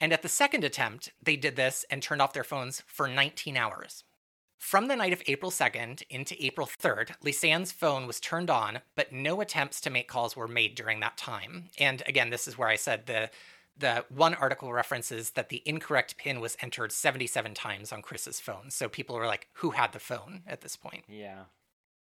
And 0.00 0.12
at 0.12 0.22
the 0.22 0.28
second 0.28 0.64
attempt, 0.64 1.12
they 1.22 1.36
did 1.36 1.54
this 1.54 1.84
and 1.90 2.02
turned 2.02 2.20
off 2.20 2.32
their 2.32 2.42
phones 2.42 2.82
for 2.88 3.06
19 3.06 3.56
hours. 3.56 4.02
From 4.58 4.88
the 4.88 4.96
night 4.96 5.12
of 5.12 5.22
April 5.28 5.52
2nd 5.52 6.02
into 6.10 6.44
April 6.44 6.66
3rd, 6.66 7.10
Lisanne's 7.22 7.70
phone 7.70 8.08
was 8.08 8.18
turned 8.18 8.50
on, 8.50 8.80
but 8.96 9.12
no 9.12 9.40
attempts 9.40 9.80
to 9.82 9.90
make 9.90 10.08
calls 10.08 10.34
were 10.34 10.48
made 10.48 10.74
during 10.74 10.98
that 11.00 11.16
time. 11.16 11.66
And 11.78 12.02
again, 12.06 12.30
this 12.30 12.48
is 12.48 12.58
where 12.58 12.68
I 12.68 12.74
said 12.74 13.06
the 13.06 13.30
the 13.78 14.04
one 14.08 14.34
article 14.34 14.72
references 14.72 15.30
that 15.30 15.48
the 15.48 15.62
incorrect 15.66 16.16
pin 16.16 16.40
was 16.40 16.56
entered 16.60 16.92
77 16.92 17.54
times 17.54 17.92
on 17.92 18.02
Kris's 18.02 18.40
phone. 18.40 18.70
So 18.70 18.88
people 18.88 19.16
were 19.16 19.26
like, 19.26 19.48
who 19.54 19.70
had 19.70 19.92
the 19.92 19.98
phone 19.98 20.42
at 20.46 20.62
this 20.62 20.76
point? 20.76 21.04
Yeah. 21.08 21.44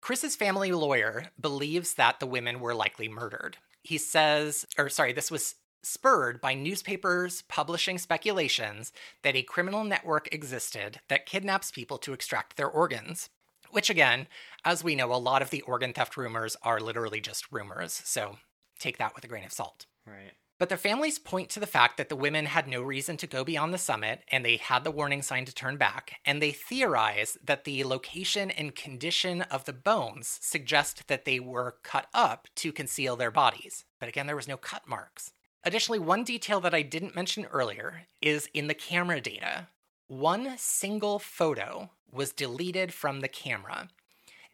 Kris's 0.01 0.36
family 0.36 0.72
lawyer 0.72 1.32
believes 1.39 1.95
that 1.95 2.20
the 2.20 2.28
women 2.28 2.59
were 2.59 2.76
likely 2.76 3.09
murdered. 3.09 3.57
He 3.82 3.97
says, 3.97 4.66
or 4.78 4.89
sorry, 4.89 5.13
this 5.13 5.32
was 5.32 5.55
spurred 5.82 6.41
by 6.41 6.53
newspapers 6.53 7.43
publishing 7.43 7.97
speculations 7.97 8.91
that 9.24 9.36
a 9.36 9.43
criminal 9.43 9.84
network 9.84 10.32
existed 10.34 10.99
that 11.07 11.26
kidnaps 11.26 11.72
people 11.72 11.97
to 11.99 12.13
extract 12.13 12.57
their 12.57 12.70
organs. 12.70 13.30
Which, 13.72 13.89
again, 13.89 14.28
as 14.63 14.84
we 14.84 14.95
know, 14.95 15.13
a 15.13 15.18
lot 15.18 15.41
of 15.41 15.49
the 15.49 15.61
organ 15.61 15.93
theft 15.93 16.18
rumors 16.18 16.55
are 16.63 16.80
literally 16.80 17.20
just 17.20 17.51
rumors, 17.51 18.01
so 18.05 18.38
take 18.80 18.97
that 18.99 19.16
with 19.16 19.24
a 19.24 19.28
grain 19.28 19.43
of 19.43 19.51
salt. 19.51 19.86
Right. 20.05 20.34
But 20.58 20.70
the 20.70 20.78
families 20.78 21.20
point 21.20 21.49
to 21.49 21.60
the 21.60 21.68
fact 21.68 21.97
that 21.97 22.08
the 22.08 22.16
women 22.16 22.45
had 22.45 22.66
no 22.66 22.82
reason 22.82 23.18
to 23.18 23.28
go 23.28 23.43
beyond 23.43 23.74
the 23.74 23.78
summit 23.78 24.24
and 24.32 24.45
they 24.45 24.56
had 24.56 24.86
the 24.86 24.91
warning 24.91 25.22
sign 25.22 25.43
to 25.45 25.53
turn 25.53 25.76
back, 25.76 26.22
and 26.26 26.41
they 26.41 26.51
theorize 26.51 27.38
that 27.43 27.66
the 27.66 27.84
location 27.84 28.49
and 28.51 28.74
condition 28.74 29.41
of 29.41 29.66
the 29.66 29.74
bones 29.74 30.39
suggest 30.41 31.08
that 31.08 31.26
they 31.26 31.41
were 31.41 31.76
cut 31.84 32.08
up 32.14 32.47
to 32.56 32.72
conceal 32.72 33.18
their 33.18 33.32
bodies. 33.32 33.84
But 33.99 34.08
again, 34.08 34.28
there 34.28 34.36
was 34.36 34.47
no 34.47 34.56
cut 34.56 34.88
marks. 34.88 35.34
Additionally, 35.66 35.99
one 35.99 36.24
detail 36.24 36.62
that 36.62 36.76
I 36.76 36.84
didn't 36.84 37.16
mention 37.16 37.45
earlier 37.45 38.03
is 38.22 38.47
in 38.53 38.68
the 38.68 38.74
camera 38.74 39.20
data. 39.20 39.68
One 40.08 40.53
single 40.58 41.20
photo 41.20 41.89
was 42.10 42.32
deleted 42.32 42.93
from 42.93 43.20
the 43.20 43.28
camera, 43.28 43.89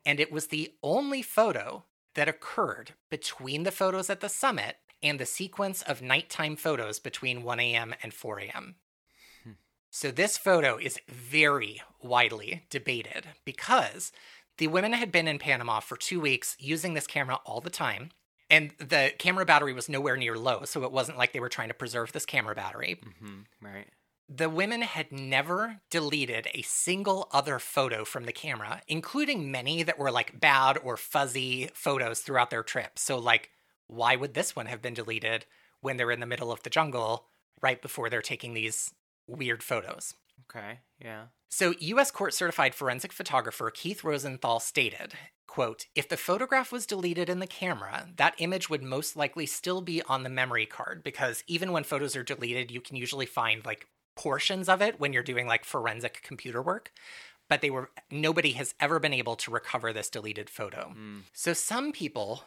and 0.03 0.19
it 0.19 0.31
was 0.31 0.47
the 0.47 0.73
only 0.81 1.21
photo 1.21 1.83
that 2.15 2.27
occurred 2.27 2.93
between 3.09 3.63
the 3.63 3.71
photos 3.71 4.09
at 4.09 4.21
the 4.21 4.29
summit 4.29 4.77
and 5.03 5.19
the 5.19 5.25
sequence 5.25 5.81
of 5.81 6.01
nighttime 6.01 6.55
photos 6.55 6.99
between 6.99 7.43
1 7.43 7.59
a.m. 7.59 7.95
and 8.03 8.13
4 8.13 8.39
a.m. 8.39 8.75
So, 9.93 10.09
this 10.09 10.37
photo 10.37 10.77
is 10.77 10.97
very 11.09 11.81
widely 12.01 12.63
debated 12.69 13.25
because 13.43 14.13
the 14.57 14.67
women 14.67 14.93
had 14.93 15.11
been 15.11 15.27
in 15.27 15.37
Panama 15.37 15.81
for 15.81 15.97
two 15.97 16.21
weeks 16.21 16.55
using 16.59 16.93
this 16.93 17.07
camera 17.07 17.39
all 17.45 17.59
the 17.59 17.69
time. 17.69 18.11
And 18.49 18.71
the 18.79 19.11
camera 19.17 19.45
battery 19.45 19.73
was 19.73 19.89
nowhere 19.89 20.15
near 20.15 20.37
low, 20.37 20.63
so 20.63 20.83
it 20.83 20.91
wasn't 20.91 21.17
like 21.17 21.33
they 21.33 21.39
were 21.41 21.49
trying 21.49 21.67
to 21.67 21.73
preserve 21.73 22.13
this 22.13 22.25
camera 22.25 22.55
battery. 22.55 23.01
Mm-hmm. 23.03 23.65
Right. 23.65 23.87
The 24.29 24.49
women 24.49 24.81
had 24.81 25.11
never 25.11 25.81
deleted 25.89 26.47
a 26.53 26.61
single 26.61 27.27
other 27.31 27.59
photo 27.59 28.05
from 28.05 28.23
the 28.23 28.31
camera, 28.31 28.81
including 28.87 29.51
many 29.51 29.83
that 29.83 29.99
were 29.99 30.11
like 30.11 30.39
bad 30.39 30.77
or 30.81 30.95
fuzzy 30.95 31.69
photos 31.73 32.21
throughout 32.21 32.49
their 32.49 32.63
trip. 32.63 32.97
So, 32.97 33.17
like, 33.17 33.49
why 33.91 34.15
would 34.15 34.33
this 34.33 34.55
one 34.55 34.67
have 34.67 34.81
been 34.81 34.93
deleted 34.93 35.45
when 35.81 35.97
they're 35.97 36.11
in 36.11 36.21
the 36.21 36.25
middle 36.25 36.51
of 36.51 36.63
the 36.63 36.69
jungle 36.69 37.25
right 37.61 37.81
before 37.81 38.09
they're 38.09 38.21
taking 38.21 38.53
these 38.53 38.93
weird 39.27 39.61
photos? 39.61 40.15
Okay. 40.49 40.79
Yeah. 40.99 41.25
So, 41.49 41.73
US 41.79 42.11
court 42.11 42.33
certified 42.33 42.73
forensic 42.73 43.11
photographer 43.11 43.69
Keith 43.69 44.03
Rosenthal 44.03 44.61
stated, 44.61 45.13
quote, 45.45 45.87
"If 45.93 46.07
the 46.07 46.15
photograph 46.15 46.71
was 46.71 46.85
deleted 46.85 47.29
in 47.29 47.39
the 47.39 47.47
camera, 47.47 48.07
that 48.15 48.35
image 48.37 48.69
would 48.69 48.81
most 48.81 49.17
likely 49.17 49.45
still 49.45 49.81
be 49.81 50.01
on 50.03 50.23
the 50.23 50.29
memory 50.29 50.65
card 50.65 51.03
because 51.03 51.43
even 51.47 51.73
when 51.73 51.83
photos 51.83 52.15
are 52.15 52.23
deleted, 52.23 52.71
you 52.71 52.79
can 52.79 52.95
usually 52.95 53.25
find 53.25 53.65
like 53.65 53.87
portions 54.15 54.69
of 54.69 54.81
it 54.81 54.99
when 54.99 55.11
you're 55.11 55.23
doing 55.23 55.47
like 55.47 55.65
forensic 55.65 56.21
computer 56.23 56.61
work." 56.61 56.91
But 57.49 57.59
they 57.59 57.69
were 57.69 57.91
nobody 58.09 58.53
has 58.53 58.73
ever 58.79 58.97
been 58.99 59.13
able 59.13 59.35
to 59.35 59.51
recover 59.51 59.91
this 59.91 60.09
deleted 60.09 60.49
photo. 60.49 60.93
Mm. 60.97 61.23
So 61.33 61.51
some 61.51 61.91
people 61.91 62.45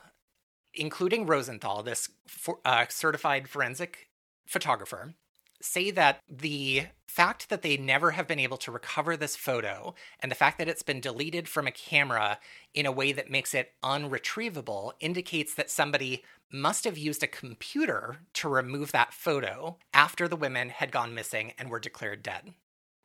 including 0.75 1.27
Rosenthal, 1.27 1.83
this 1.83 2.09
for, 2.27 2.59
uh, 2.65 2.87
certified 2.89 3.49
forensic 3.49 4.09
photographer, 4.47 5.15
say 5.61 5.91
that 5.91 6.21
the 6.29 6.87
fact 7.09 7.49
that 7.49 7.63
they 7.63 7.77
never 7.77 8.11
have 8.13 8.27
been 8.27 8.39
able 8.39 8.57
to 8.57 8.73
recover 8.73 9.17
this 9.17 9.37
photo 9.37 9.95
and 10.21 10.31
the 10.31 10.37
fact 10.37 10.59
that 10.59 10.69
it's 10.69 10.83
been 10.83 11.01
deleted 11.01 11.49
from 11.49 11.67
a 11.67 11.73
camera 11.73 12.39
in 12.75 12.87
a 12.87 12.93
way 12.93 13.13
that 13.13 13.31
makes 13.31 13.55
it 13.55 13.73
unretrievable 13.83 14.93
indicates 15.01 15.55
that 15.55 15.71
somebody 15.71 16.25
must 16.53 16.85
have 16.85 16.99
used 16.99 17.23
a 17.23 17.29
computer 17.29 18.19
to 18.35 18.49
remove 18.49 18.93
that 18.93 19.15
photo 19.15 19.77
after 19.93 20.29
the 20.29 20.37
women 20.37 20.69
had 20.69 20.93
gone 20.93 21.15
missing 21.15 21.53
and 21.59 21.71
were 21.71 21.81
declared 21.81 22.23
dead. 22.23 22.53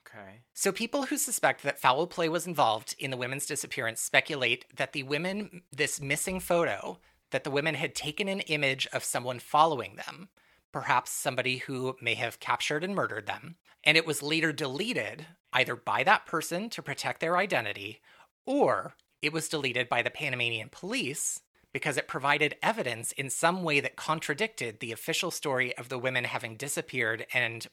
Okay. 0.07 0.41
So, 0.53 0.71
people 0.71 1.03
who 1.03 1.17
suspect 1.17 1.61
that 1.63 1.79
foul 1.79 2.07
play 2.07 2.29
was 2.29 2.47
involved 2.47 2.95
in 2.97 3.11
the 3.11 3.17
women's 3.17 3.45
disappearance 3.45 4.01
speculate 4.01 4.65
that 4.75 4.93
the 4.93 5.03
women, 5.03 5.61
this 5.71 6.01
missing 6.01 6.39
photo, 6.39 6.99
that 7.31 7.43
the 7.43 7.51
women 7.51 7.75
had 7.75 7.95
taken 7.95 8.27
an 8.27 8.41
image 8.41 8.87
of 8.93 9.03
someone 9.03 9.39
following 9.39 9.95
them, 9.95 10.29
perhaps 10.71 11.11
somebody 11.11 11.57
who 11.57 11.95
may 12.01 12.15
have 12.15 12.39
captured 12.39 12.83
and 12.83 12.95
murdered 12.95 13.27
them, 13.27 13.55
and 13.83 13.97
it 13.97 14.05
was 14.05 14.23
later 14.23 14.51
deleted 14.51 15.25
either 15.53 15.75
by 15.75 16.03
that 16.03 16.25
person 16.25 16.69
to 16.69 16.81
protect 16.81 17.21
their 17.21 17.37
identity 17.37 18.01
or 18.45 18.95
it 19.21 19.33
was 19.33 19.49
deleted 19.49 19.89
by 19.89 20.01
the 20.01 20.09
Panamanian 20.09 20.69
police 20.69 21.41
because 21.71 21.97
it 21.97 22.07
provided 22.07 22.55
evidence 22.63 23.11
in 23.11 23.29
some 23.29 23.63
way 23.63 23.79
that 23.79 23.95
contradicted 23.95 24.79
the 24.79 24.91
official 24.91 25.29
story 25.31 25.75
of 25.77 25.89
the 25.89 25.99
women 25.99 26.23
having 26.23 26.55
disappeared 26.55 27.25
and 27.33 27.67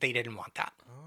they 0.00 0.12
didn't 0.12 0.36
want 0.36 0.54
that. 0.54 0.72
Oh. 0.88 0.99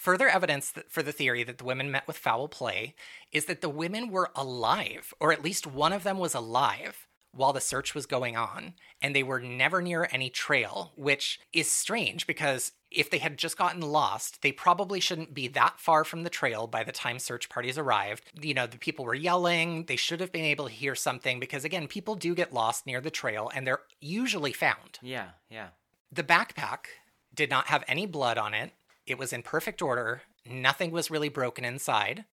Further 0.00 0.30
evidence 0.30 0.70
that, 0.70 0.90
for 0.90 1.02
the 1.02 1.12
theory 1.12 1.44
that 1.44 1.58
the 1.58 1.64
women 1.64 1.90
met 1.90 2.06
with 2.06 2.16
foul 2.16 2.48
play 2.48 2.94
is 3.32 3.44
that 3.44 3.60
the 3.60 3.68
women 3.68 4.10
were 4.10 4.30
alive, 4.34 5.12
or 5.20 5.30
at 5.30 5.44
least 5.44 5.66
one 5.66 5.92
of 5.92 6.04
them 6.04 6.16
was 6.16 6.32
alive 6.32 7.06
while 7.32 7.52
the 7.52 7.60
search 7.60 7.94
was 7.94 8.06
going 8.06 8.34
on, 8.34 8.72
and 9.02 9.14
they 9.14 9.22
were 9.22 9.40
never 9.40 9.82
near 9.82 10.08
any 10.10 10.30
trail, 10.30 10.92
which 10.96 11.38
is 11.52 11.70
strange 11.70 12.26
because 12.26 12.72
if 12.90 13.10
they 13.10 13.18
had 13.18 13.36
just 13.36 13.58
gotten 13.58 13.82
lost, 13.82 14.40
they 14.40 14.52
probably 14.52 15.00
shouldn't 15.00 15.34
be 15.34 15.48
that 15.48 15.78
far 15.78 16.02
from 16.02 16.22
the 16.22 16.30
trail 16.30 16.66
by 16.66 16.82
the 16.82 16.92
time 16.92 17.18
search 17.18 17.50
parties 17.50 17.76
arrived. 17.76 18.24
You 18.40 18.54
know, 18.54 18.66
the 18.66 18.78
people 18.78 19.04
were 19.04 19.14
yelling, 19.14 19.84
they 19.84 19.96
should 19.96 20.20
have 20.20 20.32
been 20.32 20.46
able 20.46 20.66
to 20.66 20.72
hear 20.72 20.94
something 20.94 21.38
because, 21.38 21.62
again, 21.62 21.88
people 21.88 22.14
do 22.14 22.34
get 22.34 22.54
lost 22.54 22.86
near 22.86 23.02
the 23.02 23.10
trail 23.10 23.50
and 23.54 23.66
they're 23.66 23.82
usually 24.00 24.54
found. 24.54 24.98
Yeah. 25.02 25.32
Yeah. 25.50 25.68
The 26.10 26.24
backpack 26.24 26.86
did 27.34 27.50
not 27.50 27.66
have 27.66 27.84
any 27.86 28.06
blood 28.06 28.38
on 28.38 28.54
it. 28.54 28.72
It 29.10 29.18
was 29.18 29.32
in 29.32 29.42
perfect 29.42 29.82
order. 29.82 30.22
Nothing 30.46 30.92
was 30.92 31.10
really 31.10 31.28
broken 31.28 31.64
inside, 31.64 32.26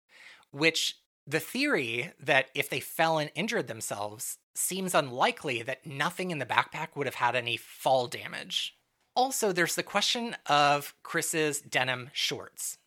which 0.51 0.97
the 1.25 1.39
theory 1.39 2.11
that 2.19 2.49
if 2.53 2.69
they 2.69 2.81
fell 2.81 3.17
and 3.17 3.31
injured 3.33 3.67
themselves 3.67 4.39
seems 4.55 4.93
unlikely 4.93 5.61
that 5.61 5.85
nothing 5.85 6.31
in 6.31 6.39
the 6.39 6.45
backpack 6.45 6.89
would 6.95 7.07
have 7.07 7.15
had 7.15 7.33
any 7.33 7.55
fall 7.55 8.07
damage. 8.07 8.75
Also, 9.15 9.53
there's 9.53 9.75
the 9.75 9.83
question 9.83 10.35
of 10.47 10.93
Kris's 11.01 11.61
denim 11.61 12.09
shorts, 12.11 12.77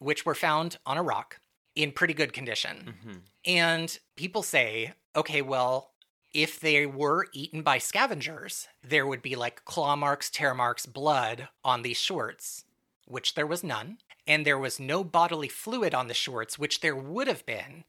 which 0.00 0.26
were 0.26 0.34
found 0.34 0.76
on 0.84 0.98
a 0.98 1.02
rock 1.02 1.40
in 1.74 1.92
pretty 1.92 2.12
good 2.12 2.34
condition. 2.34 2.94
Mm-hmm. 2.94 3.18
And 3.46 3.98
people 4.16 4.42
say, 4.42 4.92
okay, 5.16 5.40
well, 5.40 5.92
if 6.34 6.60
they 6.60 6.84
were 6.84 7.26
eaten 7.32 7.62
by 7.62 7.78
scavengers, 7.78 8.68
there 8.86 9.06
would 9.06 9.22
be 9.22 9.34
like 9.34 9.64
claw 9.64 9.96
marks, 9.96 10.28
tear 10.28 10.52
marks, 10.52 10.84
blood 10.84 11.48
on 11.64 11.80
these 11.80 11.96
shorts, 11.96 12.66
which 13.10 13.34
there 13.34 13.46
was 13.46 13.64
none. 13.64 13.98
And 14.26 14.46
there 14.46 14.58
was 14.58 14.78
no 14.78 15.02
bodily 15.02 15.48
fluid 15.48 15.94
on 15.94 16.08
the 16.08 16.14
shorts, 16.14 16.58
which 16.58 16.80
there 16.80 16.96
would 16.96 17.26
have 17.26 17.44
been 17.46 17.84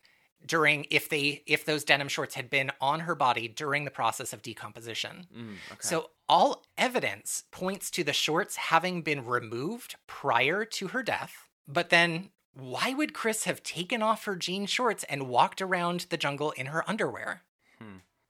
during 0.46 0.88
if 0.90 1.08
they 1.08 1.44
if 1.46 1.66
those 1.66 1.84
denim 1.84 2.08
shorts 2.08 2.36
had 2.36 2.50
been 2.50 2.72
on 2.82 3.02
her 3.02 3.16
body 3.16 3.48
during 3.48 3.86
the 3.86 3.92
process 3.92 4.34
of 4.34 4.42
decomposition. 4.42 5.28
Mm, 5.36 5.54
okay. 5.72 5.80
So 5.82 6.10
all 6.28 6.64
evidence 6.78 7.44
points 7.52 7.92
to 7.92 8.04
the 8.04 8.14
shorts 8.14 8.56
having 8.56 9.02
been 9.02 9.26
removed 9.26 9.96
prior 10.08 10.66
to 10.66 10.90
her 10.90 11.04
death. 11.04 11.50
But 11.68 11.90
then 11.90 12.30
why 12.54 12.94
would 12.94 13.14
Kris 13.14 13.46
have 13.46 13.64
taken 13.64 14.02
off 14.02 14.26
her 14.26 14.36
jean 14.36 14.66
shorts 14.66 15.04
and 15.06 15.30
walked 15.30 15.62
around 15.62 16.08
the 16.10 16.18
jungle 16.18 16.52
in 16.52 16.68
her 16.68 16.90
underwear? 16.90 17.44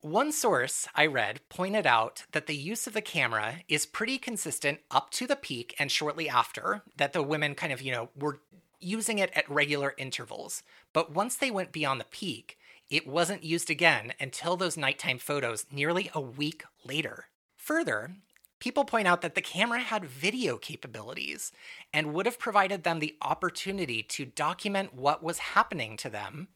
One 0.01 0.31
source 0.31 0.87
I 0.95 1.05
read 1.05 1.41
pointed 1.47 1.85
out 1.85 2.23
that 2.31 2.47
the 2.47 2.55
use 2.55 2.87
of 2.87 2.93
the 2.93 3.03
camera 3.03 3.57
is 3.67 3.85
pretty 3.85 4.17
consistent 4.17 4.79
up 4.89 5.11
to 5.11 5.27
the 5.27 5.35
peak 5.35 5.75
and 5.77 5.91
shortly 5.91 6.27
after, 6.27 6.81
that 6.97 7.13
the 7.13 7.21
women 7.21 7.53
kind 7.53 7.71
of, 7.71 7.83
you 7.83 7.91
know, 7.91 8.09
were 8.15 8.39
using 8.79 9.19
it 9.19 9.29
at 9.35 9.47
regular 9.47 9.93
intervals. 9.99 10.63
But 10.91 11.11
once 11.11 11.35
they 11.35 11.51
went 11.51 11.71
beyond 11.71 12.01
the 12.01 12.05
peak, 12.05 12.57
it 12.89 13.05
wasn't 13.05 13.43
used 13.43 13.69
again 13.69 14.13
until 14.19 14.57
those 14.57 14.75
nighttime 14.75 15.19
photos 15.19 15.67
nearly 15.71 16.09
a 16.15 16.19
week 16.19 16.63
later. 16.83 17.25
Further, 17.55 18.15
people 18.59 18.85
point 18.85 19.07
out 19.07 19.21
that 19.21 19.35
the 19.35 19.41
camera 19.41 19.81
had 19.81 20.03
video 20.03 20.57
capabilities 20.57 21.51
and 21.93 22.11
would 22.11 22.25
have 22.25 22.39
provided 22.39 22.83
them 22.83 23.01
the 23.01 23.17
opportunity 23.21 24.01
to 24.01 24.25
document 24.25 24.95
what 24.95 25.21
was 25.21 25.37
happening 25.37 25.95
to 25.97 26.09
them 26.09 26.47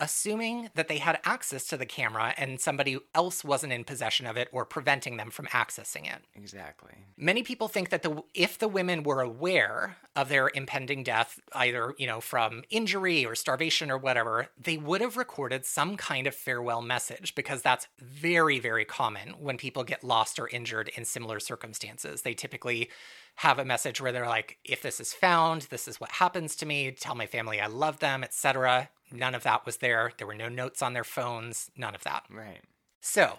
assuming 0.00 0.70
that 0.74 0.88
they 0.88 0.98
had 0.98 1.20
access 1.24 1.66
to 1.66 1.76
the 1.76 1.86
camera 1.86 2.34
and 2.36 2.58
somebody 2.58 2.98
else 3.14 3.44
wasn't 3.44 3.72
in 3.72 3.84
possession 3.84 4.26
of 4.26 4.36
it 4.36 4.48
or 4.50 4.64
preventing 4.64 5.18
them 5.18 5.30
from 5.30 5.46
accessing 5.46 6.10
it. 6.12 6.22
Exactly. 6.34 6.92
Many 7.16 7.42
people 7.42 7.68
think 7.68 7.90
that 7.90 8.02
the 8.02 8.22
if 8.34 8.58
the 8.58 8.68
women 8.68 9.02
were 9.02 9.20
aware 9.20 9.98
of 10.16 10.28
their 10.28 10.50
impending 10.54 11.04
death 11.04 11.38
either, 11.52 11.94
you 11.98 12.06
know, 12.06 12.20
from 12.20 12.64
injury 12.70 13.24
or 13.24 13.34
starvation 13.34 13.90
or 13.90 13.98
whatever, 13.98 14.48
they 14.58 14.76
would 14.76 15.00
have 15.00 15.16
recorded 15.16 15.64
some 15.66 15.96
kind 15.96 16.26
of 16.26 16.34
farewell 16.34 16.82
message 16.82 17.34
because 17.34 17.62
that's 17.62 17.86
very 17.98 18.58
very 18.58 18.84
common 18.84 19.34
when 19.38 19.58
people 19.58 19.84
get 19.84 20.02
lost 20.02 20.38
or 20.38 20.48
injured 20.48 20.90
in 20.96 21.04
similar 21.04 21.38
circumstances. 21.38 22.22
They 22.22 22.34
typically 22.34 22.90
have 23.36 23.58
a 23.58 23.64
message 23.64 24.00
where 24.00 24.12
they're 24.12 24.26
like 24.26 24.58
if 24.64 24.82
this 24.82 24.98
is 25.00 25.12
found, 25.12 25.62
this 25.62 25.86
is 25.86 26.00
what 26.00 26.12
happens 26.12 26.56
to 26.56 26.66
me, 26.66 26.90
tell 26.90 27.14
my 27.14 27.26
family 27.26 27.60
I 27.60 27.66
love 27.66 27.98
them, 27.98 28.24
etc. 28.24 28.88
None 29.12 29.34
of 29.34 29.42
that 29.42 29.66
was 29.66 29.78
there. 29.78 30.12
There 30.16 30.26
were 30.26 30.34
no 30.34 30.48
notes 30.48 30.82
on 30.82 30.92
their 30.92 31.04
phones, 31.04 31.70
none 31.76 31.94
of 31.94 32.04
that. 32.04 32.24
Right. 32.30 32.60
So, 33.00 33.38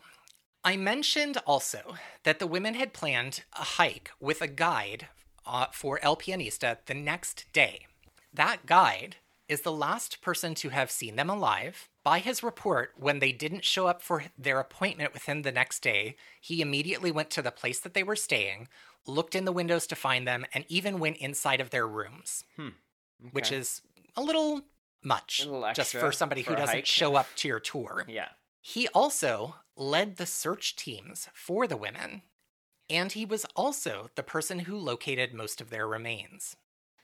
I 0.64 0.78
mentioned 0.78 1.38
also 1.48 1.96
that 2.24 2.40
the 2.40 2.48
women 2.48 2.76
had 2.76 2.94
planned 2.94 3.44
a 3.54 3.64
hike 3.64 4.12
with 4.20 4.42
a 4.42 4.48
guide 4.48 5.08
uh, 5.46 5.68
for 5.74 6.00
El 6.04 6.18
Pianista 6.18 6.78
the 6.86 6.94
next 6.94 7.46
day. 7.54 7.88
That 8.34 8.66
guide 8.66 9.18
is 9.48 9.62
the 9.62 9.72
last 9.72 10.22
person 10.22 10.56
to 10.56 10.70
have 10.70 10.90
seen 10.92 11.16
them 11.16 11.30
alive. 11.30 11.90
By 12.04 12.20
his 12.20 12.42
report, 12.44 12.94
when 12.96 13.20
they 13.20 13.32
didn't 13.32 13.66
show 13.66 13.88
up 13.88 14.02
for 14.02 14.24
their 14.38 14.60
appointment 14.60 15.14
within 15.14 15.42
the 15.42 15.52
next 15.52 15.82
day, 15.82 16.16
he 16.40 16.62
immediately 16.62 17.12
went 17.12 17.30
to 17.32 17.42
the 17.42 17.52
place 17.52 17.80
that 17.82 17.94
they 17.94 18.04
were 18.04 18.16
staying, 18.16 18.68
looked 19.06 19.36
in 19.36 19.46
the 19.46 19.52
windows 19.52 19.88
to 19.88 19.96
find 19.96 20.28
them, 20.28 20.46
and 20.54 20.64
even 20.70 21.00
went 21.00 21.18
inside 21.18 21.60
of 21.60 21.72
their 21.72 21.88
rooms, 21.88 22.44
which 23.32 23.48
Okay. 23.48 23.58
is 23.58 23.82
a 24.16 24.22
little 24.22 24.62
much 25.04 25.48
just 25.74 25.94
for 25.96 26.12
somebody 26.12 26.44
for 26.44 26.52
who 26.52 26.58
doesn't 26.58 26.76
hike. 26.76 26.86
show 26.86 27.16
up 27.16 27.28
to 27.38 27.48
your 27.48 27.60
tour. 27.60 28.06
Yeah. 28.08 28.30
He 28.62 28.88
also 28.90 29.56
led 29.76 30.18
the 30.18 30.26
search 30.26 30.76
teams 30.76 31.28
for 31.34 31.66
the 31.68 31.78
women, 31.78 32.22
and 32.90 33.12
he 33.12 33.26
was 33.26 33.46
also 33.56 34.10
the 34.16 34.24
person 34.24 34.60
who 34.60 34.78
located 34.78 35.34
most 35.34 35.62
of 35.62 35.70
their 35.70 35.88
remains. 35.88 36.56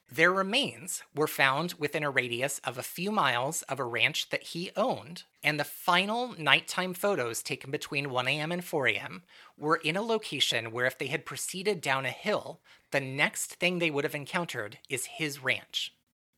Their 0.10 0.32
remains 0.32 1.04
were 1.14 1.28
found 1.28 1.74
within 1.74 2.04
a 2.04 2.10
radius 2.10 2.60
of 2.60 2.78
a 2.78 2.84
few 2.84 3.12
miles 3.12 3.64
of 3.64 3.78
a 3.78 3.84
ranch 3.84 4.30
that 4.30 4.44
he 4.44 4.72
owned, 4.78 5.24
and 5.44 5.60
the 5.60 5.66
final 5.66 6.34
nighttime 6.38 6.94
photos 6.94 7.44
taken 7.44 7.72
between 7.72 8.10
1 8.10 8.28
a.m. 8.28 8.54
and 8.54 8.64
4 8.64 8.88
a.m. 8.88 9.24
were 9.58 9.76
in 9.76 9.98
a 9.98 10.02
location 10.02 10.72
where, 10.72 10.86
if 10.86 10.98
they 10.98 11.08
had 11.08 11.26
proceeded 11.26 11.82
down 11.82 12.06
a 12.06 12.12
hill, 12.12 12.62
the 12.92 13.02
next 13.02 13.56
thing 13.56 13.80
they 13.80 13.92
would 13.92 14.06
have 14.06 14.16
encountered 14.16 14.78
is 14.88 15.06
his 15.06 15.44
ranch. 15.44 15.94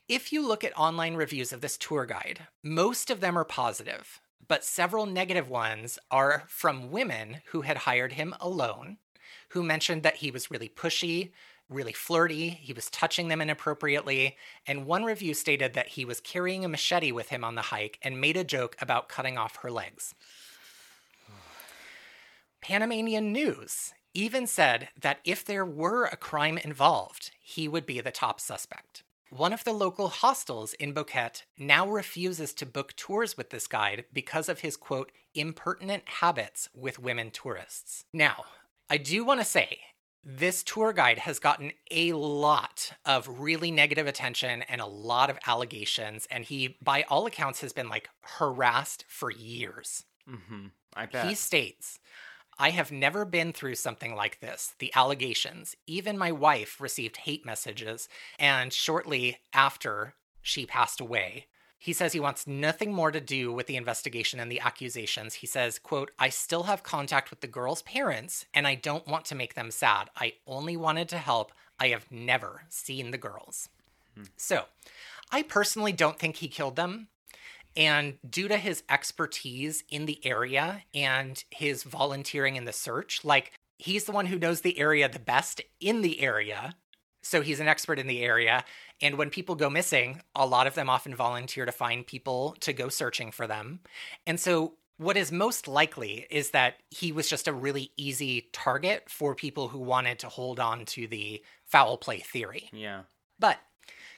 If 0.10 0.34
you 0.34 0.48
look 0.48 0.64
at 0.64 0.76
online 0.76 1.14
reviews 1.14 1.54
of 1.54 1.62
this 1.62 1.78
tour 1.78 2.04
guide, 2.08 2.48
most 2.64 3.12
of 3.12 3.20
them 3.20 3.38
are 3.38 3.46
positive, 3.46 4.20
but 4.48 4.66
several 4.66 5.06
negative 5.06 5.52
ones 5.52 6.00
are 6.10 6.46
from 6.48 6.90
women 6.90 7.42
who 7.52 7.62
had 7.62 7.78
hired 7.78 8.14
him 8.14 8.34
alone, 8.42 8.98
who 9.50 9.62
mentioned 9.62 10.02
that 10.02 10.16
he 10.16 10.32
was 10.32 10.50
really 10.50 10.68
pushy, 10.68 11.30
really 11.70 11.94
flirty, 11.94 12.50
he 12.50 12.74
was 12.74 12.90
touching 12.90 13.28
them 13.28 13.40
inappropriately, 13.40 14.36
and 14.66 14.88
one 14.88 15.04
review 15.04 15.36
stated 15.36 15.76
that 15.76 15.90
he 15.90 16.06
was 16.06 16.20
carrying 16.20 16.66
a 16.66 16.70
machete 16.70 17.12
with 17.12 17.30
him 17.30 17.44
on 17.44 17.54
the 17.54 17.62
hike 17.62 18.00
and 18.02 18.20
made 18.20 18.36
a 18.36 18.44
joke 18.44 18.76
about 18.82 19.10
cutting 19.10 19.38
off 19.38 19.58
her 19.58 19.70
legs. 19.70 20.16
Panamanian 22.62 23.32
News 23.32 23.94
even 24.16 24.48
said 24.48 24.90
that 25.00 25.20
if 25.24 25.46
there 25.46 25.64
were 25.64 26.06
a 26.06 26.18
crime 26.18 26.58
involved, 26.58 27.30
he 27.40 27.68
would 27.68 27.86
be 27.86 28.02
the 28.02 28.10
top 28.10 28.40
suspect. 28.40 29.04
One 29.32 29.54
of 29.54 29.64
the 29.64 29.74
local 29.74 30.08
hostels 30.08 30.74
in 30.74 30.94
Boquete 30.94 31.44
now 31.58 31.88
refuses 31.88 32.54
to 32.56 32.66
book 32.66 32.96
tours 32.96 33.38
with 33.38 33.52
this 33.52 33.68
guide 33.68 34.06
because 34.12 34.50
of 34.50 34.62
his 34.62 34.76
quote, 34.76 35.12
impertinent 35.36 36.04
habits 36.08 36.68
with 36.74 36.98
women 36.98 37.30
tourists. 37.30 38.06
Now, 38.12 38.46
I 38.90 38.98
do 38.98 39.24
want 39.24 39.40
to 39.40 39.46
say 39.46 39.80
this 40.24 40.64
tour 40.64 40.94
guide 40.94 41.20
has 41.20 41.40
gotten 41.40 41.72
a 41.92 42.14
lot 42.14 42.92
of 43.06 43.40
really 43.40 43.70
negative 43.72 44.08
attention 44.08 44.64
and 44.64 44.82
a 44.82 44.88
lot 44.88 45.30
of 45.30 45.38
allegations, 45.46 46.28
and 46.32 46.44
he, 46.44 46.78
by 46.82 47.04
all 47.04 47.26
accounts, 47.26 47.62
has 47.62 47.72
been 47.72 47.88
like 47.88 48.10
harassed 48.22 49.06
for 49.08 49.32
years. 49.32 50.06
Mm-hmm. 50.28 50.68
I 50.96 51.06
bet. 51.06 51.28
He 51.28 51.36
states, 51.36 52.00
I 52.60 52.72
have 52.72 52.92
never 52.92 53.24
been 53.24 53.54
through 53.54 53.76
something 53.76 54.14
like 54.14 54.42
this. 54.42 54.76
The 54.80 54.92
allegations. 54.94 55.78
Even 55.88 56.18
my 56.18 56.32
wife 56.34 56.82
received 56.82 57.18
hate 57.18 57.46
messages, 57.46 58.10
and 58.38 58.74
shortly 58.74 59.38
after 59.54 60.16
she 60.42 60.66
passed 60.66 61.00
away, 61.00 61.48
he 61.78 61.94
says 61.94 62.12
he 62.12 62.20
wants 62.20 62.46
nothing 62.46 62.92
more 62.92 63.10
to 63.10 63.22
do 63.22 63.54
with 63.54 63.68
the 63.68 63.78
investigation 63.78 64.42
and 64.42 64.52
the 64.52 64.60
accusations. 64.60 65.36
He 65.36 65.48
says, 65.48 65.80
quote, 65.80 66.12
I 66.20 66.28
still 66.28 66.64
have 66.64 66.84
contact 66.84 67.30
with 67.30 67.40
the 67.40 67.48
girl's 67.48 67.82
parents, 67.84 68.46
and 68.54 68.68
I 68.68 68.76
don't 68.76 69.08
want 69.08 69.24
to 69.26 69.36
make 69.36 69.54
them 69.54 69.72
sad. 69.72 70.10
I 70.18 70.34
only 70.46 70.76
wanted 70.76 71.08
to 71.10 71.18
help. 71.18 71.54
I 71.80 71.88
have 71.88 72.12
never 72.12 72.64
seen 72.68 73.12
the 73.12 73.18
girls. 73.18 73.70
Hmm. 74.16 74.24
So, 74.36 74.66
I 75.32 75.44
personally 75.44 75.94
don't 75.94 76.20
think 76.20 76.38
he 76.38 76.50
killed 76.50 76.76
them. 76.76 77.08
And 77.80 78.18
due 78.30 78.50
to 78.50 78.58
his 78.58 78.84
expertise 78.90 79.86
in 79.90 80.06
the 80.06 80.24
area 80.26 80.84
and 80.94 81.42
his 81.50 81.84
volunteering 81.84 82.58
in 82.58 82.66
the 82.66 82.74
search, 82.74 83.24
like 83.24 83.54
he's 83.78 84.04
the 84.04 84.12
one 84.12 84.26
who 84.26 84.38
knows 84.38 84.62
the 84.62 84.78
area 84.78 85.08
the 85.08 85.18
best 85.18 85.62
in 85.80 86.02
the 86.02 86.20
area. 86.20 86.76
So 87.24 87.42
he's 87.42 87.62
an 87.62 87.70
expert 87.70 87.98
in 87.98 88.08
the 88.08 88.22
area. 88.22 88.66
And 89.02 89.18
when 89.18 89.30
people 89.30 89.56
go 89.56 89.70
missing, 89.70 90.22
a 90.36 90.46
lot 90.46 90.68
of 90.68 90.76
them 90.76 90.90
often 90.90 91.16
volunteer 91.16 91.66
to 91.66 91.72
find 91.72 92.06
people 92.06 92.58
to 92.60 92.74
go 92.74 92.90
searching 92.90 93.32
for 93.32 93.48
them. 93.48 93.80
And 94.28 94.38
so 94.40 94.74
what 94.98 95.16
is 95.16 95.32
most 95.32 95.66
likely 95.66 96.28
is 96.30 96.52
that 96.52 96.76
he 96.90 97.14
was 97.14 97.30
just 97.30 97.48
a 97.48 97.54
really 97.54 97.92
easy 97.96 98.50
target 98.52 99.10
for 99.10 99.36
people 99.36 99.70
who 99.70 99.80
wanted 99.80 100.20
to 100.20 100.28
hold 100.28 100.60
on 100.60 100.84
to 100.84 101.08
the 101.08 101.42
foul 101.66 101.98
play 101.98 102.20
theory. 102.20 102.70
yeah. 102.74 103.04
But 103.40 103.58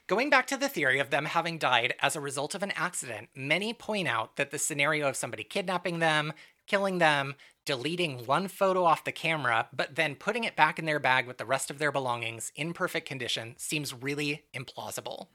going 0.06 0.30
back 0.30 0.46
to 0.48 0.56
the 0.56 0.68
theory 0.68 0.98
of 0.98 1.10
them 1.10 1.26
having 1.26 1.58
died 1.58 1.94
as 2.00 2.16
a 2.16 2.20
result 2.20 2.54
of 2.54 2.62
an 2.62 2.72
accident, 2.74 3.28
many 3.34 3.72
point 3.72 4.08
out 4.08 4.36
that 4.36 4.50
the 4.50 4.58
scenario 4.58 5.08
of 5.08 5.16
somebody 5.16 5.44
kidnapping 5.44 5.98
them, 5.98 6.32
killing 6.66 6.98
them, 6.98 7.34
deleting 7.64 8.26
one 8.26 8.48
photo 8.48 8.84
off 8.84 9.04
the 9.04 9.12
camera, 9.12 9.68
but 9.72 9.94
then 9.94 10.14
putting 10.14 10.44
it 10.44 10.56
back 10.56 10.78
in 10.78 10.84
their 10.84 10.98
bag 10.98 11.26
with 11.26 11.38
the 11.38 11.44
rest 11.44 11.70
of 11.70 11.78
their 11.78 11.92
belongings 11.92 12.50
in 12.56 12.72
perfect 12.72 13.06
condition 13.06 13.54
seems 13.56 13.94
really 13.94 14.44
implausible. 14.54 15.28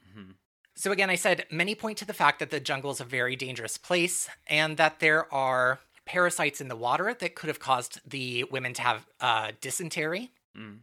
So, 0.74 0.92
again, 0.92 1.10
I 1.10 1.16
said 1.16 1.46
many 1.50 1.74
point 1.74 1.98
to 1.98 2.04
the 2.04 2.12
fact 2.12 2.38
that 2.38 2.50
the 2.50 2.60
jungle 2.60 2.90
is 2.90 3.00
a 3.00 3.04
very 3.04 3.34
dangerous 3.34 3.78
place 3.78 4.28
and 4.46 4.76
that 4.76 5.00
there 5.00 5.32
are 5.34 5.80
parasites 6.04 6.60
in 6.60 6.68
the 6.68 6.76
water 6.76 7.14
that 7.18 7.34
could 7.34 7.48
have 7.48 7.58
caused 7.58 8.00
the 8.08 8.44
women 8.44 8.74
to 8.74 8.82
have 8.82 9.06
uh, 9.20 9.52
dysentery. 9.60 10.30
Mm. 10.56 10.78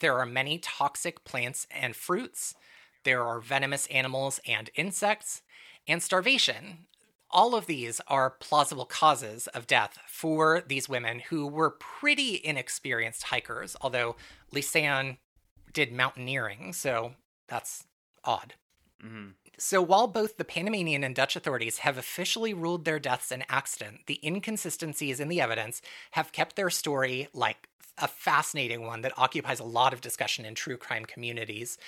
There 0.00 0.18
are 0.18 0.26
many 0.26 0.58
toxic 0.58 1.24
plants 1.24 1.66
and 1.70 1.96
fruits. 1.96 2.54
There 3.08 3.24
are 3.24 3.40
venomous 3.40 3.86
animals 3.86 4.38
and 4.46 4.68
insects, 4.74 5.40
and 5.86 6.02
starvation. 6.02 6.88
All 7.30 7.54
of 7.54 7.64
these 7.64 8.02
are 8.06 8.28
plausible 8.28 8.84
causes 8.84 9.46
of 9.46 9.66
death 9.66 9.98
for 10.06 10.60
these 10.60 10.90
women 10.90 11.20
who 11.30 11.46
were 11.46 11.70
pretty 11.70 12.38
inexperienced 12.44 13.22
hikers, 13.22 13.76
although 13.80 14.16
Lisanne 14.52 15.16
did 15.72 15.90
mountaineering, 15.90 16.74
so 16.74 17.14
that's 17.48 17.84
odd. 18.24 18.52
Mm-hmm. 19.02 19.28
So, 19.58 19.80
while 19.80 20.06
both 20.06 20.36
the 20.36 20.44
Panamanian 20.44 21.02
and 21.02 21.14
Dutch 21.14 21.34
authorities 21.34 21.78
have 21.78 21.96
officially 21.96 22.52
ruled 22.52 22.84
their 22.84 22.98
deaths 22.98 23.32
an 23.32 23.42
accident, 23.48 24.00
the 24.06 24.20
inconsistencies 24.22 25.18
in 25.18 25.28
the 25.28 25.40
evidence 25.40 25.80
have 26.10 26.32
kept 26.32 26.56
their 26.56 26.68
story 26.68 27.28
like 27.32 27.70
a 28.00 28.08
fascinating 28.08 28.86
one 28.86 29.02
that 29.02 29.18
occupies 29.18 29.60
a 29.60 29.64
lot 29.64 29.92
of 29.92 30.00
discussion 30.00 30.44
in 30.44 30.54
true 30.54 30.76
crime 30.76 31.04
communities. 31.04 31.78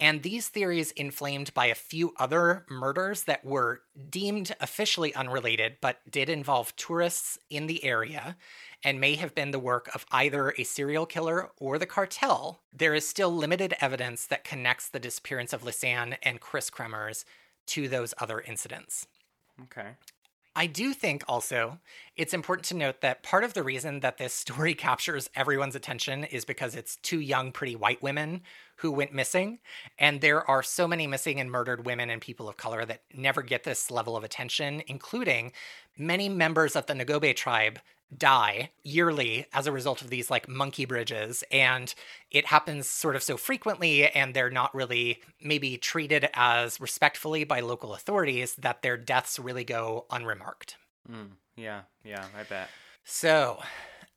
And 0.00 0.22
these 0.22 0.48
theories, 0.48 0.90
inflamed 0.92 1.54
by 1.54 1.66
a 1.66 1.74
few 1.74 2.12
other 2.18 2.64
murders 2.68 3.24
that 3.24 3.44
were 3.44 3.82
deemed 4.10 4.54
officially 4.60 5.14
unrelated 5.14 5.76
but 5.80 6.00
did 6.10 6.28
involve 6.28 6.74
tourists 6.76 7.38
in 7.50 7.66
the 7.66 7.84
area 7.84 8.36
and 8.82 9.00
may 9.00 9.14
have 9.14 9.34
been 9.34 9.52
the 9.52 9.58
work 9.58 9.88
of 9.94 10.04
either 10.10 10.54
a 10.58 10.64
serial 10.64 11.06
killer 11.06 11.50
or 11.58 11.78
the 11.78 11.86
cartel, 11.86 12.62
there 12.72 12.94
is 12.94 13.06
still 13.06 13.34
limited 13.34 13.74
evidence 13.80 14.26
that 14.26 14.44
connects 14.44 14.88
the 14.88 14.98
disappearance 14.98 15.52
of 15.52 15.62
Lisanne 15.62 16.16
and 16.22 16.40
Kris 16.40 16.68
Kremers 16.68 17.24
to 17.66 17.88
those 17.88 18.12
other 18.18 18.40
incidents. 18.40 19.06
Okay. 19.62 19.90
I 20.54 20.66
do 20.66 20.92
think 20.92 21.24
also 21.28 21.78
it's 22.14 22.34
important 22.34 22.66
to 22.66 22.76
note 22.76 23.00
that 23.00 23.22
part 23.22 23.42
of 23.42 23.54
the 23.54 23.62
reason 23.62 24.00
that 24.00 24.18
this 24.18 24.34
story 24.34 24.74
captures 24.86 25.30
everyone's 25.34 25.74
attention 25.74 26.24
is 26.24 26.44
because 26.44 26.74
it's 26.74 26.96
two 26.96 27.20
young, 27.20 27.52
pretty 27.52 27.74
white 27.74 28.02
women 28.02 28.42
who 28.76 28.92
went 28.92 29.14
missing. 29.14 29.60
And 29.98 30.20
there 30.20 30.48
are 30.48 30.62
so 30.62 30.86
many 30.86 31.06
missing 31.06 31.40
and 31.40 31.50
murdered 31.50 31.86
women 31.86 32.10
and 32.10 32.20
people 32.20 32.48
of 32.48 32.56
color 32.56 32.84
that 32.84 33.02
never 33.14 33.42
get 33.42 33.64
this 33.64 33.90
level 33.90 34.16
of 34.16 34.24
attention, 34.24 34.82
including 34.86 35.52
many 35.96 36.28
members 36.28 36.76
of 36.76 36.86
the 36.86 36.94
Ngöbe 36.94 37.34
tribe 37.34 37.78
die 38.16 38.70
yearly 38.82 39.46
as 39.52 39.66
a 39.66 39.72
result 39.72 40.02
of 40.02 40.10
these 40.10 40.30
like 40.30 40.48
monkey 40.48 40.84
bridges 40.84 41.42
and 41.50 41.94
it 42.30 42.46
happens 42.46 42.86
sort 42.88 43.16
of 43.16 43.22
so 43.22 43.36
frequently 43.36 44.06
and 44.08 44.34
they're 44.34 44.50
not 44.50 44.74
really 44.74 45.20
maybe 45.40 45.76
treated 45.76 46.28
as 46.34 46.80
respectfully 46.80 47.44
by 47.44 47.60
local 47.60 47.94
authorities 47.94 48.54
that 48.56 48.82
their 48.82 48.96
deaths 48.96 49.38
really 49.38 49.64
go 49.64 50.06
unremarked. 50.10 50.76
Mm. 51.10 51.32
Yeah. 51.56 51.82
Yeah. 52.04 52.24
I 52.38 52.42
bet. 52.44 52.68
So 53.04 53.62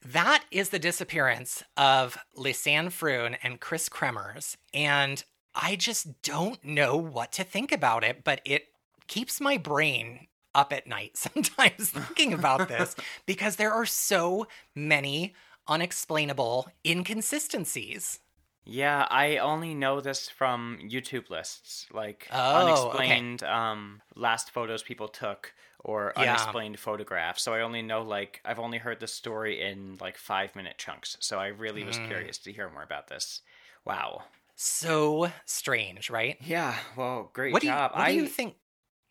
that 0.04 0.44
is 0.52 0.70
the 0.70 0.80
disappearance 0.80 1.64
of 1.78 2.18
Lisanne 2.38 2.92
Froon 2.92 3.38
and 3.42 3.60
Kris 3.60 3.90
Kremers 3.90 4.56
and 4.74 5.24
I 5.54 5.78
just 5.78 6.22
don't 6.22 6.64
know 6.66 6.98
what 6.98 7.32
to 7.34 7.44
think 7.44 7.72
about 7.72 8.04
it 8.04 8.24
but 8.24 8.42
it 8.46 8.66
keeps 9.08 9.40
my 9.40 9.58
brain 9.58 10.28
up 10.56 10.74
at 10.74 10.88
night 10.88 11.18
sometimes 11.18 11.90
thinking 11.92 12.34
about 12.34 12.68
this 12.68 12.96
because 13.26 13.58
there 13.58 13.74
are 13.74 13.86
so 13.86 14.48
many 14.76 15.34
unexplainable 15.68 16.68
inconsistencies. 16.86 18.20
Yeah, 18.68 19.08
I 19.12 19.38
only 19.38 19.76
know 19.76 20.02
this 20.02 20.28
from 20.30 20.80
YouTube 20.82 21.30
lists, 21.30 21.86
like 21.94 22.32
Oh, 22.32 22.92
okay. 23.00 23.30
unexplained 23.30 23.44
um, 23.44 24.02
last 24.16 24.50
photos 24.52 24.82
people 24.82 25.08
took 25.08 25.54
or 25.80 26.14
Yeah. 26.16 26.30
unexplained 26.30 26.80
photographs. 26.80 27.44
So 27.44 27.54
I 27.54 27.62
only 27.62 27.84
know 27.84 28.02
like 28.02 28.42
I've 28.44 28.58
only 28.60 28.80
heard 28.80 29.00
the 29.00 29.08
story 29.08 29.62
in 29.62 29.98
like 30.02 30.18
five 30.18 30.56
minute 30.56 30.78
chunks. 30.80 31.16
So 31.20 31.40
I 31.40 31.48
really 31.48 31.84
was 31.84 32.00
Mm. 32.00 32.08
curious 32.08 32.40
to 32.40 32.52
hear 32.54 32.70
more 32.70 32.82
about 32.84 33.08
this. 33.08 33.42
Wow. 33.86 34.24
So 34.56 35.32
strange, 35.46 36.10
right? 36.10 36.38
Yeah. 36.42 36.78
Well, 36.96 37.30
great 37.34 37.54
what 37.54 37.62
do 37.62 37.68
you 37.68 37.74
job. 37.74 37.92
what 37.94 38.08
I 38.08 38.12
do 38.12 38.14
you 38.16 38.28
think 38.28 38.56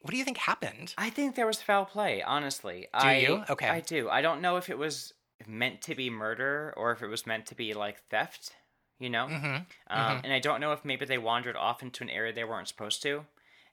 what 0.04 0.10
do 0.10 0.18
you 0.18 0.24
think 0.24 0.36
happened? 0.36 0.92
I 0.98 1.08
think 1.08 1.34
there 1.34 1.46
was 1.46 1.62
foul 1.62 1.86
play, 1.86 2.22
honestly. 2.22 2.88
Do 2.92 3.06
I, 3.06 3.16
you? 3.16 3.42
Okay. 3.48 3.66
I 3.66 3.80
do. 3.80 4.10
I 4.10 4.20
don't 4.20 4.42
know 4.42 4.58
if 4.58 4.68
it 4.68 4.76
was 4.76 5.14
meant 5.46 5.80
to 5.82 5.94
be 5.94 6.10
murder 6.10 6.74
or 6.76 6.92
if 6.92 7.02
it 7.02 7.06
was 7.06 7.26
meant 7.26 7.46
to 7.46 7.54
be 7.54 7.72
like 7.72 8.02
theft, 8.10 8.52
you 8.98 9.08
know? 9.08 9.26
Mm-hmm. 9.26 9.56
Um, 9.88 10.20
and 10.22 10.30
I 10.30 10.40
don't 10.40 10.60
know 10.60 10.72
if 10.72 10.84
maybe 10.84 11.06
they 11.06 11.16
wandered 11.16 11.56
off 11.56 11.82
into 11.82 12.04
an 12.04 12.10
area 12.10 12.34
they 12.34 12.44
weren't 12.44 12.68
supposed 12.68 13.00
to. 13.04 13.24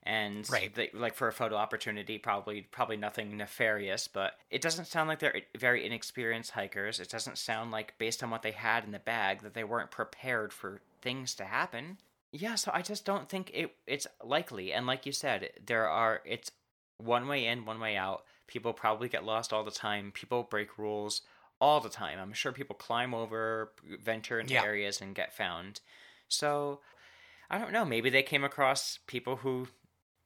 And 0.04 0.48
Right. 0.50 0.74
they, 0.74 0.88
like 0.94 1.14
for 1.14 1.28
a 1.28 1.32
photo 1.34 1.54
opportunity, 1.56 2.16
probably 2.16 2.62
probably 2.62 2.96
nothing 2.96 3.36
nefarious, 3.36 4.08
but 4.08 4.38
it 4.50 4.62
doesn't 4.62 4.86
sound 4.86 5.10
like 5.10 5.18
they're 5.18 5.42
very 5.56 5.84
inexperienced 5.84 6.52
hikers. 6.52 6.98
It 6.98 7.10
doesn't 7.10 7.36
sound 7.36 7.72
like, 7.72 7.98
based 7.98 8.22
on 8.22 8.30
what 8.30 8.40
they 8.40 8.52
had 8.52 8.84
in 8.84 8.92
the 8.92 8.98
bag, 8.98 9.42
that 9.42 9.52
they 9.52 9.64
weren't 9.64 9.90
prepared 9.90 10.54
for 10.54 10.80
things 11.02 11.34
to 11.34 11.44
happen. 11.44 11.98
Yeah, 12.32 12.54
so 12.54 12.70
I 12.74 12.80
just 12.82 13.04
don't 13.04 13.28
think 13.28 13.50
it 13.52 13.74
it's 13.86 14.06
likely. 14.24 14.72
And 14.72 14.86
like 14.86 15.04
you 15.06 15.12
said, 15.12 15.50
there 15.64 15.88
are 15.88 16.22
it's 16.24 16.50
one 16.98 17.28
way 17.28 17.46
in, 17.46 17.64
one 17.66 17.78
way 17.78 17.96
out. 17.96 18.24
People 18.46 18.72
probably 18.72 19.08
get 19.08 19.24
lost 19.24 19.52
all 19.52 19.64
the 19.64 19.70
time. 19.70 20.12
People 20.12 20.42
break 20.42 20.78
rules 20.78 21.22
all 21.60 21.80
the 21.80 21.88
time. 21.88 22.18
I'm 22.18 22.32
sure 22.32 22.52
people 22.52 22.74
climb 22.74 23.14
over, 23.14 23.72
venture 24.02 24.40
into 24.40 24.54
Yeah. 24.54 24.64
areas 24.64 25.00
and 25.00 25.14
get 25.14 25.34
found. 25.36 25.80
So 26.28 26.80
I 27.50 27.58
don't 27.58 27.72
know. 27.72 27.84
Maybe 27.84 28.08
they 28.10 28.22
came 28.22 28.44
across 28.44 28.98
people 29.06 29.36
who 29.36 29.68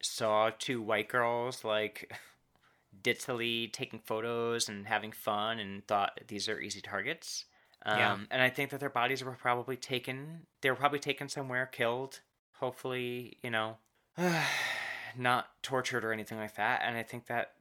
saw 0.01 0.49
two 0.57 0.81
white 0.81 1.09
girls 1.09 1.63
like 1.65 2.11
dittily 3.03 3.67
taking 3.67 3.99
photos 3.99 4.69
and 4.69 4.87
having 4.87 5.11
fun 5.11 5.59
and 5.59 5.85
thought 5.87 6.19
these 6.27 6.47
are 6.47 6.59
easy 6.59 6.81
targets. 6.81 7.45
Um, 7.85 7.97
Yeah. 7.99 8.17
And 8.31 8.41
I 8.41 8.49
think 8.49 8.69
that 8.71 8.79
their 8.79 8.89
bodies 8.89 9.23
were 9.23 9.31
probably 9.33 9.77
taken. 9.77 10.47
They 10.61 10.69
were 10.69 10.75
probably 10.75 10.99
taken 10.99 11.29
somewhere, 11.29 11.65
killed. 11.65 12.21
Hopefully, 12.59 13.37
you 13.43 13.49
know, 13.51 13.77
not 15.17 15.47
tortured 15.63 16.03
or 16.03 16.11
anything 16.11 16.37
like 16.37 16.55
that. 16.55 16.81
And 16.83 16.97
I 16.97 17.03
think 17.03 17.27
that 17.27 17.53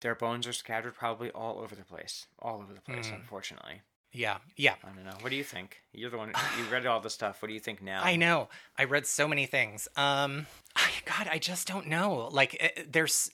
their 0.00 0.14
bones 0.14 0.46
are 0.46 0.52
scattered 0.52 0.94
probably 0.94 1.30
all 1.30 1.58
over 1.60 1.74
the 1.74 1.84
place. 1.84 2.26
All 2.38 2.60
over 2.60 2.72
the 2.72 2.80
place, 2.80 3.08
Mm. 3.08 3.16
unfortunately. 3.20 3.82
Yeah, 4.14 4.38
yeah. 4.56 4.74
I 4.84 4.88
don't 4.88 5.04
know. 5.04 5.16
What 5.20 5.30
do 5.30 5.36
you 5.36 5.44
think? 5.44 5.80
You're 5.92 6.10
the 6.10 6.18
one. 6.18 6.32
You 6.58 6.64
read 6.70 6.84
all 6.84 7.00
the 7.00 7.08
stuff. 7.08 7.40
What 7.40 7.48
do 7.48 7.54
you 7.54 7.60
think 7.60 7.80
now? 7.80 8.02
I 8.02 8.16
know. 8.16 8.50
I 8.76 8.84
read 8.84 9.06
so 9.06 9.26
many 9.26 9.46
things. 9.46 9.88
Um, 9.96 10.46
I, 10.76 10.90
God, 11.06 11.28
I 11.30 11.38
just 11.38 11.66
don't 11.66 11.86
know. 11.86 12.28
Like, 12.30 12.56
eh, 12.60 12.82
there's, 12.90 13.30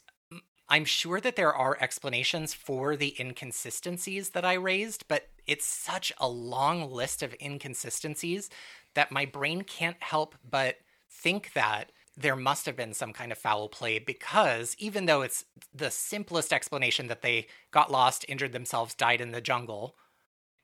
I'm 0.69 0.85
sure 0.85 1.21
that 1.21 1.35
there 1.35 1.53
are 1.53 1.77
explanations 1.81 2.55
for 2.55 2.95
the 2.97 3.17
inconsistencies 3.19 4.31
that 4.31 4.45
I 4.45 4.53
raised, 4.55 5.09
but 5.09 5.29
it's 5.49 5.65
such 5.65 6.13
a 6.19 6.29
long 6.29 6.93
list 6.93 7.23
of 7.23 7.35
inconsistencies 7.41 8.51
that 8.95 9.11
my 9.11 9.25
brain 9.25 9.63
can't 9.63 10.01
help 10.01 10.37
but 10.49 10.77
think 11.11 11.53
that 11.55 11.91
there 12.17 12.37
must 12.37 12.67
have 12.67 12.77
been 12.77 12.93
some 12.93 13.13
kind 13.13 13.33
of 13.33 13.39
foul 13.39 13.69
play 13.69 13.99
because 13.99 14.75
even 14.79 15.07
though 15.07 15.23
it's 15.23 15.45
the 15.73 15.91
simplest 15.91 16.53
explanation 16.53 17.07
that 17.07 17.23
they 17.23 17.47
got 17.71 17.91
lost, 17.91 18.25
injured 18.29 18.53
themselves, 18.53 18.95
died 18.95 19.21
in 19.21 19.31
the 19.31 19.41
jungle, 19.41 19.95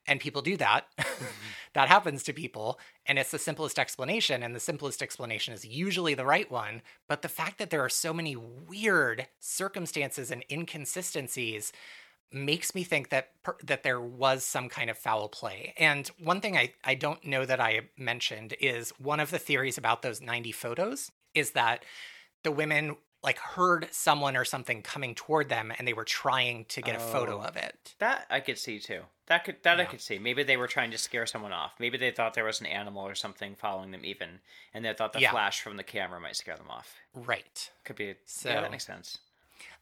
and 0.07 0.19
people 0.19 0.41
do 0.41 0.57
that, 0.57 0.85
mm-hmm. 0.99 1.25
that 1.73 1.87
happens 1.87 2.23
to 2.23 2.33
people, 2.33 2.77
and 3.05 3.17
it's 3.17 3.31
the 3.31 3.39
simplest 3.39 3.79
explanation, 3.79 4.43
and 4.43 4.53
the 4.53 4.59
simplest 4.59 5.01
explanation 5.01 5.53
is 5.53 5.65
usually 5.65 6.13
the 6.13 6.25
right 6.25 6.51
one. 6.51 6.81
But 7.07 7.21
the 7.21 7.29
fact 7.29 7.57
that 7.57 7.69
there 7.69 7.83
are 7.83 7.89
so 7.89 8.13
many 8.13 8.35
weird 8.35 9.27
circumstances 9.39 10.31
and 10.31 10.43
inconsistencies 10.51 11.71
makes 12.31 12.75
me 12.75 12.83
think 12.83 13.09
that 13.09 13.29
that 13.63 13.83
there 13.83 13.99
was 14.01 14.43
some 14.43 14.69
kind 14.69 14.89
of 14.89 14.97
foul 14.97 15.29
play. 15.29 15.73
And 15.77 16.07
one 16.19 16.41
thing 16.41 16.57
I, 16.57 16.73
I 16.83 16.95
don't 16.95 17.23
know 17.25 17.45
that 17.45 17.59
I 17.61 17.81
mentioned 17.97 18.55
is 18.59 18.91
one 18.99 19.19
of 19.19 19.31
the 19.31 19.39
theories 19.39 19.77
about 19.77 20.01
those 20.01 20.21
90 20.21 20.51
photos 20.51 21.11
is 21.33 21.51
that 21.51 21.83
the 22.43 22.51
women 22.51 22.95
like 23.23 23.39
heard 23.39 23.87
someone 23.91 24.37
or 24.37 24.45
something 24.45 24.83
coming 24.83 25.15
toward 25.15 25.49
them 25.49 25.73
and 25.77 25.87
they 25.87 25.93
were 25.93 26.03
trying 26.03 26.63
to 26.65 26.81
get 26.81 26.95
a 26.95 26.99
photo 26.99 27.39
Oh. 27.39 27.47
of 27.47 27.55
it. 27.55 27.95
That 27.99 28.25
I 28.29 28.39
could 28.39 28.57
see 28.59 28.79
too. 28.79 29.01
That 29.27 29.43
could 29.45 29.55
that 29.63 29.79
I 29.79 29.85
could 29.85 30.01
see. 30.01 30.19
Maybe 30.19 30.43
they 30.43 30.57
were 30.57 30.67
trying 30.67 30.91
to 30.91 30.97
scare 30.99 31.25
someone 31.25 31.51
off. 31.51 31.71
Maybe 31.79 31.97
they 31.97 32.11
thought 32.11 32.35
there 32.35 32.43
was 32.43 32.59
an 32.61 32.67
animal 32.67 33.01
or 33.07 33.15
something 33.15 33.55
following 33.55 33.89
them, 33.89 34.01
even, 34.05 34.41
and 34.75 34.85
they 34.85 34.93
thought 34.93 35.13
the 35.13 35.21
Yeah. 35.21 35.31
flash 35.31 35.61
from 35.61 35.77
the 35.77 35.83
camera 35.83 36.19
might 36.19 36.35
scare 36.35 36.55
them 36.57 36.69
off. 36.69 36.93
Right. 37.15 37.71
Could 37.83 37.95
be. 37.95 38.05
yeah, 38.05 38.13
So- 38.25 38.49
that 38.49 38.69
makes 38.69 38.85
sense. 38.85 39.17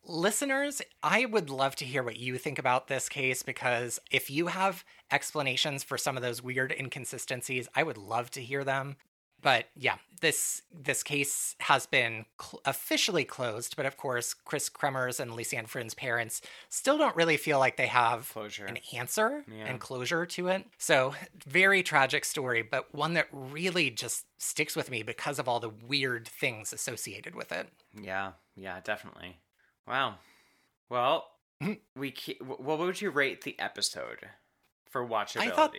Listeners, 0.05 0.81
I 1.01 1.25
would 1.25 1.49
love 1.49 1.75
to 1.77 1.85
hear 1.85 2.03
what 2.03 2.17
you 2.17 2.37
think 2.37 2.59
about 2.59 2.87
this 2.87 3.07
case 3.07 3.41
because 3.41 3.99
if 4.11 4.29
you 4.29 4.47
have 4.47 4.83
explanations 5.11 5.83
for 5.83 5.97
some 5.97 6.17
of 6.17 6.23
those 6.23 6.41
weird 6.43 6.73
inconsistencies, 6.77 7.67
I 7.75 7.83
would 7.83 7.97
love 7.97 8.29
to 8.31 8.41
hear 8.41 8.63
them. 8.63 8.97
But 9.41 9.65
yeah, 9.75 9.95
this 10.21 10.61
this 10.73 11.03
case 11.03 11.55
has 11.59 11.85
been 11.85 12.25
cl- 12.41 12.61
officially 12.63 13.25
closed, 13.25 13.75
but 13.75 13.85
of 13.85 13.97
course, 13.97 14.33
Kris 14.33 14.69
Kremers 14.69 15.19
and 15.19 15.31
Lisanne 15.31 15.67
Froon's 15.67 15.93
parents 15.93 16.41
still 16.69 16.97
don't 16.97 17.15
really 17.15 17.35
feel 17.35 17.59
like 17.59 17.75
they 17.75 17.87
have 17.87 18.29
Closure. 18.31 18.65
an 18.65 18.77
answer 18.93 19.43
Yeah. 19.51 19.65
and 19.65 19.81
closure 19.81 20.25
to 20.25 20.47
it. 20.47 20.65
So, 20.77 21.13
very 21.45 21.83
tragic 21.83 22.23
story, 22.23 22.61
but 22.61 22.93
one 22.95 23.15
that 23.15 23.27
really 23.33 23.89
just 23.89 24.25
sticks 24.37 24.77
with 24.77 24.89
me 24.89 25.03
because 25.03 25.39
of 25.39 25.49
all 25.49 25.59
the 25.59 25.69
weird 25.69 26.25
things 26.25 26.71
associated 26.71 27.35
with 27.35 27.51
it. 27.51 27.67
Yeah. 28.01 28.33
Yeah. 28.55 28.79
Definitely. 28.81 29.39
Wow. 29.87 30.15
Well, 30.89 31.29
Mhm. 31.61 31.79
we. 31.95 32.11
ke- 32.11 32.39
What 32.41 32.79
would 32.79 33.01
you 33.01 33.09
rate 33.09 33.41
the 33.43 33.57
episode 33.59 34.29
for 34.89 35.05
watchability? 35.07 35.51
thought- 35.53 35.75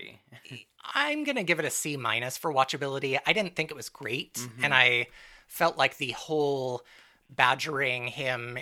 I'm 0.82 1.24
gonna 1.24 1.44
give 1.44 1.58
it 1.58 1.64
a 1.64 1.70
C 1.70 1.96
minus 1.96 2.36
for 2.36 2.52
watchability. 2.52 3.18
I 3.26 3.32
didn't 3.32 3.56
think 3.56 3.70
it 3.70 3.74
was 3.76 3.88
great, 3.88 4.38
and 4.62 4.74
I 4.74 5.08
felt 5.46 5.76
like 5.76 5.96
the 5.96 6.10
whole 6.12 6.84
badgering 7.30 8.08
him 8.08 8.58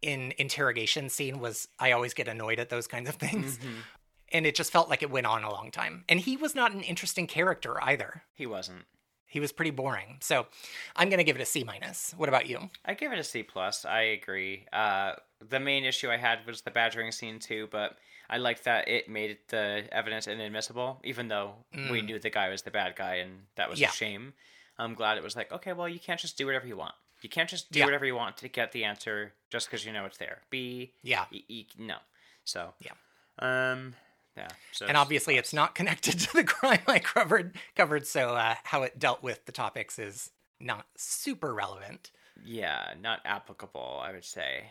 in 0.00 0.32
interrogation 0.38 1.08
scene 1.10 1.40
was. 1.40 1.68
I 1.78 1.92
always 1.92 2.14
get 2.14 2.28
annoyed 2.28 2.58
at 2.58 2.68
those 2.70 2.86
kinds 2.86 3.08
of 3.08 3.16
things, 3.16 3.58
Mhm. 3.58 3.82
and 4.28 4.46
it 4.46 4.54
just 4.54 4.72
felt 4.72 4.88
like 4.88 5.02
it 5.02 5.10
went 5.10 5.26
on 5.26 5.44
a 5.44 5.50
long 5.50 5.70
time. 5.70 6.04
And 6.08 6.20
he 6.20 6.36
was 6.36 6.54
not 6.54 6.72
an 6.72 6.82
interesting 6.82 7.26
character 7.26 7.82
either. 7.82 8.24
He 8.34 8.46
wasn't. 8.46 8.86
He 9.28 9.40
was 9.40 9.52
pretty 9.52 9.70
boring. 9.70 10.16
So 10.20 10.46
I'm 10.96 11.10
gonna 11.10 11.22
give 11.24 11.36
it 11.36 11.42
a 11.42 11.46
C 11.46 11.62
minus. 11.62 12.14
What 12.16 12.28
about 12.28 12.48
you? 12.48 12.70
I 12.84 12.94
give 12.94 13.12
it 13.12 13.18
a 13.18 13.24
C 13.24 13.42
plus. 13.42 13.84
I 13.84 14.00
agree. 14.00 14.64
Uh, 14.72 15.12
the 15.46 15.60
main 15.60 15.84
issue 15.84 16.10
I 16.10 16.16
had 16.16 16.44
was 16.46 16.62
the 16.62 16.70
badgering 16.70 17.12
scene 17.12 17.38
too, 17.38 17.68
but 17.70 17.96
I 18.30 18.38
liked 18.38 18.64
that 18.64 18.88
it 18.88 19.08
made 19.08 19.38
the 19.48 19.84
evidence 19.92 20.26
inadmissible, 20.26 21.00
even 21.04 21.28
though 21.28 21.54
we 21.72 22.00
Mm. 22.02 22.04
knew 22.06 22.18
the 22.18 22.30
guy 22.30 22.48
was 22.48 22.62
the 22.62 22.70
bad 22.70 22.96
guy, 22.96 23.16
and 23.16 23.46
that 23.56 23.68
was 23.70 23.80
Yeah. 23.80 23.88
a 23.88 23.92
shame. 23.92 24.34
I'm 24.78 24.94
glad 24.94 25.18
it 25.18 25.24
was 25.24 25.36
like, 25.36 25.52
okay, 25.52 25.72
well, 25.72 25.88
you 25.88 25.98
can't 26.00 26.20
just 26.20 26.36
do 26.38 26.46
whatever 26.46 26.66
you 26.66 26.76
want. 26.76 26.94
You 27.20 27.28
can't 27.28 27.48
just 27.50 27.70
do 27.72 27.80
Yeah. 27.80 27.84
whatever 27.84 28.06
you 28.06 28.14
want 28.14 28.36
to 28.38 28.48
get 28.48 28.72
the 28.72 28.84
answer 28.84 29.34
just 29.50 29.66
because 29.66 29.84
you 29.84 29.92
know 29.92 30.04
it's 30.06 30.18
there. 30.18 30.42
B, 30.50 30.94
Yeah. 31.02 31.26
e, 31.30 31.44
e, 31.48 31.66
no. 31.76 31.98
So 32.44 32.74
Yeah. 32.80 32.92
um, 33.40 33.94
yeah. 34.38 34.48
So 34.72 34.86
and 34.86 34.96
obviously, 34.96 35.36
it's 35.36 35.52
not 35.52 35.74
connected 35.74 36.18
to 36.20 36.32
the 36.32 36.44
crime 36.44 36.80
I 36.86 36.98
covered. 36.98 37.56
Covered, 37.76 38.06
so 38.06 38.30
uh, 38.30 38.54
how 38.64 38.82
it 38.82 38.98
dealt 38.98 39.22
with 39.22 39.44
the 39.46 39.52
topics 39.52 39.98
is 39.98 40.30
not 40.60 40.86
super 40.96 41.52
relevant. 41.54 42.10
Yeah, 42.44 42.94
not 43.00 43.20
applicable, 43.24 44.00
I 44.02 44.12
would 44.12 44.24
say. 44.24 44.64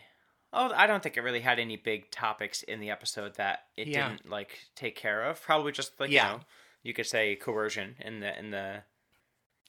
Oh, 0.52 0.72
I 0.74 0.86
don't 0.86 1.02
think 1.02 1.16
it 1.18 1.20
really 1.20 1.40
had 1.40 1.58
any 1.58 1.76
big 1.76 2.10
topics 2.10 2.62
in 2.62 2.80
the 2.80 2.90
episode 2.90 3.34
that 3.36 3.64
it 3.76 3.86
Yeah. 3.88 4.08
didn't 4.08 4.28
like 4.30 4.58
take 4.74 4.96
care 4.96 5.22
of. 5.24 5.42
Probably 5.42 5.72
just 5.72 5.98
like 6.00 6.10
Yeah. 6.10 6.26
you 6.32 6.36
know, 6.38 6.44
you 6.82 6.94
could 6.94 7.06
say 7.06 7.36
coercion 7.36 7.96
in 8.00 8.20
the 8.20 8.38
in 8.38 8.50
the. 8.50 8.82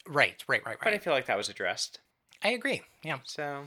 Right, 0.07 0.41
right, 0.47 0.61
right, 0.65 0.65
right. 0.65 0.77
But 0.81 0.93
I 0.93 0.97
feel 0.99 1.11
like 1.13 1.25
that 1.25 1.37
was 1.37 1.49
addressed. 1.49 1.99
I 2.41 2.49
agree. 2.51 2.81
Yeah. 3.03 3.19
So 3.25 3.65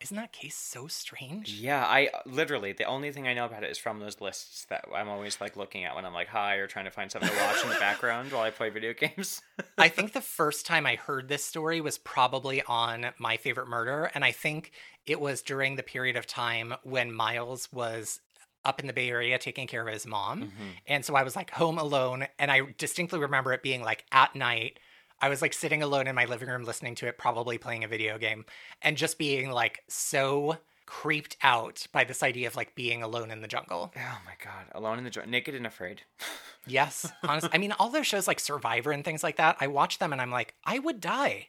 Isn't 0.00 0.16
that 0.16 0.32
case 0.32 0.56
so 0.56 0.86
strange? 0.88 1.52
yeah, 1.54 1.84
I 1.84 2.10
literally 2.26 2.72
the 2.72 2.84
only 2.84 3.12
thing 3.12 3.26
I 3.26 3.34
know 3.34 3.46
about 3.46 3.64
it 3.64 3.70
is 3.70 3.78
from 3.78 3.98
those 3.98 4.20
lists 4.20 4.66
that 4.66 4.84
I'm 4.94 5.08
always 5.08 5.40
like 5.40 5.56
looking 5.56 5.84
at 5.84 5.94
when 5.94 6.04
I'm 6.04 6.12
like 6.12 6.28
high 6.28 6.56
or 6.56 6.66
trying 6.66 6.84
to 6.84 6.90
find 6.90 7.10
something 7.10 7.30
to 7.30 7.36
watch 7.36 7.62
in 7.62 7.70
the 7.70 7.76
background 7.76 8.32
while 8.32 8.42
I 8.42 8.50
play 8.50 8.68
video 8.68 8.92
games. 8.92 9.40
I 9.78 9.88
think 9.88 10.12
the 10.12 10.20
first 10.20 10.66
time 10.66 10.86
I 10.86 10.96
heard 10.96 11.28
this 11.28 11.44
story 11.44 11.80
was 11.80 11.98
probably 11.98 12.62
on 12.62 13.06
My 13.18 13.36
Favorite 13.36 13.68
Murder. 13.68 14.10
And 14.14 14.24
I 14.24 14.32
think 14.32 14.72
it 15.06 15.20
was 15.20 15.42
during 15.42 15.76
the 15.76 15.82
period 15.82 16.16
of 16.16 16.26
time 16.26 16.74
when 16.82 17.12
Miles 17.12 17.72
was 17.72 18.20
up 18.64 18.80
in 18.80 18.86
the 18.86 18.92
Bay 18.92 19.08
Area 19.08 19.38
taking 19.38 19.66
care 19.66 19.86
of 19.86 19.92
his 19.92 20.06
mom. 20.06 20.42
Mm-hmm. 20.42 20.70
And 20.88 21.04
so 21.04 21.14
I 21.14 21.22
was 21.22 21.36
like 21.36 21.50
home 21.50 21.78
alone. 21.78 22.26
And 22.38 22.50
I 22.50 22.62
distinctly 22.76 23.18
remember 23.18 23.52
it 23.52 23.62
being 23.62 23.82
like 23.82 24.04
at 24.12 24.34
night. 24.34 24.78
I 25.20 25.28
was 25.28 25.40
like 25.42 25.52
sitting 25.54 25.82
alone 25.82 26.06
in 26.06 26.14
my 26.14 26.24
living 26.26 26.48
room 26.48 26.64
listening 26.64 26.94
to 26.96 27.06
it, 27.06 27.18
probably 27.18 27.58
playing 27.58 27.84
a 27.84 27.88
video 27.88 28.18
game, 28.18 28.44
and 28.82 28.96
just 28.96 29.18
being 29.18 29.50
like 29.50 29.82
so 29.88 30.58
creeped 30.86 31.36
out 31.42 31.86
by 31.92 32.04
this 32.04 32.22
idea 32.22 32.46
of 32.46 32.54
like 32.54 32.74
being 32.76 33.02
alone 33.02 33.30
in 33.30 33.40
the 33.40 33.48
jungle. 33.48 33.92
oh 33.96 34.18
my 34.24 34.34
god, 34.44 34.66
alone 34.72 34.98
in 34.98 35.04
the 35.04 35.10
jungle, 35.10 35.30
naked 35.30 35.54
and 35.54 35.66
afraid. 35.66 36.02
Yes, 36.68 37.12
honestly. 37.22 37.50
I 37.52 37.58
mean, 37.58 37.70
all 37.78 37.90
those 37.90 38.08
shows 38.08 38.26
like 38.26 38.40
Survivor 38.40 38.90
and 38.90 39.04
things 39.04 39.22
like 39.22 39.36
that, 39.36 39.56
I 39.60 39.68
watch 39.68 40.00
them 40.00 40.12
and 40.12 40.20
I'm 40.20 40.32
like, 40.32 40.54
I 40.64 40.80
would 40.80 41.00
die. 41.00 41.46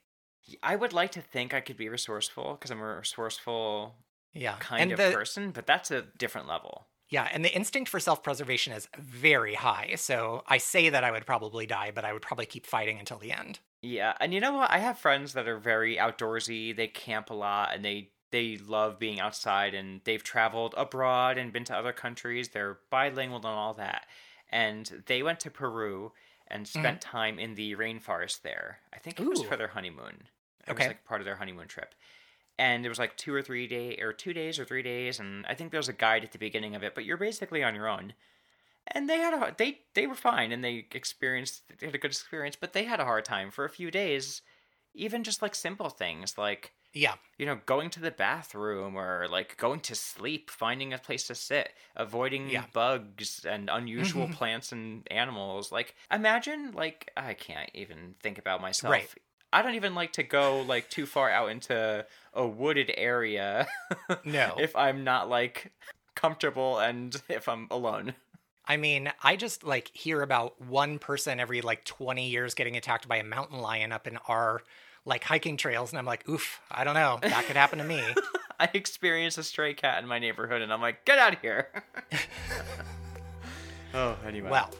I 0.61 0.75
would 0.75 0.93
like 0.93 1.11
to 1.13 1.21
think 1.21 1.55
I 1.55 1.59
could 1.59 1.75
be 1.75 1.89
resourceful 1.89 2.53
because 2.53 2.69
I'm 2.69 2.79
a 2.79 2.97
resourceful 2.97 3.95
Yeah. 4.33 4.57
kind 4.59 4.83
and 4.83 4.91
of 4.91 4.99
the, 4.99 5.11
person, 5.11 5.49
but 5.49 5.65
that's 5.65 5.89
a 5.89 6.03
different 6.19 6.47
level. 6.47 6.85
Yeah, 7.09 7.27
and 7.31 7.43
the 7.43 7.55
instinct 7.55 7.89
for 7.89 7.99
self-preservation 7.99 8.73
is 8.73 8.89
very 8.97 9.53
high. 9.55 9.93
So 9.95 10.43
I 10.47 10.57
say 10.57 10.89
that 10.89 11.03
I 11.03 11.11
would 11.11 11.25
probably 11.25 11.65
die, 11.65 11.91
but 11.95 12.03
I 12.03 12.11
would 12.11 12.21
probably 12.21 12.45
keep 12.45 12.65
fighting 12.65 12.99
until 12.99 13.17
the 13.17 13.31
end. 13.31 13.59
Yeah, 13.81 14.13
and 14.19 14.33
you 14.33 14.41
know 14.41 14.53
what? 14.53 14.71
I 14.71 14.79
have 14.79 14.99
friends 14.99 15.33
that 15.33 15.47
are 15.47 15.57
very 15.59 15.95
outdoorsy. 15.95 16.75
They 16.75 16.87
camp 16.87 17.29
a 17.29 17.33
lot 17.33 17.73
and 17.73 17.85
they 17.85 18.09
they 18.31 18.57
love 18.57 18.99
being 18.99 19.21
outside 19.21 19.73
and 19.73 20.01
they've 20.03 20.23
traveled 20.23 20.73
abroad 20.75 21.37
and 21.37 21.53
been 21.53 21.63
to 21.65 21.75
other 21.75 21.93
countries. 21.93 22.49
They're 22.49 22.79
bilingual 22.89 23.37
and 23.37 23.45
all 23.45 23.73
that. 23.75 24.05
And 24.49 25.03
they 25.05 25.23
went 25.23 25.39
to 25.41 25.51
Peru 25.51 26.11
and 26.47 26.65
mm-hmm. 26.65 26.79
spent 26.79 27.01
time 27.01 27.39
in 27.39 27.55
the 27.55 27.75
rainforest 27.75 28.41
there. 28.41 28.79
I 28.93 28.97
think 28.97 29.19
it 29.19 29.25
was 29.25 29.41
for 29.43 29.55
their 29.55 29.69
honeymoon. 29.69 30.23
It 30.67 30.71
Okay. 30.71 30.83
was 30.83 30.87
like 30.87 31.05
part 31.05 31.21
of 31.21 31.25
their 31.25 31.37
honeymoon 31.37 31.67
trip. 31.67 31.95
And 32.59 32.85
it 32.85 32.89
was 32.89 32.97
like 32.99 33.15
two 33.17 33.33
or 33.33 33.41
three 33.41 33.67
day 33.67 33.97
or 34.01 34.13
two 34.13 34.33
days 34.33 34.57
or 34.57 34.65
three 34.65 34.81
days, 34.81 35.19
and 35.19 35.45
I 35.45 35.53
think 35.53 35.71
there's 35.71 35.89
a 35.89 35.93
guide 35.93 36.23
at 36.23 36.31
the 36.31 36.39
beginning 36.39 36.75
of 36.75 36.83
it, 36.83 36.95
but 36.95 37.05
you're 37.05 37.17
basically 37.17 37.63
on 37.63 37.75
your 37.75 37.87
own. 37.87 38.13
And 38.87 39.09
they 39.09 39.17
had 39.17 39.33
a 39.33 39.53
they 39.57 39.79
they 39.93 40.07
were 40.07 40.15
fine 40.15 40.51
and 40.51 40.63
they 40.63 40.85
experienced 40.93 41.61
they 41.79 41.85
had 41.85 41.95
a 41.95 41.99
good 41.99 42.11
experience, 42.11 42.55
but 42.55 42.73
they 42.73 42.85
had 42.85 42.99
a 42.99 43.05
hard 43.05 43.25
time 43.25 43.51
for 43.51 43.65
a 43.65 43.69
few 43.69 43.91
days. 43.91 44.41
Even 44.95 45.23
just 45.23 45.41
like 45.41 45.53
simple 45.53 45.89
things 45.89 46.37
like 46.37 46.71
Yeah. 46.93 47.15
you 47.37 47.45
know, 47.45 47.59
going 47.67 47.91
to 47.91 47.99
the 47.99 48.09
bathroom 48.11 48.95
or 48.95 49.27
like 49.29 49.57
going 49.57 49.81
to 49.81 49.93
sleep, 49.93 50.49
finding 50.49 50.93
a 50.93 50.97
place 50.97 51.27
to 51.27 51.35
sit, 51.35 51.73
avoiding 51.95 52.49
Yeah. 52.49 52.63
bugs 52.73 53.45
and 53.45 53.69
unusual 53.69 54.23
mm-hmm. 54.23 54.33
plants 54.33 54.71
and 54.71 55.05
animals. 55.11 55.71
Like, 55.71 55.93
imagine, 56.11 56.71
like, 56.71 57.11
I 57.15 57.33
can't 57.35 57.69
even 57.75 58.15
think 58.23 58.39
about 58.39 58.61
myself. 58.61 58.91
Right. 58.91 59.13
I 59.51 59.61
don't 59.61 59.75
even 59.75 59.95
like 59.95 60.13
to 60.13 60.23
go 60.23 60.61
like 60.61 60.89
too 60.89 61.05
far 61.05 61.29
out 61.29 61.49
into 61.49 62.05
a 62.33 62.47
wooded 62.47 62.91
area 62.95 63.67
No. 64.25 64.55
if 64.59 64.75
I'm 64.75 65.03
not 65.03 65.29
like 65.29 65.71
comfortable 66.15 66.79
and 66.79 67.19
if 67.29 67.47
I'm 67.47 67.67
alone. 67.71 68.13
I 68.65 68.75
mean, 68.75 69.09
I 69.23 69.37
just 69.37 69.63
like 69.63 69.89
hear 69.93 70.21
about 70.21 70.59
one 70.61 70.99
person 70.99 71.39
every 71.39 71.61
like 71.61 71.85
20 71.85 72.27
years 72.29 72.53
getting 72.53 72.75
attacked 72.75 73.07
by 73.07 73.17
a 73.17 73.23
mountain 73.23 73.59
lion 73.59 73.91
up 73.93 74.07
in 74.07 74.17
our 74.27 74.61
like 75.05 75.23
hiking 75.23 75.55
trails 75.55 75.91
and 75.91 75.97
I'm 75.99 76.05
like, 76.05 76.27
"Oof, 76.27 76.59
I 76.69 76.83
don't 76.83 76.95
know. 76.95 77.17
That 77.21 77.45
could 77.45 77.55
happen 77.55 77.79
to 77.79 77.85
me." 77.85 78.03
I 78.59 78.69
experienced 78.73 79.37
a 79.37 79.43
stray 79.43 79.73
cat 79.73 80.01
in 80.01 80.09
my 80.09 80.19
neighborhood 80.19 80.61
and 80.61 80.73
I'm 80.73 80.81
like, 80.81 81.05
get 81.05 81.19
out 81.19 81.33
of 81.33 81.41
here. 81.41 81.69
oh, 83.93 84.17
anyway. 84.25 84.49
Well, 84.49 84.71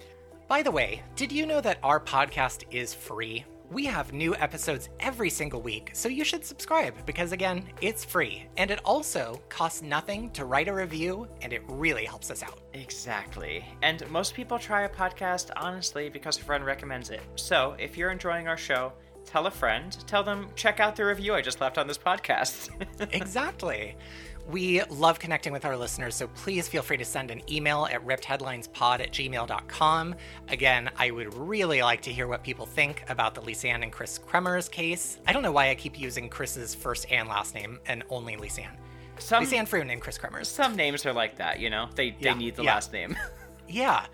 by 0.48 0.64
the 0.64 0.72
way, 0.72 1.04
did 1.16 1.32
you 1.32 1.46
know 1.46 1.62
that 1.62 1.78
our 1.84 2.00
podcast 2.00 2.64
is 2.72 2.94
free? 2.94 3.46
We 3.70 3.84
have 3.86 4.14
new 4.14 4.34
episodes 4.36 4.88
every 5.02 5.30
single 5.30 5.62
week, 5.62 5.90
so 5.92 6.08
you 6.08 6.24
should 6.24 6.46
subscribe 6.46 7.06
because, 7.06 7.34
again, 7.34 7.66
it's 7.82 8.06
free. 8.06 8.46
And 8.56 8.72
it 8.72 8.80
also 8.86 9.42
costs 9.50 9.82
nothing 9.82 10.30
to 10.32 10.46
write 10.46 10.70
a 10.70 10.74
review, 10.74 11.28
and 11.42 11.52
it 11.52 11.62
really 11.68 12.06
helps 12.06 12.32
us 12.32 12.44
out. 12.44 12.60
Exactly. 12.74 13.66
And 13.82 14.10
most 14.10 14.36
people 14.36 14.58
try 14.58 14.84
a 14.84 14.90
podcast 14.90 15.50
honestly 15.58 16.08
because 16.08 16.38
a 16.38 16.44
friend 16.44 16.66
recommends 16.66 17.10
it. 17.10 17.20
So 17.36 17.76
if 17.78 17.98
you're 17.98 18.10
enjoying 18.12 18.48
our 18.48 18.56
show, 18.56 18.94
tell 19.26 19.48
a 19.48 19.52
friend, 19.52 19.98
tell 20.08 20.24
them, 20.24 20.48
check 20.56 20.80
out 20.80 20.96
the 20.96 21.04
review 21.04 21.34
I 21.36 21.42
just 21.42 21.60
left 21.60 21.78
on 21.78 21.88
this 21.88 21.98
podcast. 21.98 22.70
exactly. 23.14 23.98
We 24.48 24.82
love 24.84 25.20
connecting 25.20 25.52
with 25.52 25.66
our 25.66 25.76
listeners, 25.76 26.16
so 26.16 26.28
please 26.28 26.70
feel 26.70 26.82
free 26.82 26.96
to 26.96 27.04
send 27.04 27.32
an 27.32 27.42
email 27.52 27.86
at 27.92 28.06
rippedheadlinespod 28.06 29.02
at 29.02 29.12
gmail.com. 29.12 30.16
Again, 30.48 30.90
I 30.98 31.12
would 31.12 31.34
really 31.34 31.82
like 31.82 32.02
to 32.04 32.14
hear 32.14 32.28
what 32.28 32.44
people 32.44 32.66
think 32.66 33.04
about 33.10 33.36
the 33.36 33.42
Lisanne 33.42 33.84
and 33.84 33.92
Kris 33.92 34.18
Kremers 34.18 34.72
case. 34.72 35.20
I 35.28 35.34
don't 35.34 35.44
know 35.44 35.52
why 35.52 35.70
I 35.70 35.76
keep 35.76 36.00
using 36.00 36.30
Kris's 36.30 36.74
first 36.74 37.12
and 37.12 37.28
last 37.28 37.56
name 37.56 37.80
and 37.88 38.04
only 38.10 38.38
Lisanne. 38.38 38.78
some, 39.20 39.44
Lisanne 39.44 39.68
Froon 39.68 39.92
and 39.92 40.02
Kris 40.02 40.18
Kremers. 40.18 40.46
some 40.46 40.78
names 40.78 41.06
are 41.06 41.12
like 41.12 41.36
that, 41.36 41.60
you 41.60 41.70
know? 41.70 41.90
They, 41.96 42.16
Yeah, 42.18 42.34
they 42.34 42.40
need 42.40 42.56
the 42.56 42.64
yeah. 42.64 42.74
last 42.74 42.94
name. 42.94 43.18
Yeah. 43.70 44.06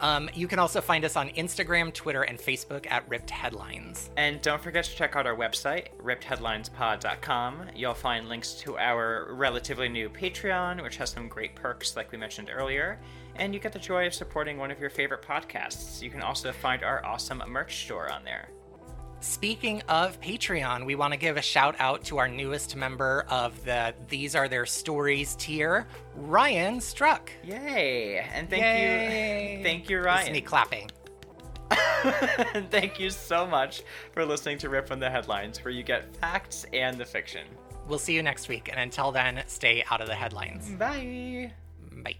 Um, 0.00 0.28
you 0.34 0.48
can 0.48 0.58
also 0.58 0.80
find 0.80 1.04
us 1.04 1.16
on 1.16 1.30
Instagram, 1.30 1.92
Twitter, 1.92 2.22
and 2.22 2.38
Facebook 2.38 2.90
at 2.90 3.08
Ripped 3.08 3.30
Headlines. 3.30 4.10
And 4.16 4.40
don't 4.42 4.60
forget 4.60 4.84
to 4.84 4.94
check 4.94 5.16
out 5.16 5.26
our 5.26 5.36
website, 5.36 5.88
rippedheadlinespod.com. 6.02 7.66
You'll 7.74 7.94
find 7.94 8.28
links 8.28 8.54
to 8.54 8.78
our 8.78 9.28
relatively 9.32 9.88
new 9.88 10.08
Patreon, 10.08 10.82
which 10.82 10.96
has 10.96 11.10
some 11.10 11.28
great 11.28 11.54
perks 11.54 11.96
like 11.96 12.12
we 12.12 12.18
mentioned 12.18 12.50
earlier. 12.52 12.98
And 13.36 13.52
you 13.52 13.60
get 13.60 13.72
the 13.72 13.78
joy 13.78 14.06
of 14.06 14.14
supporting 14.14 14.58
one 14.58 14.70
of 14.70 14.78
your 14.78 14.90
favorite 14.90 15.22
podcasts. 15.22 16.00
You 16.02 16.10
can 16.10 16.22
also 16.22 16.52
find 16.52 16.84
our 16.84 17.04
awesome 17.04 17.42
merch 17.48 17.84
store 17.84 18.12
on 18.12 18.24
there. 18.24 18.48
Speaking 19.24 19.80
of 19.88 20.20
Patreon, 20.20 20.84
we 20.84 20.96
want 20.96 21.14
to 21.14 21.18
give 21.18 21.38
a 21.38 21.42
shout 21.42 21.76
out 21.78 22.04
to 22.04 22.18
our 22.18 22.28
newest 22.28 22.76
member 22.76 23.24
of 23.30 23.64
the 23.64 23.94
These 24.08 24.34
Are 24.34 24.48
Their 24.48 24.66
Stories 24.66 25.34
tier, 25.36 25.86
Ryan 26.14 26.78
Struck. 26.78 27.32
Yay! 27.42 28.18
And 28.18 28.50
thank 28.50 28.62
Yay. 28.62 29.56
you, 29.56 29.64
thank 29.64 29.88
you, 29.88 30.00
Ryan. 30.00 30.30
me 30.30 30.42
clapping. 30.42 30.90
thank 32.70 33.00
you 33.00 33.08
so 33.08 33.46
much 33.46 33.82
for 34.12 34.26
listening 34.26 34.58
to 34.58 34.68
Rip 34.68 34.86
from 34.86 35.00
the 35.00 35.08
Headlines, 35.08 35.64
where 35.64 35.72
you 35.72 35.82
get 35.82 36.14
facts 36.16 36.66
and 36.74 36.98
the 36.98 37.06
fiction. 37.06 37.46
We'll 37.88 37.98
see 37.98 38.14
you 38.14 38.22
next 38.22 38.48
week, 38.50 38.68
and 38.70 38.78
until 38.78 39.10
then, 39.10 39.42
stay 39.46 39.82
out 39.90 40.02
of 40.02 40.06
the 40.06 40.14
headlines. 40.14 40.68
Bye. 40.72 41.50
Bye. 42.04 42.16